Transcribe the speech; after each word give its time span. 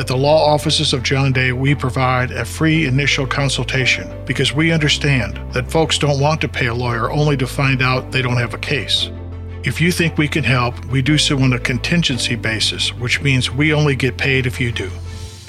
At 0.00 0.06
the 0.06 0.16
law 0.16 0.46
offices 0.46 0.94
of 0.94 1.02
John 1.02 1.30
Day, 1.30 1.52
we 1.52 1.74
provide 1.74 2.30
a 2.30 2.42
free 2.42 2.86
initial 2.86 3.26
consultation 3.26 4.10
because 4.24 4.50
we 4.50 4.72
understand 4.72 5.38
that 5.52 5.70
folks 5.70 5.98
don't 5.98 6.18
want 6.18 6.40
to 6.40 6.48
pay 6.48 6.68
a 6.68 6.74
lawyer 6.74 7.10
only 7.10 7.36
to 7.36 7.46
find 7.46 7.82
out 7.82 8.10
they 8.10 8.22
don't 8.22 8.38
have 8.38 8.54
a 8.54 8.58
case. 8.58 9.10
If 9.62 9.78
you 9.78 9.92
think 9.92 10.16
we 10.16 10.26
can 10.26 10.42
help, 10.42 10.82
we 10.86 11.02
do 11.02 11.18
so 11.18 11.38
on 11.40 11.52
a 11.52 11.58
contingency 11.58 12.34
basis, 12.34 12.94
which 12.94 13.20
means 13.20 13.50
we 13.50 13.74
only 13.74 13.94
get 13.94 14.16
paid 14.16 14.46
if 14.46 14.58
you 14.58 14.72
do. 14.72 14.90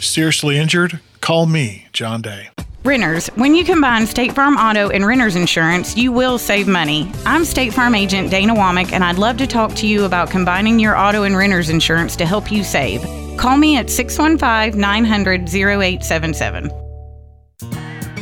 Seriously 0.02 0.58
injured? 0.58 1.00
Call 1.22 1.46
me, 1.46 1.88
John 1.94 2.22
Day. 2.22 2.50
Renters, 2.84 3.28
when 3.36 3.56
you 3.56 3.64
combine 3.64 4.06
State 4.06 4.34
Farm 4.34 4.58
Auto 4.58 4.90
and 4.90 5.06
Renters 5.06 5.38
Insurance, 5.38 5.96
you 5.96 6.12
will 6.12 6.38
save 6.38 6.68
money. 6.68 7.10
I'm 7.26 7.46
State 7.46 7.74
Farm 7.74 7.96
Agent 7.96 8.30
Dana 8.30 8.54
Womack, 8.54 8.92
and 8.92 9.02
I'd 9.02 9.18
love 9.18 9.38
to 9.38 9.48
talk 9.48 9.74
to 9.76 9.88
you 9.88 10.04
about 10.04 10.30
combining 10.30 10.78
your 10.78 10.98
auto 10.98 11.24
and 11.24 11.38
renters 11.38 11.70
insurance 11.70 12.18
to 12.18 12.26
help 12.26 12.52
you 12.52 12.66
save. 12.66 13.02
Call 13.42 13.58
me 13.58 13.76
at 13.76 13.90
615 13.90 14.80
900 14.80 15.50
0877. 15.50 16.70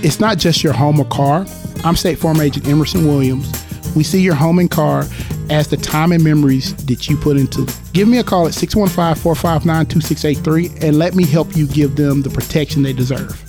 It's 0.02 0.22
not 0.22 0.38
just 0.38 0.64
your 0.64 0.72
home 0.72 0.98
or 0.98 1.05
car. 1.08 1.45
I'm 1.84 1.98
State 1.98 2.20
Farm 2.20 2.40
Agent 2.40 2.66
Emerson 2.70 3.05
Williams. 3.05 3.52
We 3.98 4.04
see 4.04 4.22
your 4.22 4.36
home 4.36 4.59
and 4.59 4.72
car 4.72 5.04
as 5.50 5.68
the 5.68 5.76
time 5.76 6.14
and 6.14 6.23
memories 6.23 6.73
that 6.86 7.09
you 7.09 7.18
put 7.18 7.36
into. 7.36 7.68
Give 7.92 8.08
me 8.08 8.20
a 8.20 8.23
call 8.23 8.48
at 8.48 8.54
615 8.54 9.22
459 9.22 9.88
2683 9.88 10.88
and 10.88 10.98
let 10.98 11.16
me 11.16 11.26
help 11.26 11.54
you 11.54 11.67
give 11.67 11.98
them 11.98 12.22
the 12.22 12.30
protection 12.30 12.81
they 12.81 12.94
deserve. 12.94 13.48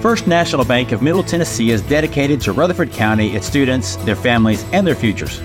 First 0.00 0.28
National 0.28 0.64
Bank 0.64 0.92
of 0.92 1.02
Middle 1.02 1.24
Tennessee 1.24 1.72
is 1.72 1.82
dedicated 1.82 2.40
to 2.42 2.52
Rutherford 2.52 2.92
County, 2.92 3.34
its 3.34 3.48
students, 3.48 3.96
their 3.96 4.14
families, 4.14 4.64
and 4.72 4.86
their 4.86 4.94
futures. 4.94 5.40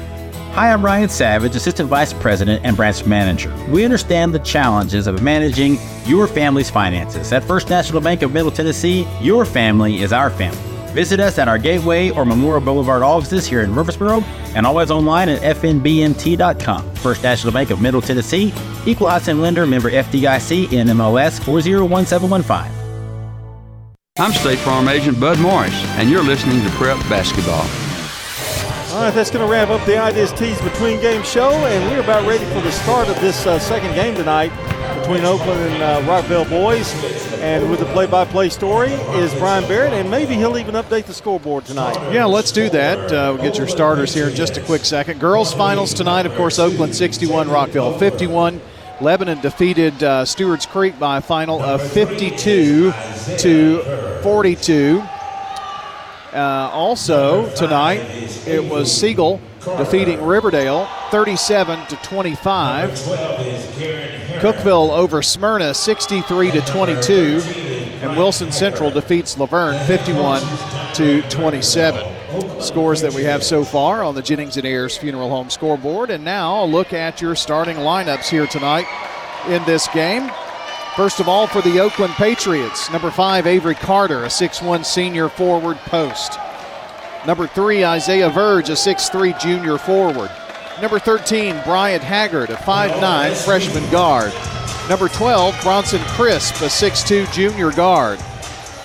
Hi, 0.54 0.72
I'm 0.72 0.86
Ryan 0.86 1.10
Savage, 1.10 1.56
Assistant 1.56 1.90
Vice 1.90 2.14
President 2.14 2.64
and 2.64 2.78
Branch 2.78 3.04
Manager. 3.08 3.52
We 3.70 3.84
understand 3.84 4.32
the 4.32 4.40
challenges 4.40 5.08
of 5.08 5.24
managing 5.24 5.80
your 6.06 6.28
family's 6.28 6.70
finances. 6.70 7.34
At 7.34 7.44
First 7.44 7.72
National 7.72 8.00
Bank 8.00 8.22
of 8.22 8.32
Middle 8.32 8.52
Tennessee, 8.52 9.08
your 9.20 9.44
family 9.44 10.04
is 10.04 10.14
our 10.14 10.30
family. 10.30 10.60
Visit 10.94 11.20
us 11.20 11.40
at 11.40 11.48
our 11.48 11.58
Gateway 11.58 12.12
or 12.12 12.24
Memorial 12.24 12.62
Boulevard 12.62 13.02
offices 13.02 13.48
here 13.48 13.62
in 13.62 13.72
Murfreesboro 13.72 14.22
and 14.54 14.68
always 14.68 14.92
online 14.92 15.30
at 15.30 15.42
fnbmt.com. 15.58 16.96
First 16.98 17.24
National 17.24 17.52
Bank 17.52 17.72
of 17.72 17.82
Middle 17.82 18.02
Tennessee, 18.02 18.54
Equal 18.86 19.08
Housing 19.08 19.42
Lender, 19.42 19.66
member 19.66 19.90
FDIC, 19.90 20.68
NMLS 20.68 21.44
401715. 21.44 22.83
I'm 24.20 24.32
State 24.32 24.60
Farm 24.60 24.90
Agent 24.90 25.20
Bud 25.20 25.40
Morris, 25.40 25.74
and 25.98 26.08
you're 26.08 26.22
listening 26.22 26.64
to 26.64 26.70
Prep 26.76 27.00
Basketball. 27.10 27.64
All 28.96 29.06
right, 29.06 29.12
that's 29.12 29.32
going 29.32 29.44
to 29.44 29.52
wrap 29.52 29.70
up 29.70 29.84
the 29.88 29.98
Ideas 29.98 30.32
Tees 30.34 30.62
Between 30.62 31.02
Game 31.02 31.24
show, 31.24 31.50
and 31.50 31.90
we're 31.90 32.04
about 32.04 32.28
ready 32.28 32.46
for 32.46 32.62
the 32.62 32.72
start 32.72 33.08
of 33.08 33.20
this 33.22 33.48
uh, 33.48 33.58
second 33.58 33.96
game 33.96 34.14
tonight 34.14 34.50
between 35.00 35.26
Oakland 35.26 35.60
and 35.62 35.82
uh, 35.82 36.02
Rockvale 36.04 36.48
boys. 36.48 36.94
And 37.40 37.72
with 37.72 37.80
the 37.80 37.88
play-by-play 37.88 38.50
story 38.50 38.92
is 38.92 39.34
Brian 39.34 39.68
Barrett, 39.68 39.94
and 39.94 40.12
maybe 40.12 40.36
he'll 40.36 40.60
even 40.60 40.76
update 40.76 41.06
the 41.06 41.14
scoreboard 41.16 41.66
tonight. 41.66 41.96
Yeah, 42.14 42.26
let's 42.26 42.52
do 42.52 42.70
that. 42.70 43.12
Uh, 43.12 43.34
we'll 43.34 43.42
get 43.42 43.58
your 43.58 43.68
starters 43.68 44.14
here 44.14 44.30
in 44.30 44.36
just 44.36 44.58
a 44.58 44.62
quick 44.62 44.86
second. 44.86 45.20
Girls 45.20 45.56
finals 45.56 45.92
tonight, 45.92 46.28
of 46.28 46.36
course, 46.36 46.60
Oakland 46.60 46.96
61, 46.96 47.48
Rockvale 47.48 47.98
51. 47.98 48.62
Lebanon 49.02 49.40
defeated 49.42 50.04
uh, 50.04 50.26
Stewart's 50.26 50.66
Creek 50.66 50.98
by 51.00 51.18
a 51.18 51.22
final 51.22 51.62
of 51.62 51.82
52 51.92 52.94
to 53.40 54.20
42. 54.22 55.04
Uh, 56.34 56.70
also 56.74 57.50
tonight, 57.56 58.00
it 58.48 58.64
was 58.70 58.92
Siegel 58.92 59.40
defeating 59.78 60.22
Riverdale 60.24 60.88
37 61.12 61.86
to 61.88 61.96
25. 61.98 62.90
Cookeville 64.40 64.90
over 64.90 65.22
Smyrna 65.22 65.74
63 65.74 66.52
to 66.52 66.62
22, 66.62 67.42
and 68.02 68.18
Wilson 68.18 68.52
Central 68.52 68.90
defeats 68.90 69.38
La 69.38 69.46
Vergne 69.46 69.80
51 69.86 70.42
to 70.96 71.22
27 71.30 72.13
scores 72.62 73.02
that 73.02 73.14
we 73.14 73.24
have 73.24 73.44
so 73.44 73.64
far 73.64 74.04
on 74.04 74.16
the 74.16 74.22
Jennings 74.22 74.58
and 74.58 74.66
Ayers 74.66 74.98
Funeral 74.98 75.30
Home 75.30 75.50
scoreboard. 75.50 76.10
And 76.10 76.24
now 76.24 76.64
a 76.64 76.66
look 76.66 76.94
at 76.94 77.22
your 77.22 77.36
starting 77.36 77.78
lineups 77.78 78.30
here 78.30 78.48
tonight 78.48 78.88
in 79.48 79.64
this 79.66 79.88
game. 79.90 80.32
First 80.96 81.20
of 81.20 81.28
all, 81.28 81.48
for 81.48 81.62
the 81.62 81.80
Oakland 81.80 82.14
Patriots, 82.14 82.92
number 82.92 83.10
five, 83.10 83.48
Avery 83.48 83.76
Carter, 83.76 84.24
a 84.24 84.28
6'1 84.28 84.86
senior 84.86 85.28
forward 85.28 85.78
post. 85.78 86.38
Number 87.26 87.48
three, 87.48 87.84
Isaiah 87.84 88.30
Verge, 88.30 88.70
a 88.70 88.74
6'3 88.74 89.40
junior 89.40 89.78
forward. 89.78 90.30
Number 90.82 91.00
13, 91.00 91.62
Bryant 91.64 92.04
Haggard, 92.04 92.50
a 92.50 92.56
5'9 92.56 93.46
freshman 93.46 93.90
guard. 93.90 94.34
Number 94.90 95.08
12, 95.08 95.60
Bronson 95.62 96.02
Crisp, 96.10 96.56
a 96.56 96.66
6'2 96.66 97.32
junior 97.32 97.72
guard. 97.72 98.20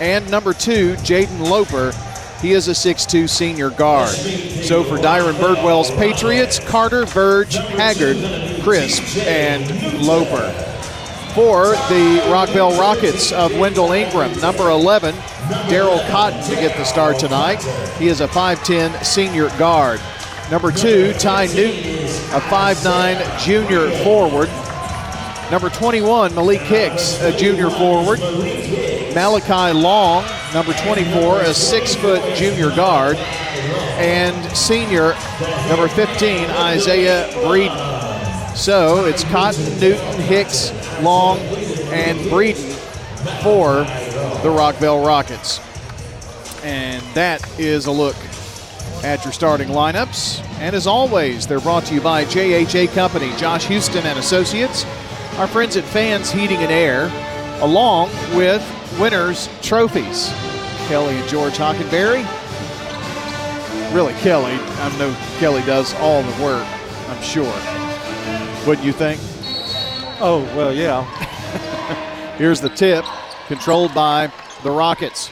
And 0.01 0.31
number 0.31 0.53
two, 0.53 0.95
Jaden 0.99 1.49
Loper, 1.51 1.93
he 2.41 2.53
is 2.53 2.69
a 2.69 2.73
6'2 2.73 3.29
senior 3.29 3.71
guard. 3.71 4.11
So 4.11 4.85
for 4.85 4.97
Dyron 4.97 5.35
Birdwell's 5.35 5.91
Patriots, 5.93 6.59
Carter, 6.59 7.05
Verge, 7.05 7.55
Haggard, 7.55 8.17
Crisp, 8.63 9.19
and 9.27 9.69
Loper. 10.07 10.53
For 11.35 11.73
the 11.89 12.21
Rockvale 12.27 12.79
Rockets 12.79 13.33
of 13.33 13.57
Wendell 13.59 13.93
Ingram, 13.93 14.37
number 14.41 14.71
11, 14.71 15.15
Daryl 15.69 16.07
Cotton 16.11 16.43
to 16.45 16.55
get 16.57 16.77
the 16.77 16.85
start 16.85 17.19
tonight. 17.19 17.63
He 17.99 18.09
is 18.09 18.21
a 18.21 18.29
5'10 18.29 19.05
senior 19.05 19.49
guard. 19.59 20.01
Number 20.51 20.73
two, 20.73 21.13
Ty 21.15 21.47
Newton, 21.47 22.05
a 22.35 22.41
5'9 22.41 23.39
junior 23.39 23.91
forward. 24.03 24.49
Number 25.51 25.71
21, 25.71 26.35
Malik 26.35 26.61
Hicks, 26.61 27.21
a 27.21 27.37
junior 27.37 27.71
forward. 27.71 28.21
Malachi 29.15 29.73
Long, 29.79 30.25
number 30.55 30.73
24, 30.75 31.41
a 31.41 31.55
six 31.55 31.95
foot 31.95 32.23
junior 32.37 32.75
guard. 32.75 33.17
And 33.99 34.57
senior, 34.57 35.15
number 35.69 35.89
15, 35.89 36.51
Isaiah 36.51 37.29
Breeden. 37.45 38.57
So 38.57 39.05
it's 39.05 39.25
Cotton, 39.25 39.65
Newton, 39.81 40.21
Hicks, 40.23 40.73
Long, 41.03 41.39
and 41.91 42.19
Breeden 42.31 42.75
for 43.43 43.85
the 44.43 44.49
Rockvale 44.49 45.05
Rockets. 45.05 45.61
And 46.65 47.03
that 47.15 47.45
is 47.59 47.87
a 47.87 47.93
look 47.93 48.17
at 49.05 49.25
your 49.25 49.33
starting 49.33 49.69
lineups. 49.69 50.43
And 50.61 50.75
as 50.75 50.87
always, 50.87 51.47
they're 51.47 51.61
brought 51.61 51.85
to 51.87 51.95
you 51.95 52.01
by 52.01 52.25
JHA 52.25 52.93
Company, 52.95 53.33
Josh 53.37 53.67
Houston 53.67 54.05
and 54.05 54.19
Associates, 54.19 54.85
our 55.37 55.47
friends 55.47 55.77
at 55.77 55.85
Fans 55.85 56.31
Heating 56.31 56.59
and 56.59 56.73
Air, 56.73 57.05
along 57.63 58.11
with 58.37 58.63
Winners 58.99 59.49
Trophies. 59.63 60.33
Kelly 60.89 61.15
and 61.15 61.29
George 61.29 61.53
Hockenberry. 61.53 62.25
Really, 63.95 64.13
Kelly. 64.15 64.53
I 64.53 64.99
know 64.99 65.15
Kelly 65.39 65.63
does 65.63 65.95
all 66.01 66.23
the 66.23 66.43
work, 66.43 66.67
I'm 67.09 67.23
sure. 67.23 67.55
Wouldn't 68.67 68.85
you 68.85 68.93
think? 68.93 69.21
Oh, 70.21 70.43
well, 70.57 70.73
yeah. 70.73 71.05
Here's 72.39 72.61
the 72.61 72.71
tip, 72.71 73.05
controlled 73.47 73.95
by 73.95 74.33
the 74.65 74.71
Rockets. 74.71 75.31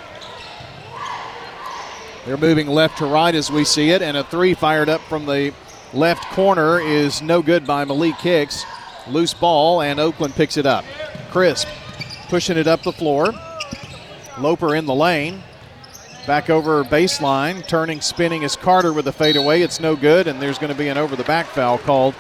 They're 2.25 2.37
moving 2.37 2.69
left 2.69 2.99
to 2.99 3.07
right 3.07 3.35
as 3.35 3.51
we 3.51 3.65
see 3.65 3.91
it, 3.91 4.01
and 4.01 4.17
a 4.17 4.23
three 4.23 4.55
fired 4.55 4.89
up 4.89 5.01
from 5.03 5.27
the 5.27 5.53
left 5.93 6.25
corner 6.27 6.79
is 6.79 7.21
no 7.21 7.43
good 7.43 7.67
by 7.67 7.85
Malik 7.85 8.17
Hicks. 8.17 8.65
Loose 9.09 9.35
ball, 9.35 9.83
and 9.83 9.99
Oakland 9.99 10.35
picks 10.35 10.57
it 10.57 10.67
up. 10.67 10.85
Crisp 11.31 11.67
pushing 12.29 12.57
it 12.57 12.67
up 12.67 12.83
the 12.83 12.93
floor. 12.93 13.33
Loper 14.39 14.75
in 14.75 14.87
the 14.87 14.95
lane. 14.95 15.43
Back 16.27 16.51
over 16.51 16.85
baseline, 16.85 17.67
turning, 17.67 18.01
spinning 18.01 18.43
is 18.43 18.57
Carter 18.57 18.93
with 18.93 19.07
a 19.07 19.13
fadeaway. 19.13 19.63
It's 19.63 19.81
no 19.81 19.95
good, 19.95 20.27
and 20.27 20.43
there's 20.43 20.59
going 20.59 20.73
to 20.73 20.79
be 20.79 20.89
an 20.89 20.99
over 20.99 21.15
the 21.15 21.25
back 21.25 21.47
foul 21.47 21.79
called 21.79 22.15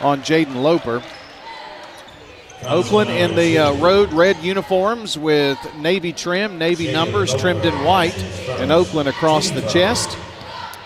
on 0.00 0.20
Jaden 0.20 0.62
Loper. 0.62 1.02
Oakland 2.64 3.10
in 3.10 3.34
the 3.34 3.56
uh, 3.58 3.72
road 3.76 4.12
red 4.12 4.36
uniforms 4.38 5.16
with 5.16 5.58
navy 5.76 6.12
trim, 6.12 6.58
navy 6.58 6.92
numbers 6.92 7.34
trimmed 7.34 7.64
in 7.64 7.72
white, 7.84 8.18
and 8.60 8.70
Oakland 8.70 9.08
across 9.08 9.50
the 9.50 9.62
chest. 9.62 10.18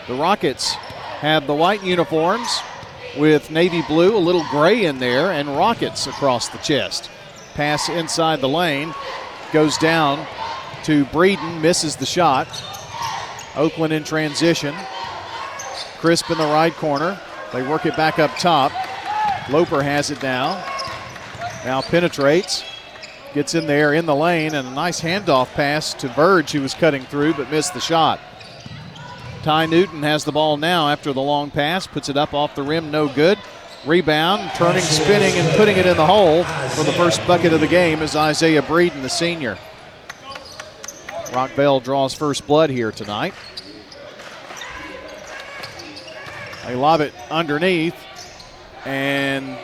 The 0.06 0.14
Rockets 0.14 0.74
have 0.74 1.46
the 1.46 1.54
white 1.54 1.82
uniforms 1.82 2.60
with 3.18 3.50
navy 3.50 3.82
blue, 3.88 4.16
a 4.16 4.18
little 4.18 4.44
gray 4.50 4.84
in 4.84 4.98
there, 4.98 5.32
and 5.32 5.56
Rockets 5.56 6.06
across 6.06 6.48
the 6.48 6.58
chest. 6.58 7.10
Pass 7.54 7.88
inside 7.88 8.40
the 8.40 8.48
lane. 8.48 8.94
Goes 9.52 9.76
down 9.76 10.26
to 10.84 11.04
Breeden. 11.06 11.60
Misses 11.60 11.96
the 11.96 12.06
shot. 12.06 12.48
Oakland 13.56 13.92
in 13.92 14.04
transition. 14.04 14.74
Crisp 15.98 16.30
in 16.30 16.38
the 16.38 16.44
right 16.44 16.74
corner. 16.74 17.20
They 17.52 17.62
work 17.62 17.86
it 17.86 17.96
back 17.96 18.18
up 18.18 18.30
top. 18.38 18.72
Loper 19.50 19.82
has 19.82 20.10
it 20.10 20.22
now. 20.22 20.64
Now 21.64 21.82
penetrates. 21.82 22.64
Gets 23.34 23.54
in 23.54 23.66
there 23.66 23.94
in 23.94 24.06
the 24.06 24.14
lane 24.14 24.54
and 24.54 24.68
a 24.68 24.70
nice 24.70 25.00
handoff 25.00 25.52
pass 25.54 25.94
to 25.94 26.08
Verge, 26.08 26.52
who 26.52 26.60
was 26.60 26.74
cutting 26.74 27.02
through 27.02 27.34
but 27.34 27.50
missed 27.50 27.72
the 27.72 27.80
shot. 27.80 28.20
Ty 29.42 29.66
Newton 29.66 30.02
has 30.02 30.24
the 30.24 30.32
ball 30.32 30.56
now 30.56 30.88
after 30.88 31.12
the 31.12 31.20
long 31.20 31.50
pass, 31.50 31.86
puts 31.86 32.08
it 32.08 32.16
up 32.16 32.34
off 32.34 32.54
the 32.54 32.62
rim, 32.62 32.90
no 32.90 33.08
good. 33.08 33.38
Rebound, 33.84 34.52
turning, 34.54 34.82
spinning, 34.82 35.34
and 35.34 35.56
putting 35.56 35.76
it 35.76 35.86
in 35.86 35.96
the 35.96 36.06
hole 36.06 36.44
for 36.44 36.84
the 36.84 36.92
first 36.92 37.26
bucket 37.26 37.52
of 37.52 37.60
the 37.60 37.66
game 37.66 38.02
is 38.02 38.14
Isaiah 38.14 38.62
Breeden, 38.62 39.02
the 39.02 39.08
senior. 39.08 39.58
Rockvale 41.32 41.82
draws 41.82 42.12
first 42.12 42.46
blood 42.46 42.68
here 42.68 42.92
tonight. 42.92 43.32
They 46.66 46.74
lob 46.74 47.00
it 47.00 47.14
underneath, 47.30 47.96
and 48.84 49.58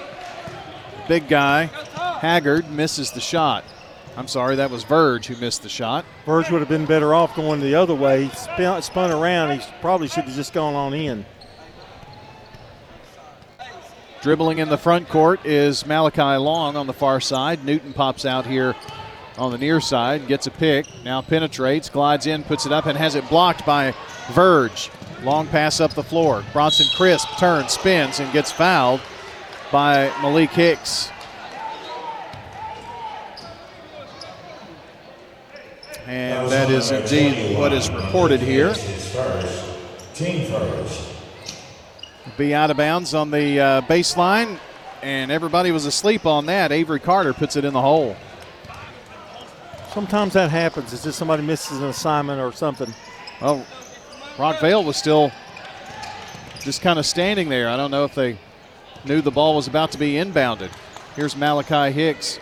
big 1.08 1.28
guy, 1.28 1.66
Haggard, 2.20 2.70
misses 2.70 3.12
the 3.12 3.20
shot. 3.20 3.64
I'm 4.16 4.28
sorry, 4.28 4.56
that 4.56 4.70
was 4.70 4.82
Verge 4.82 5.26
who 5.26 5.36
missed 5.36 5.62
the 5.62 5.68
shot. 5.68 6.06
Verge 6.24 6.50
would 6.50 6.60
have 6.60 6.70
been 6.70 6.86
better 6.86 7.14
off 7.14 7.36
going 7.36 7.60
the 7.60 7.74
other 7.74 7.94
way. 7.94 8.24
He 8.24 8.34
spun, 8.34 8.80
spun 8.80 9.10
around. 9.10 9.60
He 9.60 9.64
probably 9.82 10.08
should 10.08 10.24
have 10.24 10.34
just 10.34 10.54
gone 10.54 10.74
on 10.74 10.94
in. 10.94 11.26
Dribbling 14.22 14.58
in 14.58 14.70
the 14.70 14.78
front 14.78 15.08
court 15.08 15.44
is 15.44 15.86
Malachi 15.86 16.36
Long 16.36 16.76
on 16.76 16.86
the 16.86 16.92
far 16.92 17.20
side. 17.20 17.64
Newton 17.64 17.92
pops 17.92 18.24
out 18.24 18.46
here 18.46 18.74
on 19.38 19.52
the 19.52 19.58
near 19.58 19.80
side, 19.80 20.26
gets 20.26 20.46
a 20.46 20.50
pick, 20.50 20.86
now 21.04 21.22
penetrates, 21.22 21.88
glides 21.88 22.26
in, 22.26 22.42
puts 22.42 22.66
it 22.66 22.72
up, 22.72 22.86
and 22.86 22.98
has 22.98 23.14
it 23.14 23.28
blocked 23.28 23.64
by 23.64 23.94
Verge. 24.32 24.90
Long 25.22 25.46
pass 25.46 25.80
up 25.80 25.94
the 25.94 26.02
floor. 26.02 26.44
Bronson 26.52 26.86
Crisp 26.96 27.28
turns, 27.38 27.72
spins, 27.72 28.20
and 28.20 28.32
gets 28.32 28.52
fouled 28.52 29.00
by 29.72 30.12
Malik 30.22 30.50
Hicks. 30.50 31.10
And 36.06 36.50
that 36.50 36.70
is 36.70 36.90
indeed 36.90 37.58
what 37.58 37.72
is 37.72 37.90
reported 37.90 38.40
here. 38.40 38.74
Team 40.14 40.50
first. 40.50 41.14
Be 42.36 42.54
out 42.54 42.70
of 42.70 42.76
bounds 42.76 43.14
on 43.14 43.30
the 43.30 43.60
uh, 43.60 43.80
baseline, 43.82 44.58
and 45.02 45.30
everybody 45.30 45.70
was 45.70 45.84
asleep 45.84 46.24
on 46.24 46.46
that. 46.46 46.72
Avery 46.72 47.00
Carter 47.00 47.32
puts 47.32 47.56
it 47.56 47.64
in 47.64 47.72
the 47.72 47.80
hole. 47.80 48.16
Sometimes 49.92 50.34
that 50.34 50.50
happens. 50.50 50.92
It's 50.92 51.04
just 51.04 51.18
somebody 51.18 51.42
misses 51.42 51.78
an 51.78 51.84
assignment 51.84 52.40
or 52.40 52.52
something. 52.52 52.92
Well, 53.40 53.64
Rockvale 54.36 54.84
was 54.84 54.96
still 54.96 55.32
just 56.60 56.82
kind 56.82 56.98
of 56.98 57.06
standing 57.06 57.48
there. 57.48 57.68
I 57.68 57.76
don't 57.76 57.90
know 57.90 58.04
if 58.04 58.14
they 58.14 58.38
knew 59.04 59.20
the 59.20 59.30
ball 59.30 59.56
was 59.56 59.66
about 59.66 59.92
to 59.92 59.98
be 59.98 60.14
inbounded. 60.14 60.70
Here's 61.16 61.36
Malachi 61.36 61.92
Hicks. 61.92 62.38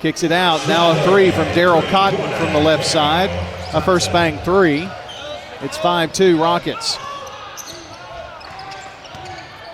Kicks 0.00 0.22
it 0.22 0.32
out. 0.32 0.66
Now 0.68 0.90
a 0.90 1.04
three 1.04 1.30
from 1.30 1.46
Daryl 1.48 1.82
Cotton 1.90 2.20
from 2.38 2.52
the 2.52 2.60
left 2.60 2.84
side. 2.84 3.30
A 3.72 3.80
first 3.80 4.12
bang 4.12 4.38
three. 4.38 4.88
It's 5.62 5.78
5 5.78 6.12
2 6.12 6.40
Rockets. 6.40 6.98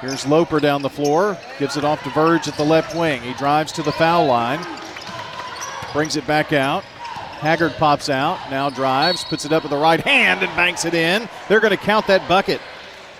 Here's 0.00 0.26
Loper 0.26 0.60
down 0.60 0.82
the 0.82 0.90
floor. 0.90 1.36
Gives 1.58 1.76
it 1.76 1.84
off 1.84 2.02
to 2.04 2.10
Verge 2.10 2.46
at 2.46 2.54
the 2.54 2.64
left 2.64 2.94
wing. 2.94 3.20
He 3.22 3.34
drives 3.34 3.72
to 3.72 3.82
the 3.82 3.92
foul 3.92 4.26
line. 4.26 4.60
Brings 5.92 6.16
it 6.16 6.26
back 6.26 6.52
out. 6.52 6.84
Haggard 7.42 7.72
pops 7.72 8.08
out, 8.08 8.38
now 8.50 8.70
drives, 8.70 9.24
puts 9.24 9.44
it 9.44 9.52
up 9.52 9.64
with 9.64 9.70
the 9.70 9.76
right 9.76 10.00
hand 10.00 10.42
and 10.42 10.54
banks 10.54 10.84
it 10.84 10.94
in. 10.94 11.28
They're 11.48 11.58
going 11.60 11.76
to 11.76 11.76
count 11.76 12.06
that 12.06 12.28
bucket. 12.28 12.60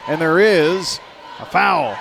And 0.06 0.20
there 0.20 0.38
is 0.38 1.00
a 1.40 1.44
foul. 1.44 1.96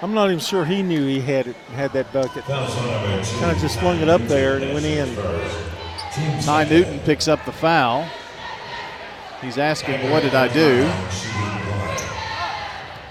I'm 0.00 0.14
not 0.14 0.26
even 0.26 0.38
sure 0.38 0.64
he 0.64 0.82
knew 0.82 1.06
he 1.06 1.20
had 1.20 1.46
it, 1.46 1.56
had 1.74 1.92
that 1.92 2.12
bucket. 2.12 2.44
Kind 2.44 3.54
of 3.54 3.58
just 3.58 3.78
flung 3.78 4.00
it 4.00 4.08
up 4.08 4.22
there 4.22 4.56
and 4.56 4.72
went 4.72 4.86
in. 4.86 5.14
Ty 6.42 6.64
Newton 6.70 6.98
picks 7.00 7.28
up 7.28 7.44
the 7.44 7.52
foul. 7.52 8.08
He's 9.40 9.58
asking, 9.58 10.10
What 10.10 10.22
did 10.22 10.34
I 10.34 10.48
do? 10.48 10.90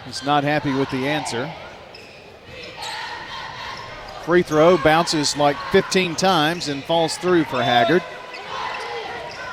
He's 0.06 0.24
not 0.24 0.44
happy 0.44 0.74
with 0.74 0.90
the 0.90 1.08
answer. 1.08 1.52
Free 4.26 4.44
throw 4.44 4.78
bounces 4.78 5.36
like 5.36 5.58
15 5.72 6.16
times 6.16 6.68
and 6.68 6.84
falls 6.84 7.18
through 7.18 7.46
for 7.46 7.64
Haggard. 7.64 8.04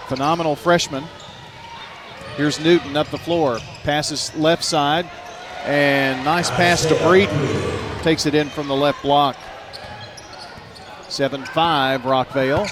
Phenomenal 0.08 0.56
freshman. 0.56 1.04
Here's 2.36 2.60
Newton 2.60 2.94
up 2.94 3.08
the 3.08 3.18
floor. 3.18 3.58
Passes 3.82 4.34
left 4.36 4.62
side. 4.62 5.10
And 5.64 6.22
nice 6.24 6.50
pass 6.50 6.84
to 6.86 6.94
Breeden. 6.96 8.02
Takes 8.02 8.26
it 8.26 8.34
in 8.34 8.50
from 8.50 8.68
the 8.68 8.76
left 8.76 9.02
block. 9.02 9.36
7 11.08 11.44
5, 11.46 12.02
Rockvale. 12.02 12.70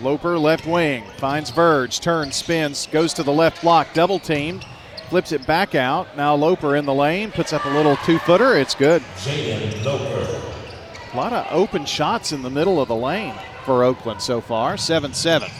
Loper 0.00 0.38
left 0.38 0.66
wing. 0.66 1.04
Finds 1.16 1.50
Verge. 1.50 1.98
Turns, 1.98 2.36
spins, 2.36 2.86
goes 2.92 3.12
to 3.14 3.24
the 3.24 3.32
left 3.32 3.62
block. 3.62 3.92
Double 3.94 4.20
teamed. 4.20 4.64
Flips 5.08 5.32
it 5.32 5.46
back 5.46 5.74
out. 5.74 6.16
Now 6.16 6.34
Loper 6.34 6.76
in 6.76 6.86
the 6.86 6.94
lane. 6.94 7.30
Puts 7.30 7.52
up 7.52 7.64
a 7.64 7.68
little 7.68 7.96
two 7.98 8.18
footer. 8.18 8.56
It's 8.56 8.74
good. 8.74 9.02
A 11.12 11.16
lot 11.16 11.32
of 11.32 11.46
open 11.50 11.84
shots 11.84 12.32
in 12.32 12.42
the 12.42 12.50
middle 12.50 12.80
of 12.80 12.88
the 12.88 12.96
lane 12.96 13.34
for 13.64 13.84
Oakland 13.84 14.20
so 14.20 14.40
far. 14.40 14.76
7 14.76 15.14
7. 15.14 15.50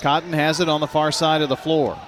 Cotton 0.00 0.32
has 0.32 0.60
it 0.60 0.68
on 0.68 0.80
the 0.80 0.86
far 0.86 1.12
side 1.12 1.42
of 1.42 1.48
the 1.48 1.56
floor. 1.56 1.98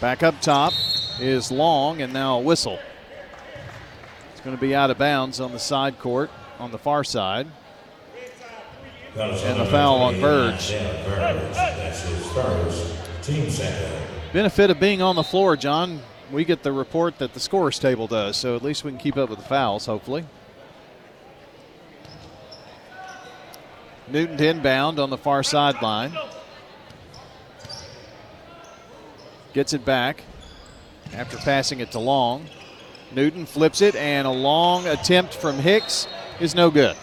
Back 0.00 0.22
up 0.22 0.40
top 0.40 0.72
is 1.20 1.50
Long, 1.52 2.02
and 2.02 2.12
now 2.12 2.38
a 2.38 2.40
whistle. 2.40 2.78
It's 4.32 4.40
going 4.40 4.56
to 4.56 4.60
be 4.60 4.74
out 4.74 4.90
of 4.90 4.98
bounds 4.98 5.40
on 5.40 5.52
the 5.52 5.58
side 5.58 5.98
court 5.98 6.30
on 6.58 6.72
the 6.72 6.78
far 6.78 7.04
side. 7.04 7.46
And 9.14 9.60
the 9.60 9.66
foul 9.66 10.02
on 10.02 10.16
Verge. 10.16 10.70
That's 10.70 12.02
his 12.02 12.26
first. 12.32 12.96
Team. 13.22 13.48
Benefit 14.32 14.70
of 14.70 14.80
being 14.80 15.02
on 15.02 15.14
the 15.14 15.22
floor, 15.22 15.58
John, 15.58 16.00
we 16.30 16.46
get 16.46 16.62
the 16.62 16.72
report 16.72 17.18
that 17.18 17.34
the 17.34 17.40
scores 17.40 17.78
table 17.78 18.06
does, 18.06 18.34
so 18.34 18.56
at 18.56 18.62
least 18.62 18.82
we 18.82 18.90
can 18.90 18.98
keep 18.98 19.18
up 19.18 19.28
with 19.28 19.38
the 19.38 19.44
fouls, 19.44 19.84
hopefully. 19.84 20.24
Newton 24.08 24.42
inbound 24.42 24.98
on 24.98 25.10
the 25.10 25.18
far 25.18 25.42
sideline. 25.42 26.16
Gets 29.52 29.74
it 29.74 29.84
back 29.84 30.22
after 31.12 31.36
passing 31.36 31.80
it 31.80 31.92
to 31.92 31.98
Long. 31.98 32.46
Newton 33.14 33.44
flips 33.44 33.82
it, 33.82 33.94
and 33.94 34.26
a 34.26 34.30
long 34.30 34.86
attempt 34.86 35.34
from 35.34 35.58
Hicks 35.58 36.08
is 36.40 36.54
no 36.54 36.70
good. 36.70 36.96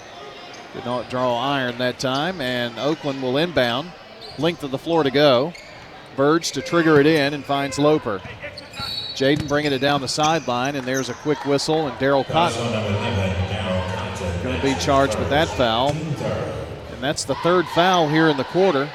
Did 0.73 0.83
not 0.83 1.11
draw 1.11 1.39
iron 1.39 1.77
that 1.77 1.99
time, 1.99 2.41
and 2.41 2.79
Oakland 2.79 3.21
will 3.21 3.37
inbound. 3.37 3.91
Length 4.39 4.63
of 4.63 4.71
the 4.71 4.79
floor 4.79 5.03
to 5.03 5.11
go. 5.11 5.53
Verge 6.15 6.51
to 6.51 6.61
trigger 6.61 6.99
it 6.99 7.05
in 7.05 7.33
and 7.33 7.43
finds 7.45 7.79
Loper. 7.79 8.21
Jaden 9.15 9.47
bringing 9.47 9.73
it 9.73 9.79
down 9.79 10.01
the 10.01 10.07
sideline, 10.07 10.75
and 10.75 10.85
there's 10.85 11.09
a 11.09 11.13
quick 11.13 11.43
whistle, 11.45 11.87
and 11.87 11.97
Daryl 11.97 12.25
Cotton 12.25 12.61
going 14.43 14.55
to 14.55 14.63
be 14.63 14.75
charged 14.75 15.17
with 15.19 15.29
that 15.29 15.47
foul. 15.49 15.91
And 15.91 17.01
that's 17.01 17.25
the 17.25 17.35
third 17.35 17.65
foul 17.67 18.07
here 18.07 18.29
in 18.29 18.37
the 18.37 18.45
quarter. 18.45 18.89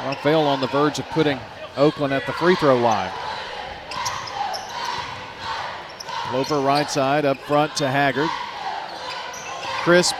Rockvale 0.00 0.46
on 0.46 0.60
the 0.60 0.66
verge 0.66 0.98
of 0.98 1.06
putting 1.10 1.38
Oakland 1.76 2.12
at 2.12 2.26
the 2.26 2.32
free 2.32 2.54
throw 2.56 2.78
line. 2.78 3.12
Loper 6.32 6.60
right 6.60 6.90
side 6.90 7.24
up 7.24 7.38
front 7.38 7.76
to 7.76 7.88
Haggard. 7.88 8.28
Crisp 9.82 10.14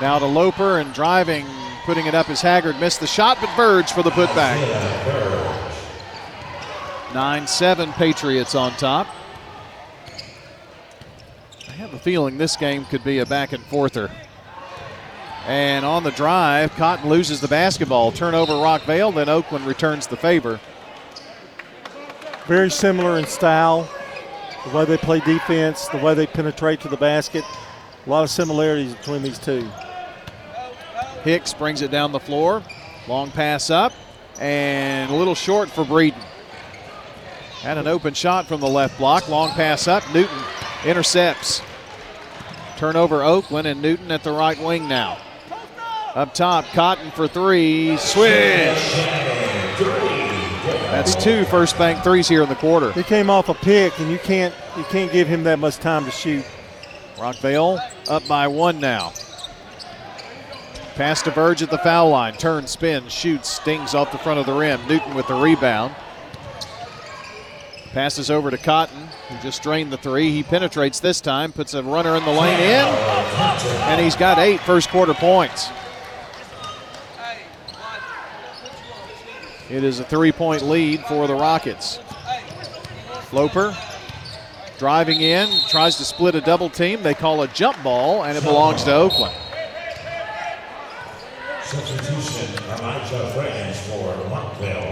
now 0.00 0.18
to 0.18 0.26
Loper 0.26 0.80
and 0.80 0.92
driving, 0.92 1.46
putting 1.84 2.06
it 2.06 2.14
up 2.14 2.30
as 2.30 2.40
Haggard 2.40 2.80
missed 2.80 3.00
the 3.00 3.06
shot, 3.06 3.38
but 3.40 3.54
Verge 3.56 3.92
for 3.92 4.02
the 4.02 4.10
putback. 4.10 4.58
9 7.14 7.46
7 7.46 7.92
Patriots 7.92 8.54
on 8.54 8.72
top. 8.72 9.06
I 11.68 11.72
have 11.72 11.92
a 11.94 11.98
feeling 11.98 12.38
this 12.38 12.56
game 12.56 12.84
could 12.86 13.04
be 13.04 13.18
a 13.18 13.26
back 13.26 13.52
and 13.52 13.62
forther. 13.64 14.10
And 15.46 15.84
on 15.84 16.02
the 16.02 16.10
drive, 16.12 16.72
Cotton 16.72 17.10
loses 17.10 17.40
the 17.40 17.48
basketball. 17.48 18.12
Turnover 18.12 18.54
Rockvale, 18.54 19.14
then 19.14 19.28
Oakland 19.28 19.66
returns 19.66 20.06
the 20.06 20.16
favor. 20.16 20.58
Very 22.46 22.70
similar 22.70 23.18
in 23.18 23.26
style, 23.26 23.88
the 24.66 24.76
way 24.76 24.84
they 24.86 24.96
play 24.96 25.20
defense, 25.20 25.86
the 25.88 25.98
way 25.98 26.14
they 26.14 26.26
penetrate 26.26 26.80
to 26.80 26.88
the 26.88 26.96
basket. 26.96 27.44
A 28.06 28.10
lot 28.10 28.22
of 28.22 28.30
similarities 28.30 28.94
between 28.94 29.22
these 29.22 29.38
two. 29.38 29.68
Hicks 31.24 31.54
brings 31.54 31.80
it 31.82 31.90
down 31.90 32.12
the 32.12 32.20
floor. 32.20 32.62
Long 33.08 33.30
pass 33.30 33.70
up, 33.70 33.92
and 34.38 35.10
a 35.10 35.14
little 35.14 35.34
short 35.34 35.70
for 35.70 35.84
Breeden. 35.84 36.22
Had 37.62 37.78
an 37.78 37.86
open 37.86 38.12
shot 38.12 38.46
from 38.46 38.60
the 38.60 38.68
left 38.68 38.98
block. 38.98 39.28
Long 39.28 39.50
pass 39.50 39.88
up. 39.88 40.02
Newton 40.12 40.38
intercepts. 40.84 41.62
Turnover 42.76 43.22
Oakland 43.22 43.66
and 43.66 43.80
Newton 43.80 44.10
at 44.10 44.22
the 44.22 44.32
right 44.32 44.58
wing 44.58 44.86
now. 44.86 45.16
Up 46.14 46.34
top, 46.34 46.66
Cotton 46.66 47.10
for 47.12 47.26
three. 47.26 47.96
Swish. 47.96 48.94
That's 50.92 51.16
two 51.16 51.44
first 51.46 51.78
bank 51.78 52.04
threes 52.04 52.28
here 52.28 52.42
in 52.42 52.48
the 52.48 52.54
quarter. 52.54 52.92
He 52.92 53.02
came 53.02 53.30
off 53.30 53.48
a 53.48 53.54
pick, 53.54 53.98
and 53.98 54.10
you 54.10 54.18
can't 54.18 54.54
you 54.76 54.84
can't 54.84 55.10
give 55.10 55.26
him 55.26 55.44
that 55.44 55.58
much 55.58 55.76
time 55.76 56.04
to 56.04 56.10
shoot. 56.10 56.44
Rockvale 57.16 57.80
up 58.08 58.26
by 58.28 58.46
one 58.46 58.78
now. 58.78 59.12
Pass 60.94 61.22
to 61.22 61.32
Verge 61.32 61.60
at 61.60 61.70
the 61.70 61.78
foul 61.78 62.10
line. 62.10 62.34
Turns, 62.34 62.70
spins, 62.70 63.12
shoots, 63.12 63.48
stings 63.50 63.94
off 63.94 64.12
the 64.12 64.18
front 64.18 64.38
of 64.38 64.46
the 64.46 64.52
rim. 64.52 64.80
Newton 64.86 65.14
with 65.14 65.26
the 65.26 65.34
rebound. 65.34 65.92
Passes 67.92 68.30
over 68.30 68.50
to 68.50 68.58
Cotton, 68.58 69.08
who 69.28 69.36
just 69.38 69.62
drained 69.62 69.92
the 69.92 69.96
three. 69.96 70.30
He 70.30 70.44
penetrates 70.44 71.00
this 71.00 71.20
time, 71.20 71.52
puts 71.52 71.74
a 71.74 71.82
runner 71.82 72.16
in 72.16 72.24
the 72.24 72.30
lane 72.30 72.60
in, 72.60 72.84
and 73.84 74.00
he's 74.00 74.16
got 74.16 74.38
eight 74.38 74.60
first 74.60 74.88
quarter 74.88 75.14
points. 75.14 75.70
It 79.68 79.82
is 79.82 79.98
a 79.98 80.04
three 80.04 80.32
point 80.32 80.62
lead 80.62 81.00
for 81.06 81.26
the 81.26 81.34
Rockets. 81.34 81.98
Loper 83.32 83.76
driving 84.78 85.20
in, 85.20 85.48
tries 85.68 85.96
to 85.96 86.04
split 86.04 86.34
a 86.34 86.40
double 86.40 86.68
team. 86.68 87.02
They 87.02 87.14
call 87.14 87.42
a 87.42 87.48
jump 87.48 87.82
ball, 87.82 88.24
and 88.24 88.36
it 88.36 88.44
belongs 88.44 88.84
to 88.84 88.94
Oakland. 88.94 89.34
Substitution, 91.74 92.64
Elijah 92.78 93.30
France 93.34 93.80
for. 93.88 94.14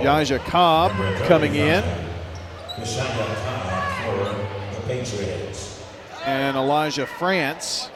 Yaja 0.03 0.45
Cobb 0.47 0.91
coming 1.27 1.55
in, 1.55 1.83
for 2.75 2.81
the 4.75 4.81
Patriots. 4.89 5.85
and 6.25 6.57
Elijah 6.57 7.07
France 7.07 7.89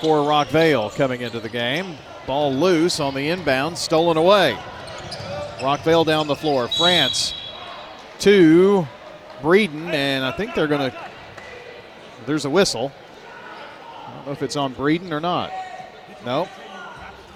for 0.00 0.18
Rockvale 0.18 0.92
coming 0.96 1.20
into 1.20 1.38
the 1.38 1.48
game. 1.48 1.96
Ball 2.26 2.52
loose 2.52 2.98
on 2.98 3.14
the 3.14 3.28
inbound, 3.28 3.78
stolen 3.78 4.16
away. 4.16 4.58
Rockvale 5.60 6.04
down 6.04 6.26
the 6.26 6.34
floor. 6.34 6.66
France 6.66 7.32
to 8.18 8.88
Breeden, 9.40 9.92
and 9.92 10.24
I 10.24 10.32
think 10.32 10.56
they're 10.56 10.66
going 10.66 10.90
to. 10.90 10.98
There's 12.26 12.44
a 12.44 12.50
whistle. 12.50 12.90
I 14.04 14.14
don't 14.16 14.26
know 14.26 14.32
if 14.32 14.42
it's 14.42 14.56
on 14.56 14.74
Breeden 14.74 15.12
or 15.12 15.20
not. 15.20 15.52
Nope. 16.26 16.48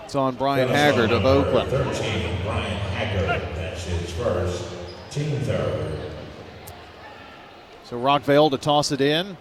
It's 0.05 0.17
on 0.17 0.35
Brian 0.35 0.69
Haggard 0.69 1.13
of 1.13 1.25
Oakland. 1.25 1.71
13, 1.71 2.43
Brian 2.43 2.65
Haggard. 2.65 3.55
That's 3.55 3.85
his 3.85 4.11
first. 4.11 4.65
Team 5.13 5.39
third. 5.43 5.97
So 7.85 7.97
Rockvale 7.97 8.51
to 8.51 8.59
toss 8.59 8.91
it 8.91 9.01
in. 9.01 9.37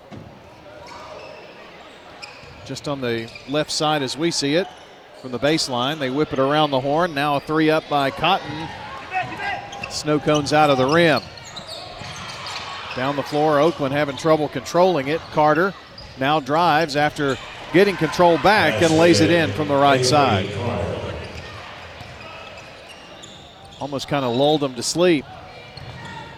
Just 2.64 2.88
on 2.88 3.02
the 3.02 3.28
left 3.50 3.72
side 3.72 4.04
as 4.04 4.16
we 4.16 4.30
see 4.30 4.54
it 4.54 4.68
from 5.20 5.32
the 5.32 5.40
baseline. 5.40 5.98
They 5.98 6.12
whip 6.12 6.32
it 6.32 6.38
around 6.38 6.70
the 6.70 6.82
horn. 6.82 7.16
Now 7.16 7.36
a 7.38 7.40
three 7.40 7.72
up 7.72 7.90
by 7.90 8.12
Cotton. 8.12 8.70
Snow 9.90 10.20
cones 10.20 10.54
out 10.54 10.70
of 10.70 10.78
the 10.78 10.86
rim. 10.86 11.24
Down 12.96 13.16
the 13.16 13.24
floor, 13.24 13.60
Oakland 13.60 13.96
having 13.96 14.16
trouble 14.16 14.48
controlling 14.48 15.08
it. 15.08 15.22
Carter 15.32 15.74
now 16.20 16.40
drives 16.40 16.96
after 16.96 17.36
getting 17.74 17.96
control 17.96 18.38
back 18.40 18.82
and 18.82 18.98
lays 18.98 19.22
it 19.22 19.30
in 19.30 19.52
from 19.52 19.68
the 19.68 19.76
right 19.76 20.06
side. 20.06 20.50
Almost 23.80 24.08
kind 24.08 24.26
of 24.26 24.36
lulled 24.36 24.62
them 24.62 24.76
to 24.76 24.84
sleep. 24.84 25.26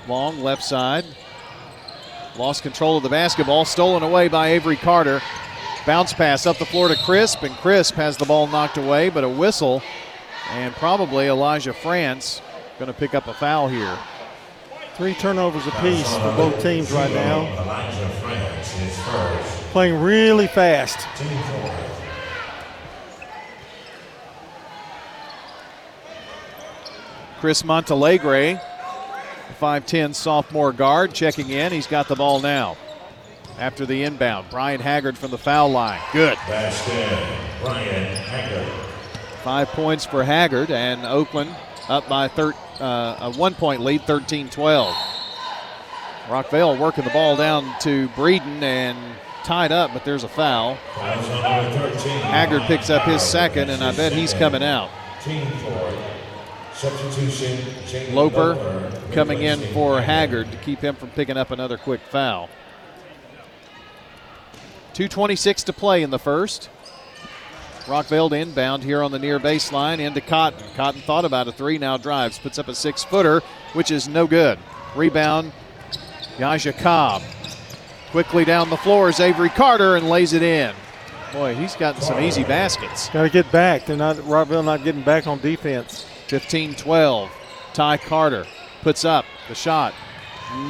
Long 0.08 0.42
left 0.42 0.64
side. 0.64 1.06
Lost 2.38 2.64
control 2.64 2.98
of 2.98 3.04
the 3.04 3.10
basketball, 3.10 3.66
stolen 3.66 4.04
away 4.04 4.28
by 4.28 4.50
Avery 4.50 4.78
Carter. 4.78 5.22
Bounce 5.86 6.14
pass 6.14 6.46
up 6.46 6.58
the 6.58 6.66
floor 6.66 6.88
to 6.88 6.96
Crisp, 6.96 7.44
and 7.44 7.54
Crisp 7.56 7.96
has 7.96 8.16
the 8.16 8.26
ball 8.26 8.48
knocked 8.48 8.78
away, 8.78 9.10
but 9.10 9.24
a 9.24 9.30
whistle, 9.30 9.82
and 10.52 10.74
probably 10.76 11.28
Elijah 11.28 11.74
France 11.74 12.42
going 12.78 12.92
to 12.92 12.98
pick 12.98 13.16
up 13.16 13.28
a 13.28 13.34
foul 13.34 13.68
here. 13.68 13.98
Three 15.02 15.16
turnovers 15.16 15.66
apiece 15.66 16.16
for 16.18 16.32
both 16.36 16.62
teams 16.62 16.92
right 16.92 17.12
now. 17.12 17.48
Playing 19.72 20.00
really 20.00 20.46
fast. 20.46 21.00
Chris 27.40 27.64
Montalegre, 27.64 28.62
5'10 29.60 30.14
sophomore 30.14 30.72
guard, 30.72 31.16
checking 31.16 31.50
in. 31.50 31.72
He's 31.72 31.88
got 31.88 32.08
the 32.08 32.16
ball 32.16 32.40
now. 32.40 32.78
After 33.58 33.88
the 33.88 34.04
inbound, 34.04 34.52
Brian 34.52 34.80
Haggard 34.80 35.18
from 35.18 35.32
the 35.32 35.40
foul 35.40 35.72
line. 35.72 36.00
Good. 36.14 36.38
Brian 36.46 38.16
Haggard. 38.18 38.72
Five 39.44 39.70
points 39.70 40.06
for 40.06 40.24
Haggard, 40.24 40.70
and 40.70 41.04
Oakland 41.08 41.56
up 41.90 42.08
by 42.08 42.28
thir- 42.28 42.54
uh, 42.82 43.18
a 43.22 43.32
one 43.32 43.54
point 43.54 43.82
lead, 43.82 44.02
13 44.04 44.50
12. 44.50 44.96
Rockvale 46.28 46.80
working 46.80 47.04
the 47.04 47.10
ball 47.10 47.36
down 47.36 47.64
to 47.82 48.08
Breeden 48.10 48.62
and 48.62 48.98
tied 49.44 49.72
up, 49.72 49.92
but 49.94 50.06
there's 50.06 50.24
a 50.24 50.30
foul. 50.30 50.76
Fouls 50.94 51.30
on 51.30 51.42
number 51.42 51.90
13. 51.90 52.22
Haggard 52.22 52.62
picks 52.64 52.90
up 52.90 53.04
his 53.04 53.22
second, 53.22 53.70
and 53.70 53.84
I 53.84 53.96
bet 53.96 54.14
he's 54.14 54.34
coming 54.34 54.64
out. 54.64 54.90
Loper 58.12 58.92
coming 59.12 59.42
in 59.42 59.60
for 59.74 60.02
Haggard 60.02 60.52
to 60.52 60.58
keep 60.58 60.80
him 60.80 60.96
from 60.96 61.10
picking 61.10 61.38
up 61.38 61.52
another 61.52 61.78
quick 61.78 62.02
foul. 62.10 62.50
2.26 64.94 65.66
to 65.66 65.74
play 65.74 66.02
in 66.02 66.10
the 66.10 66.20
first. 66.20 66.70
Rockvale 67.92 68.30
to 68.30 68.38
inbound 68.38 68.86
here 68.86 69.04
on 69.04 69.12
the 69.12 69.20
near 69.20 69.38
baseline 69.38 70.00
into 70.00 70.22
Cotton. 70.22 70.64
Cotton 70.76 71.02
thought 71.02 71.26
about 71.26 71.50
a 71.50 71.52
three, 71.52 71.78
now 71.78 71.98
drives, 71.98 72.40
puts 72.40 72.58
up 72.58 72.70
a 72.70 72.74
six 72.74 73.04
footer, 73.04 73.42
which 73.74 73.92
is 73.92 74.08
no 74.08 74.26
good. 74.28 74.58
Rebound, 74.96 75.52
Yaja 76.38 76.78
Cobb. 76.80 77.22
Quickly 78.12 78.46
down 78.46 78.70
the 78.70 78.78
floor 78.78 79.10
is 79.10 79.20
Avery 79.20 79.50
Carter 79.50 79.98
and 79.98 80.10
lays 80.10 80.32
it 80.32 80.42
in. 80.42 80.74
Boy, 81.34 81.54
he's 81.54 81.76
gotten 81.76 82.02
some 82.02 82.22
easy 82.22 82.46
baskets. 82.46 83.10
Got 83.10 83.24
to 83.24 83.30
get 83.30 83.52
back. 83.52 83.86
They're 83.86 83.98
not 83.98 84.16
Rockvale 84.16 84.64
not 84.64 84.86
getting 84.86 85.04
back 85.04 85.28
on 85.28 85.40
defense. 85.40 86.06
15 86.28 86.76
12. 86.76 87.30
Ty 87.74 87.98
Carter 87.98 88.46
puts 88.84 89.04
up 89.04 89.26
the 89.50 89.56
shot. 89.56 89.94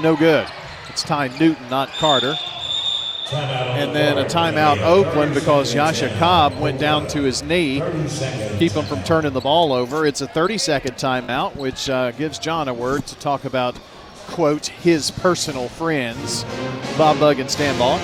No 0.01 0.15
good. 0.15 0.47
It's 0.89 1.03
Ty 1.03 1.27
Newton, 1.39 1.69
not 1.69 1.89
Carter. 1.89 2.33
And 3.33 3.95
then 3.95 4.17
a 4.17 4.25
timeout 4.25 4.81
Oakland 4.81 5.33
because 5.33 5.73
Yasha 5.73 6.09
Cobb 6.17 6.59
went 6.59 6.79
down 6.79 7.07
to 7.07 7.21
his 7.21 7.41
knee, 7.41 7.81
keep 8.59 8.73
him 8.73 8.83
from 8.85 9.03
turning 9.03 9.31
the 9.31 9.39
ball 9.39 9.71
over. 9.71 10.05
It's 10.05 10.21
a 10.21 10.27
30 10.27 10.57
second 10.57 10.95
timeout, 10.95 11.55
which 11.55 11.89
uh, 11.89 12.11
gives 12.11 12.39
John 12.39 12.67
a 12.67 12.73
word 12.73 13.05
to 13.07 13.15
talk 13.15 13.45
about, 13.45 13.75
quote, 14.27 14.67
his 14.67 15.11
personal 15.11 15.69
friends, 15.69 16.43
Bob 16.97 17.19
Bug 17.19 17.39
and 17.39 17.49
Stan 17.49 17.77
Ball. 17.79 17.99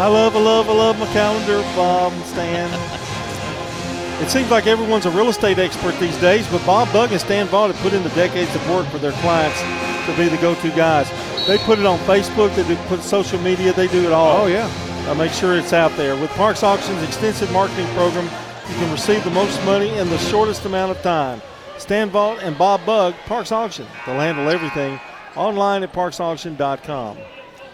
I 0.00 0.06
love, 0.06 0.34
I 0.34 0.40
love, 0.40 0.70
I 0.70 0.72
love 0.72 0.98
my 0.98 1.06
calendar, 1.12 1.60
Bob 1.76 2.12
and 2.12 2.24
Stan. 2.24 4.22
It 4.22 4.30
seems 4.30 4.50
like 4.50 4.66
everyone's 4.66 5.06
a 5.06 5.10
real 5.10 5.28
estate 5.28 5.58
expert 5.58 5.98
these 5.98 6.16
days, 6.20 6.46
but 6.48 6.64
Bob 6.64 6.90
Bug 6.92 7.10
and 7.10 7.20
Stan 7.20 7.48
Vaught 7.48 7.72
have 7.72 7.82
put 7.82 7.92
in 7.92 8.02
the 8.02 8.10
decades 8.10 8.54
of 8.54 8.70
work 8.70 8.86
for 8.88 8.98
their 8.98 9.12
clients 9.12 9.60
to 10.06 10.16
be 10.16 10.28
the 10.28 10.36
go-to 10.38 10.70
guys. 10.70 11.08
They 11.46 11.58
put 11.58 11.78
it 11.78 11.86
on 11.86 11.98
Facebook, 12.00 12.54
they 12.54 12.66
do 12.66 12.76
put 12.88 13.00
social 13.00 13.38
media, 13.40 13.72
they 13.72 13.88
do 13.88 14.04
it 14.06 14.12
all. 14.12 14.42
Oh, 14.42 14.46
yeah. 14.46 14.70
Uh, 15.08 15.14
make 15.14 15.32
sure 15.32 15.56
it's 15.56 15.72
out 15.72 15.96
there. 15.96 16.14
With 16.20 16.30
Parks 16.32 16.62
Auction's 16.62 17.02
extensive 17.02 17.50
marketing 17.52 17.86
program, 17.94 18.24
you 18.68 18.74
can 18.76 18.90
receive 18.92 19.24
the 19.24 19.30
most 19.30 19.62
money 19.64 19.88
in 19.98 20.08
the 20.10 20.18
shortest 20.18 20.64
amount 20.64 20.90
of 20.90 21.02
time. 21.02 21.40
Stan 21.78 22.10
Vault 22.10 22.40
and 22.42 22.56
Bob 22.58 22.84
Bug, 22.84 23.14
Parks 23.26 23.50
Auction. 23.52 23.86
They'll 24.04 24.20
handle 24.20 24.48
everything 24.50 25.00
online 25.34 25.82
at 25.82 25.92
parksauction.com. 25.92 27.16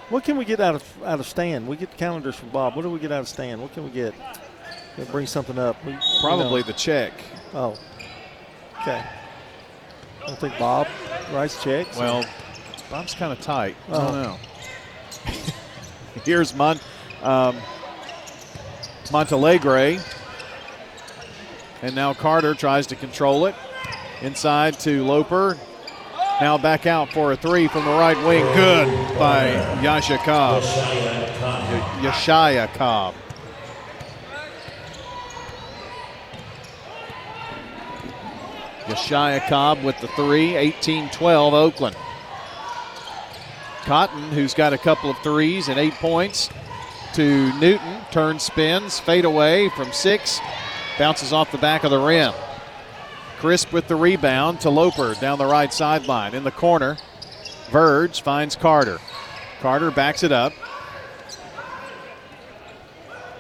What 0.09 0.23
can 0.23 0.37
we 0.37 0.45
get 0.45 0.61
out 0.61 0.77
of 0.77 1.03
out 1.05 1.19
of 1.19 1.27
Stan? 1.27 1.67
We 1.67 1.77
get 1.77 1.97
calendars 1.97 2.37
from 2.37 2.51
Bob. 2.51 2.77
What 2.77 2.83
do 2.83 2.91
we 2.91 3.01
get 3.01 3.11
out 3.11 3.21
of 3.21 3.29
Stan? 3.29 3.61
What 3.61 3.73
can 3.75 3.83
we 3.83 3.91
get? 3.91 4.15
Can 4.95 5.05
bring 5.07 5.27
something 5.27 5.59
up. 5.59 5.85
We, 5.85 5.93
you 5.93 5.99
Probably 6.21 6.61
know. 6.61 6.67
the 6.67 6.73
check. 6.73 7.13
Oh. 7.53 7.77
Okay. 8.83 9.03
I 10.27 10.31
don't 10.31 10.39
think 10.41 10.59
Bob 10.59 10.89
Rice 11.33 11.63
checks. 11.63 11.97
Well, 11.97 12.25
Bob's 12.91 13.15
kind 13.15 13.33
of 13.33 13.41
tight. 13.41 13.77
I 13.89 13.93
Oh. 13.93 13.99
don't 14.01 14.23
know. 14.23 14.37
Here's 16.25 16.53
Mon, 16.55 16.81
um, 17.23 17.57
Montalegre. 19.13 20.01
And 21.83 21.95
now 21.95 22.13
Carter 22.13 22.55
tries 22.55 22.87
to 22.89 22.97
control 22.97 23.47
it. 23.47 23.55
Inside 24.23 24.81
to 24.81 25.05
Loper. 25.05 25.57
Now 26.41 26.59
back 26.59 26.87
out 26.87 27.13
for 27.13 27.33
a 27.33 27.37
three 27.37 27.69
from 27.69 27.85
the 27.85 27.93
right 27.93 28.17
wing. 28.27 28.45
Good 28.55 29.19
by 29.19 29.51
Yasha 29.83 30.19
Cobb. 30.19 30.63
Y- 30.65 32.01
Yashaya 32.03 32.73
Cobb. 32.75 33.15
Yeshaya 38.87 39.47
Cobb 39.49 39.83
with 39.83 39.99
the 40.01 40.09
three, 40.09 40.57
18 40.57 41.11
12 41.11 41.55
Oakland. 41.55 41.97
Cotton, 43.85 44.31
who's 44.31 44.55
got 44.55 44.73
a 44.73 44.79
couple 44.79 45.11
of 45.11 45.19
threes 45.19 45.69
and 45.69 45.79
eight 45.79 45.95
points, 45.95 46.51
to 47.15 47.53
Newton. 47.59 48.01
Turn 48.11 48.39
spins, 48.39 48.99
fade 48.99 49.25
away 49.25 49.69
from 49.71 49.93
six, 49.93 50.41
bounces 50.99 51.33
off 51.33 51.53
the 51.53 51.59
back 51.59 51.85
of 51.85 51.91
the 51.91 51.99
rim. 51.99 52.33
Crisp 53.39 53.73
with 53.73 53.87
the 53.89 53.97
rebound 53.97 54.61
to 54.61 54.71
Loper 54.71 55.15
down 55.15 55.39
the 55.39 55.47
right 55.47 55.73
sideline. 55.73 56.35
In 56.35 56.45
the 56.45 56.51
corner, 56.51 56.97
Verge 57.71 58.23
finds 58.23 58.57
Carter. 58.57 58.99
Carter 59.61 59.91
backs 59.91 60.23
it 60.23 60.33
up. 60.33 60.53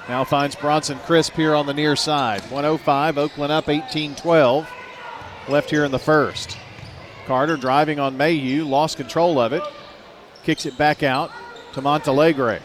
Now 0.08 0.22
finds 0.24 0.54
Bronson 0.54 0.98
Crisp 1.00 1.32
here 1.34 1.54
on 1.54 1.66
the 1.66 1.74
near 1.74 1.96
side. 1.96 2.42
105, 2.42 3.18
Oakland 3.18 3.52
up 3.52 3.68
18 3.68 4.14
12. 4.14 4.68
Left 5.48 5.70
here 5.70 5.84
in 5.84 5.92
the 5.92 5.98
first. 5.98 6.58
Carter 7.26 7.56
driving 7.56 8.00
on 8.00 8.16
Mayhew, 8.16 8.64
lost 8.64 8.96
control 8.96 9.38
of 9.38 9.52
it. 9.52 9.62
Kicks 10.42 10.66
it 10.66 10.76
back 10.76 11.02
out 11.02 11.30
to 11.74 11.80
Montalegre. 11.80 12.60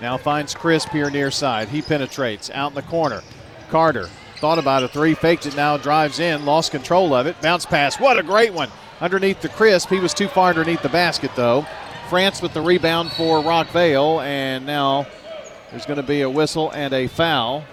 Now 0.00 0.18
finds 0.18 0.54
Crisp 0.54 0.90
here 0.90 1.08
near 1.08 1.30
side. 1.30 1.68
He 1.68 1.80
penetrates 1.80 2.50
out 2.50 2.72
in 2.72 2.74
the 2.74 2.82
corner. 2.82 3.22
Carter 3.70 4.10
thought 4.36 4.58
about 4.58 4.82
a 4.82 4.88
three, 4.88 5.14
faked 5.14 5.46
it 5.46 5.56
now, 5.56 5.78
drives 5.78 6.18
in, 6.20 6.44
lost 6.44 6.70
control 6.70 7.14
of 7.14 7.26
it. 7.26 7.40
Bounce 7.40 7.64
pass. 7.64 7.98
What 7.98 8.18
a 8.18 8.22
great 8.22 8.52
one. 8.52 8.70
Underneath 9.00 9.40
the 9.40 9.48
Crisp. 9.48 9.88
He 9.88 10.00
was 10.00 10.12
too 10.12 10.28
far 10.28 10.50
underneath 10.50 10.82
the 10.82 10.88
basket, 10.90 11.30
though. 11.34 11.66
France 12.10 12.42
with 12.42 12.52
the 12.52 12.60
rebound 12.60 13.10
for 13.12 13.40
Rockvale, 13.42 14.22
and 14.22 14.66
now 14.66 15.06
there's 15.70 15.86
going 15.86 15.96
to 15.96 16.06
be 16.06 16.20
a 16.20 16.30
whistle 16.30 16.70
and 16.70 16.92
a 16.92 17.06
foul 17.06 17.64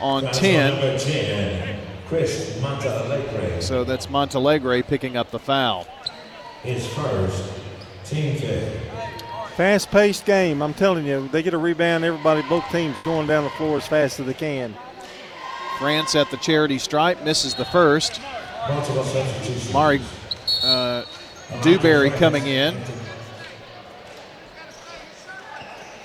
on 0.00 0.24
10. 0.32 0.70
Number 0.70 0.98
10, 0.98 1.80
Chris 2.06 2.58
Montalegre. 2.60 3.62
So 3.62 3.84
that's 3.84 4.08
Montalegre 4.08 4.82
picking 4.82 5.16
up 5.16 5.30
the 5.30 5.38
foul. 5.38 5.86
His 6.62 6.86
first, 6.88 7.52
team 8.04 8.36
fifth. 8.36 8.90
Fast 9.56 9.90
paced 9.90 10.24
game. 10.24 10.62
I'm 10.62 10.74
telling 10.74 11.04
you, 11.04 11.28
they 11.28 11.42
get 11.42 11.54
a 11.54 11.58
rebound, 11.58 12.04
everybody, 12.04 12.42
both 12.48 12.64
teams 12.70 12.96
going 13.04 13.26
down 13.26 13.44
the 13.44 13.50
floor 13.50 13.76
as 13.76 13.86
fast 13.86 14.20
as 14.20 14.26
they 14.26 14.34
can. 14.34 14.74
France 15.78 16.14
at 16.14 16.30
the 16.30 16.36
charity 16.38 16.78
stripe 16.78 17.22
misses 17.24 17.54
the 17.54 17.64
first. 17.64 18.20
Multiple. 18.68 19.04
Mari 19.72 20.00
uh, 20.62 21.04
Dewberry 21.62 22.10
coming 22.10 22.46
in. 22.46 22.76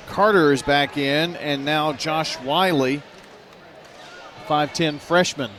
Carter 0.07 0.53
is 0.53 0.61
back 0.61 0.97
in, 0.97 1.35
and 1.37 1.65
now 1.65 1.91
Josh 1.91 2.39
Wiley, 2.41 3.01
5'10 4.45 4.99
freshman 4.99 5.51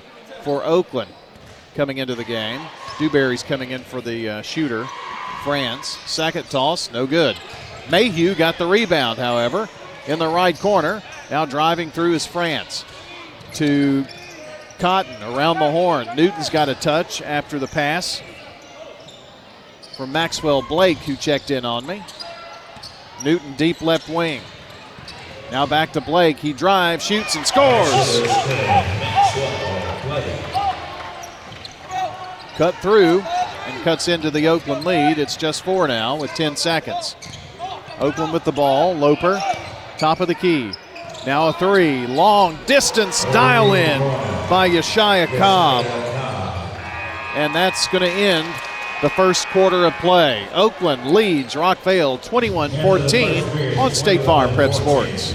for 0.43 0.65
Oakland, 0.65 1.11
coming 1.75 1.99
into 1.99 2.15
the 2.15 2.25
game. 2.25 2.61
Dewberry's 2.99 3.43
coming 3.43 3.71
in 3.71 3.83
for 3.83 4.01
the 4.01 4.29
uh, 4.29 4.43
shooter, 4.43 4.87
France. 5.43 5.99
Second 6.07 6.49
toss, 6.49 6.91
no 6.93 7.07
good. 7.07 7.37
Mayhew 7.91 8.35
got 8.35 8.59
the 8.59 8.67
rebound, 8.67 9.19
however, 9.19 9.69
in 10.07 10.19
the 10.19 10.29
right 10.29 10.59
corner. 10.59 11.03
Now 11.31 11.45
driving 11.45 11.91
through 11.91 12.15
is 12.15 12.27
France 12.27 12.85
to 13.55 14.07
Cotton 14.79 15.23
around 15.23 15.59
the 15.59 15.71
horn. 15.71 16.09
Newton's 16.17 16.51
got 16.51 16.69
a 16.69 16.75
touch 16.75 17.23
after 17.23 17.59
the 17.59 17.67
pass 17.67 18.23
from 19.97 20.13
Maxwell 20.13 20.63
Blake, 20.63 20.99
who 20.99 21.17
checked 21.17 21.51
in 21.51 21.65
on 21.65 21.87
me. 21.87 22.03
Newton 23.25 23.55
deep 23.57 23.81
left 23.81 24.09
wing. 24.09 24.43
Now 25.51 25.65
back 25.65 25.93
to 25.93 26.01
Blake. 26.01 26.39
He 26.39 26.53
drives, 26.53 27.05
shoots, 27.05 27.37
and 27.37 27.47
scores. 27.47 28.23
Cut 32.57 32.75
through 32.77 33.21
and 33.21 33.83
cuts 33.85 34.09
into 34.09 34.31
the 34.31 34.49
Oakland 34.49 34.85
lead. 34.85 35.19
It's 35.19 35.37
just 35.37 35.63
four 35.63 35.87
now 35.87 36.17
with 36.17 36.31
10 36.33 36.57
seconds. 36.57 37.17
Oakland 38.01 38.33
with 38.33 38.45
the 38.45 38.53
ball. 38.53 38.95
Loper, 38.95 39.41
top 39.99 40.21
of 40.21 40.29
the 40.29 40.35
key. 40.35 40.73
Now 41.27 41.49
a 41.49 41.53
three. 41.53 42.07
Long 42.07 42.59
distance 42.67 43.25
dial 43.27 43.75
in 43.75 44.01
by 44.49 44.69
Yeshaya 44.69 45.27
Cobb. 45.39 45.85
And 47.35 47.55
that's 47.55 47.87
going 47.89 48.03
to 48.03 48.11
end 48.11 48.47
the 49.03 49.11
first 49.11 49.47
quarter 49.49 49.85
of 49.85 49.93
play. 49.95 50.49
Oakland 50.53 51.07
leads 51.07 51.55
Rockvale 51.55 52.23
21 52.23 52.71
14 52.71 53.79
on 53.79 53.91
State 53.91 54.23
Farm 54.23 54.55
Prep 54.55 54.73
Sports. 54.73 55.35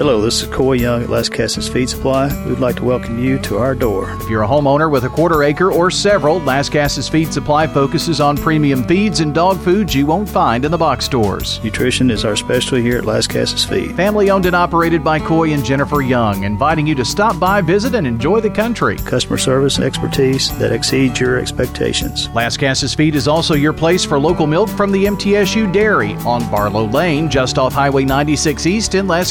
Hello, 0.00 0.18
this 0.18 0.40
is 0.40 0.48
Coy 0.48 0.76
Young 0.76 1.02
at 1.02 1.10
Lascassas 1.10 1.70
Feed 1.70 1.90
Supply. 1.90 2.28
We'd 2.46 2.58
like 2.58 2.76
to 2.76 2.84
welcome 2.84 3.22
you 3.22 3.38
to 3.40 3.58
our 3.58 3.74
door. 3.74 4.10
If 4.12 4.30
you're 4.30 4.44
a 4.44 4.48
homeowner 4.48 4.90
with 4.90 5.04
a 5.04 5.10
quarter 5.10 5.42
acre 5.42 5.70
or 5.70 5.90
several, 5.90 6.40
Lascassas 6.40 7.10
Feed 7.10 7.30
Supply 7.34 7.66
focuses 7.66 8.18
on 8.18 8.38
premium 8.38 8.82
feeds 8.84 9.20
and 9.20 9.34
dog 9.34 9.60
foods 9.60 9.94
you 9.94 10.06
won't 10.06 10.26
find 10.26 10.64
in 10.64 10.70
the 10.70 10.78
box 10.78 11.04
stores. 11.04 11.62
Nutrition 11.62 12.10
is 12.10 12.24
our 12.24 12.34
specialty 12.34 12.80
here 12.80 12.96
at 12.96 13.04
Lascassas 13.04 13.68
Feed. 13.68 13.94
Family 13.94 14.30
owned 14.30 14.46
and 14.46 14.56
operated 14.56 15.04
by 15.04 15.18
Coy 15.18 15.52
and 15.52 15.62
Jennifer 15.62 16.00
Young, 16.00 16.44
inviting 16.44 16.86
you 16.86 16.94
to 16.94 17.04
stop 17.04 17.38
by, 17.38 17.60
visit, 17.60 17.94
and 17.94 18.06
enjoy 18.06 18.40
the 18.40 18.48
country. 18.48 18.96
Customer 18.96 19.36
service 19.36 19.78
expertise 19.78 20.56
that 20.58 20.72
exceeds 20.72 21.20
your 21.20 21.38
expectations. 21.38 22.28
Lascassas 22.28 22.96
Feed 22.96 23.16
is 23.16 23.28
also 23.28 23.52
your 23.52 23.74
place 23.74 24.06
for 24.06 24.18
local 24.18 24.46
milk 24.46 24.70
from 24.70 24.92
the 24.92 25.04
MTSU 25.04 25.70
Dairy 25.70 26.14
on 26.24 26.50
Barlow 26.50 26.86
Lane, 26.86 27.28
just 27.28 27.58
off 27.58 27.74
Highway 27.74 28.06
96 28.06 28.64
East 28.64 28.94
in 28.94 29.06
Las 29.06 29.30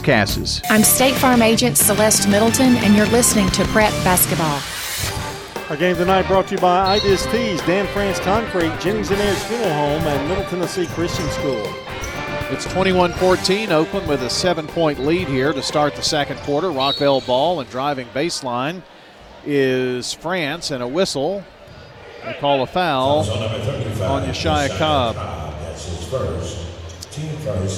Casas. 0.62 0.72
I'm 0.72 0.84
State 0.84 1.16
Farm 1.16 1.42
Agent 1.42 1.78
Celeste 1.78 2.28
Middleton, 2.28 2.76
and 2.78 2.96
you're 2.96 3.08
listening 3.08 3.50
to 3.52 3.66
Prep 3.66 3.92
Basketball. 4.04 4.60
Our 5.70 5.78
game 5.78 5.96
tonight 5.96 6.28
brought 6.28 6.48
to 6.48 6.56
you 6.56 6.62
by 6.62 6.98
Ideas 6.98 7.26
Tees, 7.28 7.62
Dan 7.62 7.86
France 7.88 8.20
Concrete, 8.20 8.78
Jennings 8.80 9.12
and 9.12 9.22
Ayers 9.22 9.44
Funeral 9.44 9.72
Home, 9.72 10.02
and 10.02 10.28
Middle 10.28 10.44
Tennessee 10.46 10.88
Christian 10.88 11.28
School. 11.30 11.64
It's 12.52 12.66
21 12.66 13.14
14. 13.14 13.72
Oakland 13.72 14.08
with 14.08 14.24
a 14.24 14.30
seven 14.30 14.66
point 14.66 15.00
lead 15.00 15.28
here 15.28 15.54
to 15.54 15.62
start 15.62 15.96
the 15.96 16.02
second 16.02 16.38
quarter. 16.38 16.70
Rockvale 16.70 17.26
ball 17.28 17.60
and 17.60 17.70
driving 17.70 18.08
baseline 18.08 18.82
is 19.46 20.14
France, 20.14 20.72
and 20.72 20.82
a 20.82 20.88
whistle. 20.88 21.44
They 22.26 22.34
call 22.34 22.64
a 22.64 22.68
foul 22.68 23.20
on 23.20 24.24
Yeshaya 24.24 24.76
Cobb. 24.78 25.16
That's 25.16 25.86
his 25.86 26.08
first. 26.10 26.69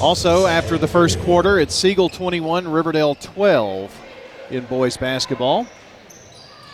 Also, 0.01 0.47
after 0.47 0.77
the 0.77 0.87
first 0.87 1.19
quarter, 1.19 1.59
it's 1.59 1.73
Siegel 1.73 2.09
21, 2.09 2.67
Riverdale 2.67 3.15
12 3.15 3.95
in 4.49 4.65
boys 4.65 4.97
basketball. 4.97 5.67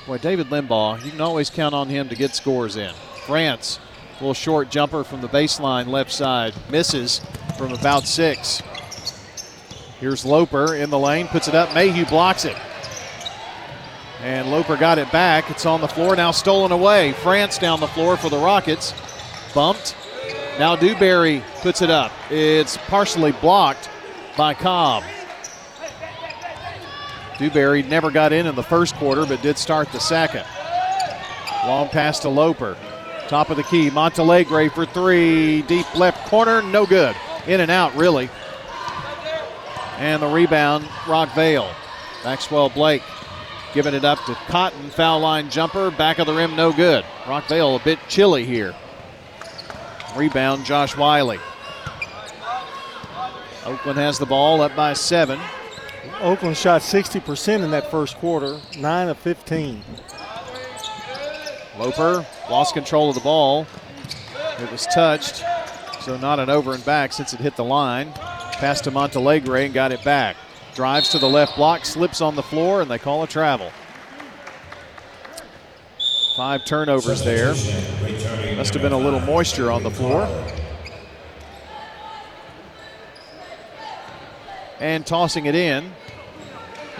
Boy, 0.05 0.17
David 0.17 0.47
Limbaugh, 0.47 1.03
you 1.03 1.11
can 1.11 1.21
always 1.21 1.49
count 1.49 1.75
on 1.75 1.89
him 1.89 2.09
to 2.09 2.15
get 2.15 2.33
scores 2.33 2.75
in. 2.75 2.93
France, 3.25 3.79
a 4.11 4.13
little 4.15 4.33
short 4.33 4.69
jumper 4.69 5.03
from 5.03 5.21
the 5.21 5.27
baseline 5.27 5.87
left 5.87 6.11
side, 6.11 6.53
misses 6.69 7.21
from 7.57 7.73
about 7.73 8.07
six. 8.07 8.61
Here's 9.99 10.25
Loper 10.25 10.75
in 10.75 10.89
the 10.89 10.99
lane, 10.99 11.27
puts 11.27 11.47
it 11.47 11.55
up. 11.55 11.73
Mayhew 11.73 12.05
blocks 12.05 12.45
it. 12.45 12.55
And 14.21 14.49
Loper 14.49 14.77
got 14.77 14.97
it 14.97 15.11
back. 15.11 15.49
It's 15.51 15.65
on 15.65 15.81
the 15.81 15.87
floor, 15.87 16.15
now 16.15 16.31
stolen 16.31 16.71
away. 16.71 17.13
France 17.13 17.57
down 17.57 17.79
the 17.79 17.87
floor 17.87 18.17
for 18.17 18.29
the 18.29 18.37
Rockets. 18.37 18.93
Bumped. 19.53 19.95
Now 20.59 20.75
Dewberry 20.75 21.43
puts 21.61 21.81
it 21.81 21.91
up. 21.91 22.11
It's 22.31 22.77
partially 22.77 23.31
blocked 23.31 23.89
by 24.35 24.55
Cobb. 24.55 25.03
Dewberry 27.37 27.83
never 27.83 28.09
got 28.09 28.33
in 28.33 28.47
in 28.47 28.55
the 28.55 28.63
first 28.63 28.95
quarter, 28.95 29.25
but 29.25 29.41
did 29.43 29.57
start 29.59 29.91
the 29.91 29.99
second. 29.99 30.45
Long 31.65 31.89
pass 31.89 32.19
to 32.21 32.29
Loper. 32.29 32.75
Top 33.27 33.51
of 33.51 33.57
the 33.57 33.63
key. 33.63 33.91
Montalegre 33.91 34.69
for 34.69 34.85
three. 34.85 35.61
Deep 35.63 35.95
left 35.95 36.27
corner. 36.27 36.63
No 36.63 36.85
good. 36.85 37.15
In 37.45 37.61
and 37.61 37.69
out, 37.69 37.95
really. 37.95 38.29
And 39.97 40.21
the 40.21 40.27
rebound, 40.27 40.85
Rockvale. 41.05 41.71
Maxwell 42.23 42.69
Blake 42.69 43.03
giving 43.73 43.93
it 43.93 44.05
up 44.05 44.23
to 44.25 44.33
Cotton. 44.47 44.89
Foul 44.89 45.19
line 45.19 45.49
jumper. 45.51 45.91
Back 45.91 46.17
of 46.17 46.25
the 46.25 46.33
rim, 46.33 46.55
no 46.55 46.73
good. 46.73 47.03
Rockvale 47.25 47.79
a 47.79 47.83
bit 47.83 47.99
chilly 48.07 48.45
here. 48.45 48.73
Rebound, 50.17 50.65
Josh 50.65 50.97
Wiley. 50.97 51.39
Oakland 53.65 53.99
has 53.99 54.17
the 54.17 54.25
ball 54.25 54.61
up 54.61 54.75
by 54.75 54.93
seven. 54.93 55.39
Oakland 56.21 56.57
shot 56.57 56.81
60% 56.81 57.63
in 57.63 57.71
that 57.71 57.91
first 57.91 58.17
quarter, 58.17 58.59
9 58.77 59.09
of 59.09 59.17
15. 59.19 59.83
Loper 61.77 62.25
lost 62.49 62.73
control 62.73 63.09
of 63.09 63.15
the 63.15 63.21
ball. 63.21 63.67
It 64.59 64.71
was 64.71 64.87
touched, 64.87 65.43
so 66.01 66.17
not 66.17 66.39
an 66.39 66.49
over 66.49 66.73
and 66.73 66.83
back 66.83 67.13
since 67.13 67.33
it 67.33 67.39
hit 67.39 67.55
the 67.55 67.63
line. 67.63 68.11
Passed 68.13 68.85
to 68.85 68.91
Montalegre 68.91 69.65
and 69.65 69.73
got 69.73 69.91
it 69.91 70.03
back. 70.03 70.35
Drives 70.73 71.09
to 71.09 71.19
the 71.19 71.29
left 71.29 71.55
block, 71.55 71.85
slips 71.85 72.21
on 72.21 72.35
the 72.35 72.43
floor, 72.43 72.81
and 72.81 72.89
they 72.89 72.97
call 72.97 73.21
a 73.21 73.27
travel. 73.27 73.71
Five 76.37 76.65
turnovers 76.65 77.23
there. 77.23 77.55
Must 78.57 78.71
have 78.71 78.83
been 78.83 78.91
a 78.91 78.97
little 78.97 79.19
moisture 79.21 79.71
on 79.71 79.81
the 79.81 79.89
floor. 79.89 80.27
And 84.79 85.03
tossing 85.03 85.47
it 85.47 85.55
in 85.55 85.85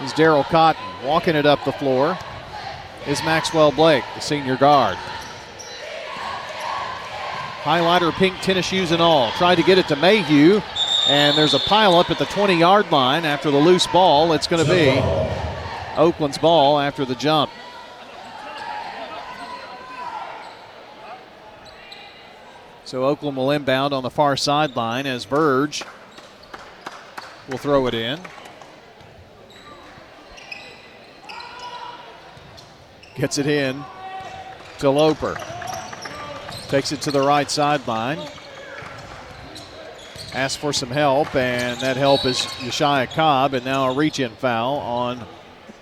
is 0.00 0.12
Daryl 0.14 0.42
Cotton. 0.46 0.82
Walking 1.04 1.36
it 1.36 1.46
up 1.46 1.64
the 1.64 1.70
floor 1.70 2.18
is 3.06 3.22
Maxwell 3.22 3.70
Blake, 3.70 4.02
the 4.16 4.20
senior 4.20 4.56
guard. 4.56 4.96
Highlighter 7.62 8.12
pink 8.14 8.40
tennis 8.40 8.66
shoes 8.66 8.90
and 8.90 9.00
all. 9.00 9.30
Tried 9.38 9.54
to 9.54 9.62
get 9.62 9.78
it 9.78 9.86
to 9.86 9.94
Mayhew, 9.94 10.60
and 11.08 11.38
there's 11.38 11.54
a 11.54 11.60
pile 11.60 11.94
up 11.94 12.10
at 12.10 12.18
the 12.18 12.26
20 12.26 12.58
yard 12.58 12.90
line 12.90 13.24
after 13.24 13.52
the 13.52 13.58
loose 13.58 13.86
ball. 13.86 14.32
It's 14.32 14.48
going 14.48 14.66
to 14.66 14.68
be 14.68 14.98
Oakland's 15.96 16.38
ball 16.38 16.80
after 16.80 17.04
the 17.04 17.14
jump. 17.14 17.52
So 22.88 23.04
Oakland 23.04 23.36
will 23.36 23.50
inbound 23.50 23.92
on 23.92 24.02
the 24.02 24.08
far 24.08 24.34
sideline 24.34 25.06
as 25.06 25.26
Verge 25.26 25.84
will 27.46 27.58
throw 27.58 27.86
it 27.86 27.92
in. 27.92 28.18
Gets 33.14 33.36
it 33.36 33.46
in 33.46 33.84
to 34.78 34.88
Loper. 34.88 35.36
Takes 36.68 36.90
it 36.90 37.02
to 37.02 37.10
the 37.10 37.20
right 37.20 37.50
sideline. 37.50 38.26
Asks 40.32 40.56
for 40.56 40.72
some 40.72 40.90
help, 40.90 41.34
and 41.34 41.78
that 41.80 41.98
help 41.98 42.24
is 42.24 42.38
Yeshaya 42.38 43.12
Cobb, 43.12 43.52
and 43.52 43.66
now 43.66 43.90
a 43.90 43.94
reach 43.94 44.18
in 44.18 44.30
foul 44.30 44.78
on 44.78 45.26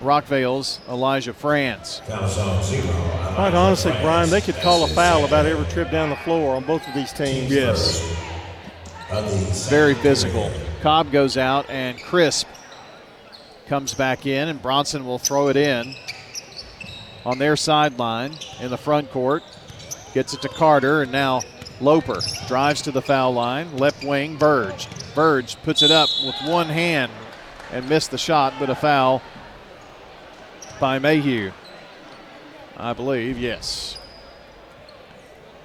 Rockvale's 0.01 0.81
Elijah 0.89 1.33
France. 1.33 2.03
Quite 2.07 3.55
honestly, 3.55 3.93
Brian, 4.03 4.31
they 4.31 4.41
could 4.41 4.57
call 4.57 4.85
a 4.85 4.89
foul 4.89 5.25
about 5.25 5.47
every 5.47 5.67
trip 5.67 5.91
down 5.91 6.11
the 6.11 6.17
floor 6.17 6.57
on 6.57 6.65
both 6.65 6.87
of 6.87 6.95
these 6.95 7.13
teams. 7.13 7.51
Yes. 7.51 8.01
Very 9.71 9.95
physical. 9.95 10.51
Cobb 10.83 11.13
goes 11.13 11.37
out, 11.37 11.69
and 11.71 12.01
Crisp 12.03 12.47
comes 13.67 13.95
back 13.95 14.27
in, 14.27 14.49
and 14.49 14.61
Bronson 14.61 15.07
will 15.07 15.19
throw 15.19 15.49
it 15.49 15.57
in 15.57 15.95
on 17.25 17.39
their 17.39 17.57
sideline 17.57 18.37
in 18.61 18.71
the 18.71 18.77
front 18.77 19.11
court. 19.11 19.43
Gets 20.13 20.35
it 20.35 20.43
to 20.43 20.49
Carter, 20.49 21.03
and 21.03 21.13
now 21.13 21.43
Loper 21.81 22.21
drives 22.47 22.83
to 22.83 22.91
the 22.91 23.03
foul 23.03 23.33
line. 23.33 23.77
Left 23.77 24.05
wing, 24.05 24.39
Verge. 24.39 24.87
Verge 25.15 25.57
puts 25.63 25.83
it 25.83 25.91
up 25.91 26.09
with 26.25 26.35
one 26.45 26.69
hand 26.69 27.11
and 27.73 27.89
missed 27.89 28.11
the 28.11 28.19
shot, 28.19 28.55
but 28.59 28.71
a 28.71 28.75
foul 28.75 29.23
by 30.81 30.99
Mayhew. 30.99 31.53
I 32.77 32.93
believe, 32.93 33.39
yes. 33.39 33.99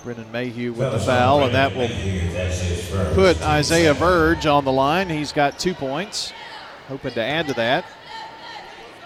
Brennan 0.04 0.32
Mayhew 0.32 0.74
with 0.74 0.92
the 0.92 1.00
foul, 1.00 1.44
and 1.44 1.54
that 1.54 1.76
will 1.76 1.90
put 3.14 3.42
Isaiah 3.42 3.94
Verge 3.94 4.46
on 4.46 4.66
the 4.66 4.72
line. 4.72 5.10
He's 5.10 5.32
got 5.32 5.60
two 5.60 5.74
points. 5.74 6.34
Hoping 6.88 7.14
to 7.14 7.22
add 7.22 7.48
to 7.48 7.54
that. 7.54 7.86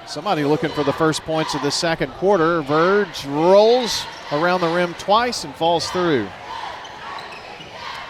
Somebody 0.08 0.46
looking 0.46 0.70
for 0.70 0.84
the 0.84 0.94
first 0.94 1.24
points 1.24 1.56
of 1.56 1.62
the 1.64 1.72
second 1.72 2.12
quarter. 2.14 2.62
Verge 2.62 3.26
rolls 3.26 4.06
around 4.32 4.62
the 4.62 4.70
rim 4.70 4.94
twice 4.96 5.44
and 5.44 5.54
falls 5.56 5.90
through. 5.90 6.28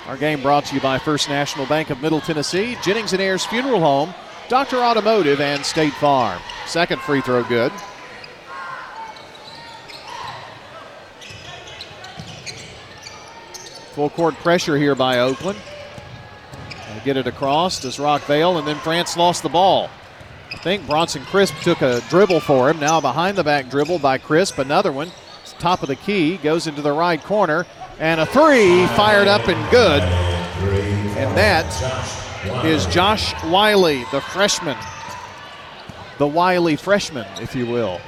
Our 0.08 0.18
game 0.18 0.42
brought 0.42 0.66
to 0.66 0.76
you 0.76 0.82
by 0.82 1.00
First 1.00 1.30
National 1.30 1.66
Bank 1.66 1.90
of 1.90 2.02
Middle 2.02 2.22
Tennessee, 2.22 2.78
Jennings 2.84 3.14
and 3.14 3.22
Ayers 3.22 3.46
Funeral 3.46 3.80
Home, 3.80 4.14
Dr. 4.48 4.78
Automotive, 4.78 5.42
and 5.42 5.66
State 5.66 5.94
Farm. 5.94 6.40
Second 6.68 7.02
free 7.02 7.22
throw 7.22 7.44
good. 7.44 7.72
Full 13.94 14.10
court 14.10 14.36
pressure 14.36 14.78
here 14.78 14.94
by 14.94 15.20
Oakland. 15.20 15.58
get 17.04 17.18
it 17.18 17.28
across. 17.28 17.82
Does 17.82 17.98
Rockvale, 17.98 18.60
and 18.60 18.68
then 18.68 18.76
France 18.78 19.16
lost 19.18 19.42
the 19.42 19.50
ball. 19.50 19.90
I 20.52 20.58
think 20.58 20.86
Bronson 20.86 21.24
Crisp 21.24 21.56
took 21.62 21.82
a 21.82 22.02
dribble 22.10 22.42
for 22.42 22.70
him. 22.70 22.80
Now 22.80 23.02
behind 23.02 23.38
the 23.38 23.44
back 23.44 23.70
dribble 23.70 24.00
by 24.00 24.18
Crisp. 24.18 24.58
Another 24.58 24.92
one. 24.92 25.12
Top 25.60 25.82
of 25.82 25.88
the 25.88 25.96
key. 25.96 26.38
Goes 26.38 26.68
into 26.68 26.82
the 26.82 26.92
right 26.92 27.24
corner. 27.24 27.66
And 28.00 28.20
a 28.20 28.26
three 28.26 28.86
fired 28.88 29.28
up 29.28 29.48
and 29.48 29.72
good. 29.72 30.04
And 31.18 31.36
that 31.38 31.66
is 32.66 32.86
Josh 32.88 33.34
Wiley, 33.46 34.04
the 34.12 34.22
freshman. 34.22 34.78
The 36.18 36.28
Wiley 36.28 36.76
freshman, 36.76 37.28
if 37.42 37.56
you 37.56 37.66
will. 37.66 38.00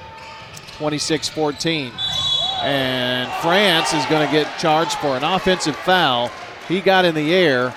26 0.77 1.29
14. 1.29 1.91
And 2.61 3.31
France 3.41 3.93
is 3.93 4.05
going 4.07 4.25
to 4.25 4.31
get 4.31 4.57
charged 4.59 4.93
for 4.95 5.15
an 5.17 5.23
offensive 5.23 5.75
foul. 5.75 6.31
He 6.67 6.81
got 6.81 7.05
in 7.05 7.15
the 7.15 7.33
air, 7.33 7.75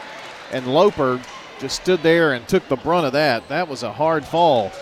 and 0.53 0.67
Loper 0.67 1.21
just 1.59 1.83
stood 1.83 2.03
there 2.03 2.33
and 2.33 2.47
took 2.49 2.67
the 2.69 2.77
brunt 2.77 3.07
of 3.07 3.13
that. 3.13 3.49
That 3.49 3.69
was 3.69 3.83
a 3.83 3.93
hard 3.93 4.25
fall. 4.25 4.73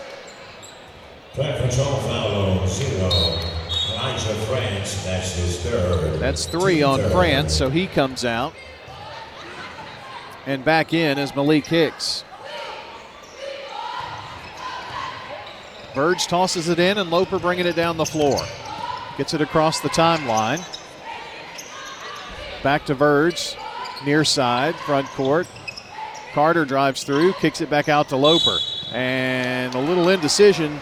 That's 6.19 6.45
three 6.45 6.81
on 6.81 6.99
France, 7.11 7.53
so 7.53 7.69
he 7.69 7.87
comes 7.87 8.25
out. 8.25 8.53
And 10.45 10.63
back 10.65 10.93
in 10.93 11.17
as 11.19 11.35
Malik 11.35 11.65
Hicks. 11.65 12.23
Verge 15.93 16.27
tosses 16.27 16.69
it 16.69 16.79
in, 16.79 16.97
and 16.97 17.09
Loper 17.09 17.39
bringing 17.39 17.65
it 17.65 17.75
down 17.75 17.97
the 17.97 18.05
floor. 18.05 18.39
Gets 19.17 19.33
it 19.33 19.41
across 19.41 19.79
the 19.79 19.89
timeline. 19.89 20.63
Back 22.63 22.85
to 22.85 22.93
Verge, 22.93 23.55
near 24.05 24.23
side, 24.23 24.75
front 24.75 25.07
court. 25.07 25.47
Carter 26.33 26.63
drives 26.63 27.03
through, 27.03 27.33
kicks 27.33 27.59
it 27.61 27.69
back 27.69 27.89
out 27.89 28.09
to 28.09 28.15
Loper. 28.15 28.59
And 28.93 29.73
a 29.75 29.79
little 29.79 30.09
indecision 30.09 30.79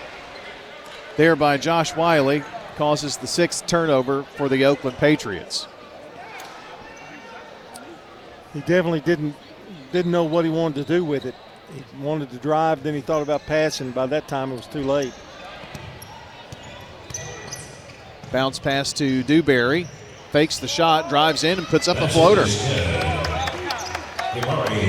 there 1.15 1.35
by 1.35 1.57
Josh 1.57 1.95
Wiley 1.95 2.43
causes 2.75 3.17
the 3.17 3.27
sixth 3.27 3.65
turnover 3.65 4.23
for 4.23 4.49
the 4.49 4.65
Oakland 4.65 4.97
Patriots. 4.97 5.67
He 8.53 8.59
definitely 8.59 9.01
didn't 9.01 9.35
didn't 9.91 10.11
know 10.11 10.23
what 10.23 10.45
he 10.45 10.51
wanted 10.51 10.85
to 10.85 10.93
do 10.93 11.03
with 11.03 11.25
it. 11.25 11.35
He 11.73 12.03
wanted 12.03 12.29
to 12.31 12.37
drive, 12.37 12.83
then 12.83 12.93
he 12.93 13.01
thought 13.01 13.21
about 13.21 13.41
passing. 13.41 13.91
By 13.91 14.05
that 14.07 14.27
time, 14.27 14.51
it 14.51 14.55
was 14.55 14.67
too 14.67 14.83
late. 14.83 15.13
Bounce 18.31 18.59
pass 18.59 18.93
to 18.93 19.23
Dewberry. 19.23 19.87
Fakes 20.31 20.59
the 20.59 20.67
shot, 20.67 21.09
drives 21.09 21.43
in, 21.43 21.57
and 21.57 21.67
puts 21.67 21.87
up 21.87 21.97
a 21.97 22.07
floater. 22.07 22.45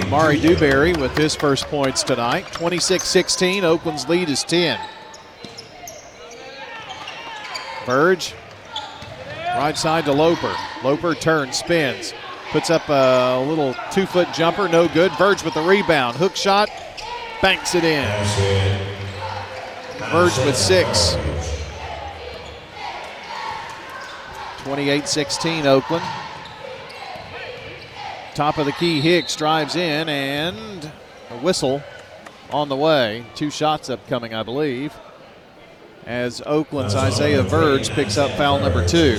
Mari 0.09 0.41
Dewberry 0.41 0.93
with 0.95 1.17
his 1.17 1.35
first 1.35 1.65
points 1.67 2.03
tonight. 2.03 2.47
26 2.53 3.05
16. 3.05 3.65
Oakland's 3.65 4.09
lead 4.09 4.29
is 4.29 4.45
10. 4.45 4.79
Verge. 7.87 8.35
Right 9.57 9.77
side 9.77 10.05
to 10.05 10.13
Loper. 10.13 10.55
Loper 10.85 11.15
turns, 11.15 11.59
spins, 11.59 12.13
puts 12.51 12.71
up 12.71 12.89
a 12.89 13.41
little 13.47 13.75
two 13.91 14.07
foot 14.07 14.33
jumper, 14.33 14.69
no 14.69 14.89
good. 14.89 15.13
Verge 15.13 15.43
with 15.43 15.55
the 15.55 15.63
rebound. 15.63 16.17
Hook 16.17 16.37
shot, 16.37 16.71
banks 17.43 17.75
it 17.75 17.85
in. 17.85 18.07
Verge 20.11 20.37
with 20.39 20.57
six. 20.57 21.17
28 24.59 25.07
16 25.09 25.67
Oakland. 25.67 26.05
Top 28.35 28.59
of 28.59 28.67
the 28.67 28.73
key, 28.73 29.01
Hicks 29.01 29.35
drives 29.35 29.75
in 29.77 30.09
and 30.09 30.93
a 31.31 31.37
whistle 31.39 31.83
on 32.51 32.69
the 32.69 32.77
way. 32.77 33.25
Two 33.35 33.51
shots 33.51 33.91
upcoming, 33.91 34.35
I 34.35 34.43
believe. 34.43 34.95
As 36.07 36.41
Oakland's 36.47 36.95
Isaiah 36.95 37.43
Verge 37.43 37.91
picks 37.91 38.17
up 38.17 38.31
foul 38.33 38.61
number 38.61 38.87
two. 38.87 39.19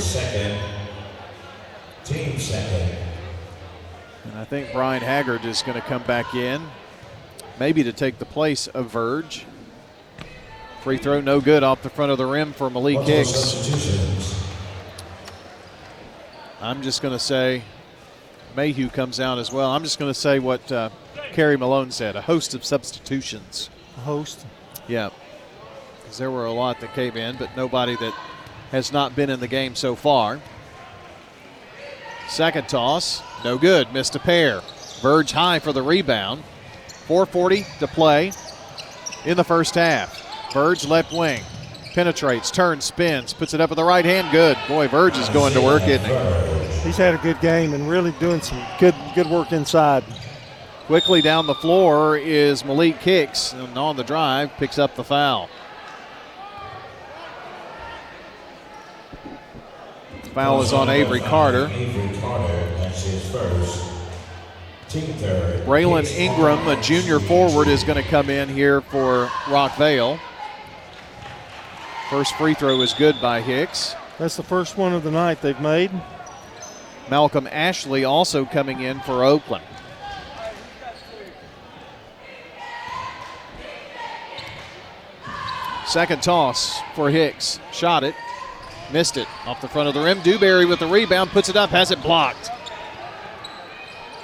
Team 2.06 2.40
second. 2.40 3.09
And 4.30 4.38
I 4.38 4.46
think 4.46 4.72
Brian 4.72 5.02
Haggard 5.02 5.44
is 5.44 5.64
going 5.64 5.80
to 5.80 5.88
come 5.88 6.04
back 6.04 6.36
in, 6.36 6.62
maybe 7.60 7.84
to 7.84 7.92
take 7.92 8.20
the 8.20 8.26
place 8.26 8.68
of 8.68 8.92
Verge. 8.92 9.46
Free 10.84 10.98
throw, 10.98 11.20
no 11.20 11.42
good 11.42 11.64
off 11.64 11.82
the 11.82 11.90
front 11.90 12.12
of 12.12 12.20
the 12.20 12.28
rim 12.28 12.54
for 12.54 12.70
Malik 12.70 13.00
Hicks. 13.00 14.40
I'm 16.62 16.84
just 16.84 17.02
going 17.02 17.14
to 17.14 17.20
say 17.20 17.64
Mayhew 18.56 18.90
comes 18.90 19.20
out 19.20 19.40
as 19.40 19.52
well. 19.52 19.72
I'm 19.72 19.84
just 19.84 19.98
going 19.98 20.12
to 20.12 20.20
say 20.20 20.38
what 20.38 20.72
uh, 20.72 20.90
Kerry 21.32 21.58
Malone 21.58 21.90
said 21.90 22.16
a 22.16 22.22
host 22.22 22.54
of 22.54 22.64
substitutions. 22.64 23.72
A 23.98 24.02
host. 24.02 24.46
Yeah. 24.88 25.10
Because 26.02 26.20
there 26.20 26.30
were 26.30 26.46
a 26.46 26.52
lot 26.52 26.80
that 26.82 26.94
came 26.94 27.18
in, 27.18 27.36
but 27.38 27.58
nobody 27.58 27.96
that 27.96 28.14
has 28.70 28.94
not 28.94 29.16
been 29.16 29.32
in 29.32 29.40
the 29.40 29.48
game 29.48 29.76
so 29.76 29.96
far. 29.96 30.40
Second 32.28 32.70
toss, 32.70 33.24
no 33.44 33.58
good. 33.58 33.92
Missed 33.94 34.16
a 34.16 34.20
pair. 34.20 34.62
Verge 35.02 35.32
high 35.32 35.60
for 35.60 35.74
the 35.74 35.82
rebound. 35.82 36.44
440 37.08 37.66
to 37.80 37.88
play 37.88 38.32
in 39.26 39.38
the 39.38 39.44
first 39.44 39.76
half. 39.76 40.52
Verge 40.54 40.86
left 40.86 41.14
wing. 41.14 41.42
Penetrates, 41.94 42.52
turns, 42.52 42.86
spins, 42.86 43.34
puts 43.34 43.54
it 43.54 43.62
up 43.62 43.70
with 43.70 43.78
the 43.78 43.84
right 43.84 44.06
hand. 44.06 44.32
Good. 44.32 44.58
Boy, 44.68 44.88
Verge 44.88 45.18
is 45.18 45.30
going 45.30 45.54
to 45.54 45.62
work, 45.62 45.84
isn't 45.84 46.06
he? 46.06 46.82
He's 46.82 46.98
had 46.98 47.14
a 47.14 47.18
good 47.18 47.40
game 47.42 47.74
and 47.74 47.90
really 47.90 48.12
doing 48.20 48.42
some 48.42 48.62
good 48.80 48.96
good 49.16 49.28
work 49.28 49.52
inside. 49.52 50.04
Quickly 50.86 51.22
down 51.22 51.46
the 51.46 51.56
floor 51.56 52.18
is 52.18 52.66
Malik 52.66 52.98
Hicks, 52.98 53.54
and 53.54 53.78
on 53.78 53.96
the 53.96 54.04
drive, 54.04 54.50
picks 54.58 54.80
up 54.80 54.96
the 54.96 55.04
foul. 55.04 55.50
Foul 60.34 60.62
is 60.62 60.74
on 60.74 60.90
Avery 60.90 61.20
Carter. 61.20 61.68
Avery 61.74 62.18
Carter, 62.20 62.54
that's 62.78 63.04
his 63.04 63.32
first. 63.32 63.86
Team 64.88 65.14
third. 65.16 65.66
Braylon 65.66 66.06
Ingram, 66.18 66.68
a 66.68 66.82
junior 66.82 67.20
forward, 67.20 67.68
is 67.68 67.84
going 67.84 68.02
to 68.02 68.08
come 68.10 68.30
in 68.30 68.48
here 68.50 68.82
for 68.82 69.26
Rockvale. 69.46 70.20
First 72.10 72.36
free 72.36 72.54
throw 72.54 72.82
is 72.82 72.94
good 72.94 73.20
by 73.22 73.42
Hicks. 73.42 73.96
That's 74.18 74.36
the 74.36 74.44
first 74.44 74.78
one 74.78 74.94
of 74.94 75.04
the 75.04 75.12
night 75.12 75.42
they've 75.42 75.60
made. 75.60 75.92
Malcolm 77.10 77.48
Ashley 77.52 78.04
also 78.04 78.46
coming 78.46 78.82
in 78.82 79.00
for 79.02 79.24
Oakland. 79.24 79.64
Second 85.88 86.22
toss 86.22 86.80
for 86.94 87.10
Hicks. 87.10 87.60
Shot 87.72 88.04
it. 88.04 88.14
Missed 88.92 89.18
it. 89.18 89.28
Off 89.46 89.62
the 89.62 89.68
front 89.68 89.88
of 89.88 89.94
the 89.94 90.02
rim. 90.02 90.22
Dewberry 90.22 90.66
with 90.66 90.80
the 90.80 90.88
rebound. 90.88 91.30
Puts 91.30 91.50
it 91.50 91.56
up. 91.56 91.70
Has 91.70 91.92
it 91.92 92.02
blocked. 92.02 92.50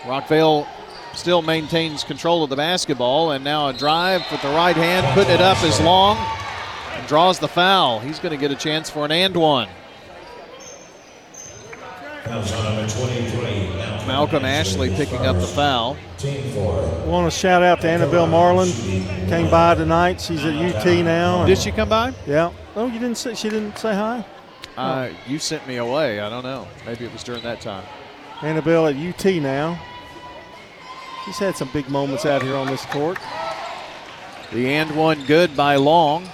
Rockvale 0.04 0.67
still 1.13 1.41
maintains 1.41 2.04
control 2.04 2.43
of 2.43 2.49
the 2.49 2.56
basketball. 2.56 3.32
And 3.32 3.43
now 3.43 3.67
a 3.67 3.73
drive 3.73 4.23
with 4.32 4.41
the 4.41 4.49
right 4.49 4.75
hand. 4.75 5.06
Putting 5.13 5.36
it 5.36 5.41
up 5.41 5.63
is 5.63 5.80
long. 5.82 6.17
And 6.93 7.08
draws 7.08 7.39
the 7.39 7.47
foul. 7.47 7.99
He's 7.99 8.19
going 8.19 8.32
to 8.32 8.38
get 8.38 8.51
a 8.51 8.56
chance 8.56 8.89
for 8.89 9.06
an 9.06 9.12
and 9.12 9.36
one. 9.36 9.69
Comes 12.23 12.51
on 12.54 12.63
number 12.75 12.91
23. 12.91 14.08
Malcolm 14.08 14.45
Ashley 14.45 14.89
picking 14.95 15.25
up 15.25 15.36
the 15.36 15.47
foul. 15.47 15.95
I 16.23 17.06
want 17.06 17.32
to 17.32 17.38
shout 17.38 17.62
out 17.62 17.82
to 17.82 17.89
Annabelle 17.89 18.25
Marlin. 18.25 18.71
Came 19.30 19.49
by 19.49 19.75
tonight. 19.75 20.21
She's 20.21 20.43
at 20.43 20.54
UT 20.54 20.86
now. 21.04 21.45
Did 21.45 21.60
she 21.60 21.71
come 21.71 21.89
by? 21.89 22.13
Yeah. 22.25 22.51
Oh, 22.75 22.88
you 22.88 22.99
didn't 22.99 23.17
say 23.17 23.36
she 23.36 23.49
didn't 23.49 23.78
say 23.78 23.93
hi. 23.93 24.25
Uh, 24.78 25.10
you 25.28 25.40
sent 25.40 25.68
me 25.68 25.78
away. 25.78 26.20
I 26.20 26.30
don't 26.30 26.44
know. 26.44 26.68
Maybe 26.86 27.06
it 27.06 27.14
was 27.14 27.24
during 27.24 27.44
that 27.44 27.62
time. 27.62 27.84
Annabelle 28.42 28.88
at 28.88 28.96
UT 28.96 29.26
now. 29.42 29.80
He's 31.26 31.38
had 31.40 31.56
some 31.56 31.70
big 31.74 31.90
moments 31.90 32.26
out 32.26 32.44
here 32.44 32.56
on 32.56 32.68
this 32.68 32.86
court. 32.86 33.18
The 34.52 34.68
and 34.74 34.96
one 34.96 35.26
good 35.26 35.56
by 35.56 35.76
Long. 35.78 36.28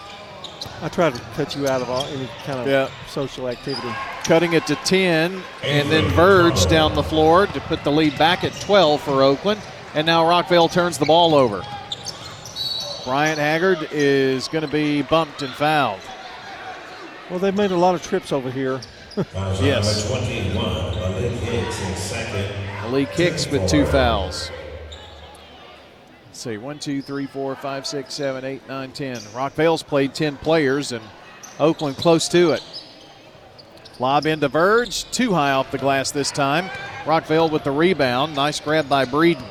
I 0.81 0.89
try 0.89 1.09
to 1.09 1.19
cut 1.35 1.55
you 1.55 1.67
out 1.67 1.81
of 1.81 1.89
all, 1.89 2.03
any 2.05 2.27
kind 2.45 2.59
of 2.59 2.67
Yeah. 2.67 2.89
social 3.07 3.47
activity. 3.47 3.87
Cutting 4.25 4.53
it 4.53 4.65
to 4.67 4.75
10, 4.75 5.41
and 5.63 5.89
then 5.91 6.05
Verge 6.09 6.65
down 6.67 6.93
the 6.93 7.03
floor 7.03 7.47
to 7.47 7.59
put 7.61 7.83
the 7.83 7.91
lead 7.91 8.17
back 8.17 8.43
at 8.43 8.59
12 8.61 9.01
for 9.01 9.23
Oakland. 9.23 9.61
And 9.93 10.05
now 10.05 10.23
Rockvale 10.23 10.71
turns 10.71 10.97
the 10.97 11.05
ball 11.05 11.35
over. 11.35 11.63
Bryant 13.05 13.39
Haggard 13.39 13.89
is 13.91 14.47
going 14.47 14.61
to 14.63 14.71
be 14.71 15.01
bumped 15.01 15.41
and 15.41 15.51
fouled. 15.53 15.99
Well, 17.31 17.39
they've 17.39 17.55
made 17.55 17.71
a 17.71 17.77
lot 17.77 17.95
of 17.95 18.03
trips 18.03 18.33
over 18.33 18.51
here. 18.51 18.81
Comes 19.15 19.61
Yes. 19.61 20.09
number 20.09 20.25
21. 20.25 20.95
Malik 20.95 21.31
Hicks 21.31 21.81
in 21.81 21.95
second. 21.95 22.49
Malik 22.81 23.07
Hicks 23.07 23.47
with 23.47 23.69
two 23.69 23.85
fouls. 23.85 24.51
Let's 26.27 26.39
see, 26.39 26.57
one, 26.57 26.77
two, 26.77 27.01
three, 27.01 27.27
four, 27.27 27.55
five, 27.55 27.87
six, 27.87 28.13
seven, 28.15 28.43
eight, 28.43 28.67
nine, 28.67 28.91
ten. 28.91 29.15
Rockvale's 29.33 29.81
played 29.81 30.13
10 30.13 30.35
players, 30.37 30.91
and 30.91 31.01
Oakland 31.57 31.95
close 31.95 32.27
to 32.29 32.51
it. 32.51 32.63
Lob 33.97 34.25
into 34.25 34.49
Verge, 34.49 35.09
too 35.11 35.31
high 35.31 35.51
off 35.51 35.71
the 35.71 35.77
glass 35.77 36.11
this 36.11 36.31
time. 36.31 36.69
Rockvale 37.05 37.49
with 37.49 37.63
the 37.63 37.71
rebound. 37.71 38.35
Nice 38.35 38.59
grab 38.59 38.89
by 38.89 39.05
Breeden. 39.05 39.45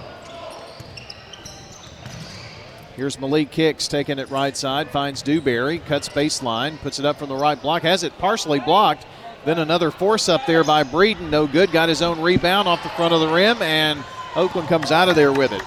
Here's 3.00 3.18
Malik 3.18 3.54
Hicks 3.54 3.88
taking 3.88 4.18
it 4.18 4.28
right 4.28 4.54
side, 4.54 4.90
finds 4.90 5.22
Dewberry, 5.22 5.78
cuts 5.78 6.06
baseline, 6.10 6.78
puts 6.80 6.98
it 6.98 7.06
up 7.06 7.18
from 7.18 7.30
the 7.30 7.34
right 7.34 7.58
block, 7.58 7.80
has 7.80 8.02
it 8.02 8.12
partially 8.18 8.60
blocked. 8.60 9.06
Then 9.46 9.58
another 9.58 9.90
force 9.90 10.28
up 10.28 10.44
there 10.44 10.62
by 10.62 10.84
Breeden, 10.84 11.30
no 11.30 11.46
good. 11.46 11.72
Got 11.72 11.88
his 11.88 12.02
own 12.02 12.20
rebound 12.20 12.68
off 12.68 12.82
the 12.82 12.90
front 12.90 13.14
of 13.14 13.20
the 13.20 13.28
rim, 13.28 13.62
and 13.62 14.04
Oakland 14.36 14.68
comes 14.68 14.92
out 14.92 15.08
of 15.08 15.16
there 15.16 15.32
with 15.32 15.50
it. 15.50 15.62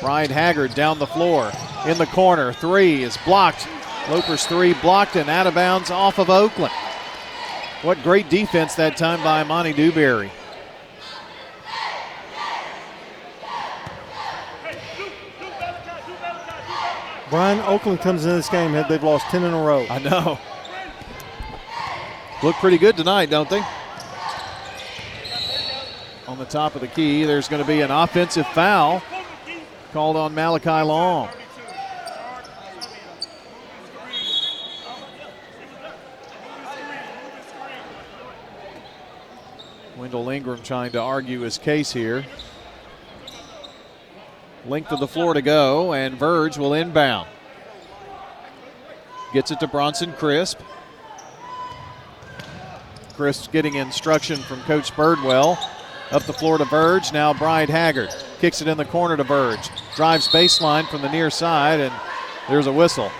Bryant 0.00 0.30
Haggard 0.30 0.76
down 0.76 1.00
the 1.00 1.08
floor 1.08 1.50
in 1.88 1.98
the 1.98 2.06
corner. 2.06 2.52
Three 2.52 3.02
is 3.02 3.18
blocked. 3.24 3.66
Loper's 4.08 4.46
three 4.46 4.74
blocked 4.74 5.16
and 5.16 5.28
out 5.28 5.48
of 5.48 5.54
bounds 5.54 5.90
off 5.90 6.20
of 6.20 6.30
Oakland. 6.30 6.72
What 7.82 8.00
great 8.04 8.30
defense 8.30 8.76
that 8.76 8.96
time 8.96 9.20
by 9.24 9.42
Monty 9.42 9.72
Dewberry. 9.72 10.30
Brian, 17.34 17.58
Oakland 17.62 17.98
comes 17.98 18.24
into 18.24 18.36
this 18.36 18.48
game, 18.48 18.70
they've 18.88 19.02
lost 19.02 19.26
10 19.30 19.42
in 19.42 19.52
a 19.52 19.60
row. 19.60 19.84
I 19.90 19.98
know. 19.98 20.38
Look 22.44 22.54
pretty 22.58 22.78
good 22.78 22.96
tonight, 22.96 23.28
don't 23.28 23.50
they? 23.50 23.60
On 26.28 26.38
the 26.38 26.44
top 26.44 26.76
of 26.76 26.80
the 26.80 26.86
key, 26.86 27.24
there's 27.24 27.48
going 27.48 27.60
to 27.60 27.66
be 27.66 27.80
an 27.80 27.90
offensive 27.90 28.46
foul 28.46 29.02
called 29.92 30.16
on 30.16 30.32
Malachi 30.32 30.86
Long. 30.86 31.28
Wendell 39.96 40.30
Ingram 40.30 40.62
trying 40.62 40.92
to 40.92 41.00
argue 41.00 41.40
his 41.40 41.58
case 41.58 41.92
here. 41.92 42.24
Length 44.66 44.92
of 44.92 45.00
the 45.00 45.08
floor 45.08 45.34
to 45.34 45.42
go, 45.42 45.92
and 45.92 46.18
Verge 46.18 46.56
will 46.56 46.72
inbound. 46.72 47.28
Gets 49.32 49.50
it 49.50 49.60
to 49.60 49.66
Bronson 49.66 50.12
Crisp. 50.12 50.58
Crisp 53.14 53.52
getting 53.52 53.74
instruction 53.74 54.36
from 54.36 54.60
Coach 54.62 54.90
Birdwell. 54.92 55.58
Up 56.10 56.22
the 56.22 56.32
floor 56.32 56.58
to 56.58 56.64
Verge. 56.64 57.12
Now 57.12 57.34
Bryant 57.34 57.70
Haggard 57.70 58.14
kicks 58.40 58.62
it 58.62 58.68
in 58.68 58.78
the 58.78 58.84
corner 58.84 59.16
to 59.16 59.24
Verge. 59.24 59.68
Drives 59.96 60.28
baseline 60.28 60.88
from 60.88 61.02
the 61.02 61.10
near 61.10 61.30
side, 61.30 61.80
and 61.80 61.92
there's 62.48 62.66
a 62.66 62.72
whistle. 62.72 63.10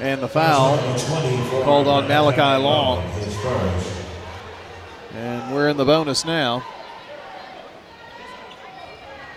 And 0.00 0.20
the 0.20 0.28
foul 0.28 0.78
called 1.62 1.86
on 1.86 2.08
Malachi 2.08 2.62
Long. 2.62 3.04
And 5.14 5.54
we're 5.54 5.68
in 5.68 5.76
the 5.76 5.84
bonus 5.84 6.24
now. 6.24 6.64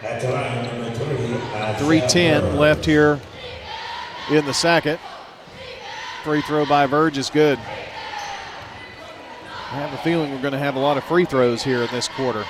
At 0.06 0.22
the 0.22 0.30
line, 0.30 0.64
number 0.66 0.92
three. 0.94 1.34
uh, 1.54 1.76
310 1.80 2.58
left 2.58 2.86
here 2.86 3.20
in 4.30 4.46
the 4.46 4.54
second. 4.54 5.00
Free 6.24 6.42
throw 6.42 6.64
by 6.66 6.86
Verge 6.86 7.18
is 7.18 7.32
good. 7.32 7.58
I 7.58 7.62
have 9.80 9.94
a 9.94 9.98
feeling 10.04 10.32
we're 10.32 10.42
going 10.42 10.54
to 10.54 10.60
have 10.60 10.76
a 10.76 10.80
lot 10.80 10.98
of 10.98 11.04
free 11.06 11.26
throws 11.26 11.64
here 11.64 11.82
in 11.82 11.90
this 11.90 12.08
quarter. 12.08 12.46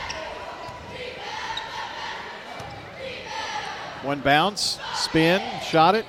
One 4.03 4.19
bounce, 4.19 4.77
spin, 4.93 5.41
shot 5.61 5.95
it, 5.95 6.05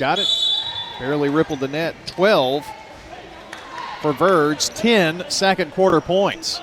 got 0.00 0.18
it. 0.18 0.26
Barely 0.98 1.28
rippled 1.28 1.60
the 1.60 1.68
net. 1.68 1.94
12 2.06 2.66
for 4.02 4.12
Verge, 4.12 4.68
10 4.70 5.30
second 5.30 5.70
quarter 5.72 6.00
points. 6.00 6.60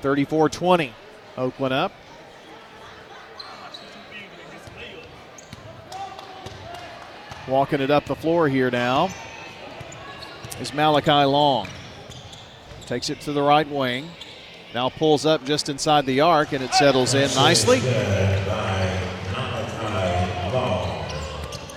34 0.00 0.48
20. 0.48 0.94
Oakland 1.38 1.72
up. 1.72 1.92
Walking 7.46 7.80
it 7.80 7.90
up 7.90 8.04
the 8.04 8.16
floor 8.16 8.48
here 8.48 8.70
now 8.70 9.08
is 10.60 10.74
Malachi 10.74 11.24
Long. 11.24 11.68
Takes 12.86 13.08
it 13.08 13.20
to 13.22 13.32
the 13.32 13.42
right 13.42 13.68
wing. 13.68 14.10
Now 14.74 14.90
pulls 14.90 15.24
up 15.24 15.44
just 15.44 15.68
inside 15.68 16.04
the 16.04 16.20
arc 16.20 16.52
and 16.52 16.62
it 16.62 16.74
settles 16.74 17.14
in 17.14 17.32
nicely. 17.34 17.78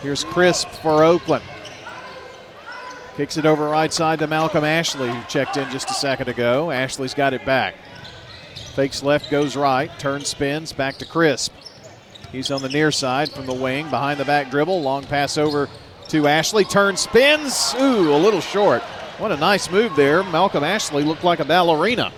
Here's 0.02 0.24
Crisp 0.24 0.68
for 0.70 1.04
Oakland. 1.04 1.44
Kicks 3.16 3.38
it 3.38 3.46
over 3.46 3.70
right 3.70 3.94
side 3.94 4.20
to 4.20 4.28
Malcolm 4.28 4.64
Ashley, 4.64 5.10
who 5.10 5.24
checked 5.26 5.56
in 5.56 5.70
just 5.70 5.90
a 5.92 5.94
second 5.94 6.28
ago. 6.28 6.72
Ashley's 6.72 7.14
got 7.14 7.34
it 7.34 7.46
back. 7.46 7.76
Fakes 8.72 9.04
left, 9.04 9.30
goes 9.30 9.56
right, 9.56 9.92
turns, 10.00 10.30
spins, 10.30 10.72
back 10.72 10.98
to 10.98 11.06
Crisp. 11.06 11.52
He's 12.32 12.50
on 12.52 12.62
the 12.62 12.70
near 12.70 12.92
side 12.92 13.30
from 13.30 13.46
the 13.46 13.54
wing, 13.54 13.90
behind 13.90 14.20
the 14.20 14.26
back 14.26 14.50
dribble. 14.50 14.82
Long 14.82 15.04
pass 15.04 15.38
over 15.38 15.70
to 16.08 16.28
Ashley. 16.28 16.64
Turn 16.64 16.96
spins. 16.96 17.76
Ooh, 17.80 18.14
a 18.14 18.18
little 18.18 18.40
short. 18.40 18.82
What 19.18 19.32
a 19.32 19.38
nice 19.38 19.70
move 19.70 19.96
there. 19.96 20.24
Malcolm 20.24 20.64
Ashley 20.64 21.04
looked 21.04 21.24
like 21.24 21.40
a 21.40 21.46
ballerina. 21.46 22.14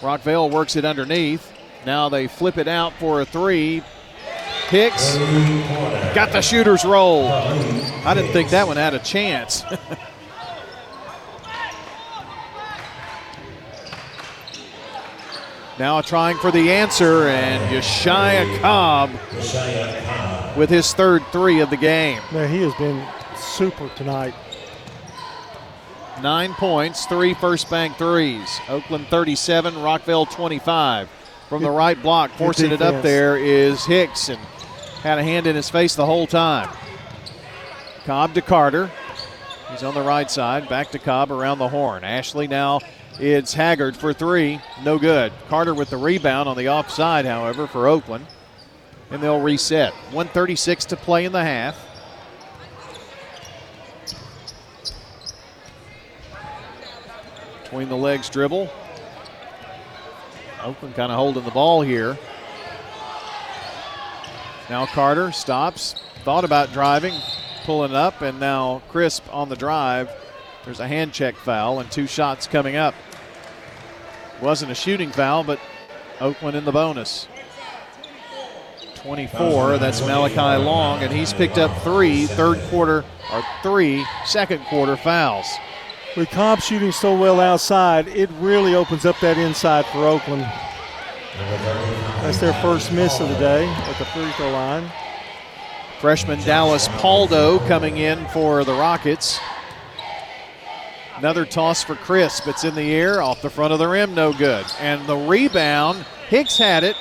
Rockvale 0.00 0.50
works 0.50 0.76
it 0.76 0.84
underneath. 0.84 1.52
Now 1.86 2.08
they 2.08 2.26
flip 2.26 2.58
it 2.58 2.68
out 2.68 2.92
for 2.94 3.20
a 3.20 3.24
three. 3.24 3.82
Hicks 4.68 5.16
got 6.14 6.32
the 6.32 6.40
shooter's 6.40 6.84
roll. 6.84 7.28
I 7.28 8.14
didn't 8.14 8.32
think 8.32 8.50
that 8.50 8.66
one 8.66 8.76
had 8.76 8.94
a 8.94 8.98
chance. 8.98 9.64
now 15.80 16.02
trying 16.02 16.36
for 16.36 16.50
the 16.50 16.70
answer, 16.70 17.26
and 17.28 17.74
Yeshaya 17.74 18.60
Cobb 18.60 19.10
with 20.54 20.68
his 20.68 20.92
third 20.92 21.24
three 21.32 21.60
of 21.60 21.70
the 21.70 21.76
game. 21.78 22.20
Man, 22.32 22.50
he 22.50 22.60
has 22.60 22.74
been 22.74 23.02
super 23.34 23.88
tonight. 23.96 24.34
Nine 26.20 26.52
points, 26.52 27.06
three 27.06 27.32
first 27.32 27.70
bank 27.70 27.96
threes. 27.96 28.60
Oakland 28.68 29.06
37, 29.06 29.72
Rockvale 29.76 30.30
25. 30.30 31.08
From 31.48 31.62
the 31.62 31.70
right 31.70 32.00
block, 32.00 32.30
forcing 32.32 32.72
it 32.72 32.82
up 32.82 33.02
there 33.02 33.38
is 33.38 33.86
Hicks 33.86 34.28
and 34.28 34.38
had 35.02 35.18
a 35.18 35.22
hand 35.22 35.46
in 35.46 35.56
his 35.56 35.70
face 35.70 35.94
the 35.94 36.04
whole 36.04 36.26
time. 36.26 36.68
Cobb 38.04 38.34
to 38.34 38.42
Carter. 38.42 38.90
He's 39.70 39.82
on 39.82 39.94
the 39.94 40.02
right 40.02 40.30
side. 40.30 40.68
Back 40.68 40.90
to 40.90 40.98
Cobb 40.98 41.32
around 41.32 41.56
the 41.56 41.68
horn. 41.68 42.04
Ashley 42.04 42.46
now 42.46 42.80
it's 43.20 43.52
Haggard 43.52 43.96
for 43.96 44.14
three. 44.14 44.60
No 44.82 44.98
good. 44.98 45.32
Carter 45.48 45.74
with 45.74 45.90
the 45.90 45.98
rebound 45.98 46.48
on 46.48 46.56
the 46.56 46.70
offside, 46.70 47.26
however, 47.26 47.66
for 47.66 47.86
Oakland. 47.86 48.26
And 49.10 49.22
they'll 49.22 49.40
reset. 49.40 49.92
136 49.92 50.86
to 50.86 50.96
play 50.96 51.26
in 51.26 51.32
the 51.32 51.44
half. 51.44 51.78
Between 57.64 57.90
the 57.90 57.96
legs 57.96 58.30
dribble. 58.30 58.70
Oakland 60.62 60.94
kind 60.94 61.12
of 61.12 61.18
holding 61.18 61.44
the 61.44 61.50
ball 61.50 61.82
here. 61.82 62.18
Now 64.70 64.86
Carter 64.86 65.30
stops, 65.32 65.94
thought 66.22 66.44
about 66.44 66.72
driving, 66.72 67.14
pulling 67.64 67.94
up, 67.94 68.22
and 68.22 68.40
now 68.40 68.82
Crisp 68.88 69.24
on 69.32 69.48
the 69.48 69.56
drive. 69.56 70.10
There's 70.64 70.80
a 70.80 70.86
hand 70.86 71.12
check 71.12 71.34
foul 71.34 71.80
and 71.80 71.90
two 71.90 72.06
shots 72.06 72.46
coming 72.46 72.76
up. 72.76 72.94
Wasn't 74.42 74.70
a 74.70 74.74
shooting 74.74 75.10
foul, 75.10 75.44
but 75.44 75.60
Oakland 76.20 76.56
in 76.56 76.64
the 76.64 76.72
bonus. 76.72 77.28
24, 78.96 79.78
that's 79.78 80.00
Malachi 80.02 80.62
Long, 80.62 81.02
and 81.02 81.12
he's 81.12 81.32
picked 81.32 81.56
up 81.56 81.74
three 81.82 82.26
third 82.26 82.58
quarter 82.68 83.04
or 83.32 83.42
three 83.62 84.04
second 84.26 84.62
quarter 84.66 84.96
fouls. 84.96 85.46
With 86.16 86.28
Cobb 86.30 86.60
shooting 86.60 86.92
so 86.92 87.16
well 87.16 87.40
outside, 87.40 88.08
it 88.08 88.28
really 88.38 88.74
opens 88.74 89.06
up 89.06 89.18
that 89.20 89.38
inside 89.38 89.86
for 89.86 90.06
Oakland. 90.06 90.42
That's 92.22 92.38
their 92.38 92.52
first 92.54 92.92
miss 92.92 93.20
of 93.20 93.28
the 93.28 93.36
day 93.36 93.66
at 93.66 93.98
the 93.98 94.04
free 94.06 94.30
throw 94.32 94.50
line. 94.50 94.90
Freshman 96.00 96.40
Dallas 96.40 96.88
Paldo 96.88 97.66
coming 97.68 97.98
in 97.98 98.26
for 98.28 98.64
the 98.64 98.72
Rockets. 98.72 99.38
Another 101.20 101.44
toss 101.44 101.82
for 101.84 101.96
Crisp. 101.96 102.48
It's 102.48 102.64
in 102.64 102.74
the 102.74 102.94
air, 102.94 103.20
off 103.20 103.42
the 103.42 103.50
front 103.50 103.74
of 103.74 103.78
the 103.78 103.86
rim, 103.86 104.14
no 104.14 104.32
good. 104.32 104.64
And 104.78 105.06
the 105.06 105.18
rebound, 105.18 106.06
Hicks 106.30 106.56
had 106.56 106.82
it, 106.82 106.96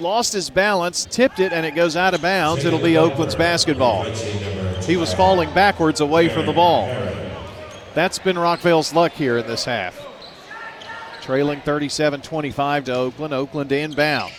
lost 0.00 0.32
his 0.32 0.48
balance, 0.48 1.04
tipped 1.04 1.40
it, 1.40 1.52
and 1.52 1.66
it 1.66 1.74
goes 1.74 1.94
out 1.94 2.14
of 2.14 2.22
bounds. 2.22 2.64
It'll 2.64 2.78
be 2.78 2.96
Oakland's 2.96 3.34
basketball. 3.34 4.04
He 4.84 4.96
was 4.96 5.12
falling 5.12 5.52
backwards 5.52 6.00
away 6.00 6.30
from 6.30 6.46
the 6.46 6.54
ball. 6.54 6.86
That's 7.92 8.18
been 8.18 8.38
Rockvale's 8.38 8.94
luck 8.94 9.12
here 9.12 9.36
in 9.36 9.46
this 9.46 9.66
half. 9.66 10.00
Trailing 11.20 11.60
37 11.60 12.22
25 12.22 12.84
to 12.84 12.94
Oakland. 12.94 13.34
Oakland 13.34 13.72
inbound. 13.72 14.32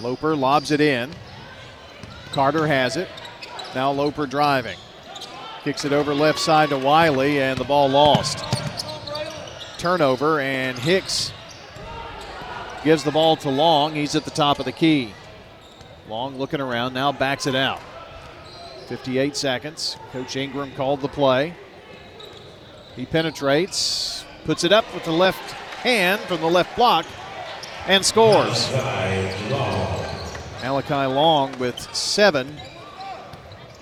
Loper 0.00 0.34
lobs 0.34 0.70
it 0.70 0.80
in. 0.80 1.10
Carter 2.32 2.66
has 2.66 2.96
it. 2.96 3.08
Now 3.74 3.92
Loper 3.92 4.26
driving. 4.26 4.78
Kicks 5.64 5.84
it 5.84 5.92
over 5.92 6.14
left 6.14 6.38
side 6.38 6.70
to 6.70 6.78
Wiley, 6.78 7.40
and 7.40 7.58
the 7.58 7.64
ball 7.64 7.88
lost. 7.88 8.42
Turnover, 9.78 10.40
and 10.40 10.78
Hicks 10.78 11.32
gives 12.82 13.04
the 13.04 13.10
ball 13.10 13.36
to 13.36 13.50
Long. 13.50 13.94
He's 13.94 14.16
at 14.16 14.24
the 14.24 14.30
top 14.30 14.58
of 14.58 14.64
the 14.64 14.72
key. 14.72 15.12
Long 16.08 16.38
looking 16.38 16.60
around, 16.60 16.94
now 16.94 17.12
backs 17.12 17.46
it 17.46 17.54
out. 17.54 17.80
58 18.88 19.36
seconds. 19.36 19.96
Coach 20.12 20.34
Ingram 20.34 20.72
called 20.72 21.02
the 21.02 21.08
play. 21.08 21.54
He 22.96 23.04
penetrates, 23.04 24.24
puts 24.44 24.64
it 24.64 24.72
up 24.72 24.92
with 24.94 25.04
the 25.04 25.12
left 25.12 25.52
hand 25.82 26.20
from 26.22 26.40
the 26.40 26.46
left 26.46 26.74
block, 26.74 27.06
and 27.86 28.04
scores. 28.04 28.70
Malachi 30.62 31.06
Long 31.06 31.56
with 31.58 31.78
seven 31.94 32.58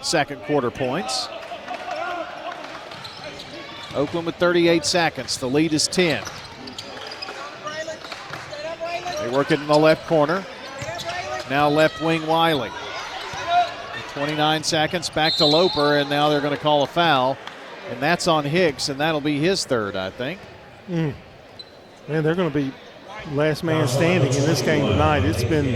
second 0.03 0.43
quarter 0.43 0.71
points. 0.71 1.29
Oakland 3.95 4.27
with 4.27 4.37
38 4.37 4.85
seconds. 4.85 5.39
The 5.39 5.49
lead 5.49 5.73
is 5.73 5.89
10. 5.89 6.23
They 9.21 9.31
work 9.31 9.51
it 9.51 9.61
in 9.61 9.67
the 9.67 9.79
left 9.79 10.07
corner. 10.07 10.45
Now 11.51 11.69
left 11.69 12.03
wing 12.03 12.27
Wiley. 12.27 12.71
29 14.15 14.65
seconds 14.65 15.11
back 15.11 15.35
to 15.35 15.45
Loper, 15.45 15.97
and 15.97 16.11
now 16.11 16.29
they're 16.29 16.41
going 16.41 16.55
to 16.55 16.61
call 16.61 16.83
a 16.83 16.87
foul. 16.87 17.37
And 17.91 18.01
that's 18.01 18.27
on 18.27 18.45
Hicks, 18.45 18.89
and 18.89 19.01
that'll 19.01 19.21
be 19.21 19.39
his 19.39 19.65
third, 19.65 19.97
I 19.97 20.11
think. 20.11 20.41
Mm. 20.89 21.15
Man, 22.09 22.23
they're 22.23 22.35
going 22.35 22.51
to 22.51 22.55
be 22.55 22.73
last 23.33 23.65
man 23.65 23.89
standing 23.89 24.33
in 24.33 24.43
this 24.43 24.63
game 24.63 24.87
tonight. 24.87 25.25
It's 25.25 25.45
been. 25.45 25.67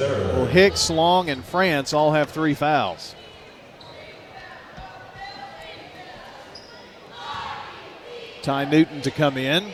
Well, 0.00 0.46
Hicks, 0.46 0.90
Long, 0.90 1.30
and 1.30 1.44
France 1.44 1.92
all 1.92 2.12
have 2.12 2.30
three 2.30 2.54
fouls. 2.54 3.14
Ty 8.42 8.64
Newton 8.64 9.00
to 9.02 9.10
come 9.12 9.36
in. 9.36 9.64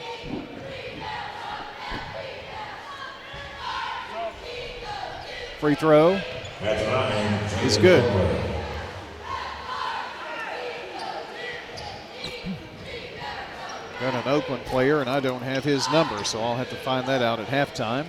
Free 5.59 5.75
throw 5.75 6.21
is 7.65 7.79
good. 7.79 8.05
Got 14.01 14.15
an 14.15 14.29
Oakland 14.29 14.65
player, 14.67 15.01
and 15.01 15.09
I 15.09 15.19
don't 15.21 15.43
have 15.43 15.65
his 15.65 15.91
number, 15.91 16.23
so 16.23 16.41
I'll 16.41 16.55
have 16.55 16.71
to 16.71 16.77
find 16.77 17.07
that 17.09 17.23
out 17.23 17.41
at 17.41 17.49
halftime. 17.49 18.07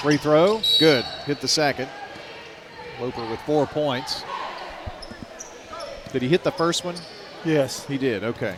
Free 0.00 0.16
throw, 0.16 0.62
good. 0.78 1.04
Hit 1.26 1.40
the 1.40 1.48
second. 1.48 1.88
Loper 3.00 3.28
with 3.28 3.40
four 3.40 3.66
points. 3.66 4.22
Did 6.14 6.22
he 6.22 6.28
hit 6.28 6.44
the 6.44 6.52
first 6.52 6.84
one? 6.84 6.94
Yes. 7.44 7.84
He 7.86 7.98
did, 7.98 8.22
okay. 8.22 8.54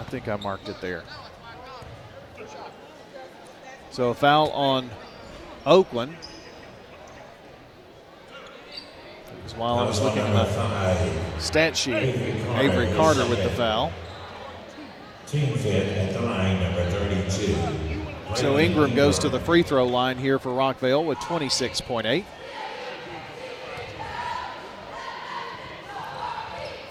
I 0.00 0.04
think 0.04 0.26
I 0.26 0.36
marked 0.36 0.70
it 0.70 0.80
there. 0.80 1.04
So 3.90 4.08
a 4.08 4.14
foul 4.14 4.48
on 4.52 4.88
Oakland. 5.66 6.16
Because 9.36 9.54
while 9.54 9.80
I 9.80 9.84
was 9.84 10.00
looking 10.00 10.22
at 10.22 10.32
the 10.32 11.38
stat 11.38 11.76
sheet, 11.76 11.92
Avery 11.92 12.90
Carter 12.96 13.28
with 13.28 13.42
the 13.42 13.50
foul. 13.50 13.92
Team 15.26 15.54
fit 15.58 15.94
at 15.98 16.14
the 16.14 16.22
line, 16.22 16.58
number 16.62 16.88
32. 16.88 18.34
So 18.34 18.58
Ingram 18.58 18.94
goes 18.94 19.18
to 19.18 19.28
the 19.28 19.40
free 19.40 19.62
throw 19.62 19.86
line 19.86 20.16
here 20.16 20.38
for 20.38 20.52
Rockvale 20.52 21.04
with 21.04 21.18
26.8. 21.18 22.24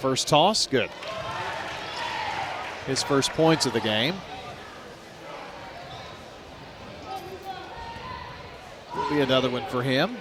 First 0.03 0.27
toss, 0.27 0.67
good. 0.67 0.89
His 2.87 3.01
first 3.01 3.31
points 3.31 3.65
of 3.65 3.71
the 3.71 3.79
game. 3.79 4.15
Will 8.93 9.09
be 9.09 9.21
another 9.21 9.49
one 9.49 9.65
for 9.69 9.81
him. 9.81 10.17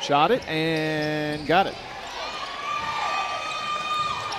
Shot 0.00 0.30
it 0.30 0.46
and 0.46 1.44
got 1.48 1.66
it. 1.66 1.74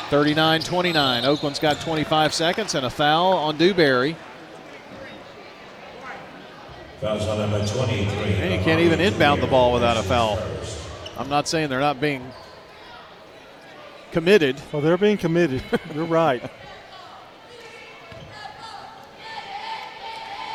39 0.09 0.61
29. 0.61 1.25
Oakland's 1.25 1.59
got 1.59 1.81
25 1.81 2.33
seconds 2.33 2.73
and 2.75 2.85
a 2.85 2.89
foul 2.89 3.33
on 3.33 3.57
Dewberry. 3.57 4.15
Fouls 4.15 4.21
on 4.21 4.21
number 4.21 4.39
23. 6.55 6.90
And 8.43 8.53
you 8.53 8.59
can't 8.59 8.79
even 8.79 9.01
inbound 9.01 9.41
the 9.41 9.47
ball 9.47 9.73
without 9.73 9.97
a 9.97 10.03
foul. 10.03 10.39
I'm 11.17 11.29
not 11.29 11.47
saying 11.47 11.69
they're 11.69 11.79
not 11.79 11.99
being 11.99 12.31
committed. 14.11 14.61
Well, 14.71 14.83
they're 14.83 14.97
being 14.97 15.17
committed. 15.17 15.63
You're 15.95 16.05
right. 16.05 16.43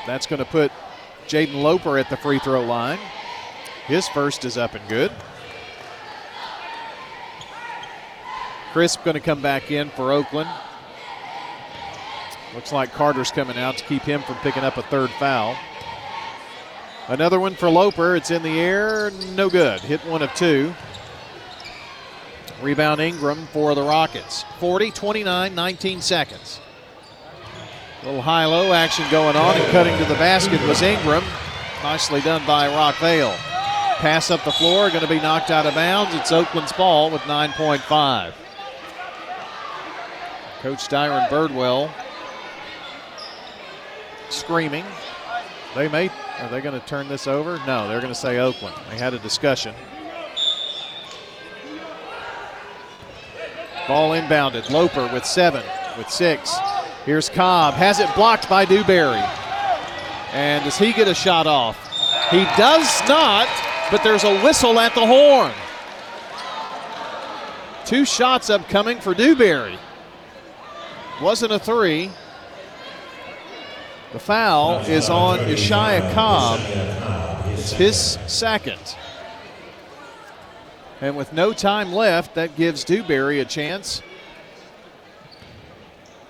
That's 0.07 0.27
going 0.27 0.39
to 0.39 0.45
put 0.45 0.71
Jaden 1.27 1.63
Loper 1.63 1.99
at 1.99 2.09
the 2.11 2.17
free 2.17 2.39
throw 2.39 2.63
line. 2.65 3.01
His 3.87 4.07
first 4.09 4.45
is 4.45 4.57
up 4.57 4.75
and 4.75 4.89
good. 4.89 5.11
Crisp 8.73 9.03
going 9.03 9.15
to 9.15 9.21
come 9.21 9.43
back 9.43 9.73
in 9.73 9.89
for 9.91 10.13
Oakland. 10.13 10.49
Looks 12.55 12.73
like 12.73 12.93
Carter's 12.93 13.33
coming 13.33 13.59
out 13.59 13.79
to 13.79 13.85
keep 13.85 14.03
him 14.03 14.23
from 14.23 14.37
picking 14.37 14.63
up 14.63 14.77
a 14.77 14.83
third 14.83 15.11
foul. 15.11 15.57
Another 17.09 17.39
one 17.39 17.55
for 17.55 17.71
Loper. 17.71 18.17
It's 18.17 18.31
in 18.31 18.43
the 18.43 18.59
air. 18.59 19.13
No 19.35 19.49
good. 19.49 19.81
Hit 19.81 20.01
one 20.07 20.23
of 20.23 20.33
two. 20.35 20.75
Rebound 22.61 23.01
Ingram 23.01 23.47
for 23.53 23.75
the 23.75 23.83
Rockets. 23.83 24.45
40 24.59 24.91
29, 24.91 25.55
19 25.55 26.01
seconds. 26.01 26.61
Little 28.03 28.23
high 28.23 28.45
low 28.45 28.73
action 28.73 29.05
going 29.11 29.37
on, 29.37 29.57
and 29.57 29.65
cutting 29.73 29.97
to 29.99 30.05
the 30.05 30.15
basket 30.15 30.61
was 30.67 30.83
Ingram. 30.83 31.25
Nicely 31.83 32.21
done 32.21 32.45
by 32.47 32.69
Rockvale. 32.69 33.37
Pass 33.99 34.31
up 34.31 34.45
the 34.45 34.53
floor, 34.53 34.89
going 34.91 35.01
to 35.01 35.09
be 35.09 35.21
knocked 35.21 35.51
out 35.51 35.67
of 35.67 35.75
bounds. 35.75 36.15
It's 36.15 36.31
Oakland's 36.31 36.73
ball 36.73 37.11
with 37.11 37.23
9.5. 37.23 38.33
Coach 40.61 40.89
Dyron 40.89 41.29
Birdwell 41.29 41.91
screaming. 44.31 44.85
They 45.75 45.89
may, 45.89 46.09
are 46.39 46.49
they 46.49 46.61
going 46.61 46.79
to 46.79 46.87
turn 46.87 47.09
this 47.09 47.27
over? 47.27 47.59
No, 47.67 47.89
they're 47.89 48.01
going 48.01 48.13
to 48.13 48.19
say 48.19 48.39
Oakland. 48.39 48.75
They 48.91 48.99
had 48.99 49.13
a 49.13 49.19
discussion. 49.19 49.75
Ball 53.87 54.13
inbounded. 54.13 54.71
Loper 54.71 55.09
with 55.13 55.25
seven, 55.25 55.63
with 55.97 56.11
six. 56.11 56.57
Here's 57.05 57.29
Cobb. 57.29 57.75
Has 57.75 58.01
it 58.01 58.13
blocked 58.15 58.49
by 58.49 58.65
Dewberry. 58.65 59.23
And 60.33 60.65
does 60.65 60.77
he 60.77 60.93
get 60.93 61.09
a 61.09 61.15
shot 61.15 61.47
off? 61.47 61.79
He 62.31 62.45
does 62.57 63.09
not, 63.09 63.49
but 63.91 64.03
there's 64.03 64.25
a 64.25 64.43
whistle 64.43 64.81
at 64.81 64.95
the 64.95 65.07
horn. 65.07 65.53
Two 67.85 68.05
shots 68.05 68.51
upcoming 68.51 68.99
for 68.99 69.15
Dewberry. 69.15 69.79
Wasn't 71.23 71.53
a 71.53 71.59
three. 71.59 72.11
The 74.17 74.21
foul 74.21 74.79
is 74.79 75.11
on 75.11 75.41
Ishiah 75.41 76.11
Cobb. 76.15 76.59
It's 77.51 77.73
his 77.73 78.17
second. 78.27 78.81
And 81.03 81.19
with 81.19 81.35
no 81.35 81.53
time 81.53 81.93
left, 81.93 82.35
that 82.35 82.57
gives 82.57 82.83
Dewberry 82.83 83.41
a 83.41 83.45
chance 83.45 84.01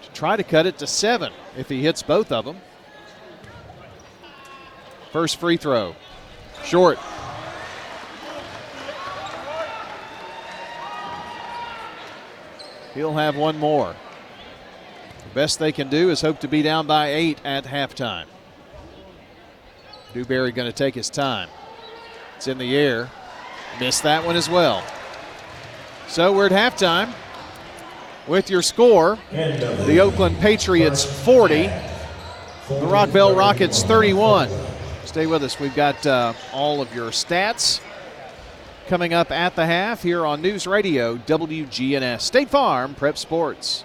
to 0.03 0.11
try 0.12 0.37
to 0.37 0.43
cut 0.43 0.66
it 0.66 0.78
to 0.78 0.87
seven 0.89 1.32
if 1.57 1.68
he 1.68 1.80
hits 1.80 2.03
both 2.03 2.32
of 2.32 2.45
them. 2.45 2.57
First 5.12 5.39
free 5.39 5.57
throw. 5.57 5.95
Short. 6.64 6.99
He'll 12.95 13.14
have 13.14 13.37
one 13.37 13.57
more. 13.61 13.95
Best 15.37 15.59
they 15.59 15.70
can 15.70 15.91
do 15.91 16.09
is 16.09 16.22
hope 16.22 16.41
to 16.41 16.49
be 16.49 16.62
down 16.62 16.87
by 16.87 17.09
eight 17.12 17.39
at 17.45 17.64
halftime. 17.64 18.24
Dewberry 20.14 20.51
going 20.51 20.66
to 20.66 20.72
take 20.72 20.95
his 20.95 21.11
time. 21.11 21.51
It's 22.37 22.49
in 22.49 22.57
the 22.57 22.74
air. 22.74 23.11
Missed 23.78 24.05
that 24.05 24.24
one 24.24 24.34
as 24.34 24.49
well. 24.49 24.82
So 26.09 26.32
we're 26.32 26.47
at 26.47 26.53
halftime 26.53 27.12
with 28.26 28.49
your 28.49 28.62
score 28.62 29.18
the 29.30 30.01
Oakland 30.01 30.39
Patriots 30.39 31.05
40, 31.05 31.64
the 31.64 31.70
Rockvale 32.87 33.37
Rockets 33.37 33.82
31. 33.82 34.49
Stay 35.05 35.26
with 35.26 35.45
us. 35.45 35.61
We've 35.61 35.76
got 35.76 36.07
uh, 36.07 36.32
all 36.55 36.80
of 36.80 36.95
your 36.95 37.11
stats 37.11 37.82
coming 38.87 39.12
up 39.12 39.30
at 39.30 39.55
the 39.55 39.66
half 39.66 40.03
here 40.03 40.24
on 40.24 40.41
News 40.41 40.66
Radio 40.66 41.18
WGNS 41.18 42.22
State 42.22 42.49
Farm 42.49 42.95
Prep 42.95 43.18
Sports. 43.18 43.84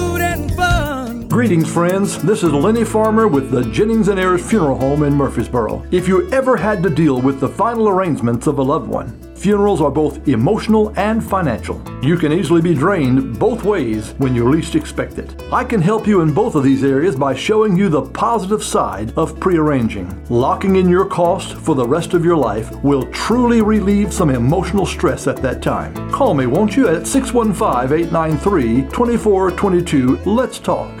Greetings, 1.31 1.71
friends. 1.71 2.21
This 2.21 2.43
is 2.43 2.51
Lenny 2.51 2.83
Farmer 2.83 3.25
with 3.25 3.51
the 3.51 3.63
Jennings 3.71 4.09
and 4.09 4.19
Ayers 4.19 4.45
Funeral 4.45 4.77
Home 4.77 5.03
in 5.03 5.13
Murfreesboro. 5.13 5.81
If 5.89 6.05
you 6.05 6.29
ever 6.33 6.57
had 6.57 6.83
to 6.83 6.89
deal 6.89 7.21
with 7.21 7.39
the 7.39 7.47
final 7.47 7.87
arrangements 7.87 8.47
of 8.47 8.59
a 8.59 8.61
loved 8.61 8.89
one, 8.89 9.17
funerals 9.33 9.79
are 9.79 9.89
both 9.89 10.27
emotional 10.27 10.91
and 10.99 11.23
financial. 11.23 11.81
You 12.03 12.17
can 12.17 12.33
easily 12.33 12.61
be 12.61 12.73
drained 12.73 13.39
both 13.39 13.63
ways 13.63 14.13
when 14.17 14.35
you 14.35 14.49
least 14.49 14.75
expect 14.75 15.19
it. 15.19 15.41
I 15.53 15.63
can 15.63 15.81
help 15.81 16.05
you 16.05 16.19
in 16.19 16.33
both 16.33 16.55
of 16.55 16.65
these 16.65 16.83
areas 16.83 17.15
by 17.15 17.33
showing 17.33 17.77
you 17.77 17.87
the 17.87 18.01
positive 18.01 18.61
side 18.61 19.13
of 19.17 19.39
prearranging. 19.39 20.25
Locking 20.29 20.75
in 20.75 20.89
your 20.89 21.05
cost 21.05 21.53
for 21.53 21.75
the 21.75 21.87
rest 21.87 22.13
of 22.13 22.25
your 22.25 22.37
life 22.37 22.75
will 22.83 23.09
truly 23.13 23.61
relieve 23.61 24.13
some 24.13 24.31
emotional 24.31 24.85
stress 24.85 25.27
at 25.27 25.37
that 25.37 25.61
time. 25.61 26.11
Call 26.11 26.33
me, 26.33 26.45
won't 26.45 26.75
you, 26.75 26.89
at 26.89 27.07
615 27.07 27.97
893 27.97 28.81
2422. 28.91 30.17
Let's 30.25 30.59
talk. 30.59 31.00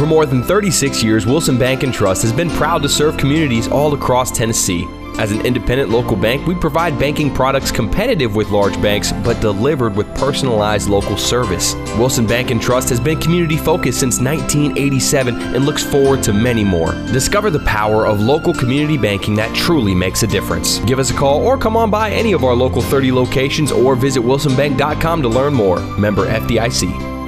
For 0.00 0.06
more 0.06 0.24
than 0.24 0.42
36 0.42 1.02
years, 1.02 1.26
Wilson 1.26 1.58
Bank 1.58 1.82
and 1.82 1.92
Trust 1.92 2.22
has 2.22 2.32
been 2.32 2.48
proud 2.48 2.82
to 2.84 2.88
serve 2.88 3.18
communities 3.18 3.68
all 3.68 3.92
across 3.92 4.30
Tennessee. 4.30 4.86
As 5.18 5.30
an 5.30 5.44
independent 5.44 5.90
local 5.90 6.16
bank, 6.16 6.46
we 6.46 6.54
provide 6.54 6.98
banking 6.98 7.30
products 7.30 7.70
competitive 7.70 8.34
with 8.34 8.48
large 8.48 8.80
banks, 8.80 9.12
but 9.12 9.42
delivered 9.42 9.94
with 9.94 10.06
personalized 10.16 10.88
local 10.88 11.18
service. 11.18 11.74
Wilson 11.98 12.26
Bank 12.26 12.50
and 12.50 12.62
Trust 12.62 12.88
has 12.88 12.98
been 12.98 13.20
community 13.20 13.58
focused 13.58 14.00
since 14.00 14.18
1987 14.20 15.34
and 15.54 15.66
looks 15.66 15.84
forward 15.84 16.22
to 16.22 16.32
many 16.32 16.64
more. 16.64 16.92
Discover 17.12 17.50
the 17.50 17.66
power 17.66 18.06
of 18.06 18.22
local 18.22 18.54
community 18.54 18.96
banking 18.96 19.34
that 19.34 19.54
truly 19.54 19.94
makes 19.94 20.22
a 20.22 20.26
difference. 20.26 20.78
Give 20.86 20.98
us 20.98 21.10
a 21.10 21.14
call 21.14 21.46
or 21.46 21.58
come 21.58 21.76
on 21.76 21.90
by 21.90 22.10
any 22.10 22.32
of 22.32 22.42
our 22.42 22.54
local 22.54 22.80
30 22.80 23.12
locations 23.12 23.70
or 23.70 23.94
visit 23.96 24.22
wilsonbank.com 24.22 25.20
to 25.20 25.28
learn 25.28 25.52
more. 25.52 25.78
Member 25.98 26.26
FDIC. 26.26 27.19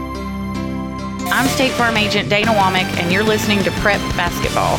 I'm 1.32 1.48
State 1.48 1.72
Farm 1.72 1.96
Agent 1.96 2.28
Dana 2.28 2.50
Womack, 2.50 2.84
and 2.98 3.10
you're 3.10 3.22
listening 3.22 3.62
to 3.62 3.70
Prep 3.80 4.00
Basketball. 4.18 4.76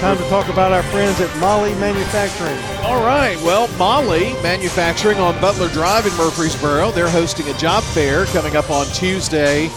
Time 0.00 0.16
to 0.16 0.24
talk 0.30 0.48
about 0.48 0.72
our 0.72 0.82
friends 0.84 1.20
at 1.20 1.28
Mahle 1.38 1.78
Manufacturing. 1.78 2.58
All 2.82 3.04
right, 3.04 3.36
well, 3.42 3.68
Mahle 3.76 4.42
Manufacturing 4.42 5.18
on 5.18 5.38
Butler 5.38 5.68
Drive 5.68 6.06
in 6.06 6.12
Murfreesboro. 6.16 6.92
They're 6.92 7.10
hosting 7.10 7.46
a 7.50 7.58
job 7.58 7.82
fair 7.82 8.24
coming 8.24 8.56
up 8.56 8.70
on 8.70 8.86
Tuesday, 8.86 9.68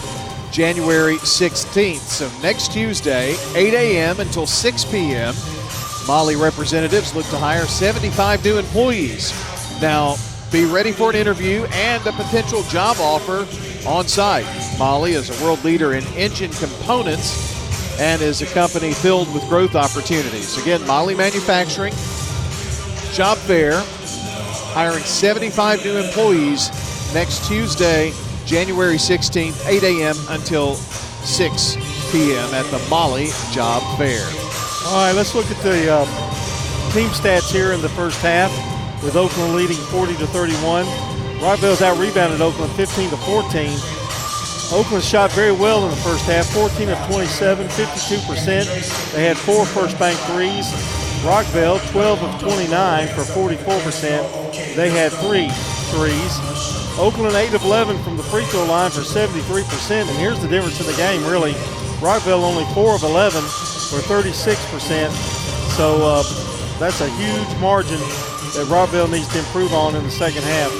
January 0.50 1.16
16th. 1.16 1.98
So 1.98 2.30
next 2.40 2.72
Tuesday, 2.72 3.36
8 3.54 3.74
a.m. 3.74 4.20
until 4.20 4.46
6 4.46 4.84
p.m., 4.86 5.34
Mahle 6.06 6.40
representatives 6.40 7.14
look 7.14 7.26
to 7.26 7.36
hire 7.36 7.66
75 7.66 8.42
new 8.42 8.56
employees. 8.56 9.32
Now, 9.82 10.16
be 10.52 10.64
ready 10.64 10.92
for 10.92 11.10
an 11.10 11.16
interview 11.16 11.64
and 11.72 12.06
a 12.06 12.12
potential 12.12 12.62
job 12.64 12.96
offer 13.00 13.46
on 13.88 14.06
site. 14.06 14.44
Mahle 14.78 15.08
is 15.08 15.28
a 15.30 15.44
world 15.44 15.62
leader 15.64 15.94
in 15.94 16.04
engine 16.08 16.52
components 16.52 17.54
and 18.00 18.22
is 18.22 18.42
a 18.42 18.46
company 18.46 18.92
filled 18.92 19.32
with 19.34 19.42
growth 19.48 19.74
opportunities. 19.74 20.60
Again, 20.60 20.80
Mahle 20.82 21.16
Manufacturing, 21.16 21.92
job 23.12 23.38
fair, 23.38 23.82
hiring 24.74 25.02
75 25.02 25.84
new 25.84 25.96
employees 25.96 26.70
next 27.14 27.46
Tuesday, 27.48 28.12
January 28.44 28.96
16th, 28.96 29.66
8 29.66 29.82
a.m. 29.82 30.16
until 30.28 30.74
6 30.74 31.74
p.m. 32.12 32.54
at 32.54 32.70
the 32.70 32.78
Mahle 32.88 33.26
Job 33.52 33.82
Fair. 33.98 34.24
All 34.86 35.06
right, 35.06 35.12
let's 35.12 35.34
look 35.34 35.50
at 35.50 35.60
the 35.62 35.92
uh, 35.92 36.04
team 36.92 37.08
stats 37.08 37.50
here 37.50 37.72
in 37.72 37.80
the 37.80 37.88
first 37.88 38.20
half 38.20 38.75
with 39.06 39.14
Oakland 39.14 39.54
leading 39.54 39.76
40 39.76 40.16
to 40.16 40.26
31. 40.26 40.84
Rockvale's 41.38 41.80
out 41.80 41.96
rebounded 41.96 42.40
Oakland 42.40 42.72
15 42.72 43.10
to 43.10 43.16
14. 43.16 43.70
Oakland 44.74 45.04
shot 45.04 45.30
very 45.30 45.52
well 45.52 45.84
in 45.84 45.90
the 45.90 46.02
first 46.02 46.24
half 46.24 46.46
14 46.50 46.88
of 46.88 46.98
27, 47.06 47.68
52%. 47.68 49.12
They 49.12 49.24
had 49.24 49.38
four 49.38 49.64
first 49.64 49.96
bank 50.00 50.18
threes. 50.34 50.66
Rockvale, 51.22 51.78
12 51.92 52.20
of 52.20 52.40
29 52.40 53.08
for 53.14 53.22
44%. 53.22 54.74
They 54.74 54.90
had 54.90 55.12
three 55.12 55.50
threes. 55.94 56.98
Oakland 56.98 57.36
8 57.36 57.54
of 57.54 57.62
11 57.62 58.02
from 58.02 58.16
the 58.16 58.24
free 58.24 58.44
throw 58.46 58.64
line 58.64 58.90
for 58.90 59.02
73%. 59.02 60.00
And 60.00 60.18
here's 60.18 60.40
the 60.40 60.48
difference 60.48 60.80
in 60.80 60.86
the 60.86 60.96
game, 60.96 61.24
really. 61.24 61.52
Rockvale 62.02 62.42
only 62.42 62.64
4 62.74 62.96
of 62.96 63.04
11 63.04 63.40
for 63.40 64.02
36%. 64.02 65.10
So 65.76 66.04
uh, 66.04 66.22
that's 66.80 67.00
a 67.00 67.08
huge 67.10 67.60
margin 67.60 68.00
that 68.54 68.66
Rockvale 68.68 69.10
needs 69.10 69.28
to 69.28 69.38
improve 69.38 69.72
on 69.72 69.94
in 69.94 70.04
the 70.04 70.10
second 70.10 70.42
half. 70.42 70.70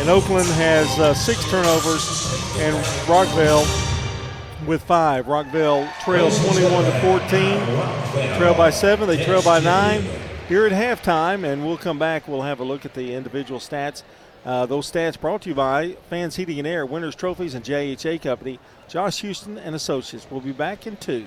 And 0.00 0.08
Oakland 0.08 0.48
has 0.48 0.88
uh, 0.98 1.12
six 1.14 1.48
turnovers, 1.50 2.32
and 2.58 2.76
Rockvale 3.06 3.66
with 4.66 4.82
five. 4.82 5.26
Rockvale 5.26 5.92
trails 6.00 6.38
21 6.46 6.84
to 6.84 7.00
14. 7.00 8.38
Trail 8.38 8.54
by 8.54 8.70
seven. 8.70 9.08
They 9.08 9.22
trail 9.24 9.42
by 9.42 9.60
nine 9.60 10.04
here 10.48 10.66
at 10.66 10.72
halftime, 10.72 11.44
and 11.44 11.64
we'll 11.64 11.76
come 11.78 11.98
back. 11.98 12.26
We'll 12.26 12.42
have 12.42 12.60
a 12.60 12.64
look 12.64 12.84
at 12.84 12.94
the 12.94 13.14
individual 13.14 13.60
stats. 13.60 14.02
Uh, 14.44 14.66
those 14.66 14.90
stats 14.90 15.20
brought 15.20 15.42
to 15.42 15.50
you 15.50 15.54
by 15.54 15.96
Fans 16.08 16.36
Heating 16.36 16.58
and 16.58 16.66
Air, 16.66 16.86
Winners 16.86 17.14
Trophies, 17.14 17.54
and 17.54 17.64
JHA 17.64 18.22
Company. 18.22 18.58
Josh 18.88 19.20
Houston 19.20 19.58
and 19.58 19.74
Associates. 19.74 20.26
We'll 20.30 20.40
be 20.40 20.52
back 20.52 20.86
in 20.86 20.96
two. 20.96 21.26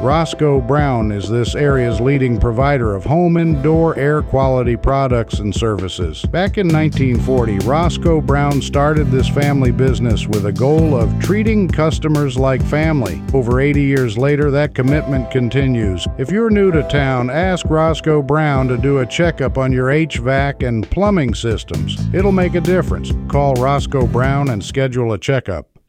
Roscoe 0.00 0.60
Brown 0.60 1.12
is 1.12 1.28
this 1.28 1.54
area's 1.54 2.00
leading 2.00 2.40
provider 2.40 2.94
of 2.94 3.04
home 3.04 3.36
indoor 3.36 3.96
air 3.98 4.22
quality 4.22 4.76
products 4.76 5.40
and 5.40 5.54
services. 5.54 6.22
Back 6.22 6.56
in 6.56 6.68
1940, 6.68 7.58
Roscoe 7.60 8.20
Brown 8.20 8.62
started 8.62 9.10
this 9.10 9.28
family 9.28 9.70
business 9.70 10.26
with 10.26 10.46
a 10.46 10.52
goal 10.52 10.96
of 10.96 11.18
treating 11.20 11.68
customers 11.68 12.38
like 12.38 12.62
family. 12.62 13.22
Over 13.34 13.60
80 13.60 13.82
years 13.82 14.16
later, 14.16 14.50
that 14.50 14.74
commitment 14.74 15.30
continues. 15.30 16.06
If 16.18 16.30
you're 16.30 16.50
new 16.50 16.70
to 16.72 16.82
town, 16.88 17.28
ask 17.28 17.66
Roscoe 17.66 18.22
Brown 18.22 18.68
to 18.68 18.78
do 18.78 18.98
a 18.98 19.06
checkup 19.06 19.58
on 19.58 19.72
your 19.72 19.88
HVAC 19.88 20.66
and 20.66 20.90
plumbing 20.90 21.34
systems. 21.34 21.98
It'll 22.14 22.32
make 22.32 22.54
a 22.54 22.60
difference. 22.60 23.12
Call 23.28 23.54
Roscoe 23.54 24.06
Brown 24.06 24.50
and 24.50 24.64
schedule 24.64 25.12
a 25.12 25.18
checkup 25.18 25.66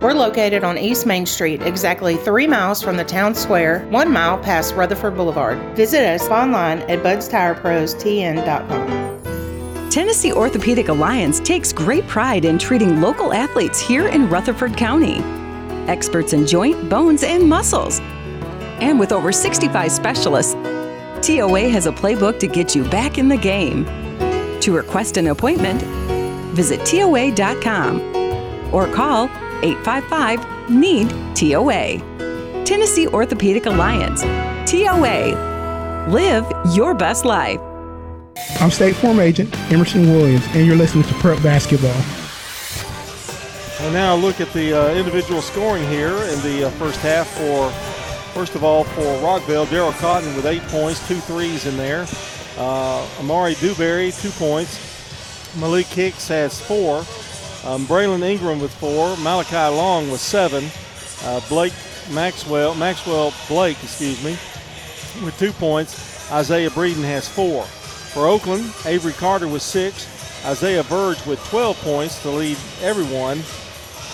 We're 0.00 0.14
located 0.14 0.64
on 0.64 0.78
East 0.78 1.04
Main 1.04 1.26
Street, 1.26 1.60
exactly 1.60 2.16
three 2.16 2.46
miles 2.46 2.80
from 2.80 2.96
the 2.96 3.04
town 3.04 3.34
square, 3.34 3.86
one 3.90 4.10
mile 4.10 4.38
past 4.38 4.74
Rutherford 4.74 5.14
Boulevard. 5.14 5.58
Visit 5.76 6.06
us 6.06 6.26
online 6.28 6.78
at 6.88 7.02
budstireprostn.com. 7.02 9.90
Tennessee 9.90 10.32
Orthopedic 10.32 10.88
Alliance 10.88 11.38
takes 11.38 11.70
great 11.70 12.06
pride 12.06 12.46
in 12.46 12.58
treating 12.58 13.02
local 13.02 13.34
athletes 13.34 13.78
here 13.78 14.08
in 14.08 14.30
Rutherford 14.30 14.74
County. 14.74 15.18
Experts 15.86 16.32
in 16.32 16.46
joint, 16.46 16.88
bones, 16.88 17.22
and 17.22 17.46
muscles. 17.46 18.00
And 18.80 18.98
with 18.98 19.12
over 19.12 19.32
65 19.32 19.92
specialists, 19.92 20.54
TOA 21.20 21.68
has 21.68 21.86
a 21.86 21.92
playbook 21.92 22.38
to 22.38 22.46
get 22.46 22.74
you 22.74 22.84
back 22.84 23.18
in 23.18 23.28
the 23.28 23.36
game. 23.36 23.84
To 24.60 24.74
request 24.74 25.18
an 25.18 25.26
appointment, 25.26 25.82
visit 26.54 26.86
TOA.com 26.86 28.00
or 28.72 28.90
call 28.94 29.28
855 29.62 30.70
NEED 30.70 31.10
TOA. 31.36 32.64
Tennessee 32.64 33.06
Orthopedic 33.08 33.66
Alliance. 33.66 34.22
TOA. 34.70 36.06
Live 36.08 36.46
your 36.74 36.94
best 36.94 37.24
life. 37.24 37.60
I'm 38.60 38.70
State 38.70 38.96
Farm 38.96 39.20
Agent 39.20 39.54
Emerson 39.72 40.06
Williams, 40.10 40.46
and 40.48 40.66
you're 40.66 40.76
listening 40.76 41.04
to 41.04 41.14
Prep 41.14 41.42
Basketball. 41.42 41.90
And 43.84 43.94
now 43.94 44.14
look 44.14 44.40
at 44.40 44.52
the 44.52 44.72
uh, 44.74 44.94
individual 44.94 45.42
scoring 45.42 45.86
here 45.88 46.12
in 46.12 46.40
the 46.42 46.66
uh, 46.66 46.70
first 46.70 47.00
half 47.00 47.28
for, 47.28 47.70
first 48.32 48.54
of 48.54 48.62
all, 48.62 48.84
for 48.84 49.02
Rockvale, 49.22 49.66
Daryl 49.66 49.98
Cotton 49.98 50.34
with 50.36 50.46
eight 50.46 50.62
points, 50.68 51.06
two 51.08 51.16
threes 51.16 51.66
in 51.66 51.76
there. 51.76 52.06
Uh, 52.56 53.06
Amari 53.18 53.54
Dewberry, 53.54 54.12
two 54.12 54.30
points. 54.30 54.78
Malik 55.58 55.86
Hicks 55.86 56.28
has 56.28 56.60
four. 56.60 57.04
Um, 57.64 57.86
Braylon 57.86 58.22
Ingram 58.22 58.60
with 58.60 58.72
four. 58.74 59.16
Malachi 59.18 59.74
Long 59.74 60.10
with 60.10 60.20
seven. 60.20 60.64
Uh, 61.24 61.40
Blake 61.48 61.74
Maxwell, 62.10 62.74
Maxwell 62.74 63.32
Blake, 63.48 63.82
excuse 63.82 64.22
me, 64.24 64.32
with 65.24 65.34
two 65.38 65.52
points. 65.52 66.30
Isaiah 66.32 66.70
Breeden 66.70 67.04
has 67.04 67.28
four. 67.28 67.64
For 67.64 68.26
Oakland, 68.26 68.72
Avery 68.86 69.12
Carter 69.12 69.46
with 69.46 69.62
six. 69.62 70.06
Isaiah 70.44 70.82
Verge 70.82 71.24
with 71.26 71.38
12 71.50 71.76
points 71.82 72.22
to 72.22 72.30
lead 72.30 72.56
everyone. 72.80 73.42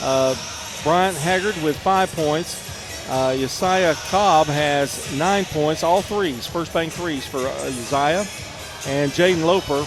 Uh, 0.03 0.35
Bryant 0.83 1.17
Haggard 1.17 1.57
with 1.63 1.79
five 1.79 2.11
points. 2.13 2.65
Uh, 3.09 3.95
Cobb 4.11 4.49
has 4.49 5.17
nine 5.17 5.45
points, 5.45 5.85
all 5.85 6.03
threes, 6.03 6.47
first 6.47 6.73
bank 6.73 6.93
threes 6.93 7.25
for 7.25 7.39
uh. 7.39 8.25
And 8.89 9.11
Jaden 9.13 9.45
Loper 9.45 9.87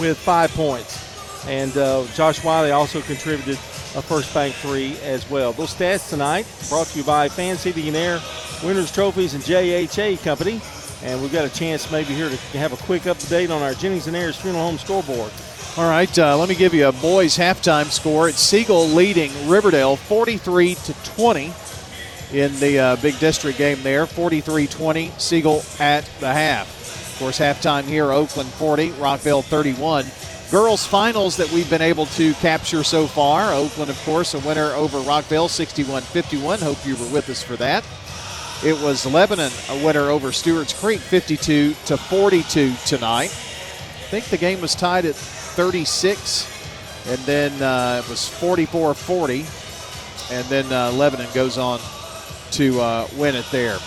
with 0.00 0.18
five 0.18 0.50
points. 0.52 1.03
And 1.46 1.76
uh, 1.76 2.06
Josh 2.14 2.42
Wiley 2.42 2.70
also 2.70 3.00
contributed 3.02 3.54
a 3.54 4.02
first 4.02 4.32
bank 4.32 4.54
three 4.54 4.96
as 5.02 5.28
well. 5.30 5.52
Those 5.52 5.74
stats 5.74 6.08
tonight 6.08 6.46
brought 6.68 6.86
to 6.88 6.98
you 6.98 7.04
by 7.04 7.28
Fan 7.28 7.56
Heating 7.56 7.88
and 7.88 7.96
Air, 7.96 8.20
Winners 8.62 8.90
Trophies, 8.90 9.34
and 9.34 9.42
JHA 9.44 10.22
Company. 10.24 10.60
And 11.02 11.20
we've 11.20 11.32
got 11.32 11.44
a 11.44 11.50
chance 11.50 11.90
maybe 11.92 12.14
here 12.14 12.30
to 12.30 12.36
have 12.58 12.72
a 12.72 12.76
quick 12.84 13.02
update 13.02 13.54
on 13.54 13.62
our 13.62 13.74
Jennings 13.74 14.06
and 14.06 14.16
Ayers 14.16 14.36
Funeral 14.36 14.64
Home 14.64 14.78
scoreboard. 14.78 15.30
All 15.76 15.90
right, 15.90 16.18
uh, 16.18 16.38
let 16.38 16.48
me 16.48 16.54
give 16.54 16.72
you 16.72 16.86
a 16.86 16.92
boys' 16.92 17.36
halftime 17.36 17.86
score. 17.86 18.28
It's 18.28 18.38
Siegel 18.38 18.86
leading 18.86 19.32
Riverdale 19.48 19.96
43 19.96 20.76
to 20.76 20.94
20 21.16 21.52
in 22.32 22.54
the 22.60 22.78
uh, 22.78 22.96
big 22.96 23.18
district 23.18 23.58
game 23.58 23.82
there. 23.82 24.06
43-20, 24.06 25.20
Siegel 25.20 25.62
at 25.78 26.04
the 26.20 26.32
half. 26.32 27.12
Of 27.12 27.18
course, 27.18 27.38
halftime 27.38 27.84
here, 27.84 28.10
Oakland 28.10 28.48
40, 28.50 28.90
Rockvale 28.90 29.42
31. 29.44 30.04
Girls 30.50 30.86
finals 30.86 31.36
that 31.38 31.50
we've 31.50 31.68
been 31.68 31.82
able 31.82 32.06
to 32.06 32.32
capture 32.34 32.84
so 32.84 33.06
far. 33.06 33.52
Oakland, 33.52 33.90
of 33.90 33.98
course, 34.04 34.34
a 34.34 34.38
winner 34.40 34.70
over 34.72 34.98
Rockvale, 34.98 35.48
61-51. 35.48 36.62
Hope 36.62 36.86
you 36.86 36.96
were 36.96 37.12
with 37.12 37.28
us 37.28 37.42
for 37.42 37.56
that. 37.56 37.84
It 38.64 38.80
was 38.80 39.04
Lebanon 39.04 39.50
a 39.68 39.84
winner 39.84 40.10
over 40.10 40.32
Stewart's 40.32 40.78
Creek 40.78 41.00
52 41.00 41.74
to 41.86 41.96
42 41.96 42.74
tonight. 42.86 43.30
I 43.30 44.06
think 44.10 44.26
the 44.26 44.38
game 44.38 44.60
was 44.60 44.74
tied 44.74 45.06
at 45.06 45.14
36, 45.14 47.08
and 47.08 47.18
then 47.20 47.62
uh, 47.62 48.02
it 48.04 48.08
was 48.08 48.28
44 48.28 48.94
40. 48.94 49.44
And 50.30 50.46
then 50.46 50.72
uh, 50.72 50.92
Lebanon 50.92 51.28
goes 51.34 51.58
on 51.58 51.80
to 52.52 52.80
uh, 52.80 53.08
win 53.16 53.34
it 53.34 53.46
there. 53.50 53.78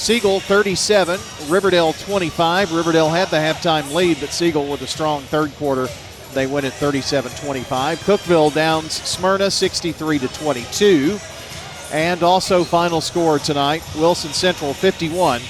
Siegel 0.00 0.40
37, 0.40 1.20
Riverdale 1.48 1.92
25. 1.92 2.72
Riverdale 2.72 3.10
had 3.10 3.28
the 3.28 3.36
halftime 3.36 3.92
lead, 3.92 4.16
but 4.18 4.30
Siegel 4.30 4.66
with 4.66 4.80
a 4.80 4.86
strong 4.86 5.20
third 5.24 5.54
quarter. 5.56 5.88
They 6.32 6.46
win 6.46 6.64
at 6.64 6.72
37-25. 6.72 7.98
Cookeville 7.98 8.54
downs 8.54 8.94
Smyrna 8.94 9.50
63 9.50 10.20
to 10.20 10.28
22. 10.28 11.18
And 11.92 12.22
also 12.22 12.64
final 12.64 13.02
score 13.02 13.38
tonight, 13.38 13.82
Wilson 13.94 14.32
Central 14.32 14.72
51, 14.72 15.42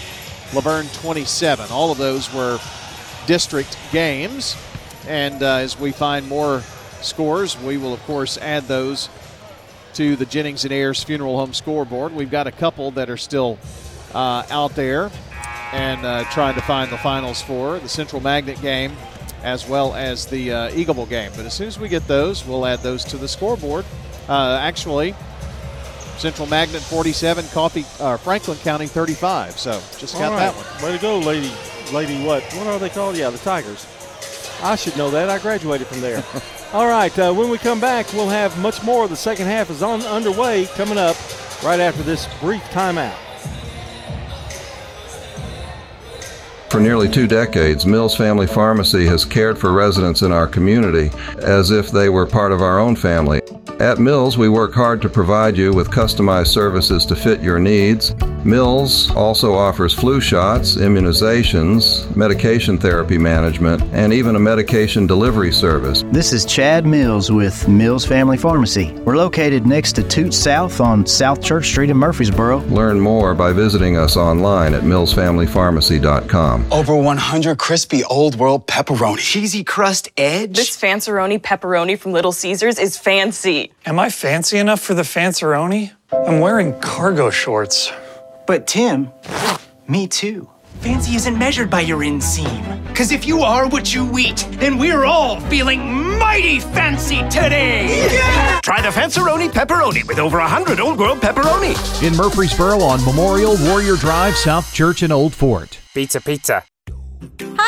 La 0.53 0.83
27. 0.95 1.71
All 1.71 1.93
of 1.93 1.99
those 1.99 2.35
were 2.35 2.59
district 3.29 3.79
games. 3.93 4.57
And 5.07 5.45
uh, 5.45 5.59
as 5.59 5.79
we 5.79 5.93
find 5.93 6.29
more 6.29 6.65
scores, 7.03 7.57
we 7.57 7.77
will 7.77 7.95
of 7.95 8.03
course 8.03 8.37
add 8.37 8.65
those 8.65 9.11
to 9.95 10.17
the 10.17 10.27
Jennings 10.27 10.65
and 10.65 10.73
Ayers 10.73 11.05
Funeral 11.05 11.39
Home 11.39 11.55
scoreboard. 11.55 12.13
We've 12.13 12.33
got 12.33 12.49
a 12.49 12.53
couple 12.53 12.91
that 12.93 13.09
are 13.09 13.17
still 13.17 13.57
uh, 14.15 14.45
out 14.51 14.75
there 14.75 15.11
and 15.73 16.05
uh, 16.05 16.25
trying 16.25 16.55
to 16.55 16.63
find 16.63 16.91
the 16.91 16.99
finals 16.99 17.41
for 17.41 17.79
the 17.79 17.89
Central 17.89 18.21
Magnet 18.21 18.61
game 18.61 18.93
as 19.43 19.69
well 19.69 19.95
as 19.95 20.27
the 20.27 20.53
uh, 20.53 20.71
Eagle 20.75 20.95
Bowl 20.95 21.07
game. 21.07 21.33
But 21.37 21.47
as 21.47 21.55
soon 21.55 21.69
as 21.69 21.79
we 21.79 21.89
get 21.89 22.07
those, 22.07 22.45
we'll 22.45 22.67
add 22.67 22.81
those 22.81 23.05
to 23.05 23.17
the 23.17 23.29
scoreboard. 23.29 23.85
Uh, 24.29 24.59
actually, 24.61 25.15
Central 26.19 26.47
Magnet 26.47 26.83
47, 26.83 27.47
Coffee 27.49 27.87
uh, 27.99 28.17
Franklin 28.19 28.59
County 28.59 28.87
35. 28.87 29.59
So 29.59 29.81
just 29.99 30.15
got 30.15 30.31
right. 30.31 30.39
that 30.39 30.55
one. 30.55 30.91
Way 30.91 30.97
to 30.97 31.03
go, 31.03 31.19
lady. 31.19 31.53
Lady, 31.93 32.25
what? 32.25 32.43
What 32.55 32.67
are 32.67 32.79
they 32.79 32.91
called? 32.91 33.17
Yeah, 33.17 33.31
the 33.31 33.39
Tigers. 33.39 33.87
I 34.63 34.77
should 34.77 34.97
know 34.97 35.11
that. 35.11 35.31
I 35.31 35.39
graduated 35.39 35.87
from 35.87 36.01
there. 36.03 36.23
All 36.73 36.87
right. 36.87 37.17
Uh, 37.19 37.33
when 37.33 37.49
we 37.49 37.59
come 37.59 37.81
back, 37.81 38.13
we'll 38.13 38.29
have 38.29 38.57
much 38.61 38.83
more. 38.83 39.09
The 39.09 39.17
second 39.17 39.47
half 39.47 39.71
is 39.71 39.83
on 39.83 40.03
underway 40.03 40.67
coming 40.75 40.99
up 40.99 41.17
right 41.65 41.81
after 41.81 42.03
this 42.03 42.29
brief 42.41 42.63
timeout. 42.65 43.17
For 46.71 46.79
nearly 46.79 47.09
two 47.09 47.27
decades, 47.27 47.85
Mills 47.85 48.17
Family 48.17 48.47
Pharmacy 48.47 49.05
has 49.07 49.25
cared 49.25 49.59
for 49.59 49.73
residents 49.73 50.23
in 50.23 50.31
our 50.31 50.47
community 50.47 51.11
as 51.39 51.73
if 51.73 51.91
they 51.91 52.09
were 52.09 52.27
part 52.27 52.53
of 52.53 52.63
our 52.63 52.79
own 52.79 52.95
family. 52.95 53.40
At 53.81 53.99
Mills, 53.99 54.37
we 54.37 54.49
work 54.49 54.75
hard 54.75 55.01
to 55.03 55.09
provide 55.09 55.57
you 55.57 55.73
with 55.73 55.91
customized 55.91 56.49
services 56.49 57.07
to 57.07 57.17
fit 57.17 57.41
your 57.41 57.59
needs. 57.59 58.15
Mills 58.45 59.11
also 59.13 59.55
offers 59.55 59.93
flu 59.95 60.21
shots, 60.21 60.77
immunizations, 60.77 62.15
medication 62.15 62.79
therapy 62.79 63.17
management, 63.19 63.83
and 63.93 64.13
even 64.13 64.37
a 64.37 64.39
medication 64.39 65.07
delivery 65.07 65.53
service. 65.53 66.05
This 66.07 66.33
is 66.33 66.45
Chad 66.45 66.87
Mills 66.87 67.31
with 67.31 67.69
Mills 67.69 68.07
Family 68.07 68.37
Pharmacy. 68.37 68.93
We're 69.05 69.17
located 69.17 69.67
next 69.67 69.93
to 69.97 70.03
Toots 70.03 70.37
South 70.37 70.81
on 70.81 71.07
South 71.07 71.43
Church 71.43 71.67
Street 71.67 71.91
in 71.91 71.97
Murfreesboro. 71.97 72.59
Learn 72.69 73.01
more 73.01 73.35
by 73.35 73.53
visiting 73.53 73.97
us 73.97 74.17
online 74.17 74.75
at 74.75 74.83
millsfamilypharmacy.com. 74.83 76.67
Over 76.73 76.97
100 76.97 77.59
crispy 77.59 78.05
old 78.05 78.37
world 78.37 78.67
pepperoni. 78.67 79.19
Cheesy 79.19 79.65
crust 79.65 80.11
edge. 80.17 80.57
This 80.57 80.79
Fanceroni 80.79 81.39
pepperoni 81.41 81.99
from 81.99 82.13
Little 82.13 82.33
Caesars 82.33 82.79
is 82.79 82.99
fancy. 82.99 83.40
Am 83.87 83.99
I 83.99 84.11
fancy 84.11 84.59
enough 84.59 84.81
for 84.81 84.95
the 84.95 85.03
Fanceroni? 85.03 85.93
I'm 86.13 86.41
wearing 86.41 86.79
cargo 86.81 87.31
shorts. 87.31 87.91
But 88.47 88.67
Tim, 88.67 89.11
me 89.89 90.07
too. 90.07 90.49
Fancy 90.81 91.15
isn't 91.15 91.39
measured 91.39 91.71
by 91.71 91.81
your 91.81 92.01
inseam. 92.01 92.87
Because 92.89 93.13
if 93.13 93.27
you 93.27 93.41
are 93.41 93.69
what 93.69 93.95
you 93.95 94.19
eat, 94.19 94.47
then 94.53 94.77
we're 94.79 95.05
all 95.05 95.41
feeling 95.43 96.19
mighty 96.19 96.61
fancy 96.61 97.21
today. 97.29 98.09
Yeah! 98.13 98.61
Try 98.63 98.83
the 98.83 98.89
Fanceroni 98.89 99.49
pepperoni 99.49 100.07
with 100.07 100.19
over 100.19 100.39
100 100.39 100.81
Old 100.81 100.99
World 100.99 101.21
pepperoni. 101.21 101.73
In 102.07 102.17
Murfreesboro 102.17 102.81
on 102.81 103.05
Memorial 103.05 103.57
Warrior 103.69 103.97
Drive, 103.97 104.37
South 104.37 104.73
Church, 104.75 105.03
and 105.03 105.13
Old 105.13 105.35
Fort. 105.35 105.79
Pizza, 105.95 106.21
pizza. 106.21 106.63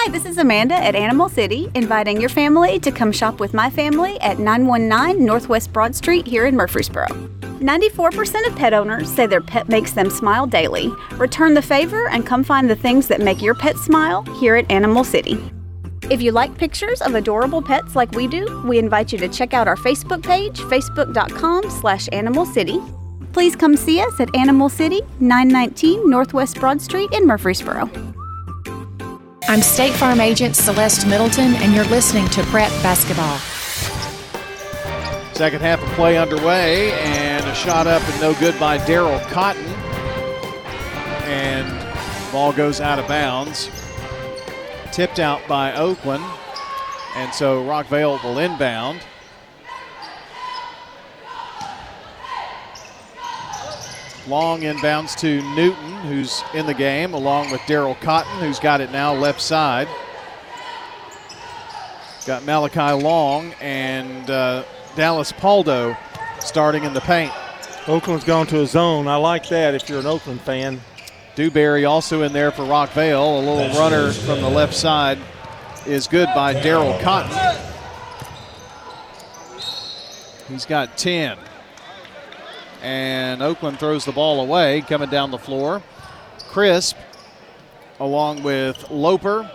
Hi, 0.04 0.10
this 0.10 0.24
is 0.24 0.38
Amanda 0.38 0.74
at 0.74 0.96
Animal 0.96 1.28
City, 1.28 1.70
inviting 1.74 2.20
your 2.20 2.28
family 2.28 2.80
to 2.80 2.90
come 2.90 3.12
shop 3.12 3.38
with 3.38 3.54
my 3.54 3.70
family 3.70 4.18
at 4.20 4.38
919 4.38 5.24
Northwest 5.24 5.72
Broad 5.72 5.94
Street 5.94 6.26
here 6.26 6.46
in 6.46 6.56
Murfreesboro. 6.56 7.06
94% 7.06 8.46
of 8.48 8.56
pet 8.56 8.74
owners 8.74 9.08
say 9.08 9.26
their 9.26 9.40
pet 9.40 9.68
makes 9.68 9.92
them 9.92 10.10
smile 10.10 10.46
daily. 10.46 10.90
Return 11.12 11.54
the 11.54 11.62
favor 11.62 12.08
and 12.08 12.26
come 12.26 12.42
find 12.42 12.68
the 12.68 12.74
things 12.74 13.06
that 13.06 13.20
make 13.20 13.40
your 13.40 13.54
pet 13.54 13.76
smile 13.76 14.22
here 14.40 14.56
at 14.56 14.68
Animal 14.70 15.04
City. 15.04 15.38
If 16.10 16.20
you 16.20 16.32
like 16.32 16.58
pictures 16.58 17.00
of 17.00 17.14
adorable 17.14 17.62
pets 17.62 17.94
like 17.94 18.10
we 18.12 18.26
do, 18.26 18.62
we 18.66 18.78
invite 18.78 19.12
you 19.12 19.18
to 19.18 19.28
check 19.28 19.54
out 19.54 19.68
our 19.68 19.76
Facebook 19.76 20.24
page, 20.24 20.58
facebook.com 20.58 21.70
slash 21.70 22.08
animal 22.10 22.44
city. 22.44 22.80
Please 23.32 23.54
come 23.54 23.76
see 23.76 24.00
us 24.00 24.18
at 24.18 24.34
Animal 24.34 24.68
City, 24.68 25.02
919 25.20 26.10
Northwest 26.10 26.58
Broad 26.58 26.82
Street 26.82 27.10
in 27.12 27.26
Murfreesboro. 27.26 27.88
I'm 29.48 29.60
State 29.60 29.92
Farm 29.94 30.20
Agent 30.20 30.56
Celeste 30.56 31.06
Middleton, 31.06 31.54
and 31.56 31.74
you're 31.74 31.84
listening 31.86 32.26
to 32.28 32.42
Prep 32.44 32.70
Basketball. 32.82 33.38
Second 35.34 35.60
half 35.60 35.82
of 35.82 35.88
play 35.90 36.16
underway, 36.16 36.92
and 36.92 37.44
a 37.44 37.54
shot 37.54 37.86
up 37.86 38.02
and 38.08 38.20
no 38.20 38.34
good 38.34 38.58
by 38.58 38.78
Daryl 38.78 39.20
Cotton. 39.28 39.66
And 41.24 42.32
ball 42.32 42.52
goes 42.52 42.80
out 42.80 42.98
of 42.98 43.08
bounds. 43.08 43.68
Tipped 44.92 45.18
out 45.18 45.46
by 45.48 45.74
Oakland, 45.74 46.24
and 47.16 47.34
so 47.34 47.62
Rockvale 47.64 48.22
will 48.22 48.38
inbound. 48.38 49.00
Long 54.28 54.60
inbounds 54.60 55.16
to 55.18 55.42
Newton, 55.56 55.92
who's 56.02 56.44
in 56.54 56.66
the 56.66 56.74
game, 56.74 57.12
along 57.12 57.50
with 57.50 57.60
Daryl 57.62 58.00
Cotton, 58.00 58.38
who's 58.38 58.60
got 58.60 58.80
it 58.80 58.92
now 58.92 59.12
left 59.12 59.40
side. 59.40 59.88
Got 62.24 62.44
Malachi 62.44 63.02
Long 63.02 63.52
and 63.60 64.30
uh, 64.30 64.62
Dallas 64.94 65.32
Paldo 65.32 65.96
starting 66.38 66.84
in 66.84 66.94
the 66.94 67.00
paint. 67.00 67.32
Oakland's 67.88 68.22
gone 68.24 68.46
to 68.46 68.60
a 68.60 68.66
zone. 68.66 69.08
I 69.08 69.16
like 69.16 69.48
that 69.48 69.74
if 69.74 69.88
you're 69.88 69.98
an 69.98 70.06
Oakland 70.06 70.40
fan. 70.42 70.80
Dewberry 71.34 71.84
also 71.84 72.22
in 72.22 72.32
there 72.32 72.52
for 72.52 72.62
Rockvale. 72.62 73.38
A 73.38 73.50
little 73.50 73.76
runner 73.76 74.12
from 74.12 74.40
the 74.40 74.48
left 74.48 74.74
side 74.74 75.18
is 75.84 76.06
good 76.06 76.28
by 76.32 76.54
Daryl 76.54 77.00
Cotton. 77.00 77.58
He's 80.48 80.64
got 80.64 80.96
10 80.96 81.38
and 82.82 83.42
Oakland 83.42 83.78
throws 83.78 84.04
the 84.04 84.12
ball 84.12 84.40
away 84.40 84.82
coming 84.82 85.08
down 85.08 85.30
the 85.30 85.38
floor. 85.38 85.82
Crisp, 86.48 86.96
along 88.00 88.42
with 88.42 88.90
Loper, 88.90 89.50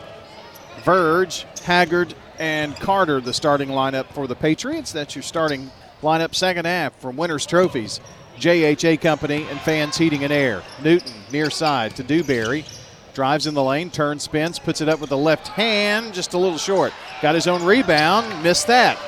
Verge, 0.84 1.46
Haggard, 1.64 2.16
and 2.40 2.76
Carter, 2.78 3.20
the 3.20 3.34
starting 3.34 3.70
lineup 3.70 4.08
for 4.14 4.28
the 4.28 4.36
Patriots. 4.36 4.92
That's 4.92 5.16
your 5.16 5.24
starting 5.24 5.70
lineup 6.02 6.34
second 6.34 6.66
half 6.66 7.00
from 7.00 7.18
Winners 7.18 7.46
Trophies. 7.46 8.00
JHA 8.40 9.02
Company 9.02 9.48
and 9.50 9.60
Fans 9.62 9.98
Heating 9.98 10.24
and 10.24 10.32
Air. 10.32 10.64
Newton 10.84 11.14
near 11.32 11.50
side 11.50 11.96
to 11.96 12.04
Dewberry. 12.04 12.66
Drives 13.14 13.48
in 13.48 13.56
the 13.56 13.64
lane, 13.64 13.90
turns, 13.90 14.24
spins, 14.24 14.60
puts 14.60 14.80
it 14.80 14.88
up 14.88 15.00
with 15.00 15.10
the 15.10 15.18
left 15.18 15.48
hand, 15.48 16.14
just 16.14 16.36
a 16.36 16.38
little 16.38 16.60
short. 16.60 16.94
Got 17.22 17.34
his 17.34 17.48
own 17.48 17.64
rebound, 17.64 18.44
missed 18.44 18.68
that. 18.68 19.00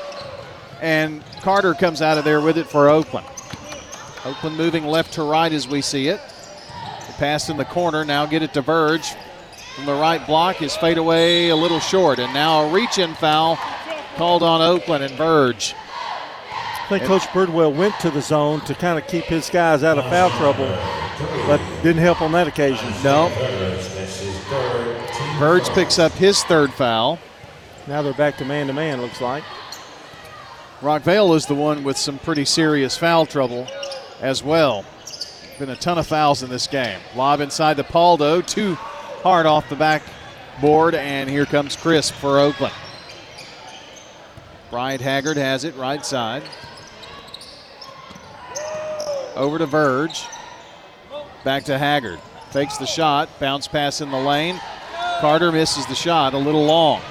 And 0.82 1.24
Carter 1.42 1.76
comes 1.76 2.02
out 2.02 2.18
of 2.18 2.24
there 2.24 2.42
with 2.42 2.58
it 2.58 2.66
for 2.66 2.90
Oakland. 2.90 3.28
Oakland 4.26 4.58
moving 4.58 4.86
left 4.86 5.14
to 5.14 5.24
right 5.24 5.52
as 5.52 5.68
we 5.68 5.82
see 5.82 6.08
it. 6.08 6.20
The 7.08 7.14
pass 7.14 7.50
in 7.50 7.58
the 7.58 7.66
corner. 7.66 8.04
Now 8.04 8.26
get 8.26 8.44
it 8.44 8.54
to 8.54 8.62
Verge. 8.62 9.14
From 9.76 9.86
the 9.86 9.94
right 9.94 10.26
block, 10.26 10.58
his 10.58 10.76
fadeaway 10.76 11.50
a 11.50 11.56
little 11.56 11.80
short. 11.80 12.20
And 12.20 12.34
now 12.34 12.66
a 12.66 12.72
reach 12.72 12.98
in 12.98 13.14
foul 13.16 13.58
called 14.16 14.44
on 14.44 14.62
Oakland 14.62 15.04
and 15.04 15.14
Verge. 15.14 15.74
I 16.52 16.86
think 16.90 17.04
Coach 17.04 17.22
Birdwell 17.28 17.74
went 17.74 17.98
to 18.00 18.10
the 18.10 18.22
zone 18.22 18.62
to 18.62 18.74
kind 18.74 18.98
of 18.98 19.08
keep 19.08 19.26
his 19.26 19.50
guys 19.50 19.84
out 19.84 20.00
of 20.00 20.06
foul 20.06 20.32
trouble, 20.32 20.68
but 21.46 21.62
didn't 21.84 22.02
help 22.02 22.22
on 22.22 22.32
that 22.32 22.48
occasion. 22.48 22.90
No. 23.04 23.30
Verge 25.38 25.70
picks 25.70 26.00
up 26.00 26.12
his 26.14 26.44
third 26.44 26.74
foul. 26.74 27.20
Now 27.88 28.02
they're 28.02 28.14
back 28.14 28.38
to 28.38 28.46
man 28.46 28.68
to 28.68 28.74
man, 28.74 29.02
looks 29.02 29.22
like. 29.22 29.44
Rockvale 30.82 31.36
is 31.36 31.46
the 31.46 31.56
one 31.56 31.84
with 31.84 31.98
some 31.98 32.18
pretty 32.20 32.46
serious 32.46 32.98
foul 32.98 33.26
trouble 33.26 33.68
as 34.22 34.44
well. 34.44 34.86
Been 35.58 35.70
a 35.70 35.76
ton 35.76 35.98
of 35.98 36.08
fouls 36.08 36.44
in 36.44 36.50
this 36.50 36.68
game. 36.68 37.00
Lob 37.16 37.42
inside 37.42 37.78
to 37.78 37.84
Paldo, 37.84 38.46
too 38.46 38.76
hard 38.76 39.46
off 39.46 39.68
the 39.70 39.76
backboard, 39.76 40.96
and 40.96 41.30
here 41.30 41.46
comes 41.46 41.76
Crisp 41.76 42.14
for 42.14 42.40
Oakland. 42.40 42.74
Bryant 44.70 45.02
Haggard 45.02 45.38
has 45.38 45.64
it 45.64 45.76
right 45.76 46.06
side. 46.06 46.44
Over 49.36 49.58
to 49.58 49.66
Verge. 49.66 50.26
Back 51.44 51.64
to 51.66 51.78
Haggard. 51.78 52.20
Takes 52.52 52.78
the 52.78 52.86
shot. 52.86 53.30
Bounce 53.40 53.68
pass 53.68 54.02
in 54.02 54.12
the 54.12 54.18
lane. 54.18 54.60
Carter 55.20 55.52
misses 55.52 55.86
the 55.88 55.96
shot 55.96 56.34
a 56.34 56.38
little 56.38 56.66
long. 56.66 57.02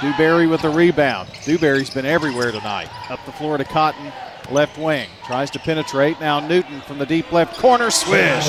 Dewberry 0.00 0.46
with 0.46 0.62
the 0.62 0.68
rebound. 0.68 1.28
Dewberry's 1.44 1.90
been 1.90 2.06
everywhere 2.06 2.50
tonight. 2.50 2.88
Up 3.10 3.24
the 3.24 3.32
floor 3.32 3.56
to 3.56 3.64
Cotton, 3.64 4.12
left 4.52 4.78
wing. 4.78 5.08
Tries 5.26 5.50
to 5.50 5.58
penetrate. 5.58 6.20
Now 6.20 6.40
Newton 6.40 6.80
from 6.82 6.98
the 6.98 7.06
deep 7.06 7.32
left 7.32 7.58
corner. 7.58 7.90
Swish. 7.90 8.46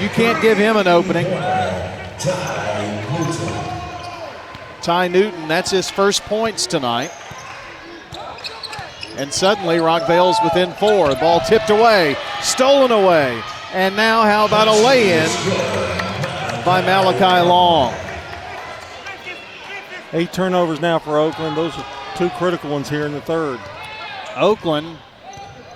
You 0.00 0.08
can't 0.10 0.42
give 0.42 0.58
him 0.58 0.76
an 0.76 0.88
opening. 0.88 1.26
Ty 4.82 5.08
Newton, 5.08 5.48
that's 5.48 5.70
his 5.70 5.88
first 5.88 6.22
points 6.24 6.66
tonight. 6.66 7.10
And 9.16 9.32
suddenly 9.32 9.78
Rockvale's 9.78 10.36
within 10.42 10.72
four. 10.72 11.08
The 11.08 11.16
ball 11.16 11.40
tipped 11.40 11.70
away, 11.70 12.16
stolen 12.42 12.90
away. 12.90 13.40
And 13.72 13.96
now, 13.96 14.22
how 14.22 14.46
about 14.46 14.68
a 14.68 14.72
lay 14.72 15.18
in 15.18 15.28
by 16.64 16.82
Malachi 16.82 17.48
Long? 17.48 17.94
Eight 20.12 20.32
turnovers 20.32 20.80
now 20.80 20.98
for 20.98 21.18
Oakland. 21.18 21.56
Those 21.56 21.76
are 21.78 21.86
two 22.16 22.28
critical 22.30 22.70
ones 22.70 22.88
here 22.88 23.06
in 23.06 23.12
the 23.12 23.20
third. 23.20 23.58
Oakland 24.36 24.98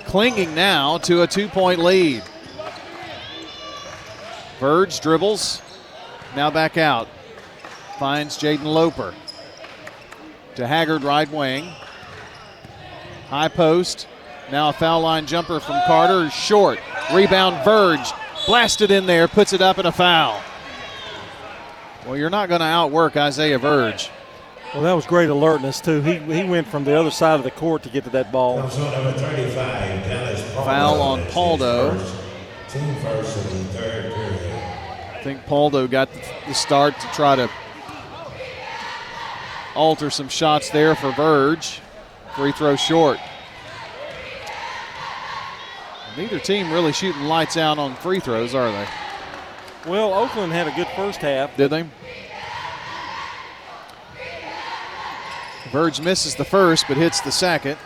clinging 0.09 0.55
now 0.55 0.99
to 0.99 1.23
a 1.23 1.27
two 1.27 1.49
point 1.49 1.79
lead. 1.79 2.23
Verge 4.59 5.01
dribbles, 5.01 5.63
now 6.35 6.51
back 6.51 6.77
out. 6.77 7.07
Finds 7.99 8.37
Jaden 8.39 8.65
Loper. 8.65 9.15
To 10.57 10.67
Haggard, 10.67 11.05
right 11.05 11.31
wing. 11.31 11.73
High 13.29 13.49
post. 13.49 14.09
Now 14.51 14.71
a 14.71 14.73
foul 14.73 15.03
line 15.03 15.27
jumper 15.27 15.61
from 15.61 15.81
Carter. 15.87 16.31
Short. 16.31 16.81
Rebound, 17.13 17.65
Verge. 17.65 18.11
Blasted 18.47 18.91
in 18.91 19.07
there, 19.07 19.29
puts 19.29 19.53
it 19.53 19.61
up 19.61 19.79
and 19.79 19.87
a 19.87 19.93
foul. 19.93 20.41
Well, 22.07 22.17
you're 22.17 22.31
not 22.31 22.49
going 22.49 22.61
to 22.61 22.67
outwork 22.67 23.17
Isaiah 23.17 23.59
Verge. 23.59 24.11
Well, 24.75 24.83
that 24.83 24.93
was 24.93 25.07
great 25.07 25.31
alertness, 25.31 25.81
too. 25.81 26.03
He, 26.03 26.19
he 26.19 26.45
went 26.45 26.69
from 26.69 26.85
the 26.85 26.95
other 26.99 27.11
side 27.11 27.37
of 27.37 27.43
the 27.43 27.51
court 27.51 27.83
to 27.85 27.89
get 27.89 28.05
to 28.05 28.11
that 28.11 28.31
ball. 28.31 28.69
Foul 30.65 31.01
on 31.01 31.23
Paldo. 31.25 31.99
Team 32.69 32.95
first 32.97 33.51
in 33.51 33.59
the 33.59 33.65
third 33.73 34.13
period. 34.13 34.53
I 35.15 35.21
think 35.23 35.47
Paldo 35.47 35.91
got 35.91 36.11
the 36.47 36.53
start 36.53 37.01
to 37.01 37.07
try 37.09 37.35
to 37.37 37.51
alter 39.75 40.11
some 40.11 40.29
shots 40.29 40.69
there 40.69 40.95
for 40.95 41.13
Verge. 41.13 41.81
Free 42.37 42.53
throw 42.53 42.77
short. 42.77 43.19
Neither 46.17 46.39
team 46.39 46.71
really 46.71 46.93
shooting 46.93 47.23
lights 47.23 47.57
out 47.57 47.79
on 47.79 47.95
free 47.97 48.21
throws, 48.21 48.55
are 48.55 48.71
they? 48.71 48.87
Well, 49.87 50.13
Oakland 50.13 50.53
had 50.53 50.67
a 50.69 50.73
good 50.73 50.89
first 50.89 51.21
half. 51.21 51.57
Did 51.57 51.71
they? 51.71 51.87
Verge 55.71 56.01
misses 56.01 56.35
the 56.35 56.45
first, 56.45 56.87
but 56.89 56.97
hits 56.97 57.21
the 57.21 57.33
second. 57.33 57.79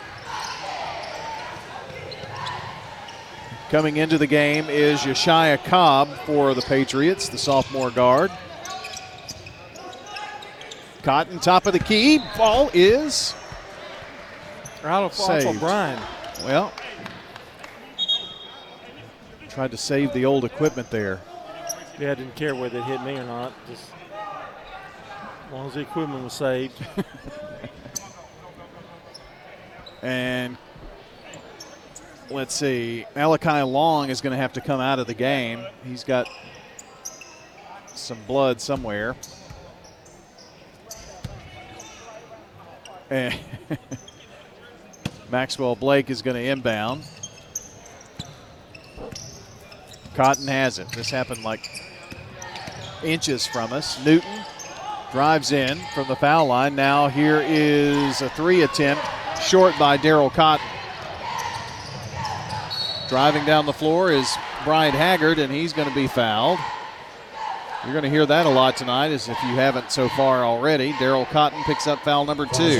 Coming 3.69 3.97
into 3.97 4.17
the 4.17 4.27
game 4.27 4.69
is 4.69 4.99
Yeshaya 4.99 5.63
Cobb 5.65 6.07
for 6.25 6.53
the 6.53 6.61
Patriots, 6.61 7.29
the 7.29 7.37
sophomore 7.37 7.89
guard. 7.89 8.31
Cotton, 11.01 11.39
top 11.39 11.65
of 11.65 11.73
the 11.73 11.79
key. 11.79 12.19
Ball 12.37 12.69
is 12.73 13.33
out 14.83 15.03
of. 15.03 15.19
O'Brien. 15.45 15.99
Well, 16.45 16.71
tried 19.49 19.71
to 19.71 19.77
save 19.77 20.13
the 20.13 20.25
old 20.25 20.45
equipment 20.45 20.89
there. 20.89 21.19
Yeah, 21.99 22.11
I 22.11 22.15
didn't 22.15 22.35
care 22.35 22.55
whether 22.55 22.79
it 22.79 22.83
hit 22.85 23.01
me 23.03 23.17
or 23.17 23.25
not. 23.25 23.53
Just 23.67 23.83
as 25.47 25.51
long 25.51 25.67
as 25.67 25.73
the 25.75 25.81
equipment 25.81 26.23
was 26.23 26.33
saved. 26.33 26.73
and 30.03 30.57
let's 32.29 32.53
see, 32.53 33.05
Malachi 33.15 33.61
Long 33.61 34.09
is 34.09 34.21
going 34.21 34.31
to 34.31 34.37
have 34.37 34.53
to 34.53 34.61
come 34.61 34.79
out 34.79 34.99
of 34.99 35.07
the 35.07 35.13
game. 35.13 35.65
He's 35.85 36.03
got 36.03 36.29
some 37.87 38.17
blood 38.27 38.59
somewhere. 38.61 39.15
Maxwell 45.31 45.75
Blake 45.75 46.09
is 46.09 46.21
going 46.21 46.35
to 46.35 46.43
inbound. 46.43 47.05
Cotton 50.15 50.47
has 50.47 50.79
it. 50.79 50.89
This 50.89 51.09
happened 51.09 51.43
like 51.43 51.69
inches 53.03 53.47
from 53.47 53.71
us. 53.73 54.03
Newton 54.05 54.42
drives 55.13 55.51
in 55.51 55.77
from 55.93 56.07
the 56.07 56.15
foul 56.15 56.47
line. 56.47 56.75
Now 56.75 57.07
here 57.07 57.39
is 57.45 58.21
a 58.23 58.29
three 58.29 58.63
attempt, 58.63 59.05
short 59.39 59.77
by 59.77 59.95
Daryl 59.95 60.33
Cotton. 60.33 60.65
Driving 63.07 63.45
down 63.45 63.67
the 63.67 63.73
floor 63.73 64.11
is 64.11 64.35
Bryant 64.65 64.95
Haggard, 64.95 65.37
and 65.37 65.53
he's 65.53 65.71
going 65.71 65.87
to 65.87 65.93
be 65.93 66.07
fouled. 66.07 66.57
You're 67.83 67.93
going 67.93 68.05
to 68.05 68.09
hear 68.09 68.25
that 68.25 68.47
a 68.47 68.49
lot 68.49 68.75
tonight, 68.75 69.11
as 69.11 69.29
if 69.29 69.37
you 69.43 69.49
haven't 69.49 69.91
so 69.91 70.09
far 70.09 70.43
already. 70.43 70.93
Daryl 70.93 71.29
Cotton 71.29 71.61
picks 71.63 71.85
up 71.85 71.99
foul 71.99 72.25
number 72.25 72.47
two. 72.47 72.77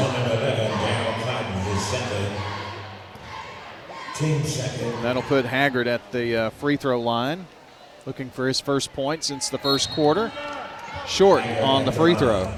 That'll 5.03 5.21
put 5.21 5.45
Haggard 5.45 5.87
at 5.87 6.11
the 6.11 6.35
uh, 6.35 6.49
free 6.49 6.77
throw 6.77 6.99
line, 6.99 7.45
looking 8.07 8.31
for 8.31 8.47
his 8.47 8.59
first 8.59 8.91
point 8.93 9.23
since 9.23 9.49
the 9.49 9.59
first 9.59 9.91
quarter. 9.91 10.31
Short 11.07 11.43
on 11.61 11.85
the 11.85 11.91
free 11.91 12.15
throw. 12.15 12.51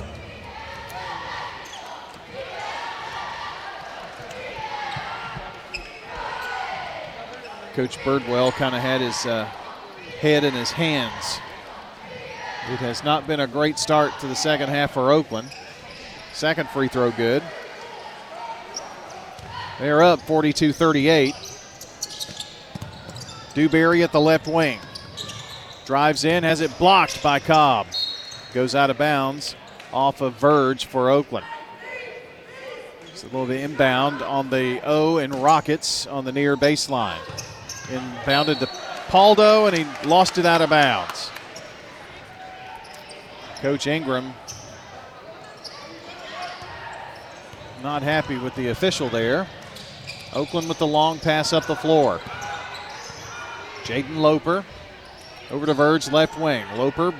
Coach 7.73 7.97
Birdwell 7.99 8.51
kind 8.53 8.73
of 8.73 8.81
had 8.81 9.01
his 9.01 9.25
uh, 9.25 9.43
head 10.21 10.45
in 10.45 10.53
his 10.53 10.71
hands. 10.71 11.39
It 12.71 12.77
has 12.77 13.03
not 13.03 13.27
been 13.27 13.41
a 13.41 13.47
great 13.47 13.77
start 13.77 14.17
to 14.21 14.27
the 14.27 14.35
second 14.35 14.69
half 14.69 14.93
for 14.93 15.11
Oakland. 15.11 15.49
Second 16.33 16.69
free 16.69 16.87
throw 16.87 17.11
good. 17.11 17.43
They're 19.79 20.01
up 20.01 20.21
42 20.21 20.71
38. 20.71 21.35
Dewberry 23.53 24.03
at 24.03 24.11
the 24.11 24.21
left 24.21 24.47
wing. 24.47 24.79
Drives 25.85 26.23
in, 26.23 26.43
has 26.43 26.61
it 26.61 26.77
blocked 26.77 27.21
by 27.21 27.39
Cobb. 27.39 27.87
Goes 28.55 28.73
out 28.73 28.89
of 28.89 28.97
bounds 28.97 29.53
off 29.91 30.21
of 30.21 30.35
Verge 30.35 30.85
for 30.85 31.09
Oakland. 31.09 31.45
It's 33.09 33.23
a 33.23 33.25
little 33.25 33.47
bit 33.47 33.59
inbound 33.59 34.21
on 34.21 34.49
the 34.49 34.79
O 34.85 35.17
and 35.17 35.35
Rockets 35.35 36.07
on 36.07 36.23
the 36.23 36.31
near 36.31 36.55
baseline. 36.55 37.19
Inbounded 37.89 38.59
to 38.59 38.67
Paldo, 39.09 39.67
and 39.67 39.77
he 39.77 40.07
lost 40.07 40.37
it 40.37 40.45
out 40.45 40.61
of 40.61 40.69
bounds. 40.69 41.29
Coach 43.59 43.87
Ingram 43.87 44.33
not 47.83 48.03
happy 48.03 48.37
with 48.37 48.55
the 48.55 48.69
official 48.69 49.09
there. 49.09 49.47
Oakland 50.31 50.69
with 50.69 50.79
the 50.79 50.87
long 50.87 51.19
pass 51.19 51.51
up 51.51 51.65
the 51.65 51.75
floor. 51.75 52.21
Jaden 53.83 54.15
Loper 54.15 54.63
over 55.51 55.65
to 55.65 55.73
Verge 55.73 56.09
left 56.09 56.39
wing. 56.39 56.65
Loper 56.77 57.13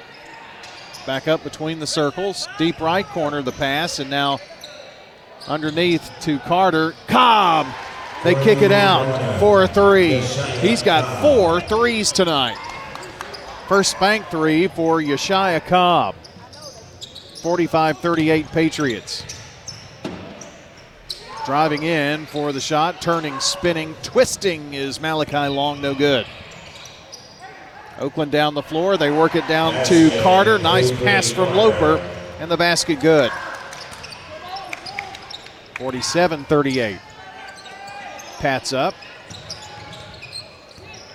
back 1.06 1.28
up 1.28 1.44
between 1.44 1.80
the 1.80 1.88
circles. 1.88 2.48
Deep 2.58 2.80
right 2.80 3.06
corner 3.06 3.42
the 3.42 3.52
pass, 3.52 4.00
and 4.00 4.10
now 4.10 4.40
underneath 5.48 6.12
to 6.22 6.40
Carter. 6.40 6.94
Cobb! 7.08 7.68
They 8.24 8.34
kick 8.44 8.62
it 8.62 8.72
out 8.72 9.40
for 9.40 9.64
a 9.64 9.68
three. 9.68 10.20
He's 10.60 10.82
got 10.82 11.22
four 11.22 11.62
threes 11.62 12.12
tonight. 12.12 12.58
First 13.68 14.00
bank 14.00 14.26
three 14.28 14.68
for 14.68 15.00
Yeshaya 15.00 15.64
Cobb. 15.66 16.16
45 17.42 18.00
38 18.00 18.48
Patriots. 18.48 19.24
Driving 21.46 21.84
in 21.84 22.26
for 22.26 22.52
the 22.52 22.60
shot, 22.60 23.04
turning, 23.04 23.40
spinning, 23.40 23.94
twisting 24.02 24.74
is 24.74 25.00
Malachi 25.00 25.48
Long, 25.48 25.80
no 25.80 25.94
good. 25.94 26.26
Oakland 28.00 28.32
down 28.32 28.54
the 28.54 28.62
floor. 28.62 28.98
They 28.98 29.12
work 29.12 29.36
it 29.36 29.48
down 29.48 29.86
to 29.86 30.10
Carter. 30.22 30.60
Nice 30.60 30.92
pass 30.92 31.32
from 31.32 31.56
Loper, 31.56 31.98
and 32.40 32.52
the 32.52 32.58
basket 32.58 33.00
good. 33.00 33.32
47 35.76 36.46
38. 36.46 37.00
Pats 38.40 38.74
up. 38.74 38.94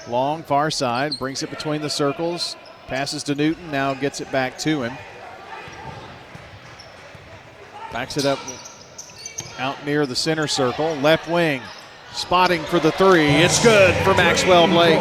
Long, 0.09 0.43
far 0.43 0.71
side, 0.71 1.19
brings 1.19 1.43
it 1.43 1.51
between 1.51 1.83
the 1.83 1.91
circles. 1.91 2.57
Passes 2.89 3.23
to 3.25 3.35
Newton, 3.35 3.71
now 3.71 3.95
gets 3.95 4.21
it 4.21 4.33
back 4.33 4.59
to 4.59 4.83
him. 4.83 4.93
Backs 7.93 8.17
it 8.17 8.25
up 8.25 8.39
out 9.59 9.85
near 9.85 10.07
the 10.07 10.17
center 10.17 10.47
circle. 10.47 10.97
Left 10.97 11.29
wing, 11.29 11.63
spotting 12.13 12.63
for 12.65 12.81
the 12.81 12.93
three. 12.93 13.27
It's 13.27 13.63
good 13.63 13.95
for 14.05 14.15
Maxwell 14.15 14.67
Blake. 14.67 15.01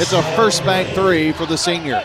It's 0.00 0.12
a 0.12 0.22
first 0.36 0.64
bank 0.64 0.94
three 0.94 1.32
for 1.32 1.44
the 1.44 1.58
senior. 1.58 2.04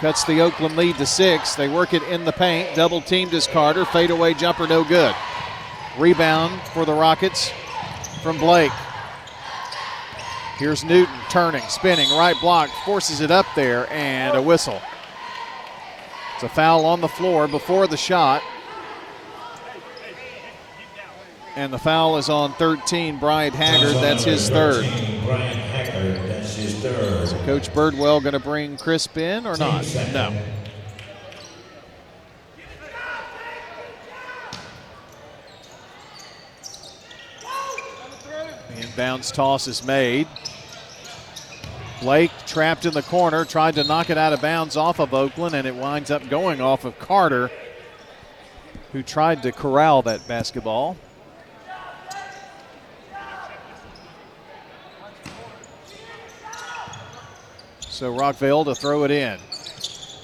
Cuts 0.00 0.24
the 0.24 0.40
Oakland 0.40 0.76
lead 0.76 0.96
to 0.96 1.06
six. 1.06 1.54
They 1.54 1.68
work 1.68 1.94
it 1.94 2.02
in 2.02 2.24
the 2.24 2.32
paint. 2.32 2.74
Double 2.74 3.00
teamed 3.00 3.32
as 3.32 3.46
Carter. 3.46 3.84
Fadeaway 3.84 4.34
jumper, 4.34 4.66
no 4.66 4.82
good. 4.82 5.14
Rebound 5.96 6.60
for 6.74 6.84
the 6.84 6.92
Rockets 6.92 7.52
from 8.20 8.36
Blake. 8.38 8.72
Here's 10.58 10.82
Newton 10.82 11.14
turning, 11.30 11.62
spinning, 11.68 12.10
right 12.10 12.36
block, 12.40 12.68
forces 12.84 13.20
it 13.20 13.30
up 13.30 13.46
there, 13.54 13.88
and 13.92 14.36
a 14.36 14.42
whistle. 14.42 14.82
It's 16.34 16.42
a 16.42 16.48
foul 16.48 16.84
on 16.84 17.00
the 17.00 17.08
floor 17.08 17.46
before 17.46 17.86
the 17.86 17.96
shot. 17.96 18.42
And 21.56 21.72
the 21.72 21.78
foul 21.78 22.18
is 22.18 22.28
on 22.28 22.52
13, 22.52 23.18
Bryant 23.18 23.54
Haggard. 23.54 23.94
That's 23.94 24.24
his 24.24 24.50
third. 24.50 24.84
So 27.26 27.36
Coach 27.44 27.72
Birdwell 27.72 28.22
going 28.22 28.34
to 28.34 28.38
bring 28.38 28.76
Crisp 28.76 29.16
in 29.16 29.46
or 29.46 29.56
not? 29.56 29.82
No. 30.12 30.38
The 38.68 38.82
inbounds 38.82 39.32
toss 39.32 39.66
is 39.66 39.82
made. 39.82 40.28
Blake 42.02 42.30
trapped 42.44 42.84
in 42.84 42.92
the 42.92 43.02
corner, 43.02 43.46
tried 43.46 43.76
to 43.76 43.84
knock 43.84 44.10
it 44.10 44.18
out 44.18 44.34
of 44.34 44.42
bounds 44.42 44.76
off 44.76 45.00
of 45.00 45.14
Oakland, 45.14 45.54
and 45.56 45.66
it 45.66 45.74
winds 45.74 46.10
up 46.10 46.28
going 46.28 46.60
off 46.60 46.84
of 46.84 46.98
Carter, 46.98 47.50
who 48.92 49.02
tried 49.02 49.42
to 49.42 49.52
corral 49.52 50.02
that 50.02 50.28
basketball. 50.28 50.98
So 57.96 58.14
Rockvale 58.14 58.66
to 58.66 58.74
throw 58.74 59.04
it 59.04 59.10
in. 59.10 59.38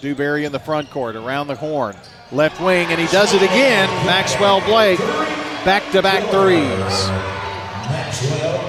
Dewberry 0.03 0.45
in 0.45 0.53
the 0.53 0.59
front 0.59 0.91
court, 0.91 1.16
around 1.16 1.47
the 1.47 1.55
horn. 1.55 1.97
Left 2.31 2.61
wing, 2.61 2.89
and 2.89 3.01
he 3.01 3.07
does 3.07 3.33
it 3.33 3.41
again. 3.41 3.89
Maxwell 4.05 4.61
Blake, 4.66 4.99
back 5.64 5.83
to 5.93 6.03
back 6.03 6.23
threes. 6.25 7.09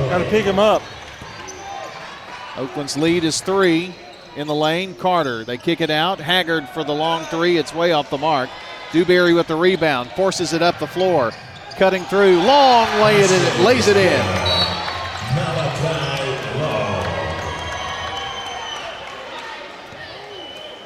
Got 0.09 0.19
to 0.19 0.29
pick 0.29 0.45
him 0.45 0.57
up. 0.57 0.81
Oakland's 2.55 2.95
lead 2.95 3.25
is 3.25 3.41
three 3.41 3.93
in 4.37 4.47
the 4.47 4.55
lane. 4.55 4.95
Carter, 4.95 5.43
they 5.43 5.57
kick 5.57 5.81
it 5.81 5.89
out. 5.89 6.21
Haggard 6.21 6.69
for 6.69 6.85
the 6.85 6.93
long 6.93 7.25
three. 7.25 7.57
It's 7.57 7.75
way 7.75 7.91
off 7.91 8.09
the 8.09 8.17
mark. 8.17 8.49
Dewberry 8.93 9.33
with 9.33 9.47
the 9.47 9.55
rebound, 9.57 10.11
forces 10.11 10.53
it 10.53 10.61
up 10.61 10.79
the 10.79 10.87
floor. 10.87 11.33
Cutting 11.75 12.03
through, 12.03 12.37
long 12.37 12.87
lay 13.01 13.19
it 13.19 13.29
in, 13.29 13.65
lays 13.65 13.89
it 13.89 13.97
in. 13.97 14.82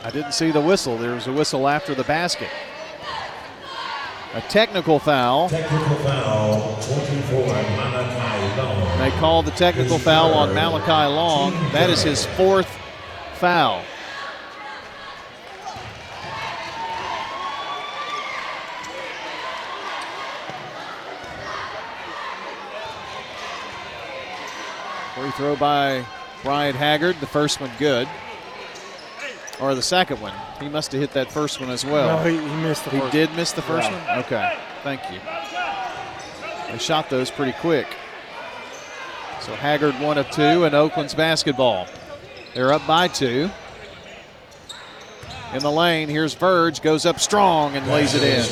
I 0.08 0.10
didn't 0.10 0.32
see 0.32 0.52
the 0.52 0.62
whistle. 0.62 0.98
There 0.98 1.14
was 1.14 1.28
a 1.28 1.34
whistle 1.34 1.68
after 1.68 1.94
the 1.94 2.06
basket. 2.06 2.48
A 4.34 4.40
technical 4.44 5.00
foul. 5.00 5.50
Technical 5.50 5.96
foul, 5.98 6.78
24, 6.82 7.46
Malachi 7.46 8.58
Long. 8.58 9.00
They 9.00 9.12
call 9.20 9.44
the 9.44 9.52
technical 9.52 10.00
foul 10.00 10.34
on 10.34 10.54
Malachi 10.54 11.14
Long. 11.14 11.52
That 11.74 11.90
is 11.90 12.04
his 12.04 12.26
fourth 12.26 12.70
foul. 13.34 13.84
Free 25.16 25.32
throw 25.32 25.58
by 25.58 26.06
Bryant 26.44 26.78
Haggard. 26.78 27.18
The 27.20 27.28
first 27.28 27.60
one 27.60 27.72
good. 27.78 28.08
Or 29.60 29.74
the 29.74 29.82
second 29.82 30.22
one. 30.22 30.34
He 30.60 30.70
must 30.70 30.92
have 30.92 31.02
hit 31.02 31.14
that 31.14 31.32
first 31.32 31.60
one 31.60 31.70
as 31.70 31.84
well. 31.84 32.18
No, 32.18 32.24
he, 32.30 32.38
he 32.38 32.56
missed 32.62 32.84
the 32.86 32.92
He 32.92 33.00
first 33.00 33.12
did 33.12 33.34
miss 33.36 33.52
the 33.54 33.62
first 33.64 33.90
Yeah. 33.90 34.16
one? 34.16 34.26
Okay. 34.26 34.58
Thank 34.84 35.02
you. 35.12 35.20
They 36.72 36.78
shot 36.78 37.10
those 37.10 37.32
pretty 37.32 37.54
quick. 37.54 37.88
So 39.42 39.56
Haggard 39.56 39.96
one 40.00 40.18
of 40.18 40.30
two, 40.30 40.66
and 40.66 40.76
Oakland's 40.76 41.14
basketball. 41.16 41.88
They're 42.54 42.74
up 42.74 42.86
by 42.86 43.08
two. 43.08 43.50
In 45.54 45.60
the 45.60 45.72
lane, 45.72 46.10
here's 46.10 46.34
Verge, 46.34 46.82
goes 46.82 47.06
up 47.06 47.20
strong 47.20 47.76
and 47.76 47.88
lays 47.88 48.14
it 48.14 48.24
in. 48.24 48.44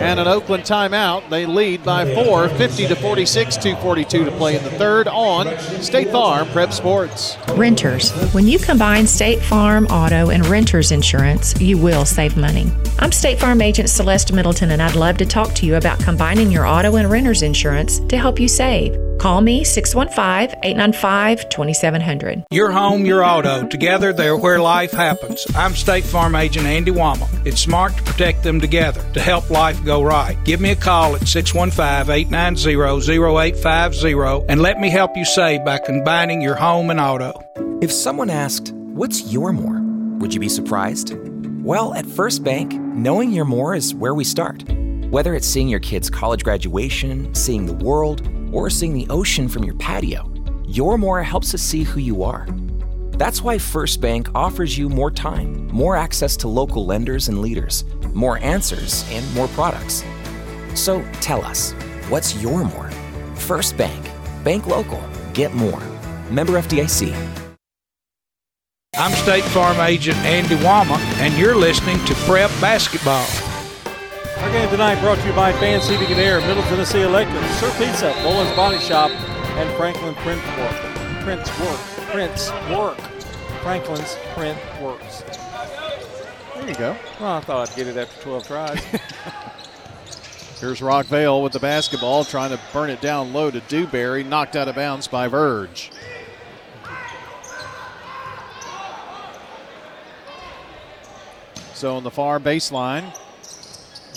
And 0.00 0.20
an 0.20 0.26
Oakland 0.26 0.64
timeout. 0.64 1.28
They 1.30 1.46
lead 1.46 1.84
by 1.84 2.12
four, 2.14 2.48
50 2.48 2.88
to 2.88 2.96
46, 2.96 3.56
242 3.56 4.24
to 4.24 4.30
play 4.32 4.56
in 4.56 4.64
the 4.64 4.70
third 4.70 5.08
on 5.08 5.56
State 5.82 6.10
Farm 6.10 6.48
Prep 6.48 6.72
Sports. 6.72 7.36
Renters. 7.54 8.12
When 8.32 8.46
you 8.46 8.58
combine 8.58 9.06
State 9.06 9.40
Farm, 9.40 9.86
auto, 9.86 10.30
and 10.30 10.46
renters 10.46 10.92
insurance, 10.92 11.58
you 11.60 11.78
will 11.78 12.04
save 12.04 12.36
money. 12.36 12.70
I'm 12.98 13.12
State 13.12 13.38
Farm 13.38 13.60
agent 13.60 13.88
Celeste 13.88 14.32
Middleton, 14.32 14.70
and 14.70 14.82
I'd 14.82 14.96
love 14.96 15.16
to 15.18 15.26
talk 15.26 15.54
to 15.54 15.66
you 15.66 15.76
about 15.76 15.98
combining 16.00 16.50
your 16.50 16.66
auto 16.66 16.96
and 16.96 17.10
renters 17.10 17.42
insurance 17.42 17.98
to 18.00 18.16
help 18.16 18.38
you 18.40 18.48
save. 18.48 18.96
Call 19.18 19.40
me 19.40 19.64
615 19.64 20.58
895 20.64 21.48
2700. 21.48 22.44
Your 22.50 22.70
home, 22.70 23.06
your 23.06 23.24
auto. 23.24 23.66
Together, 23.66 24.12
they're 24.12 24.36
where 24.36 24.60
life 24.60 24.90
happens. 24.92 25.46
I'm 25.54 25.74
State 25.74 26.04
Farm 26.04 26.34
Agent 26.34 26.66
Andy 26.66 26.90
Womack. 26.90 27.46
It's 27.46 27.60
smart 27.60 27.96
to 27.96 28.02
protect 28.02 28.42
them 28.42 28.60
together 28.60 29.04
to 29.12 29.20
help 29.20 29.50
life 29.50 29.83
go 29.84 30.02
right. 30.02 30.36
Give 30.44 30.60
me 30.60 30.70
a 30.70 30.76
call 30.76 31.14
at 31.14 31.28
615 31.28 32.12
890 32.12 32.74
0850 32.74 34.46
and 34.48 34.60
let 34.60 34.80
me 34.80 34.90
help 34.90 35.16
you 35.16 35.24
save 35.24 35.64
by 35.64 35.78
combining 35.78 36.40
your 36.40 36.56
home 36.56 36.90
and 36.90 36.98
auto. 36.98 37.32
If 37.80 37.92
someone 37.92 38.30
asked, 38.30 38.72
What's 38.94 39.32
your 39.32 39.52
more? 39.52 39.80
Would 40.20 40.32
you 40.32 40.38
be 40.38 40.48
surprised? 40.48 41.16
Well, 41.64 41.94
at 41.94 42.06
First 42.06 42.44
Bank, 42.44 42.72
knowing 42.72 43.32
your 43.32 43.44
more 43.44 43.74
is 43.74 43.92
where 43.92 44.14
we 44.14 44.22
start. 44.22 44.62
Whether 45.10 45.34
it's 45.34 45.48
seeing 45.48 45.68
your 45.68 45.80
kid's 45.80 46.08
college 46.08 46.44
graduation, 46.44 47.34
seeing 47.34 47.66
the 47.66 47.84
world, 47.84 48.28
or 48.52 48.70
seeing 48.70 48.94
the 48.94 49.08
ocean 49.10 49.48
from 49.48 49.64
your 49.64 49.74
patio, 49.74 50.32
your 50.64 50.96
more 50.96 51.24
helps 51.24 51.54
us 51.54 51.62
see 51.62 51.82
who 51.82 51.98
you 51.98 52.22
are. 52.22 52.46
That's 53.18 53.42
why 53.42 53.58
First 53.58 54.00
Bank 54.00 54.28
offers 54.34 54.78
you 54.78 54.88
more 54.88 55.10
time, 55.10 55.66
more 55.68 55.96
access 55.96 56.36
to 56.36 56.48
local 56.48 56.86
lenders 56.86 57.26
and 57.26 57.40
leaders, 57.40 57.82
more 58.14 58.38
answers, 58.38 59.04
and 59.10 59.34
more 59.34 59.48
products. 59.48 60.04
So 60.74 61.04
tell 61.20 61.44
us, 61.44 61.72
what's 62.08 62.40
your 62.40 62.64
more? 62.64 62.90
First 63.34 63.76
Bank. 63.76 64.10
Bank 64.44 64.66
local. 64.66 65.02
Get 65.32 65.52
more. 65.54 65.82
Member 66.30 66.54
FDIC. 66.54 67.14
I'm 68.96 69.10
State 69.10 69.42
Farm 69.44 69.80
Agent 69.80 70.16
Andy 70.18 70.54
Womack, 70.56 71.00
and 71.18 71.36
you're 71.36 71.56
listening 71.56 72.02
to 72.04 72.14
Prep 72.26 72.48
Basketball. 72.60 73.26
Our 74.38 74.50
game 74.52 74.70
tonight 74.70 75.00
brought 75.00 75.18
to 75.18 75.26
you 75.26 75.32
by 75.32 75.52
Fans 75.54 75.88
Heating 75.88 76.06
and 76.06 76.20
Air, 76.20 76.40
Middle 76.42 76.62
Tennessee 76.64 77.02
Electric, 77.02 77.42
Sir 77.54 77.72
Pizza, 77.76 78.12
Boland's 78.22 78.54
Body 78.54 78.78
Shop, 78.78 79.10
and 79.10 79.76
Franklin 79.76 80.14
Print 80.16 80.40
Work. 80.58 80.76
Prince 81.24 81.60
Work. 81.60 81.80
Prince 82.12 82.50
Work. 82.70 82.98
Franklin's 83.62 84.16
Print 84.34 84.58
Works. 84.80 85.43
There 86.64 86.72
you 86.72 86.78
go. 86.78 86.96
Well, 87.20 87.32
I 87.36 87.40
thought 87.40 87.68
I'd 87.68 87.76
get 87.76 87.88
it 87.88 87.98
after 87.98 88.22
12 88.22 88.46
tries. 88.46 88.78
Here's 90.60 90.80
Rockvale 90.80 91.42
with 91.42 91.52
the 91.52 91.58
basketball, 91.58 92.24
trying 92.24 92.52
to 92.52 92.60
burn 92.72 92.88
it 92.88 93.02
down 93.02 93.34
low 93.34 93.50
to 93.50 93.60
Dewberry, 93.60 94.24
knocked 94.24 94.56
out 94.56 94.66
of 94.66 94.74
bounds 94.74 95.06
by 95.06 95.28
Verge. 95.28 95.90
So 101.74 101.96
on 101.96 102.02
the 102.02 102.10
far 102.10 102.40
baseline, 102.40 103.14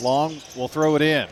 Long 0.01 0.37
will 0.55 0.69
throw 0.69 0.95
it 0.95 1.01
in. 1.01 1.27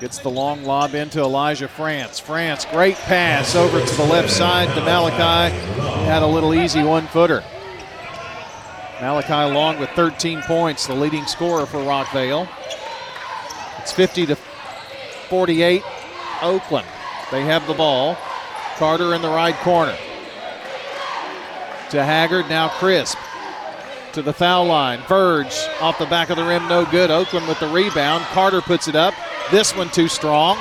Gets 0.00 0.18
the 0.18 0.28
long 0.28 0.64
lob 0.64 0.94
into 0.94 1.20
Elijah 1.20 1.68
France. 1.68 2.18
France, 2.18 2.66
great 2.66 2.96
pass 2.96 3.54
over 3.54 3.82
to 3.82 3.94
the 3.94 4.04
left 4.04 4.28
side 4.28 4.68
to 4.74 4.82
Malachi. 4.82 5.56
Had 6.04 6.22
a 6.22 6.26
little 6.26 6.52
easy 6.52 6.82
one 6.82 7.06
footer. 7.06 7.42
Malachi 9.00 9.52
Long 9.52 9.78
with 9.78 9.90
13 9.90 10.40
points, 10.42 10.86
the 10.86 10.94
leading 10.94 11.26
scorer 11.26 11.66
for 11.66 11.78
Rockvale. 11.78 12.48
It's 13.78 13.92
50 13.92 14.26
to 14.26 14.36
48, 15.28 15.82
Oakland. 16.42 16.86
They 17.30 17.44
have 17.44 17.66
the 17.66 17.74
ball. 17.74 18.16
Carter 18.76 19.14
in 19.14 19.22
the 19.22 19.28
right 19.28 19.54
corner. 19.56 19.96
To 21.90 22.04
Haggard, 22.04 22.48
now 22.48 22.68
Crisp. 22.68 23.18
To 24.12 24.22
the 24.22 24.32
foul 24.32 24.66
line. 24.66 25.00
Verge 25.08 25.54
off 25.80 25.98
the 25.98 26.06
back 26.06 26.30
of 26.30 26.36
the 26.36 26.44
rim, 26.44 26.66
no 26.68 26.84
good. 26.86 27.10
Oakland 27.10 27.46
with 27.48 27.60
the 27.60 27.68
rebound. 27.68 28.24
Carter 28.26 28.60
puts 28.60 28.88
it 28.88 28.96
up. 28.96 29.14
This 29.50 29.76
one 29.76 29.90
too 29.90 30.08
strong. 30.08 30.58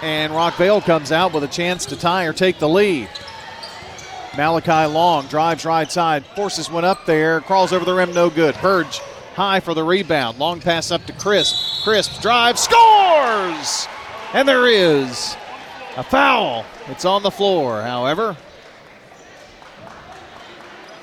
And 0.00 0.32
Rockvale 0.32 0.84
comes 0.84 1.10
out 1.10 1.32
with 1.32 1.42
a 1.42 1.48
chance 1.48 1.86
to 1.86 1.96
tie 1.96 2.24
or 2.24 2.32
take 2.32 2.58
the 2.58 2.68
lead. 2.68 3.08
Malachi 4.36 4.92
Long 4.92 5.26
drives 5.26 5.64
right 5.64 5.90
side, 5.90 6.24
forces 6.36 6.70
one 6.70 6.84
up 6.84 7.06
there, 7.06 7.40
crawls 7.40 7.72
over 7.72 7.84
the 7.84 7.94
rim, 7.94 8.12
no 8.12 8.28
good. 8.28 8.54
Verge 8.56 9.00
high 9.34 9.60
for 9.60 9.74
the 9.74 9.82
rebound. 9.84 10.38
Long 10.38 10.60
pass 10.60 10.90
up 10.90 11.04
to 11.06 11.12
Crisp. 11.12 11.84
Crisp 11.84 12.20
drives, 12.20 12.62
scores! 12.62 13.88
And 14.32 14.46
there 14.48 14.66
is 14.66 15.36
a 15.96 16.02
foul. 16.02 16.64
It's 16.88 17.04
on 17.04 17.22
the 17.22 17.30
floor, 17.30 17.82
however. 17.82 18.36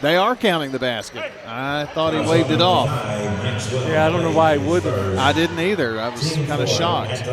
They 0.02 0.18
are 0.18 0.36
counting 0.36 0.72
the 0.72 0.80
basket. 0.80 1.32
I 1.48 1.86
thought 1.94 2.14
he 2.14 2.20
waved 2.20 2.52
it 2.52 2.62
off. 2.62 2.90
Yeah, 2.90 4.06
I 4.06 4.10
don't 4.10 4.22
know 4.22 4.36
why 4.36 4.58
he 4.58 4.68
wouldn't. 4.68 5.18
I 5.18 5.32
didn't 5.32 5.60
either. 5.60 6.00
I 6.00 6.10
was 6.10 6.34
kind 6.36 6.62
of 6.62 6.68
shocked. 6.68 7.24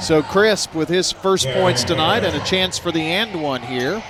So 0.00 0.22
Crisp 0.22 0.74
with 0.74 0.88
his 0.88 1.12
first 1.12 1.46
points 1.48 1.84
tonight 1.84 2.24
and 2.24 2.34
a 2.34 2.44
chance 2.44 2.78
for 2.78 2.90
the 2.90 3.02
and 3.02 3.42
one 3.42 3.62
here. 3.62 4.02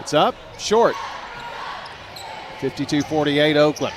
It's 0.00 0.14
up, 0.14 0.34
short. 0.58 0.94
52 2.60 3.02
48 3.02 3.56
Oakland. 3.56 3.94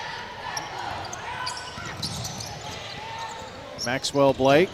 Maxwell 3.85 4.33
Blake 4.33 4.69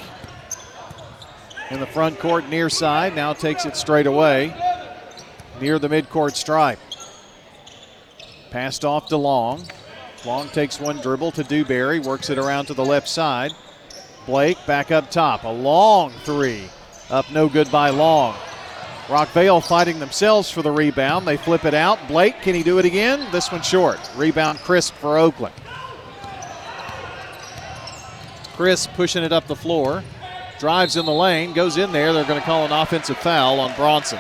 in 1.70 1.80
the 1.80 1.88
front 1.88 2.20
court 2.20 2.48
near 2.50 2.70
side, 2.70 3.16
now 3.16 3.34
takes 3.34 3.66
it 3.66 3.76
straight 3.76 4.08
away 4.08 4.56
near 5.60 5.80
the 5.80 5.88
midcourt 5.88 6.36
stripe. 6.36 6.80
Passed 8.52 8.86
off 8.86 9.08
to 9.10 9.18
Long. 9.18 9.64
Long 10.26 10.48
takes 10.50 10.80
one 10.80 10.98
dribble 11.02 11.32
to 11.34 11.44
Dewberry, 11.44 12.00
works 12.00 12.30
it 12.30 12.38
around 12.38 12.66
to 12.66 12.74
the 12.74 12.86
left 12.86 13.08
side. 13.08 13.52
Blake 14.26 14.58
back 14.66 14.92
up 14.92 15.12
top. 15.12 15.44
A 15.44 15.50
long 15.50 16.12
three. 16.24 16.68
Up 17.10 17.30
no 17.32 17.48
good 17.48 17.72
by 17.72 17.90
Long. 17.90 18.36
Rockvale 19.08 19.64
fighting 19.64 20.00
themselves 20.00 20.50
for 20.50 20.64
the 20.64 20.72
rebound. 20.72 21.28
They 21.28 21.38
flip 21.38 21.64
it 21.66 21.76
out. 21.76 22.00
Blake, 22.08 22.42
can 22.42 22.56
he 22.56 22.64
do 22.64 22.80
it 22.80 22.86
again? 22.86 23.28
This 23.32 23.52
one 23.52 23.62
short. 23.62 24.00
Rebound 24.16 24.58
Crisp 24.60 24.96
for 24.96 25.20
Oakland. 25.20 25.54
Crisp 28.54 28.92
pushing 28.94 29.24
it 29.24 29.32
up 29.32 29.46
the 29.46 29.56
floor. 29.56 30.04
Drives 30.60 30.96
in 30.96 31.06
the 31.06 31.14
lane, 31.14 31.54
goes 31.54 31.78
in 31.78 31.92
there. 31.92 32.14
They're 32.14 32.26
going 32.26 32.40
to 32.40 32.46
call 32.46 32.66
an 32.66 32.72
offensive 32.72 33.18
foul 33.18 33.60
on 33.60 33.76
Bronson. 33.76 34.20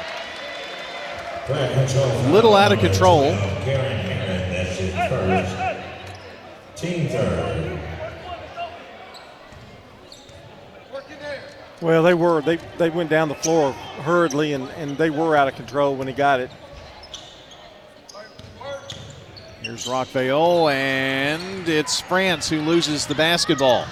Little 2.31 2.55
out 2.55 2.71
of 2.71 2.79
control. 2.79 3.31
Team 6.75 7.07
third. 7.07 7.64
Well, 11.81 12.03
they 12.03 12.13
were 12.13 12.41
they 12.41 12.57
they 12.77 12.89
went 12.89 13.09
down 13.09 13.27
the 13.27 13.35
floor 13.35 13.71
hurriedly 13.71 14.53
and, 14.53 14.69
and 14.71 14.97
they 14.97 15.09
were 15.09 15.35
out 15.35 15.47
of 15.47 15.55
control 15.55 15.95
when 15.95 16.07
he 16.07 16.13
got 16.13 16.39
it. 16.39 16.49
Here's 19.61 19.87
Rockvale, 19.87 20.71
and 20.71 21.67
it's 21.67 21.99
France 21.99 22.47
who 22.47 22.61
loses 22.61 23.07
the 23.07 23.15
basketball. 23.15 23.87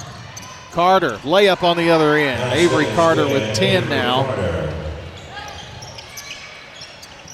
Carter, 0.71 1.17
layup 1.23 1.63
on 1.63 1.77
the 1.77 1.89
other 1.89 2.15
end. 2.15 2.53
Avery 2.53 2.85
Carter 2.93 3.25
with 3.25 3.55
10 3.55 3.89
now. 3.89 4.23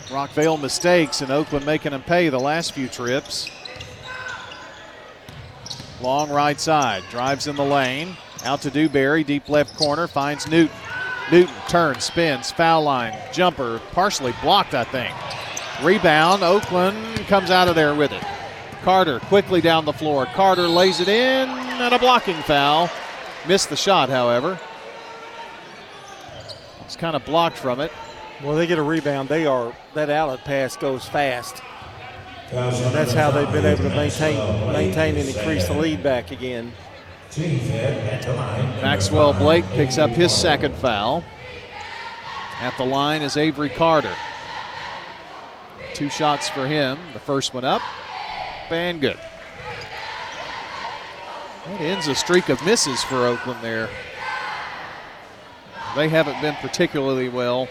Rockvale 0.07 0.59
mistakes, 0.59 1.19
and 1.19 1.31
Oakland 1.31 1.65
making 1.65 1.91
them 1.91 2.01
pay 2.01 2.29
the 2.29 2.39
last 2.39 2.71
few 2.71 2.87
trips. 2.87 3.51
Long 6.01 6.29
right 6.29 6.59
side, 6.61 7.03
drives 7.09 7.45
in 7.45 7.57
the 7.57 7.65
lane. 7.65 8.15
Out 8.45 8.61
to 8.61 8.71
Dewberry, 8.71 9.23
deep 9.23 9.49
left 9.49 9.75
corner, 9.77 10.07
finds 10.07 10.47
Newton. 10.47 10.75
Newton 11.31 11.53
turns, 11.67 12.05
spins, 12.05 12.51
foul 12.51 12.83
line, 12.83 13.15
jumper, 13.31 13.79
partially 13.91 14.33
blocked, 14.41 14.73
I 14.73 14.83
think. 14.83 15.13
Rebound, 15.83 16.43
Oakland 16.43 16.97
comes 17.27 17.51
out 17.51 17.67
of 17.67 17.75
there 17.75 17.93
with 17.93 18.11
it. 18.11 18.23
Carter 18.83 19.19
quickly 19.19 19.61
down 19.61 19.85
the 19.85 19.93
floor. 19.93 20.25
Carter 20.25 20.67
lays 20.67 20.99
it 20.99 21.07
in, 21.07 21.49
and 21.49 21.93
a 21.93 21.99
blocking 21.99 22.41
foul. 22.43 22.89
Missed 23.47 23.69
the 23.69 23.75
shot, 23.75 24.09
however. 24.09 24.59
It's 26.85 26.95
kind 26.95 27.15
of 27.15 27.23
blocked 27.25 27.57
from 27.57 27.79
it. 27.79 27.91
Well, 28.43 28.55
they 28.55 28.67
get 28.67 28.79
a 28.79 28.83
rebound. 28.83 29.29
They 29.29 29.45
are 29.45 29.73
that 29.93 30.09
outlet 30.09 30.43
pass 30.45 30.75
goes 30.75 31.05
fast. 31.05 31.61
And 32.51 32.95
that's 32.95 33.13
how 33.13 33.29
they've 33.31 33.51
been 33.51 33.65
able 33.65 33.83
to 33.83 33.89
maintain 33.89 34.37
maintain 34.71 35.15
and 35.17 35.29
increase 35.29 35.67
the 35.67 35.75
lead 35.75 36.01
back 36.01 36.31
again. 36.31 36.71
Maxwell 38.81 39.33
Blake 39.33 39.65
picks 39.69 39.97
up 39.97 40.09
his 40.09 40.35
second 40.35 40.75
foul. 40.75 41.23
At 42.59 42.75
the 42.77 42.85
line 42.85 43.21
is 43.21 43.37
Avery 43.37 43.69
Carter. 43.69 44.13
Two 45.93 46.09
shots 46.09 46.49
for 46.49 46.65
him. 46.67 46.97
The 47.13 47.19
first 47.19 47.53
one 47.53 47.63
up 47.63 47.81
and 48.71 48.99
good. 48.99 49.17
That 51.65 51.81
ends 51.81 52.07
a 52.07 52.15
streak 52.15 52.49
of 52.49 52.63
misses 52.65 53.03
for 53.03 53.27
Oakland 53.27 53.59
there. 53.61 53.89
They 55.95 56.09
haven't 56.09 56.41
been 56.41 56.55
particularly 56.55 57.29
well 57.29 57.67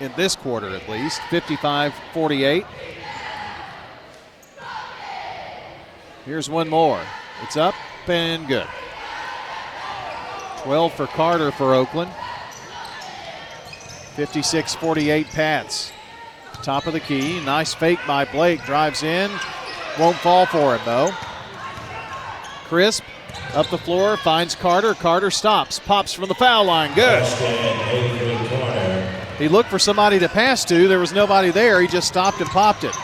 in 0.00 0.12
this 0.16 0.36
quarter, 0.36 0.68
at 0.68 0.88
least. 0.88 1.22
55 1.30 1.94
48. 2.12 2.66
Here's 6.24 6.50
one 6.50 6.68
more. 6.68 7.00
It's 7.42 7.56
up 7.56 7.74
and 8.08 8.46
good. 8.46 8.66
12 10.62 10.92
for 10.92 11.06
Carter 11.06 11.50
for 11.50 11.74
Oakland. 11.74 12.10
56 14.14 14.74
48 14.74 15.26
Pats. 15.28 15.92
Top 16.62 16.86
of 16.86 16.92
the 16.92 17.00
key. 17.00 17.44
Nice 17.44 17.74
fake 17.74 17.98
by 18.06 18.24
Blake. 18.24 18.62
Drives 18.64 19.02
in. 19.02 19.30
Won't 19.98 20.16
fall 20.18 20.46
for 20.46 20.76
it 20.76 20.82
though. 20.84 21.10
Crisp 22.64 23.02
up 23.54 23.68
the 23.68 23.78
floor. 23.78 24.16
Finds 24.16 24.54
Carter. 24.54 24.94
Carter 24.94 25.30
stops. 25.30 25.78
Pops 25.78 26.12
from 26.12 26.28
the 26.28 26.34
foul 26.34 26.64
line. 26.64 26.94
Good. 26.94 27.22
He 29.38 29.48
looked 29.48 29.70
for 29.70 29.78
somebody 29.78 30.18
to 30.20 30.28
pass 30.28 30.64
to. 30.66 30.86
There 30.86 31.00
was 31.00 31.12
nobody 31.12 31.50
there. 31.50 31.80
He 31.80 31.88
just 31.88 32.06
stopped 32.06 32.40
and 32.40 32.48
popped 32.48 32.84
it. 32.84 32.94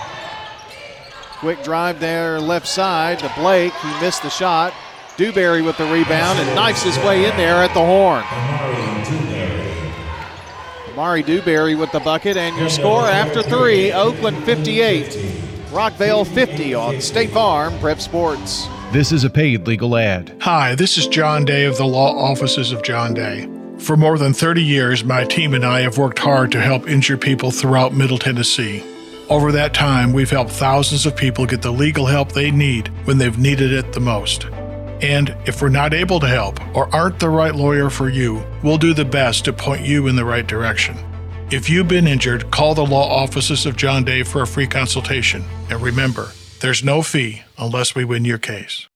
Quick 1.39 1.63
drive 1.63 2.01
there, 2.01 2.41
left 2.41 2.67
side 2.67 3.21
to 3.21 3.33
Blake. 3.37 3.73
He 3.73 4.01
missed 4.01 4.23
the 4.23 4.29
shot. 4.29 4.73
Dewberry 5.19 5.63
with 5.63 5.77
the 5.77 5.85
rebound 5.85 6.39
and 6.39 6.55
knifes 6.55 6.85
his 6.85 6.97
way 6.99 7.29
in 7.29 7.37
there 7.37 7.57
at 7.57 7.75
the 7.75 7.85
horn. 7.85 8.23
Amari 10.93 11.25
Dewberry 11.25 11.75
with 11.75 11.91
the 11.91 11.99
bucket, 11.99 12.37
and 12.37 12.57
your 12.57 12.69
score 12.69 13.03
after 13.03 13.43
three 13.43 13.91
Oakland 13.91 14.45
58, 14.45 15.07
Rockvale 15.71 16.25
50 16.25 16.73
on 16.73 17.01
State 17.01 17.31
Farm 17.31 17.77
Prep 17.81 18.01
Sports. 18.01 18.69
This 18.93 19.11
is 19.11 19.25
a 19.25 19.31
paid 19.31 19.67
legal 19.67 19.97
ad. 19.97 20.37
Hi, 20.43 20.77
this 20.77 20.97
is 20.97 21.09
John 21.09 21.45
Day 21.45 21.65
of 21.65 21.77
the 21.79 21.85
Law 21.85 22.17
Offices 22.17 22.71
of 22.71 22.85
John 22.85 23.13
Day. 23.13 23.49
For 23.81 23.97
more 23.97 24.19
than 24.19 24.33
30 24.33 24.63
years, 24.63 25.03
my 25.03 25.25
team 25.25 25.53
and 25.53 25.65
I 25.65 25.81
have 25.81 25.99
worked 25.99 26.21
hard 26.21 26.53
to 26.53 26.61
help 26.61 26.89
injured 26.89 27.21
people 27.21 27.51
throughout 27.51 27.93
Middle 27.93 28.19
Tennessee. 28.19 28.85
Over 29.29 29.51
that 29.51 29.75
time, 29.75 30.13
we've 30.13 30.31
helped 30.31 30.53
thousands 30.53 31.07
of 31.07 31.17
people 31.17 31.45
get 31.45 31.63
the 31.63 31.73
legal 31.73 32.07
help 32.07 32.31
they 32.31 32.53
need 32.53 32.87
when 33.05 33.19
they've 33.19 33.37
needed 33.37 33.73
it 33.73 33.93
the 33.93 34.01
most. 34.01 34.47
And 35.01 35.37
if 35.47 35.63
we're 35.63 35.69
not 35.69 35.95
able 35.95 36.19
to 36.21 36.27
help 36.27 36.61
or 36.75 36.93
aren't 36.95 37.21
the 37.21 37.29
right 37.29 37.55
lawyer 37.55 37.91
for 37.91 38.09
you, 38.09 38.43
we'll 38.63 38.79
do 38.79 38.95
the 38.95 39.05
best 39.05 39.45
to 39.45 39.53
point 39.53 39.83
you 39.83 40.09
in 40.09 40.17
the 40.17 40.25
right 40.25 40.47
direction. 40.47 40.97
If 41.51 41.71
you've 41.71 41.89
been 41.89 42.07
injured, 42.07 42.51
call 42.51 42.75
the 42.75 42.85
law 42.85 43.09
offices 43.09 43.65
of 43.65 43.77
John 43.77 44.05
Day 44.05 44.23
for 44.23 44.43
a 44.43 44.47
free 44.47 44.67
consultation. 44.67 45.45
And 45.71 45.81
remember, 45.81 46.33
there's 46.61 46.83
no 46.83 47.03
fee 47.03 47.43
unless 47.57 47.95
we 47.95 48.05
win 48.05 48.25
your 48.25 48.39
case. 48.39 48.88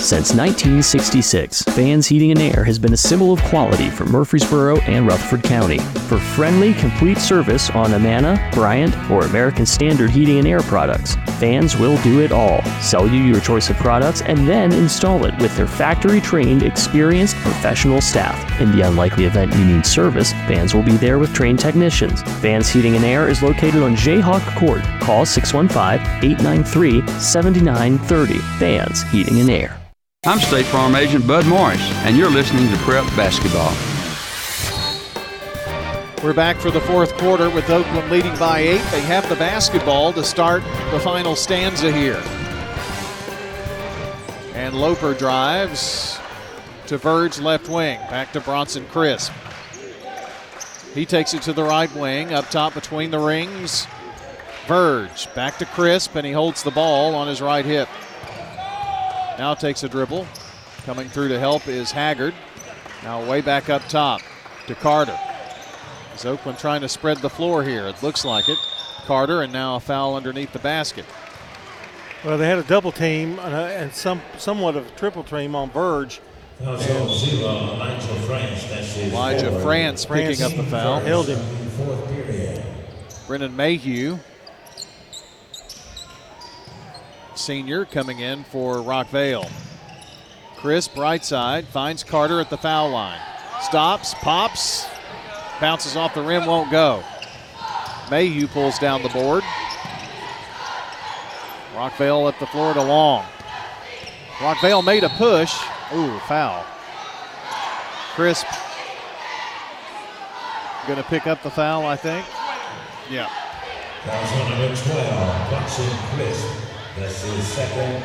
Since 0.00 0.34
1966, 0.34 1.62
Fans 1.62 2.06
Heating 2.06 2.30
and 2.30 2.40
Air 2.40 2.62
has 2.64 2.78
been 2.78 2.92
a 2.92 2.96
symbol 2.96 3.32
of 3.32 3.42
quality 3.44 3.90
for 3.90 4.04
Murfreesboro 4.04 4.78
and 4.82 5.06
Rutherford 5.06 5.42
County. 5.42 5.78
For 5.78 6.18
friendly, 6.18 6.74
complete 6.74 7.18
service 7.18 7.70
on 7.70 7.92
Amana, 7.92 8.50
Bryant, 8.52 8.94
or 9.10 9.22
American 9.22 9.66
Standard 9.66 10.10
Heating 10.10 10.38
and 10.38 10.46
Air 10.46 10.60
products, 10.60 11.16
Fans 11.40 11.76
will 11.76 12.00
do 12.02 12.20
it 12.20 12.30
all. 12.30 12.62
Sell 12.80 13.08
you 13.08 13.22
your 13.22 13.40
choice 13.40 13.68
of 13.68 13.76
products 13.76 14.22
and 14.22 14.46
then 14.46 14.72
install 14.72 15.24
it 15.24 15.36
with 15.38 15.54
their 15.56 15.66
factory 15.66 16.20
trained, 16.20 16.62
experienced, 16.62 17.36
professional 17.36 18.00
staff. 18.00 18.60
In 18.60 18.72
the 18.72 18.82
unlikely 18.82 19.24
event 19.24 19.54
you 19.54 19.64
need 19.64 19.84
service, 19.84 20.32
Fans 20.46 20.74
will 20.74 20.84
be 20.84 20.96
there 20.96 21.18
with 21.18 21.34
trained 21.34 21.58
technicians. 21.58 22.22
Fans 22.40 22.68
Heating 22.68 22.96
and 22.96 23.04
Air 23.04 23.28
is 23.28 23.42
located 23.42 23.82
on 23.82 23.96
Jayhawk 23.96 24.56
Court. 24.56 24.82
Call 25.00 25.26
615 25.26 26.00
893 26.24 27.00
7930. 27.18 28.38
Fans 28.58 29.02
Heating 29.10 29.40
and 29.40 29.50
Air. 29.50 29.76
I'm 30.26 30.40
State 30.40 30.66
Farm 30.66 30.96
Agent 30.96 31.24
Bud 31.24 31.46
Morris, 31.46 31.80
and 32.02 32.16
you're 32.16 32.28
listening 32.28 32.68
to 32.72 32.76
Prep 32.78 33.04
Basketball. 33.14 33.70
We're 36.20 36.34
back 36.34 36.56
for 36.56 36.72
the 36.72 36.80
fourth 36.80 37.16
quarter 37.16 37.48
with 37.48 37.70
Oakland 37.70 38.10
leading 38.10 38.36
by 38.36 38.58
eight. 38.58 38.82
They 38.90 39.02
have 39.02 39.28
the 39.28 39.36
basketball 39.36 40.12
to 40.14 40.24
start 40.24 40.64
the 40.90 40.98
final 40.98 41.36
stanza 41.36 41.92
here. 41.92 42.20
And 44.54 44.74
Loper 44.74 45.14
drives 45.14 46.18
to 46.88 46.98
Verge 46.98 47.38
left 47.38 47.68
wing. 47.68 48.00
Back 48.10 48.32
to 48.32 48.40
Bronson 48.40 48.84
Crisp. 48.86 49.32
He 50.92 51.06
takes 51.06 51.34
it 51.34 51.42
to 51.42 51.52
the 51.52 51.62
right 51.62 51.94
wing, 51.94 52.34
up 52.34 52.50
top 52.50 52.74
between 52.74 53.12
the 53.12 53.20
rings. 53.20 53.86
Verge 54.66 55.32
back 55.36 55.56
to 55.58 55.66
Crisp, 55.66 56.16
and 56.16 56.26
he 56.26 56.32
holds 56.32 56.64
the 56.64 56.72
ball 56.72 57.14
on 57.14 57.28
his 57.28 57.40
right 57.40 57.64
hip. 57.64 57.88
Now 59.38 59.54
takes 59.54 59.82
a 59.82 59.88
dribble. 59.88 60.26
Coming 60.84 61.08
through 61.08 61.28
to 61.28 61.38
help 61.38 61.66
is 61.68 61.90
Haggard. 61.90 62.34
Now 63.02 63.28
way 63.28 63.40
back 63.40 63.68
up 63.68 63.82
top 63.88 64.20
to 64.66 64.74
Carter. 64.74 65.18
Is 66.14 66.24
Oakland 66.24 66.58
trying 66.58 66.80
to 66.80 66.88
spread 66.88 67.18
the 67.18 67.28
floor 67.28 67.62
here? 67.62 67.86
It 67.86 68.02
looks 68.02 68.24
like 68.24 68.48
it. 68.48 68.58
Carter, 69.04 69.42
and 69.42 69.52
now 69.52 69.76
a 69.76 69.80
foul 69.80 70.16
underneath 70.16 70.52
the 70.52 70.58
basket. 70.58 71.04
Well, 72.24 72.38
they 72.38 72.48
had 72.48 72.58
a 72.58 72.64
double 72.64 72.90
team 72.90 73.38
and, 73.38 73.54
a, 73.54 73.66
and 73.76 73.92
some 73.92 74.22
somewhat 74.38 74.74
of 74.76 74.86
a 74.88 74.90
triple 74.92 75.22
team 75.22 75.54
on 75.54 75.70
Verge, 75.70 76.20
zero, 76.60 77.02
Elijah 77.04 78.14
France. 78.26 78.64
That's 78.64 78.94
his 78.94 79.12
Elijah 79.12 79.50
fourth. 79.50 79.62
France 79.62 80.06
picking 80.06 80.42
up 80.42 80.52
the 80.52 80.64
foul. 80.64 81.00
Held 81.00 81.28
him. 81.28 81.38
Brennan 83.26 83.54
Mayhew, 83.54 84.18
senior, 87.38 87.84
coming 87.84 88.20
in 88.20 88.44
for 88.44 88.76
Rockvale. 88.76 89.50
Crisp 90.56 90.96
right 90.96 91.24
side 91.24 91.66
finds 91.66 92.02
Carter 92.02 92.40
at 92.40 92.50
the 92.50 92.56
foul 92.56 92.90
line. 92.90 93.20
Stops, 93.62 94.14
pops, 94.14 94.86
bounces 95.60 95.96
off 95.96 96.14
the 96.14 96.22
rim, 96.22 96.46
won't 96.46 96.70
go. 96.70 97.02
Mayhew 98.10 98.46
pulls 98.46 98.78
down 98.78 99.02
the 99.02 99.08
board. 99.08 99.42
Rockvale 101.74 102.28
at 102.28 102.38
the 102.40 102.46
floor 102.46 102.72
to 102.74 102.82
Long. 102.82 103.24
Rockvale 104.38 104.84
made 104.84 105.04
a 105.04 105.08
push. 105.10 105.58
Ooh, 105.94 106.18
foul. 106.20 106.64
Crisp 108.14 108.46
going 110.86 110.98
to 110.98 111.04
pick 111.04 111.26
up 111.26 111.42
the 111.42 111.50
foul, 111.50 111.84
I 111.84 111.96
think. 111.96 112.24
Yeah. 113.10 113.28
Council 114.04 114.38
number 114.50 114.76
12, 114.76 115.48
Bronson 115.48 115.98
Crisp. 116.14 116.46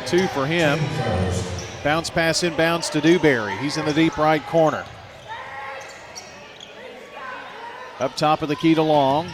Two 0.06 0.28
for 0.28 0.46
him. 0.46 0.78
Bounce 1.82 2.10
pass 2.10 2.42
inbounds 2.42 2.92
to 2.92 3.00
Dewberry. 3.00 3.56
He's 3.58 3.78
in 3.78 3.86
the 3.86 3.94
deep 3.94 4.18
right 4.18 4.46
corner. 4.48 4.86
Up 8.00 8.16
top 8.18 8.42
of 8.42 8.50
the 8.50 8.56
key 8.56 8.76
to 8.76 8.82
Long. 8.82 9.30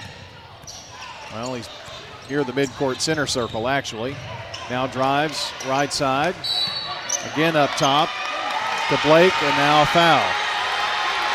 Well, 1.33 1.55
he's 1.55 1.69
near 2.29 2.43
the 2.43 2.51
midcourt 2.51 2.99
center 2.99 3.25
circle, 3.25 3.67
actually. 3.67 4.15
Now 4.69 4.85
drives 4.85 5.51
right 5.65 5.91
side. 5.91 6.35
Again 7.33 7.55
up 7.55 7.71
top 7.71 8.09
to 8.89 8.99
Blake, 9.03 9.33
and 9.41 9.57
now 9.57 9.81
a 9.81 9.85
foul. 9.87 10.29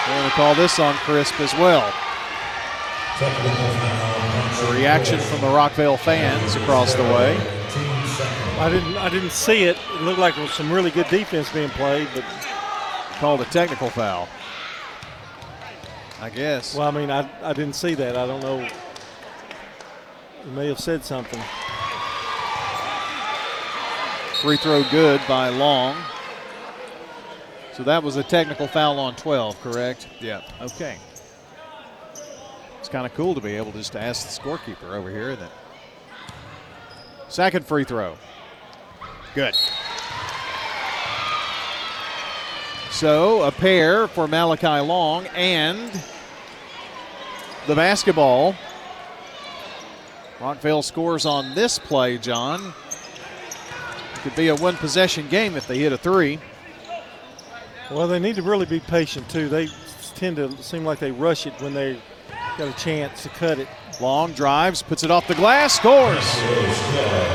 We're 0.07 0.16
going 0.18 0.31
to 0.31 0.37
call 0.37 0.55
this 0.55 0.79
on 0.79 0.95
Crisp 0.97 1.41
as 1.41 1.53
well. 1.55 1.93
A 3.20 4.73
reaction 4.73 5.18
from 5.18 5.41
the 5.41 5.49
Rockvale 5.49 5.99
fans 5.99 6.55
across 6.55 6.95
the 6.95 7.03
way. 7.03 7.62
Team 8.53 8.59
second. 8.59 8.61
I 8.61 8.70
didn't 8.70 8.96
I 8.96 9.09
didn't 9.09 9.32
see 9.32 9.64
it. 9.64 9.76
It 9.94 10.03
looked 10.03 10.18
like 10.18 10.34
there 10.34 10.44
was 10.44 10.53
some 10.53 10.72
really 10.72 10.90
good 10.90 11.09
defense 11.09 11.53
being 11.53 11.70
played, 11.70 12.09
but 12.14 12.24
Called 13.22 13.40
a 13.40 13.44
technical 13.44 13.88
foul. 13.88 14.28
I 16.20 16.28
guess. 16.28 16.74
well, 16.74 16.88
I 16.88 16.90
mean, 16.90 17.09
I 17.09 17.28
I 17.48 17.53
didn't 17.53 17.74
see 17.74 17.94
that. 17.94 18.16
I 18.16 18.26
don't 18.26 18.40
know. 18.40 18.68
You 20.44 20.50
may 20.53 20.66
have 20.66 20.80
said 20.80 21.05
something. 21.05 21.40
Free 24.40 24.57
throw 24.57 24.82
good 24.90 25.20
by 25.28 25.50
Long. 25.50 25.96
So 27.74 27.84
that 27.84 28.03
was 28.03 28.16
a 28.16 28.24
technical 28.24 28.66
foul 28.66 28.98
on 28.98 29.14
12, 29.14 29.61
correct? 29.61 30.09
Yeah. 30.20 30.40
Okay. 30.61 30.98
It's 32.80 32.88
kind 32.88 33.07
of 33.07 33.14
cool 33.14 33.36
to 33.36 33.40
be 33.40 33.53
able 33.57 33.70
just 33.70 33.92
to 33.92 34.00
ask 34.00 34.26
the 34.26 34.42
scorekeeper 34.42 34.94
over 34.94 35.11
here, 35.11 35.30
isn't 35.30 35.44
it? 35.44 35.53
Second 37.28 37.64
free 37.66 37.84
throw. 37.84 38.16
Good. 39.35 39.57
So 42.91 43.43
a 43.43 43.51
pair 43.51 44.07
for 44.07 44.28
Malachi 44.28 44.87
Long 44.87 45.26
and 45.28 45.91
the 47.66 47.74
basketball. 47.74 48.55
Rockvale 50.39 50.85
scores 50.85 51.24
on 51.24 51.55
this 51.55 51.78
play, 51.78 52.18
John. 52.18 52.74
Could 54.16 54.37
be 54.37 54.49
a 54.49 54.57
one 54.57 54.76
possession 54.76 55.28
game 55.28 55.57
if 55.57 55.66
they 55.66 55.78
hit 55.78 55.93
a 55.93 55.99
three. 55.99 56.39
Well, 57.91 58.07
they 58.07 58.18
need 58.18 58.37
to 58.37 58.43
really 58.43 58.66
be 58.66 58.80
patient 58.80 59.28
too. 59.28 59.49
They 59.49 59.68
tend 60.14 60.37
to 60.37 60.57
seem 60.62 60.85
like 60.85 60.99
they 60.99 61.11
rush 61.11 61.47
it 61.47 61.55
when 61.61 61.74
they 61.74 62.01
got 62.59 62.68
a 62.68 62.72
chance 62.78 63.22
to 63.22 63.28
cut 63.30 63.59
it. 63.59 63.68
Long 64.01 64.32
drives, 64.32 64.82
puts 64.82 65.05
it 65.05 65.11
off 65.11 65.28
the 65.28 65.34
glass, 65.34 65.74
scores. 65.74 66.36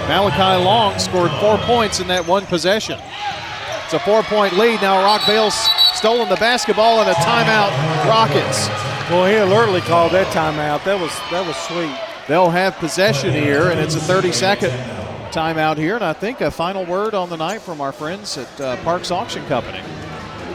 Malachi 0.07 0.63
Long 0.63 0.97
scored 0.99 1.31
four 1.39 1.57
points 1.59 1.99
in 1.99 2.07
that 2.07 2.25
one 2.25 2.45
possession. 2.45 2.99
It's 3.85 3.93
a 3.93 3.99
four 3.99 4.23
point 4.23 4.57
lead. 4.57 4.81
Now 4.81 5.03
Rockvale's 5.03 5.55
stolen 5.93 6.27
the 6.29 6.35
basketball 6.35 6.99
and 6.99 7.09
a 7.09 7.13
timeout, 7.13 7.71
Rockets. 8.07 8.67
Well, 9.09 9.25
he 9.25 9.35
alertly 9.37 9.81
called 9.81 10.11
that 10.11 10.27
timeout. 10.33 10.83
That 10.83 10.99
was 10.99 11.11
that 11.31 11.47
was 11.47 11.55
sweet. 11.55 11.95
They'll 12.27 12.49
have 12.49 12.75
possession 12.75 13.31
here, 13.31 13.69
and 13.69 13.79
it's 13.79 13.95
a 13.95 14.01
30 14.01 14.33
second 14.33 14.71
timeout 15.31 15.77
here. 15.77 15.95
And 15.95 16.03
I 16.03 16.11
think 16.11 16.41
a 16.41 16.51
final 16.51 16.85
word 16.85 17.13
on 17.13 17.29
the 17.29 17.37
night 17.37 17.61
from 17.61 17.79
our 17.79 17.93
friends 17.93 18.37
at 18.37 18.61
uh, 18.61 18.75
Parks 18.83 19.11
Auction 19.11 19.45
Company. 19.45 19.81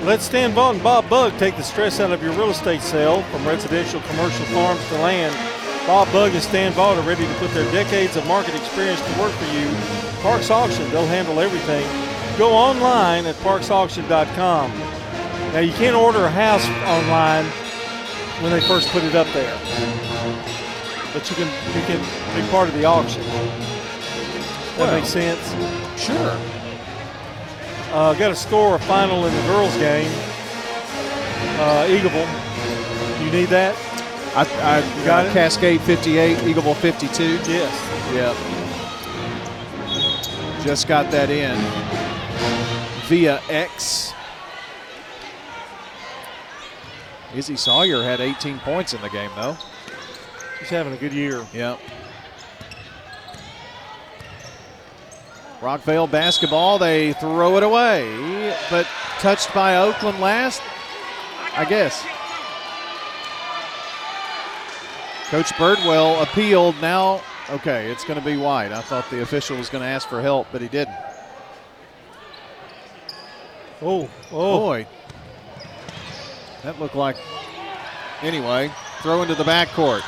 Let 0.02 0.20
Stan 0.20 0.52
Vaughn 0.52 0.74
and 0.74 0.84
Bob 0.84 1.08
Bug 1.08 1.32
take 1.38 1.56
the 1.56 1.62
stress 1.62 2.00
out 2.00 2.10
of 2.10 2.22
your 2.22 2.32
real 2.32 2.50
estate 2.50 2.82
sale 2.82 3.22
from 3.24 3.46
residential, 3.46 4.00
commercial 4.02 4.44
farms 4.46 4.86
to 4.88 4.94
land. 4.96 5.61
Bob 5.86 6.10
Bug 6.12 6.32
and 6.32 6.42
Stan 6.42 6.72
Vaughn 6.72 6.96
are 6.96 7.02
ready 7.08 7.26
to 7.26 7.34
put 7.34 7.50
their 7.50 7.70
decades 7.72 8.16
of 8.16 8.26
market 8.26 8.54
experience 8.54 9.00
to 9.00 9.20
work 9.20 9.32
for 9.32 9.46
you. 9.52 9.68
Parks 10.22 10.50
Auction, 10.50 10.88
they'll 10.90 11.06
handle 11.06 11.40
everything. 11.40 11.84
Go 12.38 12.52
online 12.52 13.26
at 13.26 13.34
parksauction.com. 13.36 14.70
Now, 15.52 15.58
you 15.58 15.72
can't 15.72 15.96
order 15.96 16.24
a 16.24 16.30
house 16.30 16.64
online 16.86 17.44
when 18.42 18.52
they 18.52 18.60
first 18.60 18.88
put 18.90 19.02
it 19.02 19.14
up 19.14 19.26
there, 19.34 19.54
but 21.12 21.28
you 21.28 21.36
can 21.36 21.46
you 21.76 21.82
can 21.86 22.00
be 22.40 22.48
part 22.50 22.68
of 22.68 22.74
the 22.74 22.84
auction. 22.84 23.22
That 23.22 24.78
Well, 24.78 24.94
makes 24.94 25.08
sense. 25.08 25.50
Sure. 26.00 26.38
Uh, 27.92 28.14
got 28.14 28.30
a 28.30 28.36
score 28.36 28.76
a 28.76 28.78
final 28.78 29.26
in 29.26 29.34
the 29.34 29.42
girls' 29.42 29.76
game. 29.76 30.10
Uh, 31.58 31.86
Eagleville. 31.88 33.24
You 33.24 33.30
need 33.30 33.48
that? 33.50 33.76
I, 34.34 34.44
I 34.44 34.98
You 34.98 35.04
got? 35.04 35.32
Cascade 35.32 35.80
58, 35.82 36.38
Eagleville 36.38 36.76
52. 36.76 37.22
Yes. 37.50 38.14
Yep. 38.14 38.36
Just 40.64 40.88
got 40.88 41.10
that 41.10 41.28
in 41.28 41.56
via 43.08 43.40
X. 43.50 44.14
Izzy 47.34 47.56
Sawyer 47.56 48.02
had 48.02 48.20
18 48.20 48.58
points 48.60 48.94
in 48.94 49.00
the 49.02 49.08
game, 49.10 49.30
though. 49.36 49.56
He's 50.58 50.68
having 50.68 50.92
a 50.92 50.96
good 50.96 51.12
year. 51.12 51.44
Yep. 51.52 51.80
Rockvale 55.60 56.10
basketball, 56.10 56.78
they 56.78 57.12
throw 57.14 57.56
it 57.56 57.62
away, 57.62 58.54
but 58.70 58.86
touched 59.20 59.52
by 59.54 59.76
Oakland 59.76 60.20
last, 60.20 60.60
I 61.54 61.64
guess. 61.64 62.04
Coach 65.32 65.54
Birdwell 65.54 66.22
appealed. 66.22 66.78
Now, 66.82 67.22
okay, 67.48 67.90
it's 67.90 68.04
going 68.04 68.18
to 68.18 68.24
be 68.24 68.36
wide. 68.36 68.70
I 68.70 68.82
thought 68.82 69.08
the 69.08 69.22
official 69.22 69.56
was 69.56 69.70
going 69.70 69.80
to 69.80 69.88
ask 69.88 70.06
for 70.06 70.20
help, 70.20 70.46
but 70.52 70.60
he 70.60 70.68
didn't. 70.68 70.94
Oh, 73.80 74.10
oh. 74.30 74.58
Boy. 74.58 74.86
That 76.64 76.78
looked 76.78 76.96
like. 76.96 77.16
Anyway, 78.20 78.70
throw 79.00 79.22
into 79.22 79.34
the 79.34 79.44
backcourt. 79.44 80.02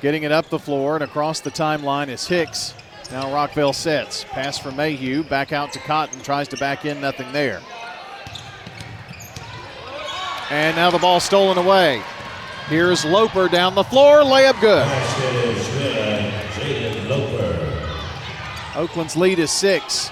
Getting 0.00 0.22
it 0.22 0.32
up 0.32 0.48
the 0.48 0.58
floor 0.58 0.94
and 0.94 1.04
across 1.04 1.40
the 1.40 1.50
timeline 1.50 2.08
is 2.08 2.26
Hicks. 2.26 2.72
Now 3.10 3.24
Rockvale 3.24 3.74
sets. 3.74 4.24
Pass 4.24 4.58
from 4.58 4.76
Mayhew. 4.76 5.24
Back 5.24 5.52
out 5.52 5.74
to 5.74 5.78
Cotton. 5.80 6.22
Tries 6.22 6.48
to 6.48 6.56
back 6.56 6.86
in. 6.86 7.02
Nothing 7.02 7.30
there. 7.32 7.60
And 10.48 10.74
now 10.74 10.90
the 10.90 10.98
ball 10.98 11.20
stolen 11.20 11.58
away. 11.58 12.02
Here's 12.70 13.04
Loper 13.04 13.48
down 13.48 13.74
the 13.74 13.82
floor. 13.82 14.18
Layup 14.18 14.60
good. 14.60 14.86
Oakland's 18.76 19.16
lead 19.16 19.40
is 19.40 19.50
six. 19.50 20.08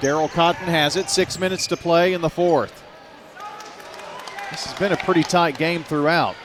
Daryl 0.00 0.30
Cotton 0.30 0.68
has 0.68 0.94
it. 0.94 1.10
Six 1.10 1.40
minutes 1.40 1.66
to 1.66 1.76
play 1.76 2.12
in 2.12 2.20
the 2.20 2.30
fourth. 2.30 2.84
This 4.52 4.64
has 4.64 4.78
been 4.78 4.92
a 4.92 4.96
pretty 4.96 5.24
tight 5.24 5.58
game 5.58 5.82
throughout. 5.82 6.36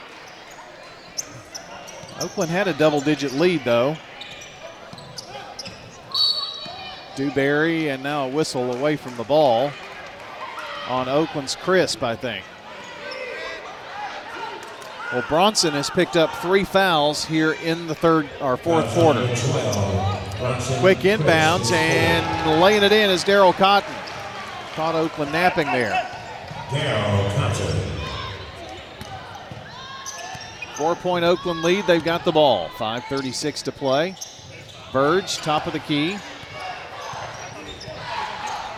Oakland 2.20 2.50
had 2.50 2.66
a 2.66 2.72
double 2.72 3.00
digit 3.00 3.32
lead, 3.32 3.62
though. 3.64 3.96
Dewberry, 7.14 7.90
and 7.90 8.02
now 8.02 8.26
a 8.26 8.28
whistle 8.28 8.74
away 8.74 8.96
from 8.96 9.16
the 9.16 9.24
ball 9.24 9.70
on 10.88 11.08
Oakland's 11.08 11.54
Crisp, 11.54 12.02
I 12.02 12.16
think. 12.16 12.44
Well, 15.12 15.24
Bronson 15.28 15.72
has 15.74 15.88
picked 15.88 16.16
up 16.16 16.34
three 16.36 16.64
fouls 16.64 17.24
here 17.24 17.52
in 17.52 17.86
the 17.86 17.94
third 17.94 18.28
or 18.40 18.56
fourth 18.56 18.88
quarter. 18.92 19.24
Quick 20.80 20.98
inbounds 20.98 21.70
and 21.70 22.60
laying 22.60 22.82
it 22.82 22.90
in 22.90 23.10
is 23.10 23.24
Daryl 23.24 23.54
Cotton. 23.54 23.94
Caught 24.74 24.96
Oakland 24.96 25.32
napping 25.32 25.66
there. 25.68 25.92
Daryl. 26.70 27.26
Four 30.74 30.96
point 30.96 31.24
Oakland 31.24 31.62
lead. 31.62 31.86
They've 31.86 32.04
got 32.04 32.24
the 32.24 32.32
ball. 32.32 32.68
5.36 32.70 33.62
to 33.62 33.72
play. 33.72 34.16
Verge, 34.92 35.36
top 35.36 35.66
of 35.66 35.72
the 35.72 35.78
key. 35.78 36.18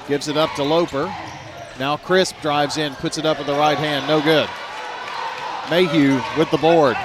Gives 0.06 0.28
it 0.28 0.36
up 0.36 0.54
to 0.54 0.62
Loper. 0.62 1.12
Now 1.78 1.96
Crisp 1.96 2.36
drives 2.40 2.76
in, 2.76 2.94
puts 2.96 3.18
it 3.18 3.26
up 3.26 3.38
with 3.38 3.46
the 3.46 3.54
right 3.54 3.78
hand. 3.78 4.06
No 4.06 4.20
good. 4.20 4.48
Mayhew 5.70 6.20
with 6.36 6.50
the 6.50 6.58
board. 6.58 6.96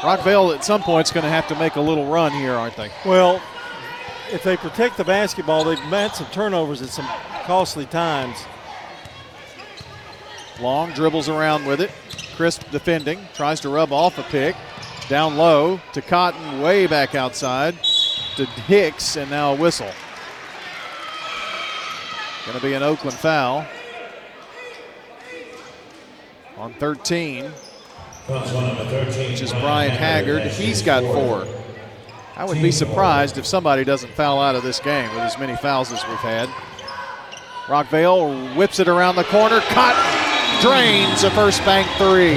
Rockvale 0.00 0.54
at 0.54 0.64
some 0.64 0.82
point 0.82 1.08
is 1.08 1.12
going 1.12 1.24
to 1.24 1.30
have 1.30 1.46
to 1.48 1.54
make 1.56 1.76
a 1.76 1.80
little 1.80 2.06
run 2.06 2.32
here, 2.32 2.54
aren't 2.54 2.76
they? 2.76 2.90
Well, 3.04 3.40
if 4.32 4.42
they 4.42 4.56
protect 4.56 4.96
the 4.96 5.04
basketball, 5.04 5.64
they've 5.64 5.78
had 5.78 6.14
some 6.14 6.26
turnovers 6.28 6.80
at 6.80 6.88
some 6.88 7.06
costly 7.44 7.84
times. 7.84 8.38
Long 10.58 10.92
dribbles 10.92 11.28
around 11.28 11.66
with 11.66 11.82
it. 11.82 11.90
Crisp 12.34 12.62
defending, 12.70 13.20
tries 13.34 13.60
to 13.60 13.68
rub 13.68 13.92
off 13.92 14.18
a 14.18 14.22
pick. 14.22 14.56
Down 15.08 15.36
low 15.36 15.80
to 15.92 16.00
Cotton, 16.00 16.62
way 16.62 16.86
back 16.86 17.14
outside 17.14 17.74
to 18.36 18.46
Hicks, 18.46 19.16
and 19.16 19.30
now 19.30 19.52
a 19.52 19.56
whistle. 19.56 19.90
Going 22.46 22.56
to 22.56 22.62
be 22.62 22.72
an 22.72 22.82
Oakland 22.82 23.18
foul 23.18 23.66
on 26.60 26.74
13, 26.74 27.44
which 27.46 29.40
is 29.40 29.50
Bryant 29.52 29.94
Haggard. 29.94 30.42
He's 30.42 30.82
got 30.82 31.02
four. 31.02 31.46
I 32.36 32.44
would 32.44 32.60
be 32.60 32.70
surprised 32.70 33.38
if 33.38 33.46
somebody 33.46 33.82
doesn't 33.82 34.12
foul 34.12 34.40
out 34.40 34.54
of 34.54 34.62
this 34.62 34.78
game 34.78 35.08
with 35.14 35.20
as 35.20 35.38
many 35.38 35.56
fouls 35.56 35.90
as 35.90 36.06
we've 36.06 36.18
had. 36.18 36.50
Rockvale 37.64 38.54
whips 38.56 38.78
it 38.78 38.88
around 38.88 39.16
the 39.16 39.24
corner. 39.24 39.60
Cotton 39.60 40.60
drains 40.60 41.24
a 41.24 41.30
first 41.30 41.64
bank 41.64 41.88
three. 41.96 42.36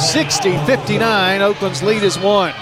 60 0.00 0.56
59. 0.64 1.42
Oakland's 1.42 1.82
lead 1.82 2.04
is 2.04 2.18
one. 2.20 2.54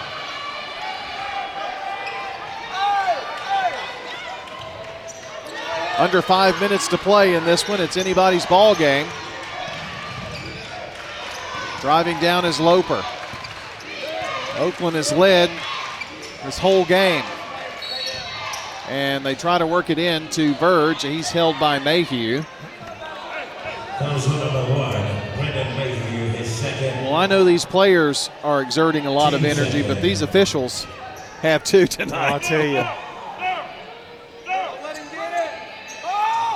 Under 5.98 6.22
five 6.22 6.60
minutes 6.60 6.86
to 6.88 6.96
play 6.96 7.34
in 7.34 7.44
this 7.44 7.68
one. 7.68 7.80
It's 7.80 7.96
anybody's 7.96 8.46
ball 8.46 8.76
game. 8.76 9.08
Driving 11.80 12.18
down 12.20 12.44
is 12.44 12.60
Loper. 12.60 13.04
Oakland 14.58 14.94
has 14.94 15.12
led 15.12 15.50
this 16.44 16.56
whole 16.56 16.84
game. 16.84 17.24
And 18.88 19.26
they 19.26 19.34
try 19.34 19.58
to 19.58 19.66
work 19.66 19.90
it 19.90 19.98
in 19.98 20.28
to 20.30 20.54
Verge. 20.54 21.02
He's 21.02 21.30
held 21.30 21.58
by 21.58 21.80
Mayhew. 21.80 22.44
Well, 27.02 27.14
I 27.16 27.26
know 27.26 27.42
these 27.44 27.64
players 27.64 28.30
are 28.44 28.62
exerting 28.62 29.06
a 29.06 29.10
lot 29.10 29.34
of 29.34 29.44
energy, 29.44 29.82
but 29.82 30.00
these 30.00 30.22
officials 30.22 30.84
have 31.42 31.64
too 31.64 31.88
tonight. 31.88 32.32
I'll 32.32 32.40
tell 32.40 32.64
you. 32.64 32.84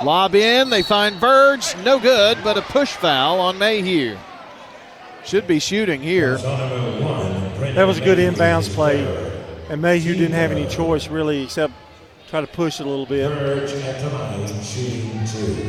Lob 0.03 0.35
in, 0.35 0.69
they 0.69 0.81
find 0.81 1.15
Verge, 1.15 1.77
no 1.77 1.97
good, 1.97 2.37
but 2.43 2.57
a 2.57 2.61
push 2.61 2.91
foul 2.91 3.39
on 3.39 3.57
Mayhew. 3.57 4.17
Should 5.23 5.47
be 5.47 5.59
shooting 5.59 6.01
here. 6.01 6.37
That 6.37 7.87
was 7.87 7.99
a 7.99 8.01
good 8.01 8.17
inbounds 8.17 8.67
play, 8.73 9.05
and 9.69 9.81
Mayhew 9.81 10.13
didn't 10.13 10.33
have 10.33 10.51
any 10.51 10.67
choice 10.67 11.07
really 11.07 11.43
except 11.43 11.73
try 12.27 12.41
to 12.41 12.47
push 12.47 12.81
it 12.81 12.85
a 12.85 12.89
little 12.89 13.05
bit. 13.05 13.29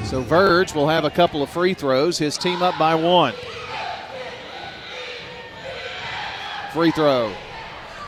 So 0.06 0.22
Verge 0.22 0.74
will 0.74 0.88
have 0.88 1.04
a 1.04 1.10
couple 1.10 1.42
of 1.42 1.50
free 1.50 1.74
throws. 1.74 2.18
His 2.18 2.36
team 2.36 2.62
up 2.62 2.76
by 2.76 2.96
one. 2.96 3.34
Free 6.72 6.90
throw. 6.90 7.32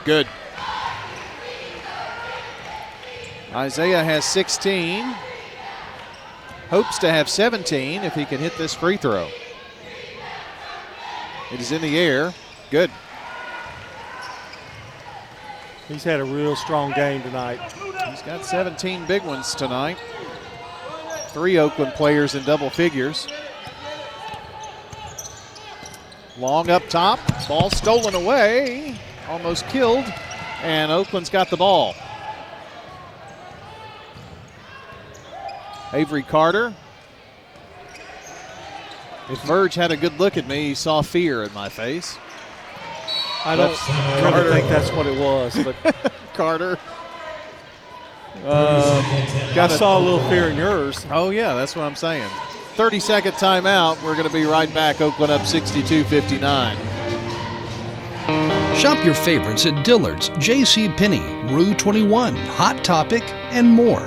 Good. 0.05 0.27
Isaiah 3.55 4.03
has 4.03 4.25
16. 4.25 5.15
Hopes 6.71 6.99
to 6.99 7.11
have 7.11 7.29
17 7.29 8.03
if 8.03 8.15
he 8.15 8.25
can 8.25 8.39
hit 8.39 8.57
this 8.59 8.75
free 8.75 8.97
throw. 8.97 9.29
It 11.53 11.61
is 11.61 11.71
in 11.71 11.81
the 11.81 11.97
air. 11.97 12.35
Good. 12.71 12.91
He's 15.87 16.03
had 16.03 16.19
a 16.19 16.25
real 16.25 16.57
strong 16.57 16.93
game 16.93 17.23
tonight. 17.23 17.61
He's 18.11 18.23
got 18.23 18.45
17 18.45 19.07
big 19.07 19.23
ones 19.23 19.55
tonight. 19.55 19.99
Three 21.29 21.59
Oakland 21.59 21.93
players 21.95 22.35
in 22.35 22.43
double 22.45 22.71
figures. 22.71 23.29
Long 26.37 26.69
up 26.69 26.89
top. 26.89 27.21
Ball 27.47 27.71
stolen 27.71 28.17
away. 28.17 28.99
Almost 29.29 29.69
killed. 29.69 30.05
And 30.63 30.91
Oakland's 30.91 31.31
got 31.31 31.49
the 31.49 31.57
ball. 31.57 31.95
Avery 35.93 36.23
Carter. 36.23 36.75
If 39.29 39.43
Verge 39.43 39.75
had 39.75 39.91
a 39.91 39.97
good 39.97 40.19
look 40.21 40.37
at 40.37 40.47
me, 40.47 40.69
he 40.69 40.75
saw 40.75 41.03
fear 41.03 41.43
in 41.43 41.53
my 41.53 41.69
face. 41.69 42.17
I 43.45 43.57
don't 43.57 44.35
really 44.35 44.51
think 44.51 44.69
that's 44.69 44.91
what 44.93 45.07
it 45.07 45.19
was, 45.19 45.57
but 45.63 46.13
Carter. 46.35 46.79
Uh, 48.45 49.03
I 49.57 49.69
saw 49.69 49.99
a 49.99 50.01
little 50.01 50.29
fear 50.29 50.49
in 50.49 50.57
yours. 50.57 51.07
Oh, 51.11 51.31
yeah, 51.31 51.55
that's 51.55 51.75
what 51.75 51.83
I'm 51.83 51.97
saying. 51.97 52.29
30 52.75 53.01
second 53.01 53.33
timeout. 53.33 54.03
We're 54.03 54.15
going 54.15 54.27
to 54.27 54.33
be 54.33 54.45
right 54.45 54.73
back. 54.75 55.01
Oakland 55.01 55.33
up 55.33 55.47
62 55.47 56.05
59. 56.05 56.77
Shop 58.77 59.03
your 59.05 59.15
favorites 59.15 59.65
at 59.65 59.85
Dillard's, 59.85 60.29
J.C. 60.39 60.89
Penney, 60.91 61.23
Rue 61.53 61.75
21, 61.75 62.37
Hot 62.37 62.85
Topic, 62.85 63.23
and 63.51 63.69
more. 63.69 64.07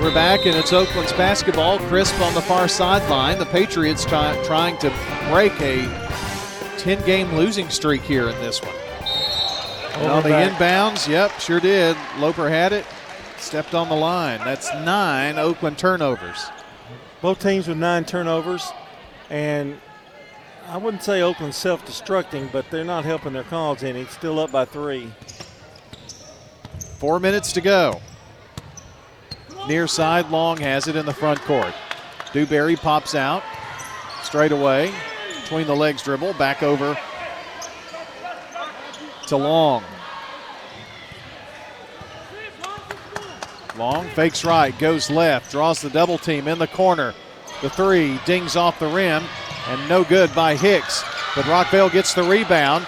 We're 0.00 0.14
back, 0.14 0.46
and 0.46 0.54
it's 0.54 0.72
Oakland's 0.72 1.12
basketball. 1.14 1.80
Crisp 1.80 2.20
on 2.20 2.32
the 2.32 2.40
far 2.40 2.68
sideline. 2.68 3.36
The 3.40 3.46
Patriots 3.46 4.04
try, 4.04 4.40
trying 4.44 4.78
to 4.78 4.90
break 5.28 5.52
a 5.60 5.86
10 6.78 7.04
game 7.04 7.34
losing 7.34 7.68
streak 7.68 8.02
here 8.02 8.28
in 8.28 8.36
this 8.36 8.62
one. 8.62 8.76
On 10.08 10.22
the 10.22 10.28
back. 10.28 10.52
inbounds, 10.52 11.08
yep, 11.08 11.32
sure 11.40 11.58
did. 11.58 11.96
Loper 12.18 12.48
had 12.48 12.72
it, 12.72 12.86
stepped 13.38 13.74
on 13.74 13.88
the 13.88 13.96
line. 13.96 14.38
That's 14.44 14.72
nine 14.72 15.36
Oakland 15.36 15.78
turnovers. 15.78 16.46
Both 17.20 17.42
teams 17.42 17.66
with 17.66 17.78
nine 17.78 18.04
turnovers, 18.04 18.70
and 19.30 19.80
I 20.68 20.76
wouldn't 20.76 21.02
say 21.02 21.22
Oakland's 21.22 21.56
self-destructing, 21.56 22.52
but 22.52 22.70
they're 22.70 22.84
not 22.84 23.04
helping 23.04 23.32
their 23.32 23.42
cause 23.42 23.82
any. 23.82 24.04
Still 24.04 24.38
up 24.38 24.52
by 24.52 24.64
three. 24.64 25.12
Four 26.98 27.18
minutes 27.18 27.50
to 27.52 27.60
go. 27.60 28.00
Near 29.66 29.86
side, 29.86 30.30
Long 30.30 30.58
has 30.58 30.86
it 30.86 30.96
in 30.96 31.06
the 31.06 31.12
front 31.12 31.40
court. 31.42 31.74
Dewberry 32.32 32.76
pops 32.76 33.14
out 33.14 33.42
straight 34.22 34.52
away, 34.52 34.92
between 35.42 35.66
the 35.66 35.74
legs 35.74 36.02
dribble, 36.02 36.34
back 36.34 36.62
over 36.62 36.96
to 39.26 39.36
Long. 39.36 39.84
Long 43.76 44.08
fakes 44.08 44.44
right, 44.44 44.76
goes 44.78 45.08
left, 45.08 45.50
draws 45.52 45.80
the 45.80 45.90
double 45.90 46.18
team 46.18 46.48
in 46.48 46.58
the 46.58 46.66
corner. 46.66 47.14
The 47.62 47.70
three 47.70 48.18
dings 48.24 48.56
off 48.56 48.78
the 48.78 48.88
rim, 48.88 49.22
and 49.68 49.88
no 49.88 50.04
good 50.04 50.34
by 50.34 50.56
Hicks. 50.56 51.04
But 51.34 51.44
Rockvale 51.44 51.92
gets 51.92 52.14
the 52.14 52.22
rebound. 52.22 52.86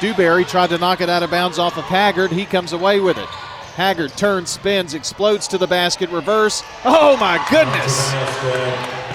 Dewberry 0.00 0.44
tried 0.44 0.70
to 0.70 0.78
knock 0.78 1.00
it 1.00 1.08
out 1.08 1.22
of 1.22 1.30
bounds 1.30 1.58
off 1.58 1.76
of 1.76 1.84
Haggard. 1.84 2.30
He 2.30 2.44
comes 2.44 2.72
away 2.72 3.00
with 3.00 3.18
it. 3.18 3.28
Haggard 3.74 4.10
turns, 4.16 4.50
spins, 4.50 4.94
explodes 4.94 5.48
to 5.48 5.58
the 5.58 5.66
basket, 5.66 6.10
reverse. 6.10 6.62
Oh 6.84 7.16
my 7.16 7.44
goodness! 7.50 8.12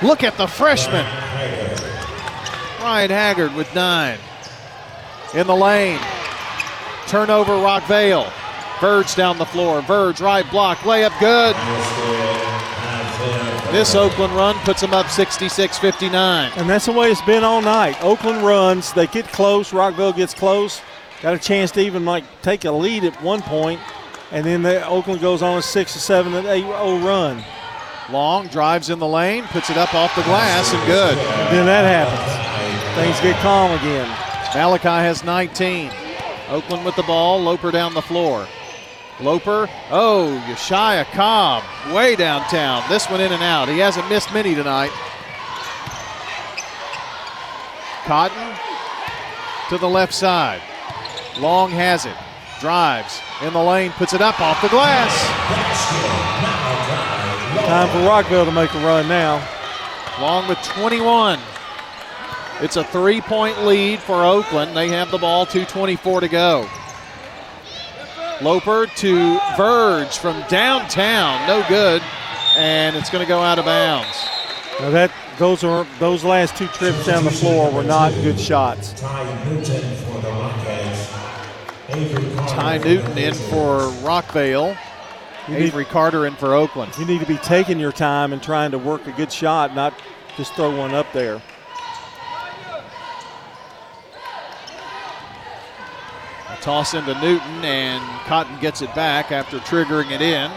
Look 0.03 0.23
at 0.23 0.37
the 0.37 0.47
freshman. 0.47 1.05
Bryant 2.79 3.11
Haggard 3.11 3.53
with 3.55 3.73
nine. 3.75 4.17
In 5.33 5.47
the 5.47 5.55
lane. 5.55 5.99
Turnover 7.07 7.53
Rockvale. 7.53 8.31
Verge 8.79 9.15
down 9.15 9.37
the 9.37 9.45
floor. 9.45 9.81
Verge 9.81 10.21
right 10.21 10.49
block. 10.51 10.79
Layup 10.79 11.19
good. 11.19 11.55
This 13.71 13.95
Oakland 13.95 14.33
run 14.33 14.55
puts 14.59 14.79
them 14.79 14.93
up 14.93 15.09
66 15.09 15.77
59. 15.77 16.51
And 16.55 16.69
that's 16.69 16.85
the 16.85 16.93
way 16.93 17.11
it's 17.11 17.21
been 17.23 17.43
all 17.43 17.61
night. 17.61 18.01
Oakland 18.01 18.45
runs, 18.45 18.93
they 18.93 19.07
get 19.07 19.27
close, 19.27 19.71
Rockvale 19.71 20.15
gets 20.15 20.33
close, 20.33 20.81
got 21.21 21.33
a 21.33 21.39
chance 21.39 21.71
to 21.71 21.81
even 21.81 22.05
like 22.05 22.23
take 22.41 22.63
a 22.63 22.71
lead 22.71 23.03
at 23.03 23.21
one 23.21 23.41
point, 23.41 23.81
and 24.31 24.45
then 24.45 24.61
the, 24.61 24.85
Oakland 24.87 25.21
goes 25.21 25.41
on 25.41 25.57
a 25.57 25.61
six 25.61 25.93
to 25.93 25.99
seven 25.99 26.33
and 26.33 26.47
eight 26.47 26.65
oh 26.65 26.99
run. 27.05 27.43
Long 28.11 28.47
drives 28.47 28.89
in 28.89 28.99
the 28.99 29.07
lane, 29.07 29.43
puts 29.45 29.69
it 29.69 29.77
up 29.77 29.93
off 29.93 30.15
the 30.15 30.23
glass, 30.23 30.73
and 30.73 30.85
good. 30.85 31.17
And 31.17 31.57
then 31.57 31.65
that 31.65 31.83
happens. 31.83 32.37
Things 32.95 33.19
get 33.21 33.39
calm 33.41 33.71
again. 33.71 34.07
Malachi 34.55 34.87
has 34.87 35.23
19. 35.23 35.91
Oakland 36.49 36.85
with 36.85 36.95
the 36.95 37.03
ball, 37.03 37.41
Loper 37.41 37.69
down 37.69 37.93
the 37.93 38.01
floor. 38.01 38.47
Loper, 39.19 39.67
oh, 39.91 40.43
Yeshaya 40.47 41.03
Cobb, 41.05 41.63
way 41.93 42.15
downtown. 42.15 42.83
This 42.87 43.09
one 43.09 43.19
in 43.19 43.31
and 43.31 43.43
out. 43.43 43.67
He 43.67 43.79
hasn't 43.79 44.07
missed 44.09 44.33
many 44.33 44.55
tonight. 44.55 44.91
Cotton 48.05 48.55
to 49.69 49.77
the 49.77 49.89
left 49.89 50.13
side. 50.13 50.61
Long 51.39 51.71
has 51.71 52.05
it. 52.05 52.15
Drives 52.59 53.21
in 53.43 53.53
the 53.53 53.61
lane, 53.61 53.91
puts 53.91 54.13
it 54.13 54.21
up 54.21 54.41
off 54.41 54.61
the 54.61 54.69
glass. 54.69 55.13
Time 57.67 57.87
for 57.89 57.99
Rockvale 57.99 58.45
to 58.45 58.51
make 58.51 58.73
a 58.73 58.79
run 58.79 59.07
now. 59.07 59.45
Long 60.19 60.47
with 60.47 60.57
21. 60.63 61.39
It's 62.61 62.75
a 62.75 62.83
three 62.83 63.21
point 63.21 63.63
lead 63.63 63.99
for 63.99 64.23
Oakland. 64.23 64.75
They 64.75 64.89
have 64.89 65.11
the 65.11 65.19
ball, 65.19 65.45
2.24 65.45 66.21
to 66.21 66.27
go. 66.27 66.69
Loper 68.41 68.87
to 68.87 69.39
Verge 69.55 70.17
from 70.17 70.43
downtown, 70.47 71.47
no 71.47 71.63
good, 71.67 72.01
and 72.55 72.95
it's 72.95 73.09
going 73.09 73.23
to 73.23 73.27
go 73.27 73.39
out 73.39 73.59
of 73.59 73.65
bounds. 73.65 74.27
Now 74.79 74.89
that 74.91 75.11
those 75.37 75.63
are 75.63 75.85
those 75.99 76.23
last 76.23 76.55
two 76.55 76.67
trips 76.67 77.05
down 77.05 77.23
the 77.23 77.31
floor 77.31 77.71
were 77.71 77.83
not 77.83 78.11
good 78.23 78.39
shots. 78.39 78.93
Ty 82.47 82.77
Newton 82.79 83.17
in 83.17 83.33
for 83.33 83.79
Rockvale. 84.03 84.77
You 85.47 85.55
Avery 85.55 85.85
Carter 85.85 86.25
in 86.25 86.35
for 86.35 86.53
Oakland. 86.53 86.91
You 86.97 87.05
need 87.05 87.19
to 87.19 87.25
be 87.25 87.37
taking 87.37 87.79
your 87.79 87.91
time 87.91 88.33
and 88.33 88.41
trying 88.41 88.71
to 88.71 88.77
work 88.77 89.05
a 89.07 89.11
good 89.11 89.31
shot, 89.31 89.75
not 89.75 89.93
just 90.35 90.53
throw 90.55 90.75
one 90.75 90.93
up 90.93 91.11
there. 91.13 91.41
A 96.49 96.61
toss 96.61 96.93
into 96.93 97.13
Newton, 97.21 97.63
and 97.63 98.03
Cotton 98.25 98.59
gets 98.59 98.81
it 98.81 98.93
back 98.95 99.31
after 99.31 99.59
triggering 99.59 100.11
it 100.11 100.21
in. 100.21 100.51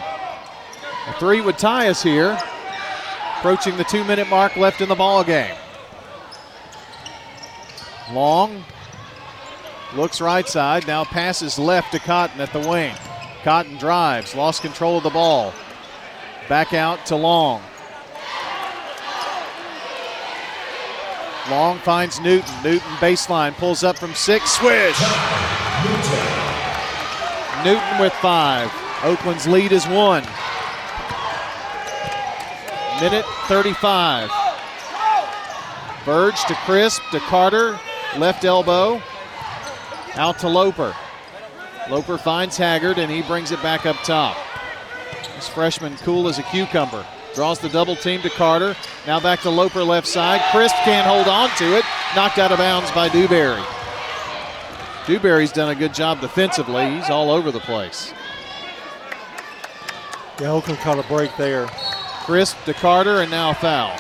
A 1.09 1.13
three 1.19 1.41
would 1.41 1.59
tie 1.59 1.89
us 1.89 2.03
here. 2.03 2.39
Approaching 3.39 3.77
the 3.77 3.85
two 3.85 4.05
minute 4.05 4.29
mark 4.29 4.57
left 4.57 4.81
in 4.81 4.89
the 4.89 4.95
ball 4.95 5.25
game. 5.25 5.57
Long 8.13 8.65
looks 9.95 10.21
right 10.21 10.49
side, 10.49 10.87
now 10.87 11.05
passes 11.05 11.59
left 11.59 11.93
to 11.93 11.99
Cotton 11.99 12.41
at 12.41 12.53
the 12.53 12.61
wing. 12.69 12.95
Cotton 13.43 13.77
drives, 13.79 14.35
lost 14.35 14.63
control 14.63 14.99
of 14.99 15.03
the 15.03 15.11
ball. 15.11 15.53
Back 16.49 16.75
out 16.75 17.07
to 17.07 17.17
Long. 17.17 17.63
Long 21.51 21.79
finds 21.79 22.21
Newton. 22.21 22.55
Newton 22.63 22.93
baseline 22.99 23.53
pulls 23.55 23.83
up 23.83 23.99
from 23.99 24.15
six. 24.15 24.53
Swish. 24.53 25.01
Newton 27.65 27.99
with 28.01 28.13
five. 28.15 28.71
Oakland's 29.03 29.49
lead 29.49 29.73
is 29.73 29.87
one. 29.87 30.25
Minute 33.01 33.25
35. 33.49 34.31
Verge 36.05 36.45
to 36.45 36.55
Crisp 36.67 37.03
to 37.11 37.21
Carter. 37.21 37.81
Left 38.17 38.45
elbow. 38.45 39.03
Out 40.15 40.39
to 40.41 40.49
Loper. 40.49 40.95
Loper 41.89 42.19
finds 42.19 42.57
Haggard 42.57 42.99
and 42.99 43.11
he 43.11 43.23
brings 43.23 43.53
it 43.53 43.63
back 43.63 43.87
up 43.87 43.97
top. 44.05 44.37
This 45.35 45.49
freshman 45.49 45.97
cool 45.99 46.29
as 46.29 46.39
a 46.39 46.43
cucumber. 46.45 47.05
Draws 47.35 47.61
the 47.61 47.69
double 47.69 47.97
team 47.97 48.21
to 48.23 48.31
Carter. 48.31 48.77
Now 49.07 49.21
back 49.21 49.41
to 49.41 49.51
Loper 49.51 49.83
left 49.85 50.07
side. 50.07 50.41
Crisp 50.51 50.75
can't 50.85 51.07
hold 51.07 51.29
on 51.29 51.49
to 51.59 51.77
it. 51.77 51.85
Knocked 52.17 52.39
out 52.39 52.53
of 52.53 52.59
bounds 52.59 52.91
by 52.91 53.09
Dewberry. 53.09 53.63
Dewberry's 55.07 55.53
done 55.53 55.71
a 55.71 55.75
good 55.75 55.95
job 55.95 56.21
defensively. 56.21 56.91
He's 56.97 57.09
all 57.09 57.31
over 57.31 57.51
the 57.51 57.61
place. 57.61 58.13
Yeah, 60.41 60.53
Oakland 60.53 60.81
caught 60.81 60.99
a 60.99 61.09
break 61.09 61.37
there. 61.37 61.67
Crisp 62.25 62.57
to 62.65 62.75
Carter 62.75 63.21
and 63.21 63.31
now 63.31 63.51
a 63.51 63.55
foul. 63.55 63.99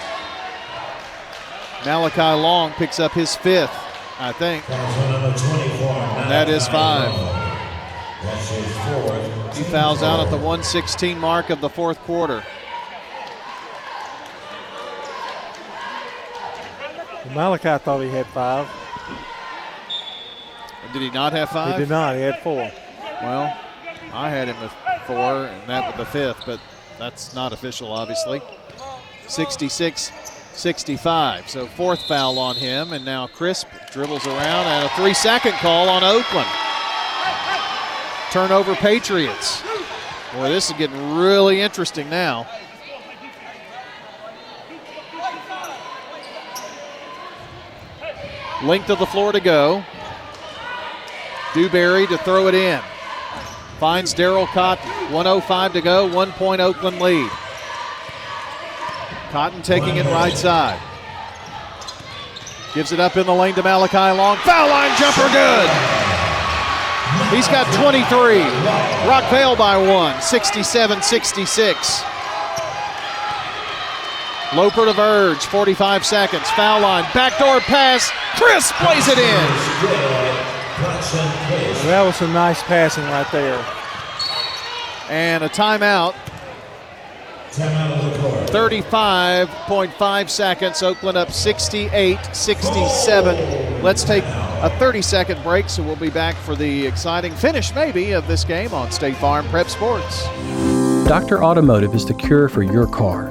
Malachi 1.84 2.20
Long 2.20 2.72
picks 2.72 3.00
up 3.00 3.12
his 3.12 3.34
fifth, 3.36 3.74
I 4.22 4.32
think. 4.32 4.68
And 4.68 6.30
that 6.30 6.50
is 6.50 6.68
five. 6.68 7.10
He 9.56 9.62
fouls 9.64 10.02
out 10.02 10.20
at 10.20 10.30
the 10.30 10.36
116 10.36 11.18
mark 11.18 11.48
of 11.48 11.62
the 11.62 11.70
fourth 11.70 11.98
quarter. 12.00 12.44
Malachi 17.32 17.82
thought 17.82 18.00
he 18.00 18.10
had 18.10 18.26
five. 18.26 18.68
Did 20.92 21.00
he 21.00 21.10
not 21.10 21.32
have 21.32 21.48
five? 21.48 21.74
He 21.74 21.80
did 21.80 21.88
not. 21.88 22.14
He 22.16 22.20
had 22.20 22.40
four. 22.40 22.70
Well, 23.22 23.56
I 24.12 24.28
had 24.28 24.48
him 24.48 24.60
with 24.60 24.72
four, 25.06 25.46
and 25.46 25.68
that 25.68 25.86
with 25.86 25.96
the 25.96 26.04
fifth, 26.04 26.42
but 26.44 26.60
that's 26.98 27.34
not 27.34 27.54
official, 27.54 27.90
obviously. 27.90 28.42
66 29.28 30.12
65. 30.52 31.48
So, 31.48 31.66
fourth 31.66 32.02
foul 32.02 32.38
on 32.38 32.56
him, 32.56 32.92
and 32.92 33.04
now 33.04 33.26
Crisp 33.26 33.68
dribbles 33.92 34.26
around, 34.26 34.66
and 34.66 34.86
a 34.86 34.88
three 34.90 35.14
second 35.14 35.52
call 35.54 35.88
on 35.88 36.04
Oakland. 36.04 36.48
Turnover, 38.30 38.74
Patriots. 38.76 39.62
Boy, 40.34 40.48
this 40.48 40.70
is 40.70 40.76
getting 40.76 41.16
really 41.16 41.60
interesting 41.60 42.08
now. 42.08 42.46
Length 48.62 48.90
of 48.90 48.98
the 48.98 49.06
floor 49.06 49.32
to 49.32 49.40
go. 49.40 49.82
Dewberry 51.54 52.06
to 52.06 52.18
throw 52.18 52.46
it 52.46 52.54
in. 52.54 52.80
Finds 53.78 54.14
Daryl 54.14 54.46
Cotton. 54.48 54.88
105 55.12 55.72
to 55.72 55.80
go. 55.80 56.06
One 56.06 56.30
point 56.32 56.60
Oakland 56.60 57.00
lead. 57.00 57.30
Cotton 59.30 59.62
taking 59.62 59.96
it 59.96 60.06
right 60.06 60.36
side. 60.36 60.80
Gives 62.74 62.90
it 62.90 62.98
up 62.98 63.16
in 63.16 63.26
the 63.26 63.34
lane 63.34 63.54
to 63.54 63.62
Malachi 63.62 64.16
Long. 64.16 64.36
Foul 64.38 64.68
line 64.68 64.90
jumper 64.98 65.28
good. 65.32 65.70
He's 67.30 67.46
got 67.46 67.66
23. 67.74 68.40
Rockvale 69.08 69.56
by 69.56 69.76
one. 69.76 70.20
67 70.20 71.02
66. 71.02 72.02
Loper 74.54 74.84
to 74.86 74.92
Verge, 74.92 75.46
45 75.46 76.04
seconds. 76.04 76.50
Foul 76.50 76.80
line, 76.80 77.04
backdoor 77.14 77.60
pass. 77.60 78.10
Chris 78.34 78.72
plays 78.78 79.06
it 79.06 79.18
in. 79.18 79.46
That 81.86 82.02
was 82.04 82.16
some 82.16 82.32
nice 82.32 82.60
passing 82.64 83.04
right 83.04 83.30
there. 83.30 83.64
And 85.08 85.44
a 85.44 85.48
timeout. 85.48 86.14
35.5 87.52 90.30
seconds. 90.30 90.82
Oakland 90.82 91.18
up 91.18 91.30
68 91.30 92.18
67. 92.32 93.82
Let's 93.82 94.04
take 94.04 94.24
a 94.24 94.74
30 94.78 95.02
second 95.02 95.42
break, 95.42 95.68
so 95.68 95.82
we'll 95.82 95.96
be 95.96 96.08
back 96.10 96.36
for 96.36 96.54
the 96.54 96.86
exciting 96.86 97.34
finish, 97.34 97.74
maybe, 97.74 98.12
of 98.12 98.28
this 98.28 98.44
game 98.44 98.72
on 98.74 98.90
State 98.90 99.16
Farm 99.16 99.46
Prep 99.48 99.68
Sports. 99.68 100.24
Dr. 101.06 101.42
Automotive 101.42 101.94
is 101.94 102.06
the 102.06 102.14
cure 102.14 102.48
for 102.48 102.62
your 102.62 102.86
car. 102.86 103.30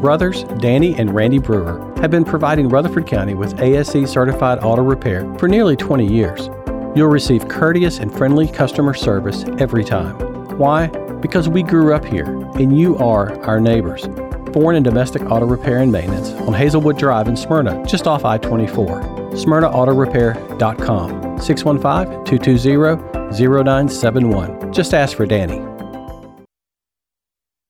Brothers 0.00 0.44
Danny 0.58 0.94
and 0.96 1.14
Randy 1.14 1.38
Brewer 1.38 1.92
have 2.00 2.10
been 2.10 2.24
providing 2.24 2.68
Rutherford 2.68 3.06
County 3.06 3.34
with 3.34 3.60
ASE 3.60 4.10
certified 4.10 4.58
auto 4.60 4.82
repair 4.82 5.32
for 5.38 5.46
nearly 5.46 5.76
20 5.76 6.06
years. 6.06 6.48
You'll 6.96 7.08
receive 7.08 7.46
courteous 7.46 7.98
and 7.98 8.12
friendly 8.12 8.48
customer 8.48 8.94
service 8.94 9.44
every 9.58 9.84
time. 9.84 10.16
Why? 10.58 10.90
Because 11.20 11.48
we 11.48 11.62
grew 11.62 11.94
up 11.94 12.04
here 12.04 12.26
and 12.54 12.78
you 12.78 12.96
are 12.98 13.40
our 13.44 13.60
neighbors. 13.60 14.06
Foreign 14.52 14.76
and 14.76 14.84
domestic 14.84 15.22
auto 15.30 15.46
repair 15.46 15.78
and 15.78 15.92
maintenance 15.92 16.30
on 16.46 16.54
Hazelwood 16.54 16.98
Drive 16.98 17.28
in 17.28 17.36
Smyrna, 17.36 17.84
just 17.86 18.06
off 18.06 18.24
I 18.24 18.38
24. 18.38 19.00
SmyrnaAutorepair.com 19.32 21.40
615 21.40 22.24
220 22.24 23.32
0971. 23.32 24.72
Just 24.72 24.94
ask 24.94 25.16
for 25.16 25.26
Danny. 25.26 25.60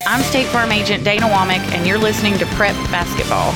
I'm 0.07 0.23
State 0.23 0.47
Farm 0.47 0.73
Agent 0.73 1.05
Dana 1.05 1.27
Womack, 1.27 1.61
and 1.73 1.87
you're 1.87 1.99
listening 1.99 2.39
to 2.39 2.47
Prep 2.57 2.75
Basketball. 2.91 3.53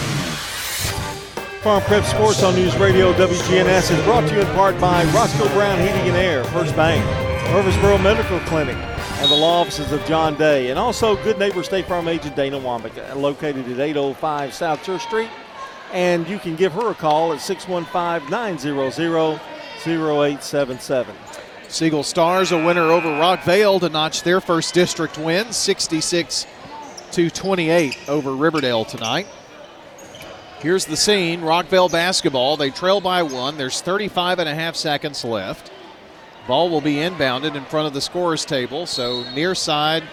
Farm 1.63 1.83
Prep 1.85 2.05
Sports 2.05 2.43
on 2.43 2.55
News 2.55 2.77
Radio 2.77 3.15
WGNS 3.15 3.91
is 3.91 4.05
brought 4.05 4.29
to 4.29 4.35
you 4.35 4.43
in 4.43 4.47
part 4.49 4.79
by 4.79 5.05
Roscoe 5.15 5.49
Brown 5.55 5.79
Heating 5.81 6.09
and 6.09 6.17
Air, 6.17 6.45
First 6.45 6.77
Bank, 6.77 7.03
Murfreesboro 7.51 7.97
Medical 7.99 8.39
Clinic, 8.41 8.77
and 9.25 9.33
the 9.33 9.37
law 9.37 9.63
offices 9.63 9.91
of 9.91 10.05
John 10.05 10.37
Day, 10.37 10.69
and 10.69 10.79
also 10.79 11.17
good 11.25 11.39
neighbor 11.39 11.63
State 11.63 11.87
Farm 11.87 12.09
Agent 12.09 12.37
Dana 12.37 12.59
Womack, 12.59 13.17
located 13.17 13.67
at 13.71 13.81
805 13.81 14.53
South 14.53 14.83
Church 14.83 15.01
Street. 15.01 15.31
And 15.95 16.29
you 16.29 16.39
can 16.39 16.57
give 16.57 16.75
her 16.75 16.91
a 16.91 16.95
call 16.95 17.33
at 17.33 17.41
615 17.41 18.31
900 18.31 19.41
0877. 19.87 21.17
Siegel 21.69 22.03
Stars 22.03 22.53
a 22.53 22.63
winner 22.63 22.83
over 22.83 23.09
Rockvale 23.09 23.81
to 23.81 23.89
notch 23.89 24.25
their 24.25 24.43
first 24.43 24.75
district 24.75 25.17
win, 25.17 25.51
66 25.51 26.47
to 27.13 27.31
28 27.31 27.97
over 28.11 28.35
Riverdale 28.37 28.85
tonight. 28.85 29.27
Here's 30.59 30.85
the 30.85 30.99
scene 30.99 31.41
Rockvale 31.41 31.91
basketball. 31.91 32.59
They 32.59 32.69
trail 32.69 33.01
by 33.01 33.23
one. 33.23 33.57
There's 33.57 33.81
35 33.81 34.41
and 34.41 34.51
a 34.51 34.55
half 34.55 34.77
seconds 34.77 35.25
left. 35.25 35.71
Ball 36.47 36.69
will 36.69 36.83
be 36.83 36.97
inbounded 36.97 37.55
in 37.55 37.65
front 37.65 37.87
of 37.87 37.95
the 37.95 38.03
scorer's 38.03 38.45
table, 38.45 38.85
so 38.85 39.25
near 39.33 39.55
side, 39.55 40.05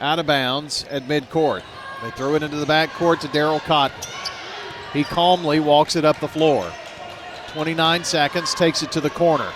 out 0.00 0.18
of 0.18 0.26
bounds 0.26 0.84
at 0.84 1.02
midcourt. 1.02 1.62
They 2.02 2.10
throw 2.12 2.34
it 2.34 2.42
into 2.42 2.56
the 2.56 2.64
backcourt 2.64 3.20
to 3.20 3.28
Daryl 3.28 3.60
Cotton. 3.60 3.98
He 4.94 5.04
calmly 5.04 5.60
walks 5.60 5.96
it 5.96 6.04
up 6.04 6.18
the 6.18 6.28
floor. 6.28 6.72
29 7.48 8.04
seconds, 8.04 8.54
takes 8.54 8.82
it 8.82 8.90
to 8.92 9.02
the 9.02 9.10
corner. 9.10 9.52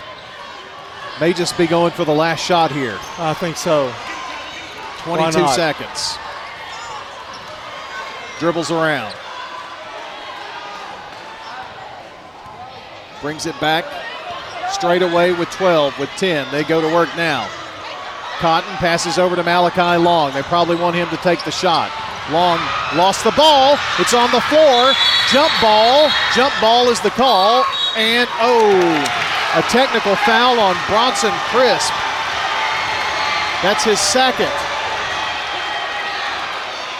May 1.19 1.33
just 1.33 1.57
be 1.57 1.65
going 1.65 1.91
for 1.91 2.05
the 2.05 2.13
last 2.13 2.43
shot 2.43 2.71
here. 2.71 2.99
I 3.17 3.33
think 3.33 3.57
so. 3.57 3.91
22 4.99 5.47
seconds. 5.49 6.17
Dribbles 8.37 8.69
around. 8.69 9.15
Brings 13.21 13.47
it 13.47 13.59
back 13.59 13.85
straight 14.69 15.01
away 15.01 15.33
with 15.33 15.49
12, 15.51 15.97
with 15.99 16.09
10. 16.17 16.51
They 16.51 16.63
go 16.63 16.81
to 16.81 16.87
work 16.93 17.09
now. 17.15 17.49
Cotton 18.39 18.75
passes 18.77 19.17
over 19.17 19.35
to 19.35 19.43
Malachi 19.43 19.97
Long. 20.01 20.33
They 20.33 20.43
probably 20.43 20.75
want 20.75 20.95
him 20.95 21.09
to 21.09 21.17
take 21.17 21.43
the 21.45 21.51
shot. 21.51 21.91
Long 22.31 22.59
lost 22.97 23.23
the 23.23 23.31
ball. 23.31 23.77
It's 23.99 24.13
on 24.13 24.31
the 24.31 24.41
floor. 24.41 24.91
Jump 25.31 25.51
ball. 25.61 26.09
Jump 26.33 26.53
ball 26.59 26.89
is 26.89 26.99
the 27.01 27.11
call. 27.11 27.63
And 27.95 28.27
oh, 28.41 28.75
a 29.55 29.61
technical 29.71 30.15
foul 30.17 30.59
on 30.59 30.75
Bronson 30.87 31.31
Crisp. 31.53 31.93
That's 33.63 33.83
his 33.83 33.99
second. 33.99 34.51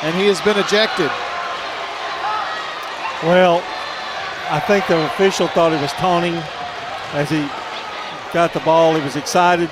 And 0.03 0.15
he 0.15 0.27
has 0.27 0.39
been 0.41 0.57
ejected. 0.57 1.11
Well, 3.23 3.63
I 4.49 4.59
think 4.59 4.87
the 4.87 5.03
official 5.05 5.47
thought 5.47 5.73
he 5.73 5.81
was 5.81 5.91
taunting 5.93 6.35
as 7.13 7.29
he 7.29 7.47
got 8.33 8.53
the 8.53 8.59
ball. 8.61 8.95
He 8.95 9.01
was 9.01 9.15
excited. 9.15 9.69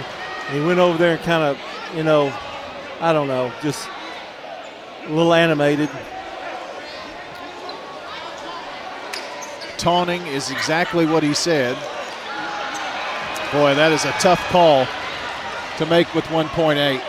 He 0.52 0.60
went 0.60 0.80
over 0.80 0.98
there 0.98 1.16
and 1.16 1.24
kind 1.24 1.44
of, 1.44 1.60
you 1.96 2.04
know, 2.04 2.34
I 3.00 3.14
don't 3.14 3.28
know, 3.28 3.52
just 3.62 3.90
a 5.06 5.10
little 5.10 5.34
animated. 5.34 5.90
Taunting 9.78 10.26
is 10.28 10.50
exactly 10.50 11.06
what 11.06 11.24
he 11.24 11.34
said. 11.34 11.76
Boy, 13.52 13.76
that 13.76 13.92
is 13.92 14.06
a 14.06 14.12
tough 14.14 14.40
call 14.50 14.88
to 15.78 15.86
make 15.86 16.14
with 16.16 16.24
1.8. 16.26 17.02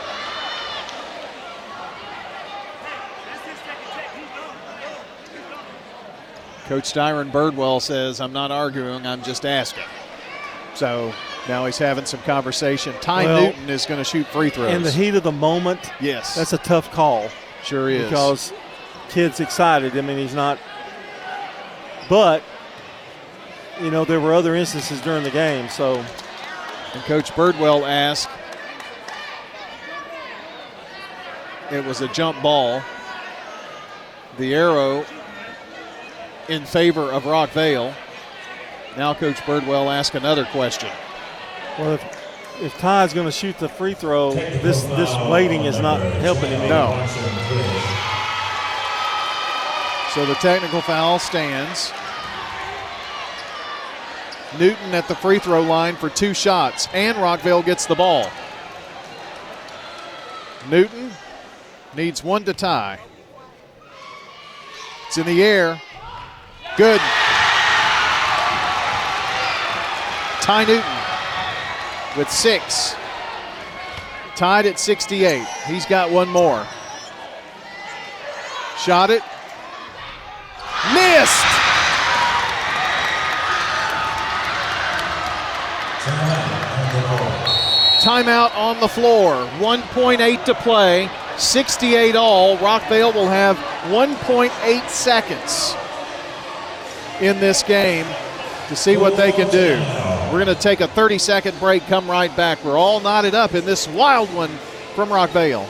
Coach 6.67 6.93
Dyron 6.93 7.31
Birdwell 7.31 7.81
says, 7.81 8.21
I'm 8.21 8.33
not 8.33 8.51
arguing, 8.51 9.07
I'm 9.07 9.23
just 9.23 9.47
asking. 9.47 9.85
So 10.75 11.13
now 11.49 11.67
he's 11.67 11.79
having 11.79 12.05
some 12.05 12.21
conversation. 12.21 12.95
Ty 13.01 13.25
Well, 13.25 13.43
Newton 13.47 13.71
is 13.71 13.87
going 13.87 13.99
to 13.99 14.05
shoot 14.05 14.27
free 14.27 14.51
throws. 14.51 14.73
In 14.73 14.83
the 14.83 14.91
heat 14.91 15.15
of 15.15 15.23
the 15.23 15.33
moment, 15.33 15.81
yes, 16.01 16.35
that's 16.35 16.53
a 16.53 16.59
tough 16.59 16.91
call. 16.91 17.29
Sure 17.63 17.89
is. 17.89 18.05
Because 18.05 18.53
kid's 19.09 19.41
excited. 19.41 19.97
I 19.97 20.01
mean, 20.01 20.19
he's 20.19 20.35
not. 20.35 20.59
But 22.09 22.43
you 23.81 23.91
know, 23.91 24.05
there 24.05 24.21
were 24.21 24.35
other 24.35 24.55
instances 24.55 25.01
during 25.01 25.25
the 25.25 25.31
game. 25.31 25.69
So, 25.69 25.97
and 26.93 27.03
Coach 27.05 27.31
Birdwell 27.33 27.89
asked, 27.89 28.29
it 31.71 31.85
was 31.85 32.01
a 32.01 32.09
jump 32.09 32.41
ball. 32.43 32.83
The 34.39 34.55
arrow 34.55 35.05
in 36.49 36.65
favor 36.65 37.03
of 37.13 37.25
Rockvale. 37.25 37.95
Now 38.97 39.13
Coach 39.13 39.37
Birdwell 39.39 39.93
asks 39.93 40.15
another 40.15 40.45
question. 40.47 40.91
well, 41.79 41.95
if, 41.95 42.63
if 42.63 42.79
Ty's 42.79 43.13
going 43.13 43.27
to 43.27 43.33
shoot 43.33 43.59
the 43.59 43.69
free 43.69 43.95
throw, 43.95 44.33
this 44.33 44.83
this 44.85 45.15
waiting 45.29 45.65
is 45.65 45.81
not 45.81 46.01
helping 46.01 46.51
him. 46.51 46.69
No. 46.69 46.95
So 50.15 50.25
the 50.25 50.35
technical 50.35 50.81
foul 50.81 51.19
stands. 51.19 51.93
Newton 54.61 54.95
at 54.95 55.09
the 55.09 55.17
free 55.17 55.41
throw 55.41 55.63
line 55.63 55.97
for 55.97 56.09
two 56.09 56.33
shots, 56.33 56.89
and 56.95 57.17
Rockvale 57.19 57.65
gets 57.65 57.87
the 57.87 57.97
ball. 57.97 58.31
Newton 60.71 61.11
needs 61.97 62.23
one 62.23 62.45
to 62.45 62.55
tie. 62.55 63.01
It's 65.09 65.19
in 65.19 65.27
the 65.27 65.43
air. 65.43 65.83
Good. 66.77 67.01
Ty 70.45 70.65
Newton 70.65 72.19
with 72.19 72.31
six. 72.31 72.95
Tied 74.37 74.67
at 74.67 74.79
68. 74.79 75.43
He's 75.67 75.87
got 75.87 76.11
one 76.11 76.29
more. 76.29 76.67
Shot 78.77 79.09
it. 79.09 79.23
Missed. 80.93 81.45
Timeout 88.05 88.55
on 88.55 88.79
the 88.81 88.89
floor. 88.89 89.47
1.8 89.61 90.45
to 90.45 90.55
play. 90.57 91.09
68 91.39 92.17
all. 92.17 92.59
Rockvale 92.59 93.15
will 93.15 93.29
have 93.29 93.57
1.8 93.87 94.89
seconds 94.91 95.75
in 97.23 97.41
this 97.41 97.63
game 97.63 98.05
to 98.69 98.77
see 98.77 98.99
what 98.99 99.17
they 99.17 99.33
can 99.33 99.49
do. 99.51 100.14
We're 100.33 100.45
going 100.45 100.57
to 100.57 100.61
take 100.61 100.81
a 100.81 100.89
30 100.89 101.19
second 101.19 101.59
break, 101.61 101.85
come 101.87 102.11
right 102.11 102.35
back. 102.37 102.65
We're 102.65 102.77
all 102.77 102.99
knotted 102.99 103.35
up 103.37 103.55
in 103.55 103.65
this 103.65 103.87
wild 103.87 104.33
one 104.35 104.51
from 104.95 105.09
Rockvale. 105.09 105.65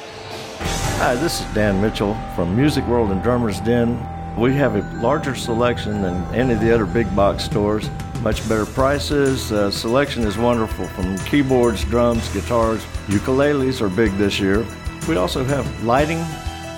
Hi, 0.99 1.15
this 1.17 1.41
is 1.41 1.55
Dan 1.55 1.83
Mitchell 1.83 2.17
from 2.35 2.57
Music 2.57 2.87
World 2.87 3.11
and 3.11 3.23
Drummers 3.23 3.61
Den. 3.61 3.99
We 4.39 4.55
have 4.55 4.75
a 4.77 4.81
larger 5.03 5.35
selection 5.35 6.01
than 6.01 6.15
any 6.35 6.55
of 6.55 6.61
the 6.61 6.75
other 6.75 6.87
big 6.87 7.15
box 7.15 7.45
stores. 7.45 7.91
Much 8.23 8.49
better 8.49 8.65
prices. 8.65 9.53
Uh, 9.53 9.71
selection 9.71 10.23
is 10.23 10.39
wonderful 10.39 10.87
from 10.89 11.19
keyboards, 11.19 11.85
drums, 11.85 12.27
guitars. 12.33 12.83
Ukuleles 13.09 13.83
are 13.83 13.91
big 13.91 14.13
this 14.13 14.41
year. 14.41 14.67
We 15.07 15.17
also 15.17 15.45
have 15.45 15.85
lighting. 15.85 16.25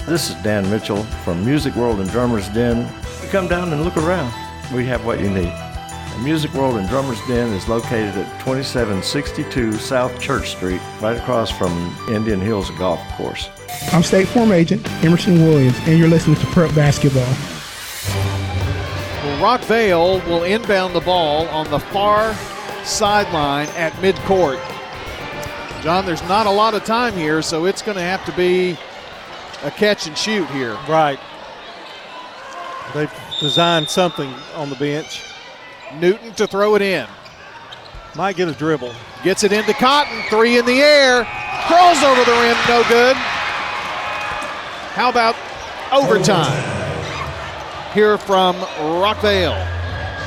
This 0.07 0.31
is 0.31 0.43
Dan 0.43 0.69
Mitchell 0.71 1.05
from 1.25 1.45
Music 1.45 1.77
World 1.77 2.01
and 2.01 2.11
Drummers 2.11 2.49
Den. 2.49 2.93
Come 3.31 3.47
down 3.47 3.73
and 3.73 3.85
look 3.85 3.97
around. 3.97 4.33
We 4.75 4.85
have 4.87 5.05
what 5.07 5.21
you 5.21 5.31
need. 5.31 5.53
The 6.17 6.23
Music 6.23 6.55
World 6.55 6.79
and 6.79 6.89
Drummers 6.89 7.21
Den 7.29 7.53
is 7.53 7.69
located 7.69 8.17
at 8.17 8.41
2762 8.41 9.75
South 9.75 10.19
Church 10.19 10.53
Street, 10.53 10.81
right 11.03 11.15
across 11.15 11.51
from 11.51 11.95
Indian 12.09 12.41
Hills 12.41 12.71
Golf 12.71 13.07
Course. 13.19 13.51
I'm 13.93 14.03
State 14.03 14.27
Farm 14.29 14.51
Agent 14.51 14.91
Emerson 15.05 15.43
Williams, 15.43 15.77
and 15.81 15.99
you're 15.99 16.09
listening 16.09 16.37
to 16.37 16.47
Prep 16.47 16.75
Basketball. 16.75 17.23
Well, 19.23 19.59
Rockvale 19.59 20.27
will 20.27 20.45
inbound 20.45 20.95
the 20.95 21.03
ball 21.03 21.49
on 21.49 21.71
the 21.71 21.81
far 21.81 22.35
sideline 22.83 23.69
at 23.77 23.93
midcourt. 23.95 24.59
John, 25.83 26.07
there's 26.07 26.23
not 26.23 26.47
a 26.47 26.51
lot 26.51 26.73
of 26.73 26.83
time 26.85 27.13
here, 27.13 27.43
so 27.43 27.67
it's 27.67 27.83
going 27.83 27.97
to 27.97 28.03
have 28.03 28.25
to 28.25 28.33
be 28.33 28.79
a 29.65 29.71
catch 29.71 30.07
and 30.07 30.17
shoot 30.17 30.49
here. 30.49 30.79
Right. 30.89 31.21
They've 32.95 33.13
designed 33.39 33.91
something 33.91 34.33
on 34.55 34.71
the 34.71 34.77
bench. 34.77 35.26
Newton 35.95 36.33
to 36.35 36.47
throw 36.47 36.75
it 36.75 36.83
in. 36.83 37.07
Might 38.15 38.37
get 38.37 38.49
a 38.49 38.53
dribble. 38.53 38.93
Gets 39.23 39.45
it 39.45 39.53
into 39.53 39.73
Cotton. 39.75 40.23
Three 40.31 40.59
in 40.59 40.65
the 40.65 40.81
air. 40.81 41.25
Curls 41.69 42.03
over 42.03 42.25
the 42.25 42.33
rim. 42.33 42.57
No 42.69 42.83
good. 42.89 43.17
How 44.95 45.11
about 45.11 45.37
overtime? 45.93 46.63
Here 47.93 48.17
from 48.19 48.57
Rockvale. 48.57 49.57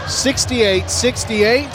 68 0.08 0.90
68. 0.90 1.68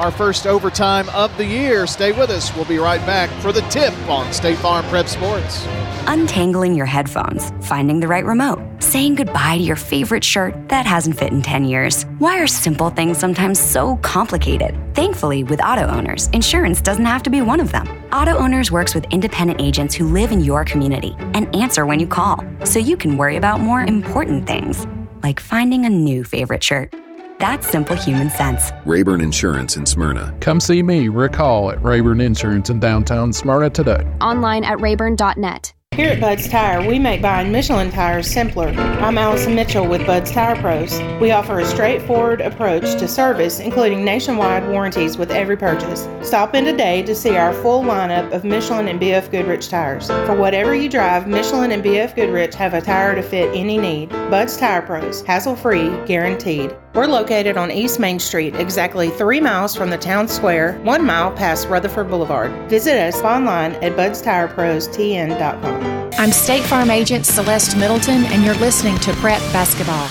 Our 0.00 0.10
first 0.10 0.46
overtime 0.46 1.10
of 1.10 1.36
the 1.36 1.44
year. 1.44 1.86
Stay 1.86 2.12
with 2.12 2.30
us. 2.30 2.56
We'll 2.56 2.64
be 2.64 2.78
right 2.78 3.04
back 3.04 3.28
for 3.42 3.52
the 3.52 3.60
tip 3.68 3.92
on 4.08 4.32
State 4.32 4.56
Farm 4.56 4.82
Prep 4.86 5.06
Sports. 5.08 5.66
Untangling 6.06 6.74
your 6.74 6.86
headphones, 6.86 7.52
finding 7.60 8.00
the 8.00 8.08
right 8.08 8.24
remote, 8.24 8.62
saying 8.82 9.16
goodbye 9.16 9.58
to 9.58 9.62
your 9.62 9.76
favorite 9.76 10.24
shirt 10.24 10.54
that 10.70 10.86
hasn't 10.86 11.18
fit 11.18 11.32
in 11.32 11.42
10 11.42 11.66
years. 11.66 12.04
Why 12.18 12.40
are 12.40 12.46
simple 12.46 12.88
things 12.88 13.18
sometimes 13.18 13.60
so 13.60 13.96
complicated? 13.96 14.74
Thankfully, 14.94 15.44
with 15.44 15.62
auto 15.62 15.86
owners, 15.86 16.28
insurance 16.28 16.80
doesn't 16.80 17.04
have 17.04 17.22
to 17.24 17.30
be 17.30 17.42
one 17.42 17.60
of 17.60 17.70
them. 17.70 17.86
Auto 18.10 18.38
Owners 18.38 18.72
works 18.72 18.94
with 18.94 19.04
independent 19.10 19.60
agents 19.60 19.94
who 19.94 20.06
live 20.06 20.32
in 20.32 20.40
your 20.40 20.64
community 20.64 21.14
and 21.34 21.54
answer 21.54 21.84
when 21.84 22.00
you 22.00 22.06
call, 22.06 22.42
so 22.64 22.78
you 22.78 22.96
can 22.96 23.18
worry 23.18 23.36
about 23.36 23.60
more 23.60 23.82
important 23.82 24.46
things, 24.46 24.86
like 25.22 25.40
finding 25.40 25.84
a 25.84 25.90
new 25.90 26.24
favorite 26.24 26.64
shirt. 26.64 26.94
That's 27.40 27.66
simple 27.66 27.96
human 27.96 28.28
sense. 28.28 28.70
Rayburn 28.84 29.22
Insurance 29.22 29.74
in 29.78 29.86
Smyrna. 29.86 30.36
Come 30.40 30.60
see 30.60 30.82
me, 30.82 31.08
Rick 31.08 31.36
Hall, 31.36 31.70
at 31.70 31.82
Rayburn 31.82 32.20
Insurance 32.20 32.68
in 32.68 32.78
downtown 32.80 33.32
Smyrna 33.32 33.70
today. 33.70 34.06
Online 34.20 34.62
at 34.62 34.78
rayburn.net. 34.78 35.72
Here 35.96 36.10
at 36.10 36.20
Bud's 36.20 36.48
Tire, 36.48 36.86
we 36.86 36.98
make 36.98 37.22
buying 37.22 37.50
Michelin 37.50 37.90
tires 37.90 38.30
simpler. 38.30 38.68
I'm 38.68 39.16
Allison 39.16 39.54
Mitchell 39.54 39.86
with 39.86 40.06
Bud's 40.06 40.30
Tire 40.30 40.54
Pros. 40.56 41.00
We 41.18 41.30
offer 41.30 41.60
a 41.60 41.64
straightforward 41.64 42.42
approach 42.42 42.82
to 42.98 43.08
service, 43.08 43.58
including 43.58 44.04
nationwide 44.04 44.68
warranties 44.68 45.16
with 45.16 45.30
every 45.30 45.56
purchase. 45.56 46.06
Stop 46.22 46.54
in 46.54 46.64
today 46.64 47.02
to 47.02 47.14
see 47.14 47.36
our 47.36 47.54
full 47.54 47.82
lineup 47.82 48.32
of 48.32 48.44
Michelin 48.44 48.86
and 48.86 49.00
BF 49.00 49.30
Goodrich 49.30 49.68
tires. 49.68 50.08
For 50.08 50.36
whatever 50.36 50.74
you 50.74 50.90
drive, 50.90 51.26
Michelin 51.26 51.72
and 51.72 51.82
BF 51.82 52.14
Goodrich 52.14 52.54
have 52.54 52.74
a 52.74 52.82
tire 52.82 53.14
to 53.14 53.22
fit 53.22 53.54
any 53.54 53.78
need. 53.78 54.10
Bud's 54.10 54.58
Tire 54.58 54.82
Pros, 54.82 55.22
hassle 55.22 55.56
free, 55.56 55.88
guaranteed. 56.06 56.76
We're 56.92 57.06
located 57.06 57.56
on 57.56 57.70
East 57.70 58.00
Main 58.00 58.18
Street, 58.18 58.56
exactly 58.56 59.10
three 59.10 59.38
miles 59.38 59.76
from 59.76 59.90
the 59.90 59.96
town 59.96 60.26
square, 60.26 60.72
one 60.82 61.06
mile 61.06 61.30
past 61.30 61.68
Rutherford 61.68 62.08
Boulevard. 62.08 62.50
Visit 62.68 62.98
us 62.98 63.22
online 63.22 63.74
at 63.74 63.92
budstirepros.tn.com. 63.92 66.10
I'm 66.18 66.32
State 66.32 66.64
Farm 66.64 66.90
Agent 66.90 67.26
Celeste 67.26 67.76
Middleton, 67.76 68.24
and 68.24 68.44
you're 68.44 68.56
listening 68.56 68.98
to 68.98 69.12
Prep 69.14 69.40
Basketball. 69.52 70.08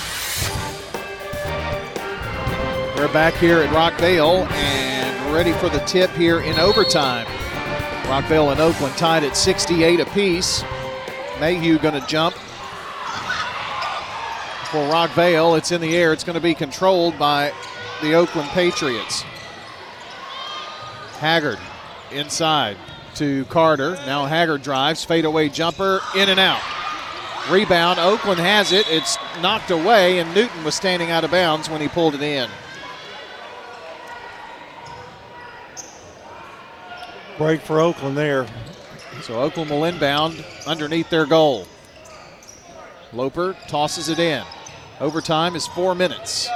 We're 2.96 3.12
back 3.12 3.34
here 3.34 3.58
at 3.58 3.68
Rockvale 3.74 4.50
and 4.50 5.34
ready 5.34 5.52
for 5.52 5.68
the 5.68 5.80
tip 5.80 6.08
here 6.12 6.40
in 6.40 6.58
overtime. 6.58 7.26
Rockvale 8.06 8.52
and 8.52 8.60
Oakland 8.60 8.96
tied 8.96 9.22
at 9.22 9.36
68 9.36 10.00
apiece. 10.00 10.64
Mayhew 11.40 11.78
going 11.78 12.00
to 12.00 12.06
jump 12.06 12.34
for 14.70 14.78
Rockvale. 14.88 15.58
It's 15.58 15.72
in 15.72 15.80
the 15.80 15.96
air. 15.96 16.12
It's 16.12 16.22
going 16.22 16.34
to 16.34 16.40
be 16.40 16.54
controlled 16.54 17.18
by 17.18 17.52
the 18.02 18.14
Oakland 18.14 18.48
Patriots. 18.50 19.22
Haggard 21.18 21.58
inside 22.12 22.76
to 23.16 23.44
Carter. 23.46 23.96
Now 24.06 24.26
Haggard 24.26 24.62
drives, 24.62 25.04
fadeaway 25.04 25.48
jumper, 25.48 26.00
in 26.16 26.28
and 26.28 26.38
out. 26.38 26.62
Rebound. 27.50 27.98
Oakland 27.98 28.38
has 28.38 28.70
it. 28.70 28.86
It's 28.88 29.18
knocked 29.42 29.72
away, 29.72 30.20
and 30.20 30.32
Newton 30.34 30.62
was 30.62 30.76
standing 30.76 31.10
out 31.10 31.24
of 31.24 31.32
bounds 31.32 31.68
when 31.68 31.80
he 31.80 31.88
pulled 31.88 32.14
it 32.14 32.22
in. 32.22 32.48
Break 37.36 37.60
for 37.60 37.80
Oakland 37.80 38.16
there. 38.16 38.46
So 39.22 39.40
Oakland 39.40 39.70
will 39.70 39.84
inbound 39.84 40.44
underneath 40.66 41.10
their 41.10 41.26
goal. 41.26 41.66
Loper 43.12 43.56
tosses 43.66 44.08
it 44.08 44.20
in. 44.20 44.44
Overtime 45.00 45.56
is 45.56 45.66
four 45.66 45.94
minutes. 45.94 46.48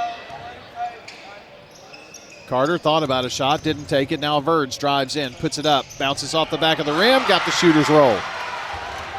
Carter 2.47 2.77
thought 2.77 3.01
about 3.01 3.25
a 3.25 3.29
shot, 3.29 3.63
didn't 3.63 3.85
take 3.85 4.11
it. 4.11 4.19
Now 4.19 4.39
Verge 4.39 4.77
drives 4.77 5.15
in, 5.15 5.33
puts 5.33 5.57
it 5.57 5.65
up, 5.65 5.83
bounces 5.97 6.35
off 6.35 6.51
the 6.51 6.57
back 6.57 6.77
of 6.77 6.85
the 6.85 6.93
rim, 6.93 7.23
got 7.27 7.43
the 7.43 7.51
shooter's 7.51 7.89
roll. 7.89 8.17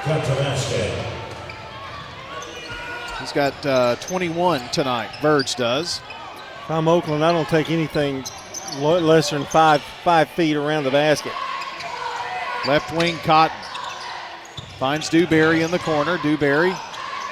Cut 0.03 0.24
to. 0.24 1.16
He's 3.19 3.32
got 3.32 3.66
uh, 3.66 3.97
21 3.97 4.69
tonight. 4.69 5.11
Verge 5.20 5.57
does. 5.57 6.01
If 6.62 6.70
I'm 6.70 6.86
Oakland, 6.86 7.24
I 7.24 7.32
don't 7.32 7.48
take 7.48 7.70
anything 7.70 8.24
less 8.78 9.31
than 9.31 9.44
five 9.44 9.82
five 10.05 10.28
feet 10.31 10.55
around 10.55 10.85
the 10.85 10.93
basket. 10.93 11.32
Left 12.69 12.94
wing 12.94 13.16
Cotton 13.24 13.57
finds 14.78 15.09
Dewberry 15.09 15.62
in 15.62 15.73
the 15.73 15.81
corner. 15.81 16.19
Dewberry 16.19 16.73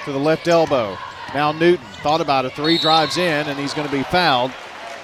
to 0.04 0.12
the 0.12 0.18
left 0.18 0.48
elbow. 0.48 0.98
Now 1.34 1.50
Newton 1.52 1.84
thought 2.02 2.20
about 2.20 2.44
a 2.46 2.50
three, 2.50 2.78
drives 2.78 3.16
in, 3.16 3.48
and 3.48 3.58
he's 3.58 3.74
going 3.74 3.88
to 3.88 3.92
be 3.92 4.04
fouled 4.04 4.52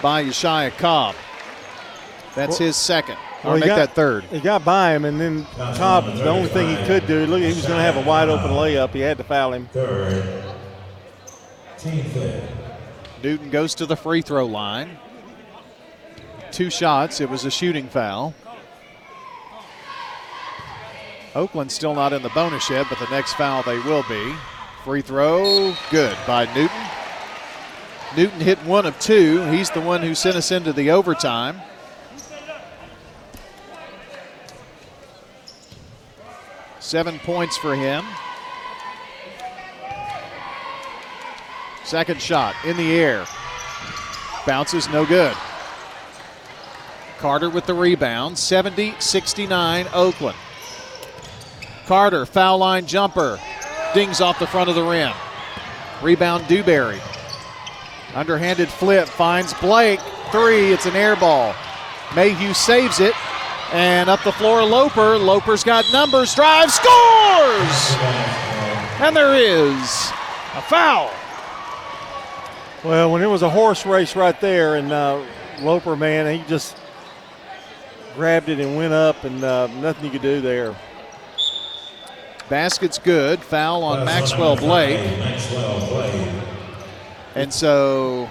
by 0.01 0.25
Yeshaya 0.25 0.71
Cobb. 0.79 1.17
That's 2.37 2.59
Well- 2.61 2.69
his 2.69 2.77
second. 2.77 3.17
Or 3.43 3.55
he 3.55 3.61
make 3.61 3.69
got- 3.69 3.77
that 3.77 3.95
third. 3.95 4.25
He 4.25 4.39
got 4.39 4.65
by 4.65 4.95
him, 4.95 5.05
and 5.07 5.19
then 5.21 5.47
Cobb, 5.57 6.05
the 6.15 6.29
only 6.29 6.49
thing 6.51 6.77
he 6.77 6.85
could 6.85 7.07
do, 7.07 7.25
look, 7.27 7.41
he 7.41 7.47
was 7.47 7.65
going 7.67 7.79
to 7.79 7.83
have 7.83 7.97
a 7.97 8.03
wide 8.03 8.29
open 8.29 8.51
layup. 8.51 8.93
He 8.93 9.01
had 9.01 9.17
to 9.19 9.25
foul 9.25 9.55
him. 9.55 9.69
Third. 9.73 10.45
Newton 13.23 13.51
goes 13.51 13.75
to 13.77 13.87
the 13.87 13.97
free 13.97 14.21
throw 14.23 14.45
line. 14.45 14.99
Two 16.53 16.69
shots. 16.69 17.21
It 17.21 17.31
was 17.31 17.45
a 17.47 17.51
shooting 17.51 17.89
foul. 17.89 18.35
Oakland 21.35 21.73
still 21.73 21.95
not 21.95 22.13
in 22.13 22.23
the 22.23 22.29
bonus 22.31 22.69
yet, 22.69 22.87
but 22.91 22.99
the 22.99 23.09
next 23.09 23.35
foul 23.35 23.63
they 23.63 23.79
will 23.79 24.05
be. 24.09 24.35
Free 24.91 25.03
throw, 25.03 25.73
good 25.93 26.19
by 26.27 26.53
Newton. 26.53 26.83
Newton 28.17 28.41
hit 28.41 28.59
one 28.65 28.87
of 28.87 28.99
two. 28.99 29.41
He's 29.43 29.71
the 29.71 29.81
one 29.81 30.03
who 30.03 30.17
sent 30.17 30.35
us 30.35 30.51
into 30.51 30.73
the 30.73 30.91
overtime. 30.91 31.61
Seven 36.81 37.21
points 37.21 37.57
for 37.57 37.77
him. 37.77 38.05
Second 41.85 42.21
shot 42.21 42.57
in 42.65 42.77
the 42.77 42.91
air. 42.91 43.27
Bounces 44.45 44.89
no 44.89 45.07
good. 45.07 45.37
Carter 47.21 47.49
with 47.49 47.67
the 47.67 47.75
rebound. 47.75 48.37
70 48.37 48.97
69 48.99 49.87
Oakland. 49.95 50.39
Carter, 51.87 52.27
foul 52.27 52.59
line 52.59 52.87
jumper. 52.87 53.39
Dings 53.95 54.21
off 54.21 54.39
the 54.39 54.47
front 54.47 54.69
of 54.69 54.77
the 54.77 54.83
rim. 54.83 55.13
Rebound 56.03 56.47
Dewberry. 56.47 57.01
Underhanded 58.15 58.69
flip 58.69 59.09
finds 59.09 59.53
Blake. 59.55 60.01
Three. 60.31 60.73
It's 60.73 60.87
an 60.87 60.97
air 60.97 61.17
ball. 61.17 61.55
Mayhew 62.15 62.55
saves 62.55 63.01
it. 63.01 63.15
And 63.73 64.11
up 64.11 64.23
the 64.25 64.33
floor, 64.33 64.65
Loper. 64.65 65.17
Loper's 65.17 65.63
got 65.63 65.85
numbers. 65.93 66.35
Drive, 66.35 66.71
scores! 66.73 67.97
And 69.01 69.15
there 69.15 69.35
is 69.35 69.81
a 70.55 70.63
foul. 70.63 71.11
Well, 72.83 73.13
when 73.13 73.23
it 73.23 73.27
was 73.27 73.43
a 73.43 73.51
horse 73.51 73.87
race 73.87 74.17
right 74.17 74.41
there, 74.41 74.77
and 74.77 74.91
uh, 74.91 75.25
Loper, 75.61 75.97
man, 75.97 76.37
he 76.37 76.45
just 76.49 76.77
grabbed 78.17 78.49
it 78.49 78.59
and 78.59 78.77
went 78.77 78.93
up, 78.93 79.23
and 79.25 79.45
uh, 79.45 79.69
nothing 79.81 80.05
you 80.05 80.11
could 80.11 80.23
do 80.23 80.41
there. 80.41 80.75
Basket's 82.51 82.99
good. 82.99 83.41
Foul 83.41 83.83
on 83.85 84.05
Maxwell 84.05 84.57
Blake. 84.57 84.99
And 87.35 87.53
so 87.53 88.29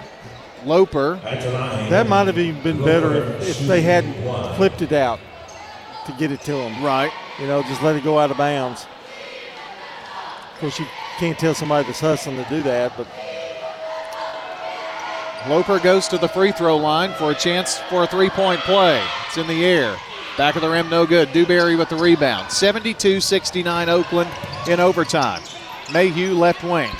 Loper. 0.64 1.18
That 1.24 2.08
might 2.08 2.26
have 2.26 2.38
even 2.38 2.62
been 2.62 2.84
better 2.84 3.14
if, 3.14 3.60
if 3.60 3.66
they 3.66 3.80
hadn't 3.80 4.14
flipped 4.56 4.82
it 4.82 4.92
out 4.92 5.18
to 6.06 6.12
get 6.12 6.30
it 6.30 6.42
to 6.42 6.54
him. 6.54 6.84
Right. 6.84 7.10
You 7.40 7.46
know, 7.46 7.62
just 7.62 7.82
let 7.82 7.96
it 7.96 8.04
go 8.04 8.18
out 8.18 8.30
of 8.30 8.36
bounds. 8.36 8.86
Of 10.54 10.60
course, 10.60 10.78
you 10.78 10.86
can't 11.18 11.38
tell 11.38 11.54
somebody 11.54 11.86
that's 11.86 12.00
hustling 12.00 12.36
to 12.36 12.48
do 12.50 12.62
that, 12.62 12.92
but 12.96 13.06
Loper 15.48 15.78
goes 15.78 16.06
to 16.08 16.18
the 16.18 16.28
free 16.28 16.52
throw 16.52 16.76
line 16.76 17.14
for 17.14 17.30
a 17.30 17.34
chance 17.34 17.78
for 17.88 18.04
a 18.04 18.06
three 18.06 18.28
point 18.28 18.60
play. 18.60 19.02
It's 19.26 19.38
in 19.38 19.46
the 19.46 19.64
air. 19.64 19.96
Back 20.40 20.56
of 20.56 20.62
the 20.62 20.70
rim, 20.70 20.88
no 20.88 21.04
good. 21.04 21.34
Dewberry 21.34 21.76
with 21.76 21.90
the 21.90 21.96
rebound. 21.96 22.50
72 22.50 23.20
69 23.20 23.90
Oakland 23.90 24.30
in 24.66 24.80
overtime. 24.80 25.42
Mayhew 25.92 26.32
left 26.32 26.64
wing. 26.64 26.90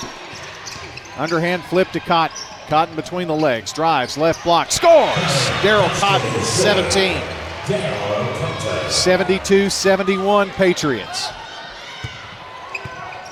Underhand 1.17 1.63
flip 1.63 1.89
to 1.93 1.99
Cotton. 1.99 2.37
Cotton 2.67 2.95
between 2.95 3.27
the 3.27 3.35
legs. 3.35 3.73
Drives, 3.73 4.15
left 4.15 4.43
block. 4.43 4.71
Scores! 4.71 5.15
Daryl 5.63 5.89
Cotton, 5.99 6.43
17. 6.43 7.19
72 8.91 9.71
71 9.71 10.51
Patriots. 10.51 11.29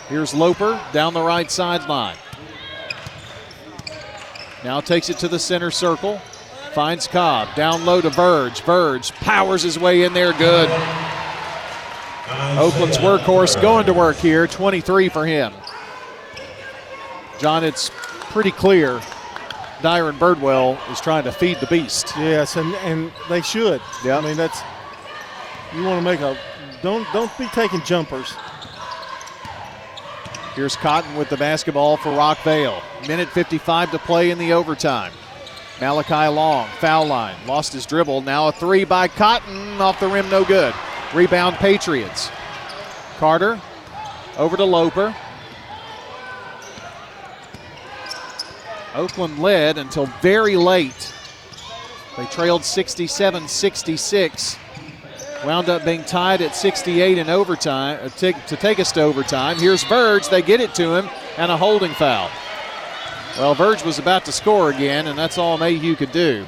Here's 0.07 0.33
Loper 0.33 0.81
down 0.91 1.13
the 1.13 1.21
right 1.21 1.51
sideline. 1.51 2.17
Now 4.63 4.81
takes 4.81 5.09
it 5.11 5.19
to 5.19 5.27
the 5.27 5.37
center 5.37 5.69
circle. 5.69 6.19
Finds 6.79 7.09
Cobb. 7.09 7.53
Down 7.55 7.85
low 7.85 7.99
to 7.99 8.09
Verge. 8.09 8.61
Verge 8.61 9.11
powers 9.15 9.63
his 9.63 9.77
way 9.77 10.03
in 10.03 10.13
there. 10.13 10.31
Good. 10.31 10.69
Oakland's 12.57 12.97
workhorse 12.99 13.61
going 13.61 13.85
to 13.87 13.93
work 13.93 14.15
here. 14.15 14.47
23 14.47 15.09
for 15.09 15.25
him. 15.25 15.51
John, 17.37 17.65
it's 17.65 17.91
pretty 18.31 18.51
clear 18.51 18.99
Dyron 19.81 20.17
Birdwell 20.17 20.79
is 20.89 21.01
trying 21.01 21.25
to 21.25 21.33
feed 21.33 21.59
the 21.59 21.67
beast. 21.67 22.13
yes, 22.15 22.55
and, 22.55 22.73
and 22.75 23.11
they 23.27 23.41
should. 23.41 23.81
Yeah. 24.05 24.17
I 24.17 24.21
mean, 24.21 24.37
that's 24.37 24.61
you 25.75 25.83
want 25.83 25.99
to 25.99 26.09
make 26.09 26.21
a 26.21 26.37
don't 26.81 27.05
don't 27.11 27.37
be 27.37 27.47
taking 27.47 27.81
jumpers. 27.81 28.33
Here's 30.55 30.77
Cotton 30.77 31.13
with 31.17 31.27
the 31.27 31.35
basketball 31.35 31.97
for 31.97 32.11
Rockvale. 32.11 32.81
Minute 33.05 33.27
55 33.27 33.91
to 33.91 33.99
play 33.99 34.31
in 34.31 34.37
the 34.37 34.53
overtime. 34.53 35.11
Malachi 35.81 36.27
Long, 36.27 36.67
foul 36.79 37.05
line, 37.05 37.35
lost 37.47 37.71
his 37.71 37.85
dribble. 37.85 38.21
Now 38.21 38.49
a 38.49 38.51
three 38.51 38.83
by 38.83 39.07
Cotton, 39.07 39.79
off 39.79 39.99
the 39.99 40.07
rim, 40.07 40.29
no 40.29 40.43
good. 40.43 40.73
Rebound 41.13 41.55
Patriots. 41.55 42.29
Carter 43.17 43.59
over 44.37 44.57
to 44.57 44.65
Loper. 44.65 45.15
Oakland 48.95 49.39
led 49.39 49.77
until 49.77 50.07
very 50.21 50.55
late. 50.55 51.13
They 52.17 52.25
trailed 52.25 52.65
67 52.65 53.47
66. 53.47 54.57
Wound 55.45 55.69
up 55.69 55.85
being 55.85 56.03
tied 56.03 56.41
at 56.41 56.53
68 56.53 57.17
in 57.17 57.29
overtime 57.29 57.99
uh, 58.01 58.09
to, 58.09 58.33
take 58.33 58.79
us 58.79 58.91
to 58.93 59.01
overtime. 59.01 59.57
Here's 59.57 59.83
Verge. 59.85 60.27
They 60.27 60.41
get 60.41 60.59
it 60.59 60.75
to 60.75 60.95
him, 60.95 61.09
and 61.37 61.49
a 61.49 61.55
holding 61.55 61.93
foul. 61.93 62.29
Well, 63.39 63.55
Verge 63.55 63.85
was 63.85 63.99
about 63.99 64.25
to 64.25 64.33
score 64.33 64.69
again, 64.69 65.07
and 65.07 65.17
that's 65.17 65.37
all 65.37 65.57
Mayhew 65.57 65.95
could 65.95 66.11
do. 66.11 66.45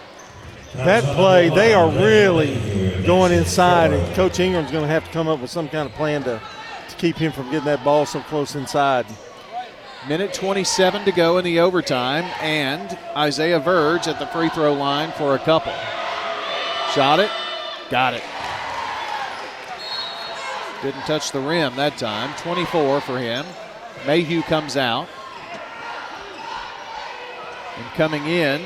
That 0.76 1.06
play, 1.16 1.48
they 1.48 1.74
are 1.74 1.90
really 1.90 3.02
going 3.06 3.32
inside, 3.32 3.94
and 3.94 4.14
Coach 4.14 4.42
Ingram's 4.42 4.72
going 4.72 4.84
to 4.84 4.90
have 4.90 5.06
to 5.06 5.12
come 5.12 5.30
up 5.30 5.40
with 5.40 5.50
some 5.50 5.70
kind 5.70 5.88
of 5.88 5.96
plan 5.96 6.22
to, 6.24 6.42
to 6.90 6.96
keep 6.98 7.16
him 7.16 7.32
from 7.32 7.46
getting 7.46 7.64
that 7.64 7.86
ball 7.86 8.06
so 8.06 8.20
close 8.20 8.56
inside. 8.56 9.06
Minute 10.10 10.34
27 10.34 11.06
to 11.06 11.14
go 11.14 11.38
in 11.38 11.46
the 11.46 11.62
overtime, 11.62 12.26
and 12.42 13.00
Isaiah 13.16 13.62
Verge 13.62 14.10
at 14.10 14.20
the 14.20 14.28
free 14.28 14.50
throw 14.50 14.74
line 14.74 15.14
for 15.14 15.36
a 15.36 15.40
couple. 15.40 15.74
Shot 16.94 17.22
it, 17.22 17.32
got 17.90 18.16
it. 18.16 18.24
Didn't 20.82 21.04
touch 21.04 21.32
the 21.32 21.40
rim 21.40 21.74
that 21.78 21.98
time. 21.98 22.36
24 22.40 23.00
for 23.00 23.18
him. 23.18 23.46
Mayhew 24.06 24.42
comes 24.42 24.76
out. 24.76 25.08
And 27.82 27.92
coming 27.94 28.28
in 28.28 28.62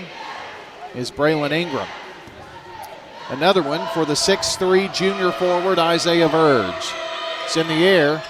is 0.94 1.10
Braylon 1.10 1.52
Ingram. 1.52 1.88
Another 3.30 3.64
one 3.64 3.88
for 3.94 4.04
the 4.04 4.14
6'3 4.14 4.94
junior 4.94 5.32
forward, 5.32 5.80
Isaiah 5.80 6.28
Verge. 6.28 6.92
It's 7.46 7.56
in 7.56 7.66
the 7.68 7.86
air. 7.86 8.22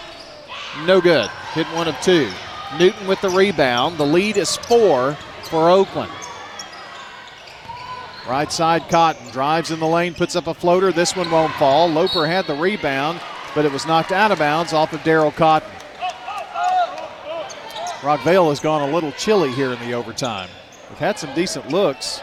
No 0.86 1.02
good. 1.02 1.28
Hit 1.54 1.66
one 1.68 1.88
of 1.88 2.00
two. 2.02 2.30
Newton 2.78 3.08
with 3.08 3.20
the 3.22 3.32
rebound. 3.32 3.98
The 3.98 4.06
lead 4.06 4.38
is 4.38 4.58
four 4.58 5.16
for 5.46 5.72
Oakland. 5.72 6.12
Right 8.30 8.52
side, 8.52 8.88
Cotton 8.88 9.32
drives 9.32 9.72
in 9.72 9.80
the 9.80 9.88
lane, 9.88 10.14
puts 10.14 10.36
up 10.36 10.46
a 10.46 10.54
floater. 10.54 10.92
This 10.92 11.16
one 11.16 11.32
won't 11.32 11.54
fall. 11.54 11.90
Loper 11.90 12.28
had 12.28 12.46
the 12.46 12.56
rebound, 12.56 13.20
but 13.56 13.66
it 13.66 13.72
was 13.72 13.88
knocked 13.88 14.12
out 14.12 14.32
of 14.32 14.38
bounds 14.38 14.72
off 14.72 14.94
of 14.94 15.00
Daryl 15.00 15.36
Cotton. 15.36 15.70
Rockvale 18.02 18.50
has 18.50 18.60
gone 18.60 18.88
a 18.88 18.94
little 18.94 19.12
chilly 19.14 19.52
here 19.52 19.74
in 19.74 19.80
the 19.80 19.94
overtime. 19.94 20.50
They've 20.90 20.98
had 20.98 21.20
some 21.20 21.34
decent 21.34 21.70
looks. 21.70 22.22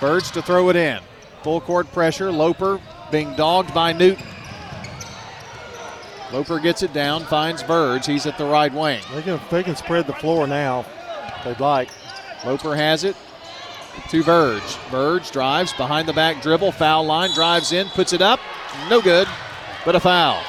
Birds 0.00 0.30
to 0.32 0.42
throw 0.42 0.68
it 0.68 0.76
in. 0.76 1.00
Full 1.42 1.60
court 1.60 1.90
pressure. 1.92 2.30
Loper 2.30 2.80
being 3.10 3.34
dogged 3.36 3.72
by 3.72 3.92
Newton. 3.92 4.26
Loper 6.32 6.58
gets 6.58 6.82
it 6.82 6.92
down, 6.92 7.24
finds 7.24 7.62
Birds. 7.62 8.06
He's 8.06 8.26
at 8.26 8.36
the 8.38 8.44
right 8.44 8.72
wing. 8.72 9.00
They 9.14 9.22
can, 9.22 9.40
they 9.50 9.62
can 9.62 9.76
spread 9.76 10.06
the 10.06 10.14
floor 10.14 10.46
now 10.46 10.80
if 10.80 11.44
they'd 11.44 11.60
like. 11.60 11.90
Loper 12.44 12.74
has 12.74 13.04
it 13.04 13.16
to 14.10 14.22
Verge. 14.22 14.62
Verge 14.90 15.30
drives 15.30 15.72
behind 15.74 16.08
the 16.08 16.12
back 16.12 16.42
dribble, 16.42 16.72
foul 16.72 17.06
line, 17.06 17.30
drives 17.34 17.72
in, 17.72 17.86
puts 17.88 18.12
it 18.12 18.20
up. 18.20 18.40
No 18.90 19.00
good, 19.00 19.28
but 19.84 19.94
a 19.94 20.00
foul. 20.00 20.42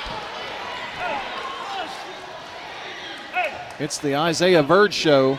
It's 3.80 3.97
the 3.97 4.15
Isaiah 4.15 4.64
Verge 4.64 4.93
show. 4.93 5.38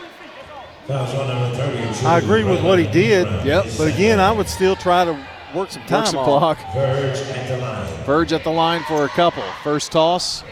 I 0.88 2.20
agree 2.22 2.44
with 2.44 2.62
what 2.62 2.78
he 2.78 2.86
did. 2.86 3.26
Yep. 3.44 3.66
But 3.78 3.88
again, 3.88 4.20
I 4.20 4.30
would 4.30 4.48
still 4.48 4.76
try 4.76 5.04
to 5.04 5.12
work 5.54 5.70
some 5.70 5.82
time 5.84 6.00
Work 6.00 6.06
some 6.06 6.24
clock. 6.24 6.58
Verge 6.74 7.16
at 7.16 7.48
the 7.48 7.56
line. 7.58 8.04
Verge 8.04 8.32
at 8.32 8.44
the 8.44 8.50
line 8.50 8.82
for 8.82 9.04
a 9.04 9.08
couple. 9.08 9.42
First 9.62 9.90
toss, 9.90 10.44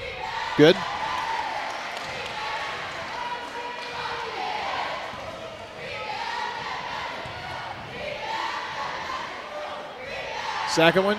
good. 0.57 0.77
Second 10.71 11.05
one, 11.05 11.19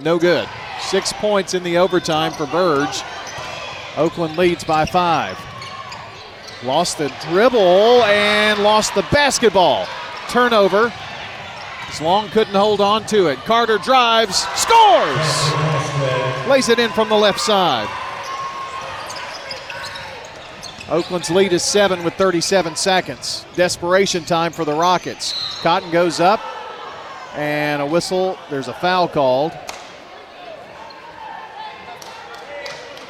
no 0.00 0.18
good. 0.18 0.48
Six 0.80 1.12
points 1.12 1.54
in 1.54 1.62
the 1.62 1.78
overtime 1.78 2.32
for 2.32 2.46
Verge. 2.46 3.02
Oakland 3.96 4.36
leads 4.36 4.64
by 4.64 4.84
five. 4.84 5.38
Lost 6.64 6.98
the 6.98 7.08
dribble 7.28 8.02
and 8.04 8.62
lost 8.62 8.94
the 8.94 9.06
basketball. 9.12 9.86
Turnover. 10.28 10.92
Long 12.00 12.28
couldn't 12.28 12.54
hold 12.54 12.80
on 12.80 13.06
to 13.06 13.28
it. 13.28 13.38
Carter 13.40 13.78
drives, 13.78 14.46
scores! 14.54 16.48
Lays 16.48 16.68
it 16.68 16.78
in 16.78 16.90
from 16.90 17.08
the 17.08 17.14
left 17.14 17.40
side. 17.40 17.88
Oakland's 20.88 21.30
lead 21.30 21.52
is 21.52 21.64
seven 21.64 22.04
with 22.04 22.14
37 22.14 22.76
seconds. 22.76 23.44
Desperation 23.56 24.24
time 24.24 24.52
for 24.52 24.64
the 24.64 24.74
Rockets. 24.74 25.34
Cotton 25.62 25.90
goes 25.90 26.20
up, 26.20 26.40
and 27.34 27.82
a 27.82 27.86
whistle. 27.86 28.38
There's 28.50 28.68
a 28.68 28.74
foul 28.74 29.08
called. 29.08 29.52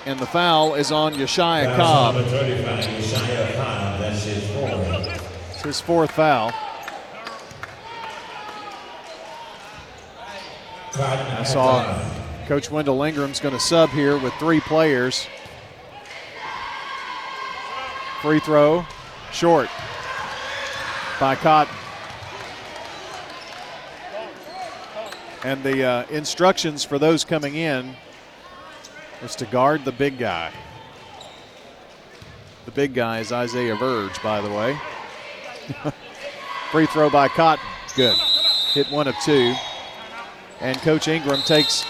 And 0.06 0.20
the 0.20 0.26
foul 0.26 0.74
is 0.74 0.92
on 0.92 1.14
Yeshaya 1.14 1.74
Cobb. 1.74 2.14
number 2.14 2.30
35, 2.30 2.84
Yeshaya 2.84 3.56
Cobb. 3.56 4.00
That's 4.00 4.22
his 4.22 4.48
fourth. 4.52 5.50
It's 5.50 5.62
his 5.62 5.80
fourth 5.80 6.12
foul. 6.12 6.52
I 10.94 11.42
saw. 11.42 12.00
Coach 12.46 12.70
Wendell 12.70 13.02
Ingram's 13.02 13.40
going 13.40 13.54
to 13.54 13.60
sub 13.60 13.90
here 13.90 14.16
with 14.16 14.32
three 14.34 14.60
players. 14.60 15.26
Free 18.22 18.38
throw, 18.38 18.86
short 19.32 19.68
by 21.18 21.34
Cotton. 21.34 21.74
And 25.42 25.64
the 25.64 25.84
uh, 25.84 26.06
instructions 26.10 26.84
for 26.84 27.00
those 27.00 27.24
coming 27.24 27.56
in 27.56 27.96
was 29.26 29.34
to 29.34 29.46
guard 29.46 29.84
the 29.84 29.90
big 29.90 30.18
guy. 30.18 30.52
The 32.64 32.70
big 32.70 32.94
guy 32.94 33.18
is 33.18 33.32
Isaiah 33.32 33.74
Verge, 33.74 34.22
by 34.22 34.40
the 34.40 34.48
way. 34.48 34.78
Free 36.70 36.86
throw 36.86 37.10
by 37.10 37.26
Cotton. 37.26 37.64
Good. 37.96 38.16
Hit 38.72 38.88
one 38.92 39.08
of 39.08 39.16
two. 39.24 39.52
And 40.60 40.78
Coach 40.78 41.08
Ingram 41.08 41.40
takes 41.40 41.84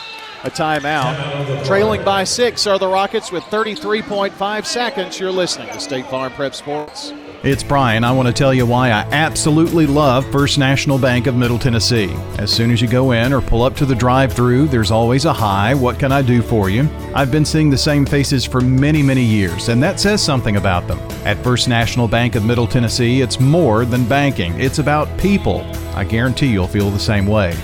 a 0.45 0.51
timeout. 0.51 1.67
Trailing 1.67 2.03
by 2.03 2.25
six 2.25 2.67
are 2.67 2.79
the 2.79 2.89
Rockets 2.89 3.31
with 3.31 3.45
33.5 3.45 4.65
seconds. 4.65 5.21
You're 5.21 5.31
listening 5.31 5.69
to 5.69 5.79
State 5.79 6.07
Farm 6.07 6.33
Prep 6.33 6.55
Sports. 6.55 7.13
It's 7.43 7.63
Brian. 7.63 8.03
I 8.03 8.13
want 8.13 8.27
to 8.27 8.35
tell 8.35 8.53
you 8.53 8.67
why 8.67 8.89
I 8.89 9.03
absolutely 9.13 9.87
love 9.87 10.25
First 10.33 10.59
National 10.59 10.99
Bank 10.99 11.27
of 11.27 11.37
Middle 11.37 11.59
Tennessee. 11.59 12.11
As 12.39 12.51
soon 12.51 12.71
as 12.71 12.81
you 12.81 12.89
go 12.89 13.13
in 13.13 13.33
or 13.33 13.41
pull 13.41 13.63
up 13.63 13.77
to 13.77 13.87
the 13.87 13.95
drive 13.95 14.33
through, 14.33 14.67
there's 14.67 14.91
always 14.91 15.27
a 15.27 15.33
hi, 15.33 15.75
what 15.75 15.99
can 15.99 16.13
I 16.13 16.23
do 16.23 16.41
for 16.43 16.71
you? 16.71 16.89
I've 17.15 17.31
been 17.31 17.45
seeing 17.45 17.69
the 17.71 17.79
same 17.79 18.07
faces 18.07 18.45
for 18.45 18.61
many, 18.63 19.03
many 19.03 19.23
years, 19.23 19.69
and 19.69 19.83
that 19.83 20.01
says 20.01 20.23
something 20.23 20.57
about 20.57 20.89
them. 20.89 20.99
At 21.25 21.43
First 21.45 21.69
National 21.69 22.09
Bank 22.09 22.35
of 22.35 22.45
Middle 22.45 22.67
Tennessee, 22.67 23.21
it's 23.21 23.39
more 23.39 23.85
than 23.85 24.09
banking, 24.09 24.59
it's 24.59 24.79
about 24.79 25.17
people. 25.19 25.61
I 25.95 26.05
guarantee 26.05 26.49
you'll 26.49 26.67
feel 26.67 26.91
the 26.91 26.99
same 26.99 27.27
way. 27.27 27.55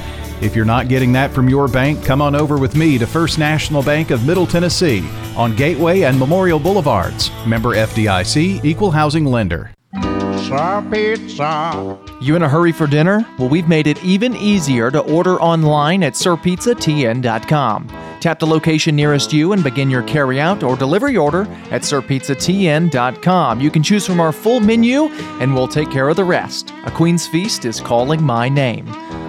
If 0.42 0.56
you're 0.56 0.64
not 0.64 0.88
getting 0.88 1.12
that 1.12 1.30
from 1.30 1.48
your 1.48 1.68
bank, 1.68 2.04
come 2.04 2.20
on 2.20 2.34
over 2.34 2.58
with 2.58 2.74
me 2.74 2.98
to 2.98 3.06
First 3.06 3.38
National 3.38 3.80
Bank 3.80 4.10
of 4.10 4.26
Middle 4.26 4.44
Tennessee 4.44 5.08
on 5.36 5.54
Gateway 5.54 6.02
and 6.02 6.18
Memorial 6.18 6.58
Boulevards. 6.58 7.30
Member 7.46 7.76
FDIC, 7.76 8.64
Equal 8.64 8.90
Housing 8.90 9.24
Lender. 9.24 9.72
Pizza, 9.94 10.84
pizza. 10.90 11.96
You 12.20 12.34
in 12.34 12.42
a 12.42 12.48
hurry 12.48 12.72
for 12.72 12.88
dinner? 12.88 13.24
Well, 13.38 13.50
we've 13.50 13.68
made 13.68 13.86
it 13.86 14.02
even 14.04 14.34
easier 14.34 14.90
to 14.90 14.98
order 14.98 15.40
online 15.40 16.02
at 16.02 16.14
sirpizzatn.com. 16.14 17.88
Tap 18.22 18.38
the 18.38 18.46
location 18.46 18.94
nearest 18.94 19.32
you 19.32 19.52
and 19.52 19.64
begin 19.64 19.90
your 19.90 20.04
carryout 20.04 20.62
or 20.62 20.76
delivery 20.76 21.16
order 21.16 21.42
at 21.72 21.82
sirpizzatn.com. 21.82 23.60
You 23.60 23.68
can 23.68 23.82
choose 23.82 24.06
from 24.06 24.20
our 24.20 24.30
full 24.30 24.60
menu 24.60 25.06
and 25.40 25.52
we'll 25.52 25.66
take 25.66 25.90
care 25.90 26.08
of 26.08 26.14
the 26.14 26.22
rest. 26.22 26.72
A 26.84 26.92
Queen's 26.92 27.26
Feast 27.26 27.64
is 27.64 27.80
calling 27.80 28.22
my 28.22 28.48
name. 28.48 28.86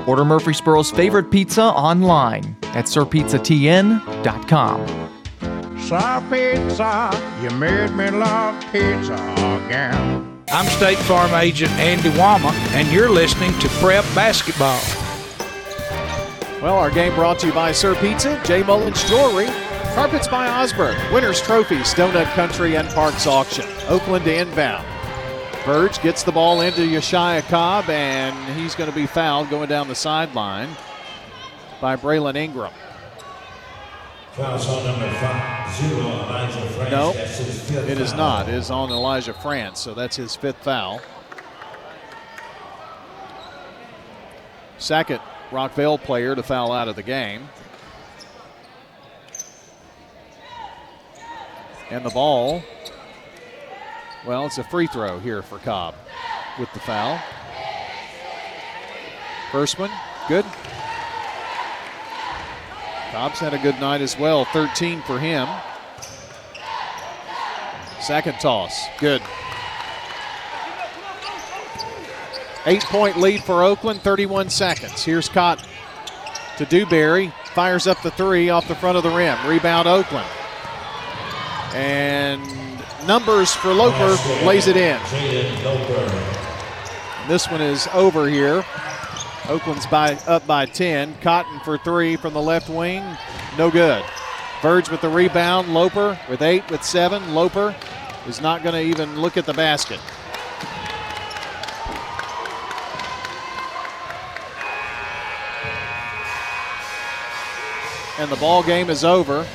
Order 0.08 0.24
Murfreesboro's 0.24 0.92
favorite 0.92 1.32
pizza 1.32 1.64
online 1.64 2.56
at 2.66 2.86
sirpizzatn.com. 2.86 5.10
Sir 5.80 6.24
Pizza, 6.30 7.10
you 7.42 7.50
made 7.58 7.90
me 7.96 8.12
love 8.12 8.64
pizza 8.72 9.16
again. 9.66 10.44
I'm 10.52 10.68
State 10.68 11.00
Farm 11.00 11.34
Agent 11.34 11.72
Andy 11.72 12.12
Wama, 12.12 12.52
and 12.74 12.88
you're 12.92 13.10
listening 13.10 13.58
to 13.58 13.68
Prep 13.70 14.06
Basketball. 14.14 14.80
Well, 16.64 16.78
our 16.78 16.90
game 16.90 17.14
brought 17.14 17.40
to 17.40 17.48
you 17.48 17.54
by 17.54 17.74
Sir 17.74 17.94
Pizza, 17.96 18.42
J. 18.46 18.64
Mullins 18.64 19.04
Jewelry, 19.10 19.48
Carpets 19.96 20.30
by 20.30 20.48
Osborne, 20.48 20.96
Winners 21.12 21.42
Trophies, 21.42 21.94
Donut 21.94 22.24
Country, 22.36 22.78
and 22.78 22.88
Parks 22.92 23.28
Auction. 23.28 23.66
Oakland 23.90 24.24
to 24.24 24.34
inbound. 24.34 24.88
Verge 25.66 26.02
gets 26.02 26.24
the 26.24 26.32
ball 26.32 26.62
into 26.62 26.80
Yeshaya 26.80 27.42
Cobb, 27.50 27.90
and 27.90 28.58
he's 28.58 28.76
going 28.76 28.90
to 28.90 28.96
be 28.96 29.06
fouled 29.06 29.50
going 29.50 29.68
down 29.68 29.90
the 29.90 29.94
sideline 29.94 30.70
by 31.82 31.98
Braylon 31.98 32.38
Ingram. 32.38 32.72
Foul's 34.32 34.66
on 34.70 34.86
number 34.86 35.12
five, 35.16 35.76
zero, 35.76 36.90
No, 36.90 37.12
it 37.14 38.00
is 38.00 38.12
foul. 38.12 38.18
not. 38.18 38.48
It 38.48 38.56
is 38.56 38.72
on 38.72 38.90
Elijah 38.90 39.34
France, 39.34 39.82
so 39.82 39.94
that's 39.94 40.16
his 40.16 40.34
fifth 40.34 40.64
foul. 40.64 41.02
Second 44.78 45.20
Rockvale 45.54 46.02
player 46.02 46.36
to 46.36 46.42
foul 46.42 46.72
out 46.72 46.88
of 46.88 46.96
the 46.96 47.04
game. 47.04 47.48
And 51.92 52.04
the 52.04 52.10
ball, 52.10 52.64
well, 54.26 54.48
it's 54.48 54.58
a 54.58 54.64
free 54.64 54.88
throw 54.88 55.20
here 55.20 55.44
for 55.44 55.60
Cobb 55.60 55.94
with 56.60 56.74
the 56.74 56.80
foul. 56.80 57.20
First 59.52 59.78
one, 59.78 59.92
good. 60.28 60.46
Cobb's 63.12 63.40
had 63.40 63.54
a 63.54 63.60
good 63.60 63.80
night 63.80 64.02
as 64.02 64.18
well, 64.18 64.46
13 64.46 65.04
for 65.04 65.20
him. 65.20 65.48
Second 68.02 68.40
toss, 68.40 68.88
good. 68.98 69.22
Eight 72.66 72.84
point 72.84 73.18
lead 73.18 73.44
for 73.44 73.64
Oakland, 73.64 74.02
31 74.02 74.50
seconds. 74.50 75.04
Here's 75.04 75.28
Cotton 75.28 75.66
to 76.58 76.66
Dewberry, 76.66 77.34
fires 77.54 77.88
up 77.88 78.02
the 78.04 78.12
three 78.12 78.50
off 78.50 78.68
the 78.68 78.76
front 78.76 78.98
of 78.98 79.04
the 79.04 79.10
rim. 79.10 79.38
Rebound, 79.48 79.88
Oakland. 79.88 80.28
And 81.74 82.42
numbers 83.08 83.54
for 83.54 83.74
Loper, 83.74 84.16
lays 84.46 84.68
it 84.68 84.78
in. 84.78 85.00
This 87.28 87.50
one 87.50 87.62
is 87.62 87.88
over 87.94 88.28
here. 88.28 88.64
Oakland's 89.50 89.86
by 89.88 90.14
up 90.28 90.46
by 90.48 90.66
10. 90.66 91.18
Cotton 91.22 91.60
for 91.62 91.78
three 91.78 92.16
from 92.16 92.34
the 92.34 92.42
left 92.42 92.70
wing, 92.70 93.04
no 93.58 93.70
good. 93.70 94.04
Verge 94.62 94.90
with 94.90 95.02
the 95.02 95.10
rebound. 95.10 95.74
Loper 95.74 96.18
with 96.30 96.42
eight, 96.42 96.70
with 96.72 96.84
seven. 96.84 97.34
Loper 97.34 97.76
is 98.28 98.40
not 98.40 98.64
going 98.64 98.74
to 98.74 98.82
even 98.82 99.20
look 99.20 99.36
at 99.36 99.46
the 99.46 99.54
basket. 99.54 100.00
And 108.24 108.32
the 108.32 108.38
ball 108.38 108.64
game 108.64 108.90
is 108.90 109.04
over. 109.04 109.46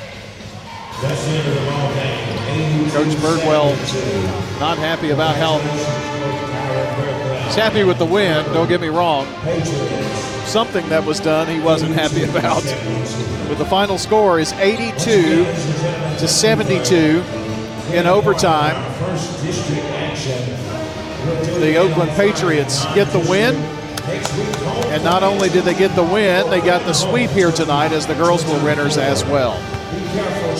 Game. 1.01 1.09
Coach 2.91 3.15
Birdwell 3.15 3.71
not 4.59 4.77
happy 4.77 5.09
about 5.09 5.35
how 5.35 5.57
he's 7.45 7.55
happy 7.55 7.83
with 7.83 7.97
the 7.97 8.05
win. 8.05 8.45
Don't 8.53 8.69
get 8.69 8.79
me 8.79 8.89
wrong. 8.89 9.25
Something 10.45 10.87
that 10.89 11.03
was 11.03 11.19
done 11.19 11.47
he 11.47 11.59
wasn't 11.59 11.95
happy 11.95 12.25
about. 12.25 12.61
But 13.47 13.57
the 13.57 13.65
final 13.65 13.97
score 13.97 14.39
is 14.39 14.53
82 14.53 15.45
to 16.19 16.27
72 16.27 17.23
in 17.91 18.05
overtime. 18.05 18.75
The 21.59 21.75
Oakland 21.77 22.11
Patriots 22.11 22.85
get 22.93 23.07
the 23.07 23.27
win. 23.27 23.78
And 24.89 25.03
not 25.03 25.21
only 25.23 25.49
did 25.49 25.65
they 25.65 25.75
get 25.75 25.95
the 25.95 26.03
win, 26.03 26.49
they 26.49 26.61
got 26.61 26.83
the 26.85 26.93
sweep 26.93 27.29
here 27.29 27.51
tonight 27.51 27.91
as 27.91 28.07
the 28.07 28.15
girls 28.15 28.43
were 28.45 28.63
winners 28.63 28.97
as 28.97 29.23
well. 29.23 29.51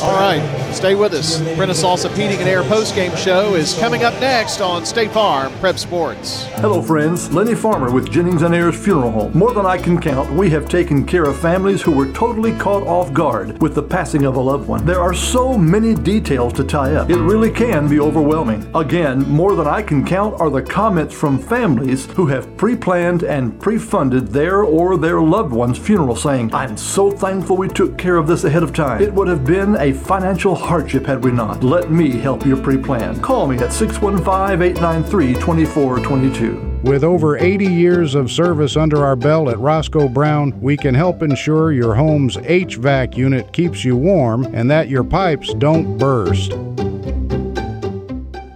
All 0.01 0.15
right, 0.15 0.41
stay 0.73 0.95
with 0.95 1.13
us. 1.13 1.41
Prentice 1.55 1.83
Allsup 1.83 2.15
Heating 2.15 2.39
and 2.39 2.47
Air 2.47 2.63
postgame 2.63 3.15
show 3.17 3.55
is 3.55 3.77
coming 3.79 4.03
up 4.03 4.13
next 4.19 4.61
on 4.61 4.85
State 4.85 5.11
Farm 5.11 5.51
Prep 5.59 5.77
Sports. 5.77 6.43
Hello, 6.55 6.81
friends. 6.81 7.31
Lenny 7.33 7.55
Farmer 7.55 7.91
with 7.91 8.11
Jennings 8.11 8.41
and 8.41 8.53
Ayers 8.53 8.77
Funeral 8.77 9.11
Home. 9.11 9.37
More 9.37 9.53
than 9.53 9.65
I 9.65 9.77
can 9.77 9.99
count, 9.99 10.31
we 10.31 10.49
have 10.51 10.69
taken 10.69 11.05
care 11.05 11.23
of 11.23 11.39
families 11.39 11.81
who 11.81 11.91
were 11.91 12.11
totally 12.11 12.53
caught 12.53 12.83
off 12.83 13.13
guard 13.13 13.61
with 13.61 13.75
the 13.75 13.83
passing 13.83 14.25
of 14.25 14.35
a 14.35 14.39
loved 14.39 14.67
one. 14.67 14.85
There 14.85 15.01
are 15.01 15.13
so 15.13 15.57
many 15.57 15.95
details 15.95 16.53
to 16.53 16.63
tie 16.63 16.95
up. 16.95 17.09
It 17.09 17.17
really 17.17 17.51
can 17.51 17.87
be 17.87 17.99
overwhelming. 17.99 18.69
Again, 18.75 19.21
more 19.29 19.55
than 19.55 19.67
I 19.67 19.81
can 19.81 20.05
count 20.05 20.39
are 20.39 20.49
the 20.49 20.61
comments 20.61 21.13
from 21.13 21.39
families 21.39 22.05
who 22.13 22.27
have 22.27 22.55
pre 22.57 22.75
planned 22.75 23.23
and 23.23 23.59
pre 23.59 23.77
funded 23.77 24.27
their 24.27 24.63
or 24.63 24.97
their 24.97 25.21
loved 25.21 25.51
one's 25.51 25.77
funeral 25.77 26.15
saying, 26.15 26.53
I'm 26.53 26.77
so 26.77 27.11
thankful 27.11 27.57
we 27.57 27.67
took 27.67 27.97
care 27.97 28.17
of 28.17 28.27
this 28.27 28.43
ahead 28.43 28.63
of 28.63 28.73
time. 28.73 29.01
It 29.01 29.13
would 29.13 29.27
have 29.27 29.45
been 29.45 29.75
a 29.77 29.93
financial 29.93 30.55
hardship 30.59 31.05
had 31.05 31.23
we 31.23 31.31
not. 31.31 31.63
Let 31.63 31.91
me 31.91 32.11
help 32.11 32.45
you 32.45 32.55
pre 32.55 32.77
plan. 32.77 33.19
Call 33.21 33.47
me 33.47 33.57
at 33.57 33.73
615 33.73 34.61
893 34.61 35.33
2422. 35.33 36.81
With 36.83 37.03
over 37.03 37.37
80 37.37 37.65
years 37.65 38.15
of 38.15 38.31
service 38.31 38.77
under 38.77 39.03
our 39.03 39.17
belt 39.17 39.49
at 39.49 39.59
Roscoe 39.59 40.07
Brown, 40.07 40.59
we 40.61 40.77
can 40.77 40.95
help 40.95 41.21
ensure 41.21 41.73
your 41.73 41.93
home's 41.93 42.37
HVAC 42.37 43.17
unit 43.17 43.51
keeps 43.51 43.83
you 43.83 43.97
warm 43.97 44.45
and 44.53 44.71
that 44.71 44.87
your 44.87 45.03
pipes 45.03 45.53
don't 45.55 45.97
burst. 45.97 46.51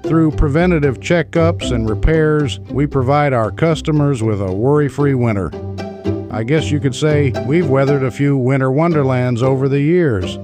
Through 0.07 0.31
preventative 0.37 0.99
checkups 0.99 1.71
and 1.71 1.89
repairs, 1.89 2.59
we 2.69 2.87
provide 2.87 3.33
our 3.33 3.51
customers 3.51 4.21
with 4.21 4.41
a 4.41 4.53
worry 4.53 4.87
free 4.87 5.15
winter. 5.15 5.51
I 6.31 6.43
guess 6.43 6.71
you 6.71 6.79
could 6.79 6.95
say 6.95 7.31
we've 7.45 7.69
weathered 7.69 8.03
a 8.03 8.11
few 8.11 8.37
winter 8.37 8.71
wonderlands 8.71 9.43
over 9.43 9.67
the 9.67 9.81
years. 9.81 10.37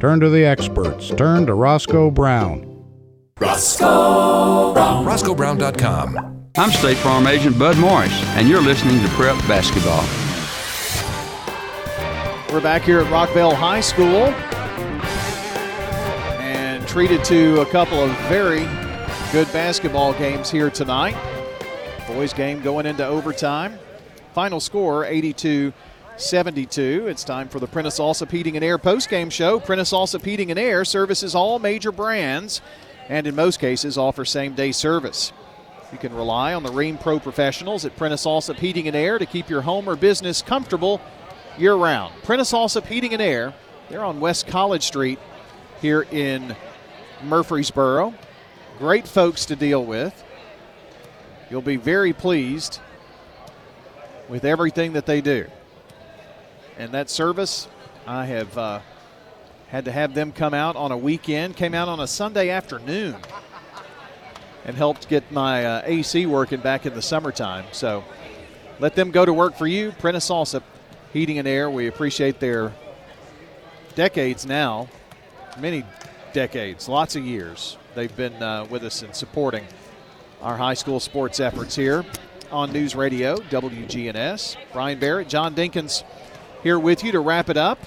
Turn 0.00 0.18
to 0.20 0.30
the 0.30 0.42
experts. 0.46 1.10
Turn 1.10 1.44
to 1.44 1.52
Roscoe 1.52 2.10
Brown. 2.10 2.66
Roscoe 3.38 4.72
Brown. 4.72 5.04
RoscoeBrown.com. 5.04 6.48
I'm 6.56 6.70
State 6.70 6.96
Farm 6.96 7.26
Agent 7.26 7.58
Bud 7.58 7.76
Morris, 7.76 8.10
and 8.28 8.48
you're 8.48 8.62
listening 8.62 8.98
to 9.02 9.08
Prep 9.10 9.36
Basketball. 9.46 10.02
We're 12.50 12.62
back 12.62 12.80
here 12.80 13.00
at 13.00 13.12
Rockvale 13.12 13.52
High 13.52 13.82
School 13.82 14.28
and 16.40 16.88
treated 16.88 17.22
to 17.24 17.60
a 17.60 17.66
couple 17.66 18.02
of 18.02 18.10
very 18.20 18.60
good 19.32 19.52
basketball 19.52 20.14
games 20.14 20.50
here 20.50 20.70
tonight. 20.70 21.14
Boys 22.06 22.32
game 22.32 22.62
going 22.62 22.86
into 22.86 23.06
overtime. 23.06 23.78
Final 24.32 24.60
score 24.60 25.04
82 25.04 25.74
72. 26.20 27.06
It's 27.08 27.24
time 27.24 27.48
for 27.48 27.58
the 27.60 27.66
Prentice 27.66 27.98
Allsup 27.98 28.30
Heating 28.30 28.56
and 28.56 28.64
Air 28.64 28.78
postgame 28.78 29.32
show. 29.32 29.58
Prentice 29.58 29.92
Allsup 29.92 30.24
Heating 30.24 30.50
and 30.50 30.58
Air 30.58 30.84
services 30.84 31.34
all 31.34 31.58
major 31.58 31.90
brands 31.90 32.60
and 33.08 33.26
in 33.26 33.34
most 33.34 33.58
cases 33.58 33.96
offer 33.96 34.24
same 34.24 34.54
day 34.54 34.70
service. 34.70 35.32
You 35.92 35.98
can 35.98 36.14
rely 36.14 36.54
on 36.54 36.62
the 36.62 36.70
Rheem 36.70 37.00
Pro 37.00 37.18
professionals 37.18 37.84
at 37.84 37.96
Prentice 37.96 38.26
Allsup 38.26 38.56
Heating 38.56 38.86
and 38.86 38.96
Air 38.96 39.18
to 39.18 39.26
keep 39.26 39.48
your 39.48 39.62
home 39.62 39.88
or 39.88 39.96
business 39.96 40.42
comfortable 40.42 41.00
year 41.58 41.74
round. 41.74 42.14
Prentice 42.22 42.52
Allsup 42.52 42.86
Heating 42.86 43.14
and 43.14 43.22
Air, 43.22 43.54
they're 43.88 44.04
on 44.04 44.20
West 44.20 44.46
College 44.46 44.84
Street 44.84 45.18
here 45.80 46.02
in 46.02 46.54
Murfreesboro. 47.24 48.14
Great 48.78 49.08
folks 49.08 49.46
to 49.46 49.56
deal 49.56 49.84
with. 49.84 50.22
You'll 51.50 51.62
be 51.62 51.76
very 51.76 52.12
pleased 52.12 52.78
with 54.28 54.44
everything 54.44 54.92
that 54.92 55.06
they 55.06 55.20
do. 55.20 55.46
And 56.80 56.92
that 56.92 57.10
service, 57.10 57.68
I 58.06 58.24
have 58.24 58.56
uh, 58.56 58.80
had 59.68 59.84
to 59.84 59.92
have 59.92 60.14
them 60.14 60.32
come 60.32 60.54
out 60.54 60.76
on 60.76 60.92
a 60.92 60.96
weekend, 60.96 61.54
came 61.54 61.74
out 61.74 61.88
on 61.88 62.00
a 62.00 62.06
Sunday 62.06 62.48
afternoon 62.48 63.16
and 64.64 64.74
helped 64.74 65.06
get 65.06 65.30
my 65.30 65.66
uh, 65.66 65.82
AC 65.84 66.24
working 66.24 66.60
back 66.60 66.86
in 66.86 66.94
the 66.94 67.02
summertime. 67.02 67.66
So 67.72 68.02
let 68.78 68.94
them 68.94 69.10
go 69.10 69.26
to 69.26 69.32
work 69.34 69.58
for 69.58 69.66
you. 69.66 69.92
Prentice 69.98 70.30
Allsup 70.30 70.62
Heating 71.12 71.38
and 71.38 71.46
Air, 71.46 71.68
we 71.68 71.86
appreciate 71.86 72.40
their 72.40 72.72
decades 73.94 74.46
now, 74.46 74.88
many 75.58 75.84
decades, 76.32 76.88
lots 76.88 77.14
of 77.14 77.22
years. 77.26 77.76
They've 77.94 78.16
been 78.16 78.42
uh, 78.42 78.64
with 78.70 78.84
us 78.84 79.02
in 79.02 79.12
supporting 79.12 79.66
our 80.40 80.56
high 80.56 80.72
school 80.72 80.98
sports 80.98 81.40
efforts 81.40 81.76
here 81.76 82.06
on 82.50 82.72
News 82.72 82.96
Radio, 82.96 83.36
WGNS. 83.36 84.56
Brian 84.72 84.98
Barrett, 84.98 85.28
John 85.28 85.54
Dinkins 85.54 86.04
here 86.62 86.78
with 86.78 87.04
you 87.04 87.12
to 87.12 87.20
wrap 87.20 87.48
it 87.48 87.56
up. 87.56 87.78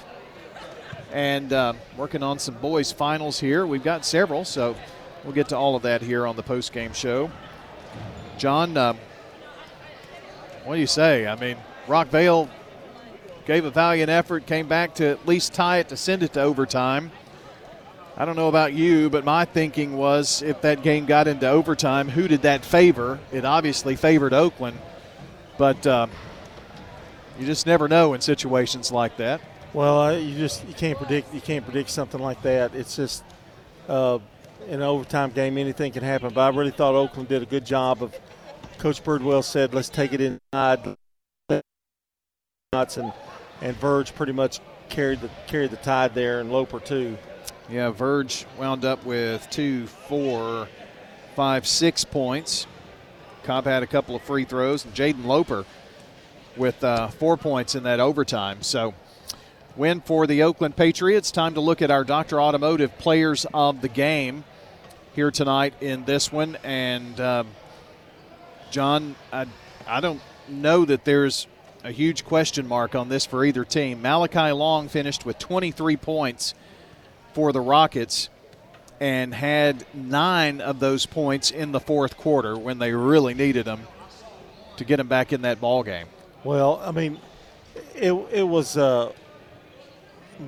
And 1.12 1.52
uh, 1.52 1.74
working 1.96 2.22
on 2.24 2.38
some 2.40 2.54
boys' 2.54 2.90
finals 2.90 3.38
here. 3.38 3.66
We've 3.66 3.84
got 3.84 4.04
several, 4.04 4.44
so 4.44 4.74
we'll 5.22 5.32
get 5.32 5.48
to 5.50 5.56
all 5.56 5.76
of 5.76 5.82
that 5.82 6.02
here 6.02 6.26
on 6.26 6.34
the 6.34 6.42
post-game 6.42 6.92
show. 6.92 7.30
John, 8.36 8.76
um, 8.76 8.98
what 10.64 10.74
do 10.74 10.80
you 10.80 10.88
say? 10.88 11.26
I 11.26 11.36
mean, 11.36 11.56
Rockvale 11.86 12.48
gave 13.46 13.64
a 13.64 13.70
valiant 13.70 14.10
effort, 14.10 14.46
came 14.46 14.66
back 14.66 14.94
to 14.96 15.06
at 15.06 15.26
least 15.26 15.54
tie 15.54 15.78
it 15.78 15.88
to 15.90 15.96
send 15.96 16.24
it 16.24 16.32
to 16.32 16.40
overtime. 16.40 17.12
I 18.16 18.24
don't 18.24 18.36
know 18.36 18.48
about 18.48 18.72
you, 18.72 19.10
but 19.10 19.24
my 19.24 19.44
thinking 19.44 19.96
was 19.96 20.42
if 20.42 20.62
that 20.62 20.82
game 20.82 21.04
got 21.04 21.28
into 21.28 21.48
overtime, 21.48 22.08
who 22.08 22.26
did 22.26 22.42
that 22.42 22.64
favor? 22.64 23.18
It 23.32 23.44
obviously 23.44 23.96
favored 23.96 24.32
Oakland, 24.32 24.78
but 25.58 25.86
um, 25.86 26.10
you 27.38 27.46
just 27.46 27.66
never 27.66 27.88
know 27.88 28.14
in 28.14 28.20
situations 28.20 28.92
like 28.92 29.16
that. 29.16 29.40
Well, 29.72 30.00
uh, 30.00 30.12
you 30.12 30.36
just 30.36 30.66
you 30.68 30.74
can't 30.74 30.96
predict 30.96 31.34
you 31.34 31.40
can't 31.40 31.64
predict 31.64 31.90
something 31.90 32.20
like 32.20 32.42
that. 32.42 32.74
It's 32.74 32.94
just 32.94 33.24
uh, 33.88 34.18
in 34.66 34.74
an 34.74 34.82
overtime 34.82 35.30
game, 35.30 35.58
anything 35.58 35.92
can 35.92 36.02
happen. 36.02 36.32
But 36.32 36.40
I 36.40 36.56
really 36.56 36.70
thought 36.70 36.94
Oakland 36.94 37.28
did 37.28 37.42
a 37.42 37.46
good 37.46 37.66
job 37.66 38.02
of. 38.02 38.14
Coach 38.78 39.02
Birdwell 39.02 39.42
said, 39.42 39.72
"Let's 39.72 39.88
take 39.88 40.12
it 40.12 40.20
inside." 40.20 40.96
And 42.72 43.12
and 43.62 43.76
Verge 43.76 44.14
pretty 44.14 44.32
much 44.32 44.60
carried 44.88 45.20
the 45.20 45.30
carried 45.46 45.70
the 45.70 45.76
tide 45.76 46.14
there, 46.14 46.40
and 46.40 46.52
Loper 46.52 46.80
too. 46.80 47.16
Yeah, 47.68 47.90
Verge 47.90 48.46
wound 48.58 48.84
up 48.84 49.04
with 49.06 49.48
two, 49.48 49.86
four, 49.86 50.68
five, 51.34 51.66
six 51.66 52.04
points. 52.04 52.66
Cobb 53.44 53.64
had 53.64 53.82
a 53.82 53.86
couple 53.86 54.16
of 54.16 54.22
free 54.22 54.44
throws, 54.44 54.84
and 54.84 54.94
Jaden 54.94 55.24
Loper 55.24 55.64
with 56.56 56.82
uh, 56.84 57.08
four 57.08 57.36
points 57.36 57.74
in 57.74 57.82
that 57.84 58.00
overtime. 58.00 58.62
So, 58.62 58.94
win 59.76 60.00
for 60.00 60.26
the 60.26 60.42
Oakland 60.42 60.76
Patriots. 60.76 61.30
Time 61.30 61.54
to 61.54 61.60
look 61.60 61.82
at 61.82 61.90
our 61.90 62.04
Dr. 62.04 62.40
Automotive 62.40 62.96
players 62.98 63.46
of 63.52 63.80
the 63.80 63.88
game 63.88 64.44
here 65.14 65.30
tonight 65.30 65.74
in 65.80 66.04
this 66.04 66.32
one. 66.32 66.56
And, 66.62 67.20
um, 67.20 67.48
John, 68.70 69.14
I, 69.32 69.46
I 69.86 70.00
don't 70.00 70.20
know 70.48 70.84
that 70.84 71.04
there's 71.04 71.46
a 71.82 71.92
huge 71.92 72.24
question 72.24 72.66
mark 72.66 72.94
on 72.94 73.08
this 73.08 73.26
for 73.26 73.44
either 73.44 73.64
team. 73.64 74.00
Malachi 74.00 74.52
Long 74.52 74.88
finished 74.88 75.26
with 75.26 75.38
23 75.38 75.96
points 75.96 76.54
for 77.34 77.52
the 77.52 77.60
Rockets 77.60 78.30
and 79.00 79.34
had 79.34 79.84
nine 79.92 80.60
of 80.60 80.80
those 80.80 81.04
points 81.04 81.50
in 81.50 81.72
the 81.72 81.80
fourth 81.80 82.16
quarter 82.16 82.56
when 82.56 82.78
they 82.78 82.92
really 82.92 83.34
needed 83.34 83.66
them 83.66 83.86
to 84.76 84.84
get 84.84 84.96
them 84.96 85.08
back 85.08 85.32
in 85.32 85.42
that 85.42 85.60
ball 85.60 85.82
game. 85.82 86.06
Well, 86.44 86.80
I 86.84 86.90
mean, 86.90 87.18
it 87.94 88.12
it 88.30 88.42
was 88.42 88.76
uh, 88.76 89.12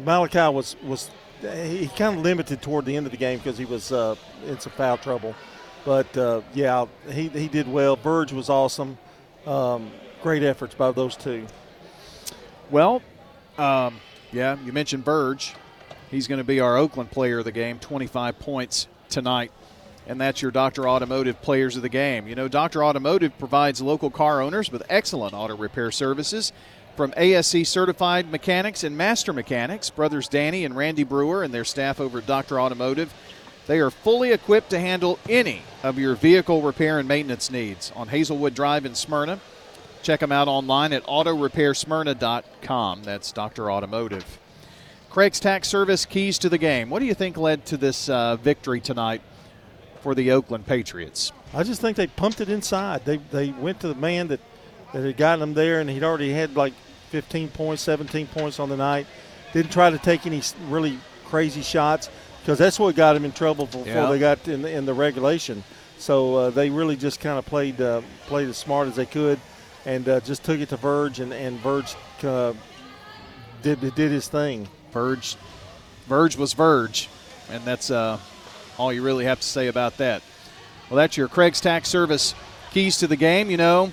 Malachi 0.04 0.54
was 0.54 0.76
was 0.82 1.10
he 1.40 1.88
kind 1.88 2.16
of 2.16 2.22
limited 2.22 2.62
toward 2.62 2.84
the 2.84 2.96
end 2.96 3.06
of 3.06 3.12
the 3.12 3.18
game 3.18 3.38
because 3.38 3.58
he 3.58 3.64
was 3.64 3.92
uh, 3.92 4.14
in 4.46 4.60
some 4.60 4.72
foul 4.72 4.98
trouble. 4.98 5.34
But 5.84 6.16
uh, 6.16 6.42
yeah, 6.52 6.86
he 7.10 7.28
he 7.28 7.48
did 7.48 7.66
well. 7.66 7.96
Verge 7.96 8.32
was 8.32 8.50
awesome. 8.50 8.98
Um, 9.46 9.90
great 10.22 10.42
efforts 10.42 10.74
by 10.74 10.90
those 10.92 11.16
two. 11.16 11.46
Well, 12.70 13.00
um, 13.58 14.00
yeah, 14.32 14.56
you 14.64 14.72
mentioned 14.72 15.04
Verge. 15.04 15.54
He's 16.10 16.26
going 16.26 16.38
to 16.38 16.44
be 16.44 16.60
our 16.60 16.76
Oakland 16.76 17.10
player 17.10 17.38
of 17.38 17.44
the 17.44 17.52
game, 17.52 17.78
25 17.78 18.38
points 18.38 18.86
tonight. 19.08 19.50
And 20.06 20.20
that's 20.20 20.40
your 20.40 20.50
Dr. 20.50 20.88
Automotive 20.88 21.42
players 21.42 21.76
of 21.76 21.82
the 21.82 21.88
game. 21.88 22.28
You 22.28 22.34
know, 22.34 22.48
Dr. 22.48 22.84
Automotive 22.84 23.36
provides 23.38 23.80
local 23.80 24.10
car 24.10 24.40
owners 24.40 24.70
with 24.70 24.82
excellent 24.88 25.34
auto 25.34 25.56
repair 25.56 25.90
services 25.90 26.52
from 26.96 27.12
ASE 27.16 27.68
certified 27.68 28.30
mechanics 28.30 28.84
and 28.84 28.96
master 28.96 29.32
mechanics, 29.32 29.90
brothers 29.90 30.28
Danny 30.28 30.64
and 30.64 30.76
Randy 30.76 31.02
Brewer 31.04 31.42
and 31.42 31.52
their 31.52 31.64
staff 31.64 32.00
over 32.00 32.18
at 32.18 32.26
Dr. 32.26 32.60
Automotive. 32.60 33.12
They 33.66 33.80
are 33.80 33.90
fully 33.90 34.32
equipped 34.32 34.70
to 34.70 34.78
handle 34.78 35.18
any 35.28 35.62
of 35.82 35.98
your 35.98 36.14
vehicle 36.14 36.62
repair 36.62 37.00
and 37.00 37.08
maintenance 37.08 37.50
needs 37.50 37.92
on 37.96 38.08
Hazelwood 38.08 38.54
Drive 38.54 38.86
in 38.86 38.94
Smyrna. 38.94 39.40
Check 40.02 40.20
them 40.20 40.30
out 40.30 40.46
online 40.46 40.92
at 40.92 41.02
autorepairsmyrna.com. 41.04 43.02
That's 43.02 43.32
Dr. 43.32 43.72
Automotive. 43.72 44.38
Craig's 45.10 45.40
Tax 45.40 45.66
Service 45.68 46.06
keys 46.06 46.38
to 46.38 46.48
the 46.48 46.58
game. 46.58 46.90
What 46.90 47.00
do 47.00 47.06
you 47.06 47.14
think 47.14 47.36
led 47.36 47.66
to 47.66 47.76
this 47.76 48.08
uh, 48.08 48.36
victory 48.36 48.80
tonight 48.80 49.20
for 50.00 50.14
the 50.14 50.30
Oakland 50.32 50.66
Patriots? 50.66 51.32
I 51.54 51.62
just 51.62 51.80
think 51.80 51.96
they 51.96 52.06
pumped 52.06 52.40
it 52.40 52.48
inside. 52.48 53.04
They 53.04 53.16
they 53.16 53.50
went 53.50 53.80
to 53.80 53.88
the 53.88 53.94
man 53.94 54.28
that 54.28 54.40
that 54.92 55.02
had 55.04 55.16
gotten 55.16 55.40
them 55.40 55.54
there, 55.54 55.80
and 55.80 55.88
he'd 55.90 56.04
already 56.04 56.32
had 56.32 56.56
like 56.56 56.72
15 57.10 57.48
points, 57.48 57.82
17 57.82 58.26
points 58.28 58.58
on 58.60 58.68
the 58.68 58.76
night. 58.76 59.06
Didn't 59.52 59.72
try 59.72 59.90
to 59.90 59.98
take 59.98 60.26
any 60.26 60.42
really 60.68 60.98
crazy 61.24 61.62
shots 61.62 62.08
because 62.40 62.58
that's 62.58 62.78
what 62.78 62.94
got 62.94 63.14
them 63.14 63.24
in 63.24 63.32
trouble 63.32 63.66
before 63.66 63.86
Yeah. 63.86 64.06
they 64.06 64.18
got 64.18 64.46
in 64.48 64.62
the, 64.62 64.70
in 64.70 64.86
the 64.86 64.94
regulation. 64.94 65.64
So 65.98 66.36
uh, 66.36 66.50
they 66.50 66.68
really 66.70 66.96
just 66.96 67.20
kind 67.20 67.38
of 67.38 67.46
played 67.46 67.80
uh, 67.80 68.02
played 68.26 68.48
as 68.48 68.56
smart 68.56 68.86
as 68.88 68.96
they 68.96 69.06
could, 69.06 69.40
and 69.86 70.08
uh, 70.08 70.20
just 70.20 70.44
took 70.44 70.60
it 70.60 70.68
to 70.70 70.76
Verge, 70.76 71.20
and 71.20 71.32
and 71.32 71.58
Verge 71.60 71.94
uh, 72.22 72.52
did 73.62 73.80
did 73.94 74.10
his 74.10 74.28
thing. 74.28 74.68
Verge, 74.92 75.36
Verge 76.06 76.36
was 76.36 76.52
Verge, 76.52 77.08
and 77.50 77.64
that's 77.64 77.90
uh, 77.90 78.18
all 78.78 78.92
you 78.92 79.02
really 79.02 79.24
have 79.24 79.40
to 79.40 79.46
say 79.46 79.68
about 79.68 79.96
that. 79.98 80.22
Well, 80.88 80.96
that's 80.96 81.16
your 81.16 81.28
Craig's 81.28 81.60
Tax 81.60 81.88
Service 81.88 82.34
keys 82.70 82.98
to 82.98 83.06
the 83.06 83.16
game. 83.16 83.50
You 83.50 83.56
know, 83.56 83.92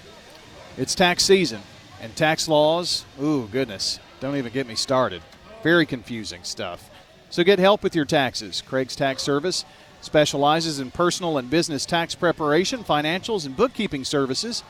it's 0.78 0.96
tax 0.96 1.24
season, 1.24 1.62
and 2.02 2.16
tax 2.16 2.48
laws. 2.48 3.06
Ooh, 3.22 3.48
goodness, 3.52 4.00
don't 4.20 4.36
even 4.36 4.54
get 4.54 4.68
me 4.68 4.76
started. 4.76 5.22
Very 5.64 5.86
confusing 5.86 6.44
stuff. 6.44 6.90
So 7.30 7.44
get 7.44 7.60
help 7.60 7.82
with 7.82 7.96
your 7.96 8.06
taxes. 8.06 8.62
Craig's 8.62 8.96
Tax 8.96 9.24
Service 9.24 9.66
specializes 10.02 10.80
in 10.80 10.92
personal 10.92 11.38
and 11.38 11.50
business 11.50 11.86
tax 11.86 12.14
preparation, 12.14 12.84
financials, 12.84 13.46
and 13.46 13.58
bookkeeping 13.58 14.04
services. 14.04 14.64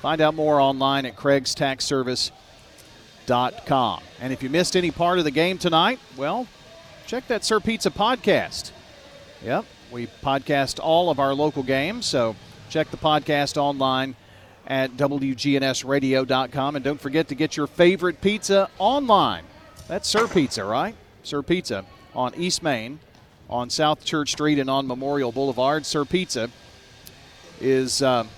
Find 0.00 0.20
out 0.20 0.34
more 0.34 0.60
online 0.60 1.06
at 1.06 1.16
craigstaxservice.com. 1.16 4.02
And 4.20 4.32
if 4.32 4.42
you 4.42 4.50
missed 4.50 4.76
any 4.76 4.90
part 4.90 5.18
of 5.18 5.24
the 5.24 5.30
game 5.30 5.58
tonight, 5.58 5.98
well, 6.16 6.46
check 7.06 7.26
that 7.28 7.44
Sir 7.44 7.58
Pizza 7.58 7.90
podcast. 7.90 8.70
Yep, 9.44 9.66
we 9.92 10.06
podcast 10.06 10.80
all 10.82 11.10
of 11.10 11.18
our 11.18 11.34
local 11.34 11.62
games, 11.62 12.06
so 12.06 12.34
check 12.70 12.90
the 12.90 12.96
podcast 12.96 13.58
online 13.58 14.16
at 14.66 14.92
WGNSradio.com. 14.92 16.76
And 16.76 16.82
don't 16.82 16.98
forget 16.98 17.28
to 17.28 17.34
get 17.34 17.54
your 17.54 17.66
favorite 17.66 18.22
pizza 18.22 18.70
online. 18.78 19.44
That's 19.86 20.08
Sir 20.08 20.28
Pizza, 20.28 20.64
right? 20.64 20.94
Sir 21.24 21.42
Pizza 21.42 21.84
on 22.14 22.34
East 22.36 22.62
Main, 22.62 23.00
on 23.50 23.68
South 23.68 24.02
Church 24.02 24.32
Street, 24.32 24.58
and 24.58 24.70
on 24.70 24.86
Memorial 24.86 25.30
Boulevard. 25.30 25.84
Sir 25.84 26.06
Pizza 26.06 26.48
is, 27.60 28.00
um, 28.00 28.30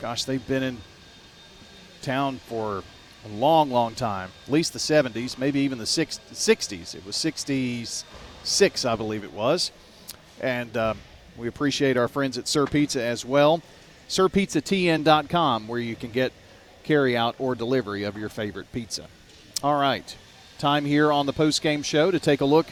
gosh, 0.00 0.24
they've 0.24 0.48
been 0.48 0.62
in 0.62 0.78
town 2.00 2.40
for 2.46 2.82
a 3.26 3.28
long, 3.28 3.70
long 3.70 3.94
time, 3.94 4.30
at 4.46 4.52
least 4.52 4.72
the 4.72 4.78
70s, 4.78 5.36
maybe 5.36 5.60
even 5.60 5.76
the 5.76 5.84
60s. 5.84 6.94
It 6.94 7.04
was 7.04 7.16
66, 8.44 8.84
I 8.84 8.96
believe 8.96 9.24
it 9.24 9.32
was. 9.32 9.72
And 10.40 10.76
um, 10.76 10.98
we 11.38 11.48
appreciate 11.48 11.96
our 11.96 12.08
friends 12.08 12.36
at 12.36 12.46
Sir 12.46 12.66
Pizza 12.66 13.02
as 13.02 13.24
well. 13.24 13.62
SirPizzaTN.com, 14.08 15.66
where 15.66 15.80
you 15.80 15.96
can 15.96 16.10
get 16.10 16.32
carry 16.82 17.16
out 17.16 17.34
or 17.38 17.54
delivery 17.54 18.02
of 18.02 18.18
your 18.18 18.28
favorite 18.28 18.70
pizza. 18.70 19.06
All 19.62 19.80
right, 19.80 20.14
time 20.58 20.84
here 20.84 21.10
on 21.10 21.24
the 21.24 21.32
post 21.32 21.62
game 21.62 21.82
show 21.82 22.10
to 22.10 22.20
take 22.20 22.42
a 22.42 22.44
look 22.44 22.66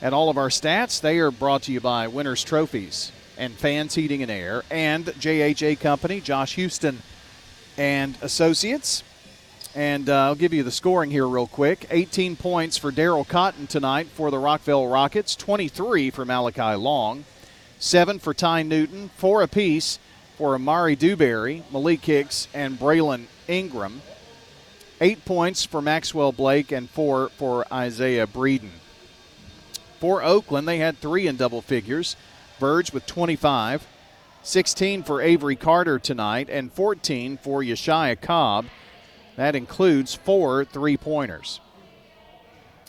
at 0.00 0.12
all 0.12 0.30
of 0.30 0.38
our 0.38 0.48
stats. 0.48 1.00
They 1.00 1.18
are 1.18 1.32
brought 1.32 1.62
to 1.62 1.72
you 1.72 1.80
by 1.80 2.06
Winners 2.06 2.44
Trophies 2.44 3.10
and 3.36 3.52
Fans 3.52 3.96
Heating 3.96 4.22
and 4.22 4.30
Air 4.30 4.62
and 4.70 5.06
JHA 5.06 5.80
Company, 5.80 6.20
Josh 6.20 6.54
Houston 6.54 7.02
and 7.76 8.16
Associates. 8.22 9.02
And 9.76 10.08
uh, 10.08 10.24
I'll 10.24 10.34
give 10.34 10.54
you 10.54 10.62
the 10.62 10.70
scoring 10.70 11.10
here 11.10 11.28
real 11.28 11.46
quick. 11.46 11.86
18 11.90 12.36
points 12.36 12.78
for 12.78 12.90
Daryl 12.90 13.28
Cotton 13.28 13.66
tonight 13.66 14.06
for 14.06 14.30
the 14.30 14.38
Rockvale 14.38 14.90
Rockets, 14.90 15.36
23 15.36 16.08
for 16.08 16.24
Malachi 16.24 16.74
Long, 16.76 17.26
7 17.78 18.18
for 18.18 18.32
Ty 18.32 18.62
Newton, 18.62 19.10
4 19.18 19.42
apiece 19.42 19.98
for 20.38 20.54
Amari 20.54 20.96
Dewberry, 20.96 21.62
Malik 21.70 22.02
Hicks, 22.06 22.48
and 22.54 22.78
Braylon 22.78 23.26
Ingram. 23.48 24.00
8 25.02 25.26
points 25.26 25.66
for 25.66 25.82
Maxwell 25.82 26.32
Blake 26.32 26.72
and 26.72 26.88
4 26.88 27.28
for 27.36 27.66
Isaiah 27.70 28.26
Breeden. 28.26 28.70
For 30.00 30.22
Oakland, 30.22 30.66
they 30.66 30.78
had 30.78 31.02
3 31.02 31.26
in 31.26 31.36
double 31.36 31.60
figures. 31.60 32.16
Verge 32.58 32.94
with 32.94 33.04
25, 33.04 33.86
16 34.42 35.02
for 35.02 35.20
Avery 35.20 35.54
Carter 35.54 35.98
tonight, 35.98 36.48
and 36.48 36.72
14 36.72 37.36
for 37.36 37.60
Yeshaya 37.60 38.18
Cobb. 38.18 38.64
That 39.36 39.54
includes 39.54 40.14
four 40.14 40.64
three 40.64 40.96
pointers. 40.96 41.60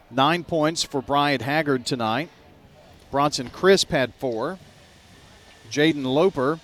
Nine 0.09 0.43
points 0.43 0.83
for 0.83 1.01
Bryant 1.01 1.41
Haggard 1.41 1.85
tonight. 1.85 2.29
Bronson 3.11 3.49
Crisp 3.49 3.89
had 3.89 4.13
four. 4.15 4.57
Jaden 5.69 6.05
Loper 6.05 6.59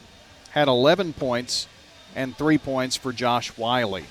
had 0.52 0.68
11 0.68 1.14
points 1.14 1.68
and 2.16 2.38
three 2.38 2.58
points 2.58 2.96
for 2.96 3.12
Josh 3.12 3.58
Wiley. 3.58 4.06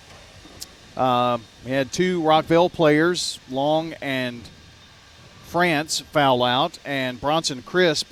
Uh, 0.97 1.39
we 1.65 1.71
had 1.71 1.93
two 1.93 2.21
Rockvale 2.21 2.71
players, 2.71 3.39
Long 3.51 3.95
and 4.03 4.43
France, 5.45 6.01
foul 6.01 6.43
out, 6.43 6.79
and 6.85 7.21
Bronson 7.21 7.63
Crisp 7.63 8.11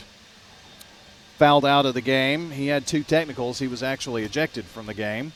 fouled 1.36 1.66
out 1.66 1.84
of 1.84 1.94
the 1.94 2.00
game. 2.00 2.50
He 2.50 2.68
had 2.68 2.86
two 2.86 3.02
technicals. 3.02 3.58
He 3.58 3.68
was 3.68 3.82
actually 3.82 4.24
ejected 4.24 4.64
from 4.64 4.86
the 4.86 4.94
game. 4.94 5.32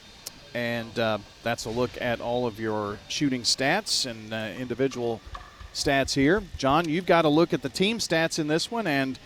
And 0.54 0.96
uh, 0.98 1.18
that's 1.42 1.64
a 1.64 1.70
look 1.70 1.90
at 2.00 2.20
all 2.20 2.46
of 2.46 2.60
your 2.60 2.98
shooting 3.08 3.42
stats 3.42 4.08
and 4.08 4.32
uh, 4.32 4.50
individual 4.58 5.20
stats 5.74 6.14
here. 6.14 6.42
John, 6.56 6.88
you've 6.88 7.06
got 7.06 7.22
to 7.22 7.28
look 7.28 7.52
at 7.52 7.62
the 7.62 7.68
team 7.68 7.98
stats 7.98 8.38
in 8.38 8.46
this 8.46 8.70
one 8.70 8.86
and 8.86 9.18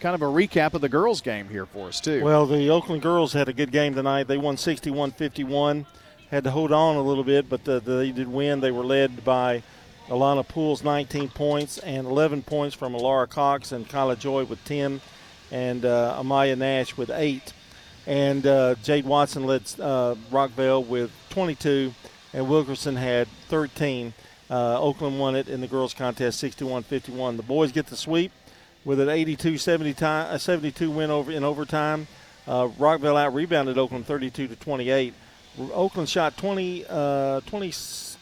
kind 0.00 0.14
of 0.14 0.22
a 0.22 0.26
recap 0.26 0.74
of 0.74 0.80
the 0.80 0.88
girls' 0.88 1.20
game 1.20 1.48
here 1.48 1.66
for 1.66 1.88
us, 1.88 2.00
too. 2.00 2.22
Well, 2.22 2.46
the 2.46 2.70
Oakland 2.70 3.02
girls 3.02 3.32
had 3.32 3.48
a 3.48 3.52
good 3.52 3.72
game 3.72 3.94
tonight. 3.94 4.28
They 4.28 4.38
won 4.38 4.56
61 4.56 5.12
51. 5.12 5.86
Had 6.30 6.44
to 6.44 6.50
hold 6.50 6.72
on 6.72 6.96
a 6.96 7.02
little 7.02 7.24
bit, 7.24 7.48
but 7.48 7.64
the, 7.64 7.80
they 7.80 8.12
did 8.12 8.28
win. 8.28 8.60
They 8.60 8.70
were 8.70 8.84
led 8.84 9.24
by 9.24 9.62
Alana 10.08 10.46
Pools, 10.46 10.84
19 10.84 11.30
points, 11.30 11.78
and 11.78 12.06
11 12.06 12.42
points 12.42 12.74
from 12.74 12.92
Laura 12.94 13.26
Cox 13.26 13.72
and 13.72 13.88
Kyla 13.88 14.16
Joy 14.16 14.44
with 14.44 14.62
10, 14.64 15.00
and 15.50 15.84
uh, 15.84 16.16
Amaya 16.18 16.56
Nash 16.56 16.96
with 16.96 17.10
8. 17.10 17.52
And 18.08 18.46
uh, 18.46 18.74
Jade 18.82 19.04
Watson 19.04 19.44
led 19.44 19.60
uh, 19.78 20.14
Rockvale 20.32 20.84
with 20.84 21.10
22, 21.28 21.92
and 22.32 22.48
Wilkerson 22.48 22.96
had 22.96 23.28
13. 23.48 24.14
Uh, 24.48 24.80
Oakland 24.80 25.20
won 25.20 25.36
it 25.36 25.46
in 25.46 25.60
the 25.60 25.66
girls' 25.66 25.92
contest 25.92 26.40
61 26.40 26.84
51. 26.84 27.36
The 27.36 27.42
boys 27.42 27.70
get 27.70 27.88
the 27.88 27.96
sweep 27.96 28.32
with 28.86 28.98
an 28.98 29.10
82 29.10 29.58
72 29.58 30.90
win 30.90 31.10
over 31.10 31.30
in 31.30 31.44
overtime. 31.44 32.06
Uh, 32.46 32.68
Rockvale 32.68 33.20
out 33.20 33.34
rebounded 33.34 33.76
Oakland 33.76 34.06
32 34.06 34.48
to 34.48 34.56
28. 34.56 35.12
Oakland 35.74 36.08
shot 36.08 36.34
20, 36.38 36.86
uh, 36.88 37.40
20, 37.42 37.74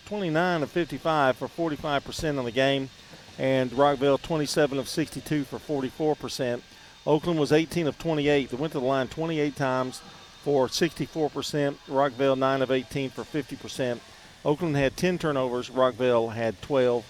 29 0.04 0.62
of 0.64 0.70
55 0.72 1.36
for 1.36 1.46
45% 1.46 2.38
on 2.40 2.44
the 2.44 2.50
game, 2.50 2.90
and 3.38 3.70
Rockvale 3.70 4.20
27 4.20 4.78
of 4.78 4.88
62 4.88 5.44
for 5.44 5.60
44%. 5.60 6.60
Oakland 7.06 7.38
was 7.38 7.52
18 7.52 7.86
of 7.86 7.98
28. 7.98 8.50
They 8.50 8.56
went 8.56 8.72
to 8.72 8.80
the 8.80 8.84
line 8.84 9.08
28 9.08 9.54
times 9.54 10.02
for 10.42 10.66
64%. 10.66 11.76
Rockvale 11.88 12.36
9 12.36 12.62
of 12.62 12.70
18 12.70 13.10
for 13.10 13.22
50%. 13.22 14.00
Oakland 14.44 14.76
had 14.76 14.96
10 14.96 15.18
turnovers. 15.18 15.70
Rockvale 15.70 16.32
had 16.32 16.60
12. 16.62 17.04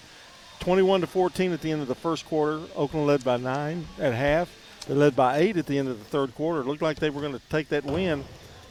21 0.61 1.03
to 1.03 1.07
14 1.07 1.53
at 1.53 1.61
the 1.61 1.71
end 1.71 1.83
of 1.83 1.89
the 1.89 1.95
first 1.95 2.27
quarter. 2.27 2.61
Oakland 2.75 3.07
led 3.07 3.25
by 3.25 3.37
nine 3.37 3.87
at 3.99 4.13
half. 4.13 4.51
They 4.87 4.95
led 4.95 5.17
by 5.17 5.39
eight 5.39 5.57
at 5.57 5.67
the 5.67 5.79
end 5.79 5.89
of 5.89 5.99
the 5.99 6.05
third 6.05 6.35
quarter. 6.35 6.61
It 6.61 6.67
looked 6.67 6.83
like 6.83 6.99
they 6.99 7.11
were 7.11 7.21
going 7.21 7.33
to 7.33 7.41
take 7.51 7.69
that 7.71 7.85
win, 7.85 8.25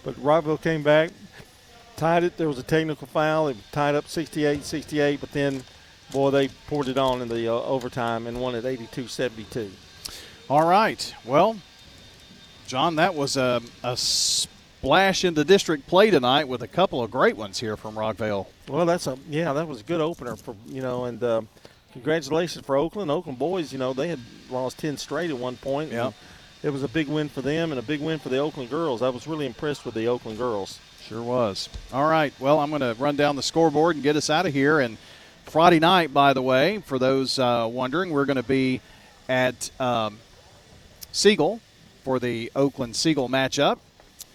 but 0.03 0.15
Rockvale 0.15 0.61
came 0.61 0.81
back, 0.81 1.11
tied 1.95 2.23
it. 2.23 2.37
There 2.37 2.47
was 2.47 2.57
a 2.57 2.63
technical 2.63 3.07
foul. 3.07 3.49
It 3.49 3.57
tied 3.71 3.95
up 3.95 4.05
68-68, 4.05 5.19
but 5.19 5.31
then, 5.31 5.63
boy, 6.11 6.29
they 6.31 6.47
poured 6.67 6.87
it 6.87 6.97
on 6.97 7.21
in 7.21 7.27
the 7.27 7.47
uh, 7.47 7.61
overtime 7.61 8.27
and 8.27 8.39
won 8.39 8.55
it 8.55 8.63
82-72. 8.63 9.71
All 10.47 10.67
right. 10.67 11.15
Well, 11.25 11.57
John, 12.67 12.97
that 12.97 13.15
was 13.15 13.35
a, 13.35 13.63
a 13.83 13.97
splash 13.97 15.23
into 15.23 15.43
district 15.43 15.87
play 15.87 16.11
tonight 16.11 16.47
with 16.47 16.61
a 16.61 16.67
couple 16.67 17.01
of 17.01 17.09
great 17.09 17.35
ones 17.35 17.59
here 17.59 17.75
from 17.75 17.95
Rockvale. 17.95 18.45
Well, 18.69 18.85
that's 18.85 19.07
a 19.07 19.17
yeah, 19.27 19.53
that 19.53 19.67
was 19.67 19.79
a 19.79 19.83
good 19.83 20.01
opener 20.01 20.35
for 20.35 20.55
you 20.67 20.83
know, 20.83 21.05
and 21.05 21.23
uh, 21.23 21.41
congratulations 21.93 22.63
for 22.63 22.75
Oakland. 22.75 23.09
Oakland 23.09 23.39
boys, 23.39 23.73
you 23.73 23.79
know, 23.79 23.93
they 23.93 24.07
had 24.07 24.19
lost 24.51 24.77
ten 24.77 24.97
straight 24.97 25.31
at 25.31 25.37
one 25.37 25.57
point. 25.57 25.91
Yeah, 25.91 26.11
it 26.61 26.69
was 26.69 26.83
a 26.83 26.87
big 26.89 27.07
win 27.07 27.27
for 27.27 27.41
them 27.41 27.71
and 27.71 27.79
a 27.79 27.83
big 27.83 27.99
win 27.99 28.19
for 28.19 28.29
the 28.29 28.37
Oakland 28.37 28.69
girls. 28.69 29.01
I 29.01 29.09
was 29.09 29.25
really 29.25 29.47
impressed 29.47 29.83
with 29.83 29.95
the 29.95 30.07
Oakland 30.07 30.37
girls. 30.37 30.79
Sure 31.07 31.23
was. 31.23 31.69
All 31.91 32.07
right. 32.07 32.33
Well, 32.39 32.59
I'm 32.59 32.69
going 32.69 32.81
to 32.81 32.95
run 32.99 33.15
down 33.15 33.35
the 33.35 33.43
scoreboard 33.43 33.95
and 33.95 34.03
get 34.03 34.15
us 34.15 34.29
out 34.29 34.45
of 34.45 34.53
here. 34.53 34.79
And 34.79 34.97
Friday 35.45 35.79
night, 35.79 36.13
by 36.13 36.33
the 36.33 36.41
way, 36.41 36.79
for 36.85 36.99
those 36.99 37.39
uh, 37.39 37.67
wondering, 37.71 38.11
we're 38.11 38.25
going 38.25 38.37
to 38.37 38.43
be 38.43 38.81
at 39.29 39.69
um, 39.79 40.19
Siegel 41.15 41.61
for 42.03 42.19
the 42.19 42.51
Oakland 42.57 42.93
Siegel 42.93 43.29
matchup. 43.29 43.79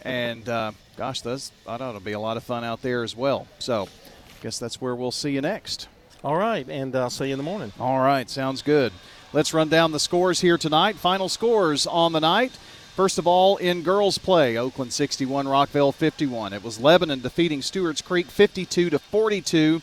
And 0.02 0.48
uh, 0.48 0.72
gosh, 0.96 1.20
that's 1.20 1.52
that 1.66 1.82
ought 1.82 1.92
to 1.92 2.00
be 2.00 2.12
a 2.12 2.18
lot 2.18 2.38
of 2.38 2.42
fun 2.42 2.64
out 2.64 2.80
there 2.80 3.02
as 3.02 3.14
well. 3.14 3.46
So, 3.58 3.84
I 3.84 4.42
guess 4.42 4.58
that's 4.58 4.80
where 4.80 4.96
we'll 4.96 5.10
see 5.10 5.32
you 5.32 5.42
next. 5.42 5.88
All 6.24 6.36
right, 6.36 6.66
and 6.68 6.96
I'll 6.96 7.10
see 7.10 7.26
you 7.26 7.32
in 7.32 7.38
the 7.38 7.44
morning. 7.44 7.72
All 7.78 7.98
right, 7.98 8.28
sounds 8.30 8.62
good. 8.62 8.92
Let's 9.34 9.52
run 9.52 9.68
down 9.68 9.92
the 9.92 10.00
scores 10.00 10.40
here 10.40 10.56
tonight. 10.56 10.96
Final 10.96 11.28
scores 11.28 11.86
on 11.86 12.12
the 12.12 12.20
night. 12.20 12.52
First 12.96 13.18
of 13.18 13.26
all, 13.26 13.58
in 13.58 13.82
girls 13.82 14.16
play, 14.16 14.56
Oakland 14.56 14.92
61, 14.94 15.46
Rockvale 15.46 15.94
51. 15.94 16.54
It 16.54 16.64
was 16.64 16.80
Lebanon 16.80 17.20
defeating 17.20 17.60
Stewart's 17.60 18.02
Creek 18.02 18.26
52 18.26 18.90
to 18.90 18.98
42. 18.98 19.82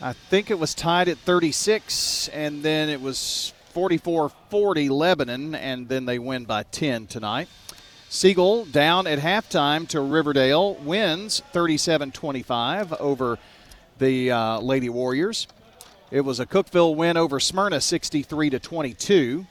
I 0.00 0.12
think 0.12 0.50
it 0.50 0.58
was 0.58 0.74
tied 0.74 1.08
at 1.08 1.18
36, 1.18 2.28
and 2.28 2.64
then 2.64 2.88
it 2.88 3.00
was 3.00 3.52
44 3.74 4.30
40 4.48 4.88
Lebanon, 4.88 5.54
and 5.54 5.88
then 5.88 6.06
they 6.06 6.18
win 6.18 6.44
by 6.44 6.62
10 6.62 7.08
tonight. 7.08 7.48
Siegel 8.08 8.64
down 8.64 9.06
at 9.06 9.18
halftime 9.18 9.86
to 9.88 10.00
Riverdale 10.00 10.74
wins 10.76 11.42
37 11.52 12.12
25 12.12 12.92
over 12.94 13.38
the 13.98 14.30
uh, 14.30 14.60
Lady 14.60 14.88
Warriors. 14.88 15.48
It 16.10 16.20
was 16.20 16.38
a 16.38 16.46
Cookeville 16.46 16.94
win 16.94 17.16
over 17.16 17.40
Smyrna 17.40 17.80
63 17.80 18.50
to 18.50 18.58
22. 18.60 19.44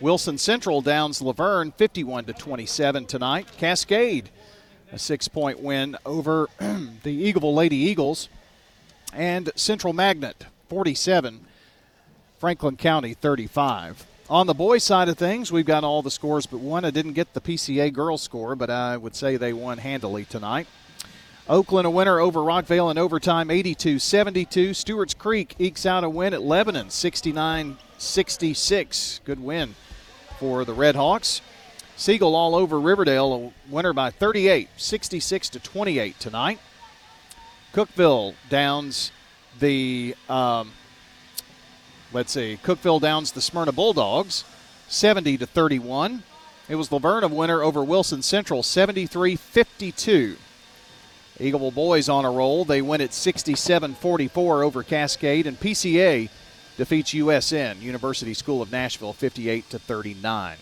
Wilson 0.00 0.38
Central 0.38 0.80
downs 0.80 1.20
La 1.20 1.32
Vergne 1.32 1.70
51 1.72 2.24
to 2.24 2.32
27 2.32 3.04
tonight. 3.04 3.46
Cascade 3.58 4.30
a 4.92 4.98
six-point 4.98 5.60
win 5.60 5.96
over 6.06 6.48
the 6.58 7.32
Eagleville 7.32 7.54
Lady 7.54 7.76
Eagles 7.76 8.28
and 9.12 9.50
Central 9.54 9.92
Magnet 9.92 10.46
47 10.68 11.40
Franklin 12.38 12.76
County 12.76 13.14
35. 13.14 14.06
On 14.30 14.46
the 14.46 14.54
boys' 14.54 14.84
side 14.84 15.08
of 15.08 15.18
things, 15.18 15.50
we've 15.50 15.66
got 15.66 15.82
all 15.82 16.02
the 16.02 16.10
scores 16.10 16.46
but 16.46 16.60
one. 16.60 16.84
I 16.84 16.90
didn't 16.90 17.14
get 17.14 17.34
the 17.34 17.40
PCA 17.40 17.92
girls 17.92 18.22
score, 18.22 18.54
but 18.54 18.70
I 18.70 18.96
would 18.96 19.16
say 19.16 19.36
they 19.36 19.52
won 19.52 19.78
handily 19.78 20.24
tonight. 20.24 20.68
Oakland 21.48 21.86
a 21.86 21.90
winner 21.90 22.20
over 22.20 22.40
Rockvale 22.40 22.90
in 22.90 22.98
overtime 22.98 23.50
82 23.50 23.98
72. 23.98 24.74
Stewart's 24.74 25.14
Creek 25.14 25.56
ekes 25.58 25.84
out 25.84 26.04
a 26.04 26.10
win 26.10 26.32
at 26.32 26.42
Lebanon 26.42 26.90
69 26.90 27.78
66. 27.96 29.20
Good 29.24 29.42
win 29.42 29.74
for 30.38 30.64
the 30.64 30.74
Red 30.74 30.94
Hawks. 30.94 31.40
Siegel 31.96 32.36
all 32.36 32.54
over 32.54 32.78
Riverdale, 32.78 33.52
a 33.68 33.72
winner 33.72 33.92
by 33.92 34.10
38, 34.10 34.68
66 34.76 35.48
to 35.48 35.58
28 35.58 36.20
tonight. 36.20 36.60
Cookeville 37.74 38.34
downs 38.48 39.10
the 39.58 40.14
um, 40.28 40.70
let's 42.12 42.32
see, 42.32 42.58
Cookeville 42.62 43.00
downs 43.00 43.32
the 43.32 43.40
Smyrna 43.40 43.72
Bulldogs 43.72 44.44
70 44.88 45.38
to 45.38 45.46
31. 45.46 46.22
It 46.68 46.74
was 46.74 46.92
La 46.92 46.98
Vergne 46.98 47.24
a 47.24 47.28
winner 47.28 47.62
over 47.62 47.82
Wilson 47.82 48.22
Central 48.22 48.62
73 48.62 49.36
52. 49.36 50.36
Eagleville 51.38 51.74
boys 51.74 52.08
on 52.08 52.24
a 52.24 52.30
roll. 52.30 52.64
They 52.64 52.82
win 52.82 53.00
at 53.00 53.14
67 53.14 53.94
44 53.94 54.64
over 54.64 54.82
Cascade, 54.82 55.46
and 55.46 55.58
PCA 55.58 56.28
defeats 56.76 57.14
USN, 57.14 57.80
University 57.80 58.34
School 58.34 58.60
of 58.60 58.72
Nashville, 58.72 59.12
58 59.12 59.70
to 59.70 59.78
39. 59.78 60.56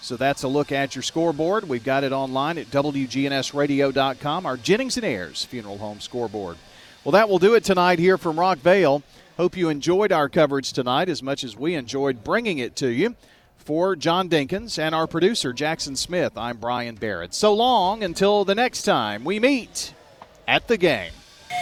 So 0.00 0.16
that's 0.16 0.42
a 0.42 0.48
look 0.48 0.72
at 0.72 0.94
your 0.94 1.02
scoreboard. 1.02 1.68
We've 1.68 1.84
got 1.84 2.04
it 2.04 2.12
online 2.12 2.56
at 2.58 2.70
WGNSradio.com, 2.70 4.46
our 4.46 4.56
Jennings 4.56 4.96
and 4.96 5.04
Ayers 5.04 5.44
Funeral 5.44 5.78
Home 5.78 6.00
scoreboard. 6.00 6.56
Well, 7.04 7.12
that 7.12 7.28
will 7.28 7.38
do 7.38 7.54
it 7.54 7.64
tonight 7.64 7.98
here 7.98 8.18
from 8.18 8.36
Rockvale. 8.36 9.02
Hope 9.40 9.56
you 9.56 9.70
enjoyed 9.70 10.12
our 10.12 10.28
coverage 10.28 10.70
tonight 10.70 11.08
as 11.08 11.22
much 11.22 11.44
as 11.44 11.56
we 11.56 11.74
enjoyed 11.74 12.22
bringing 12.22 12.58
it 12.58 12.76
to 12.76 12.88
you. 12.88 13.16
For 13.56 13.96
John 13.96 14.28
Dinkins 14.28 14.78
and 14.78 14.94
our 14.94 15.06
producer, 15.06 15.54
Jackson 15.54 15.96
Smith, 15.96 16.36
I'm 16.36 16.58
Brian 16.58 16.96
Barrett. 16.96 17.32
So 17.32 17.54
long 17.54 18.04
until 18.04 18.44
the 18.44 18.54
next 18.54 18.82
time 18.82 19.24
we 19.24 19.40
meet 19.40 19.94
at 20.46 20.68
the 20.68 20.76
game. 20.76 21.10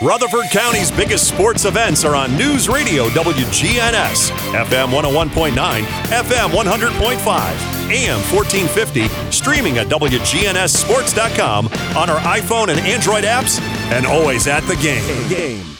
Rutherford 0.02 0.46
County's 0.50 0.90
biggest 0.90 1.28
sports 1.28 1.66
events 1.66 2.04
are 2.04 2.16
on 2.16 2.36
News 2.36 2.68
Radio 2.68 3.04
WGNS, 3.10 4.32
FM 4.54 4.90
101.9, 4.90 5.52
FM 5.52 6.48
100.5, 6.48 6.60
AM 7.92 8.18
1450, 8.34 9.06
streaming 9.30 9.78
at 9.78 9.86
WGNSSports.com 9.86 11.68
on 11.96 12.10
our 12.10 12.18
iPhone 12.22 12.70
and 12.70 12.80
Android 12.80 13.22
apps, 13.22 13.60
and 13.92 14.04
always 14.04 14.48
at 14.48 14.64
the 14.64 14.74
game. 14.82 15.28
game. 15.28 15.78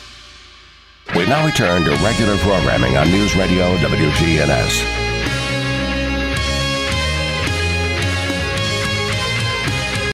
We 1.16 1.26
now 1.26 1.44
return 1.44 1.85
to 1.85 1.90
regular 2.05 2.36
programming 2.39 2.97
on 2.97 3.10
News 3.10 3.35
Radio 3.35 3.76
WGNS. 3.78 5.07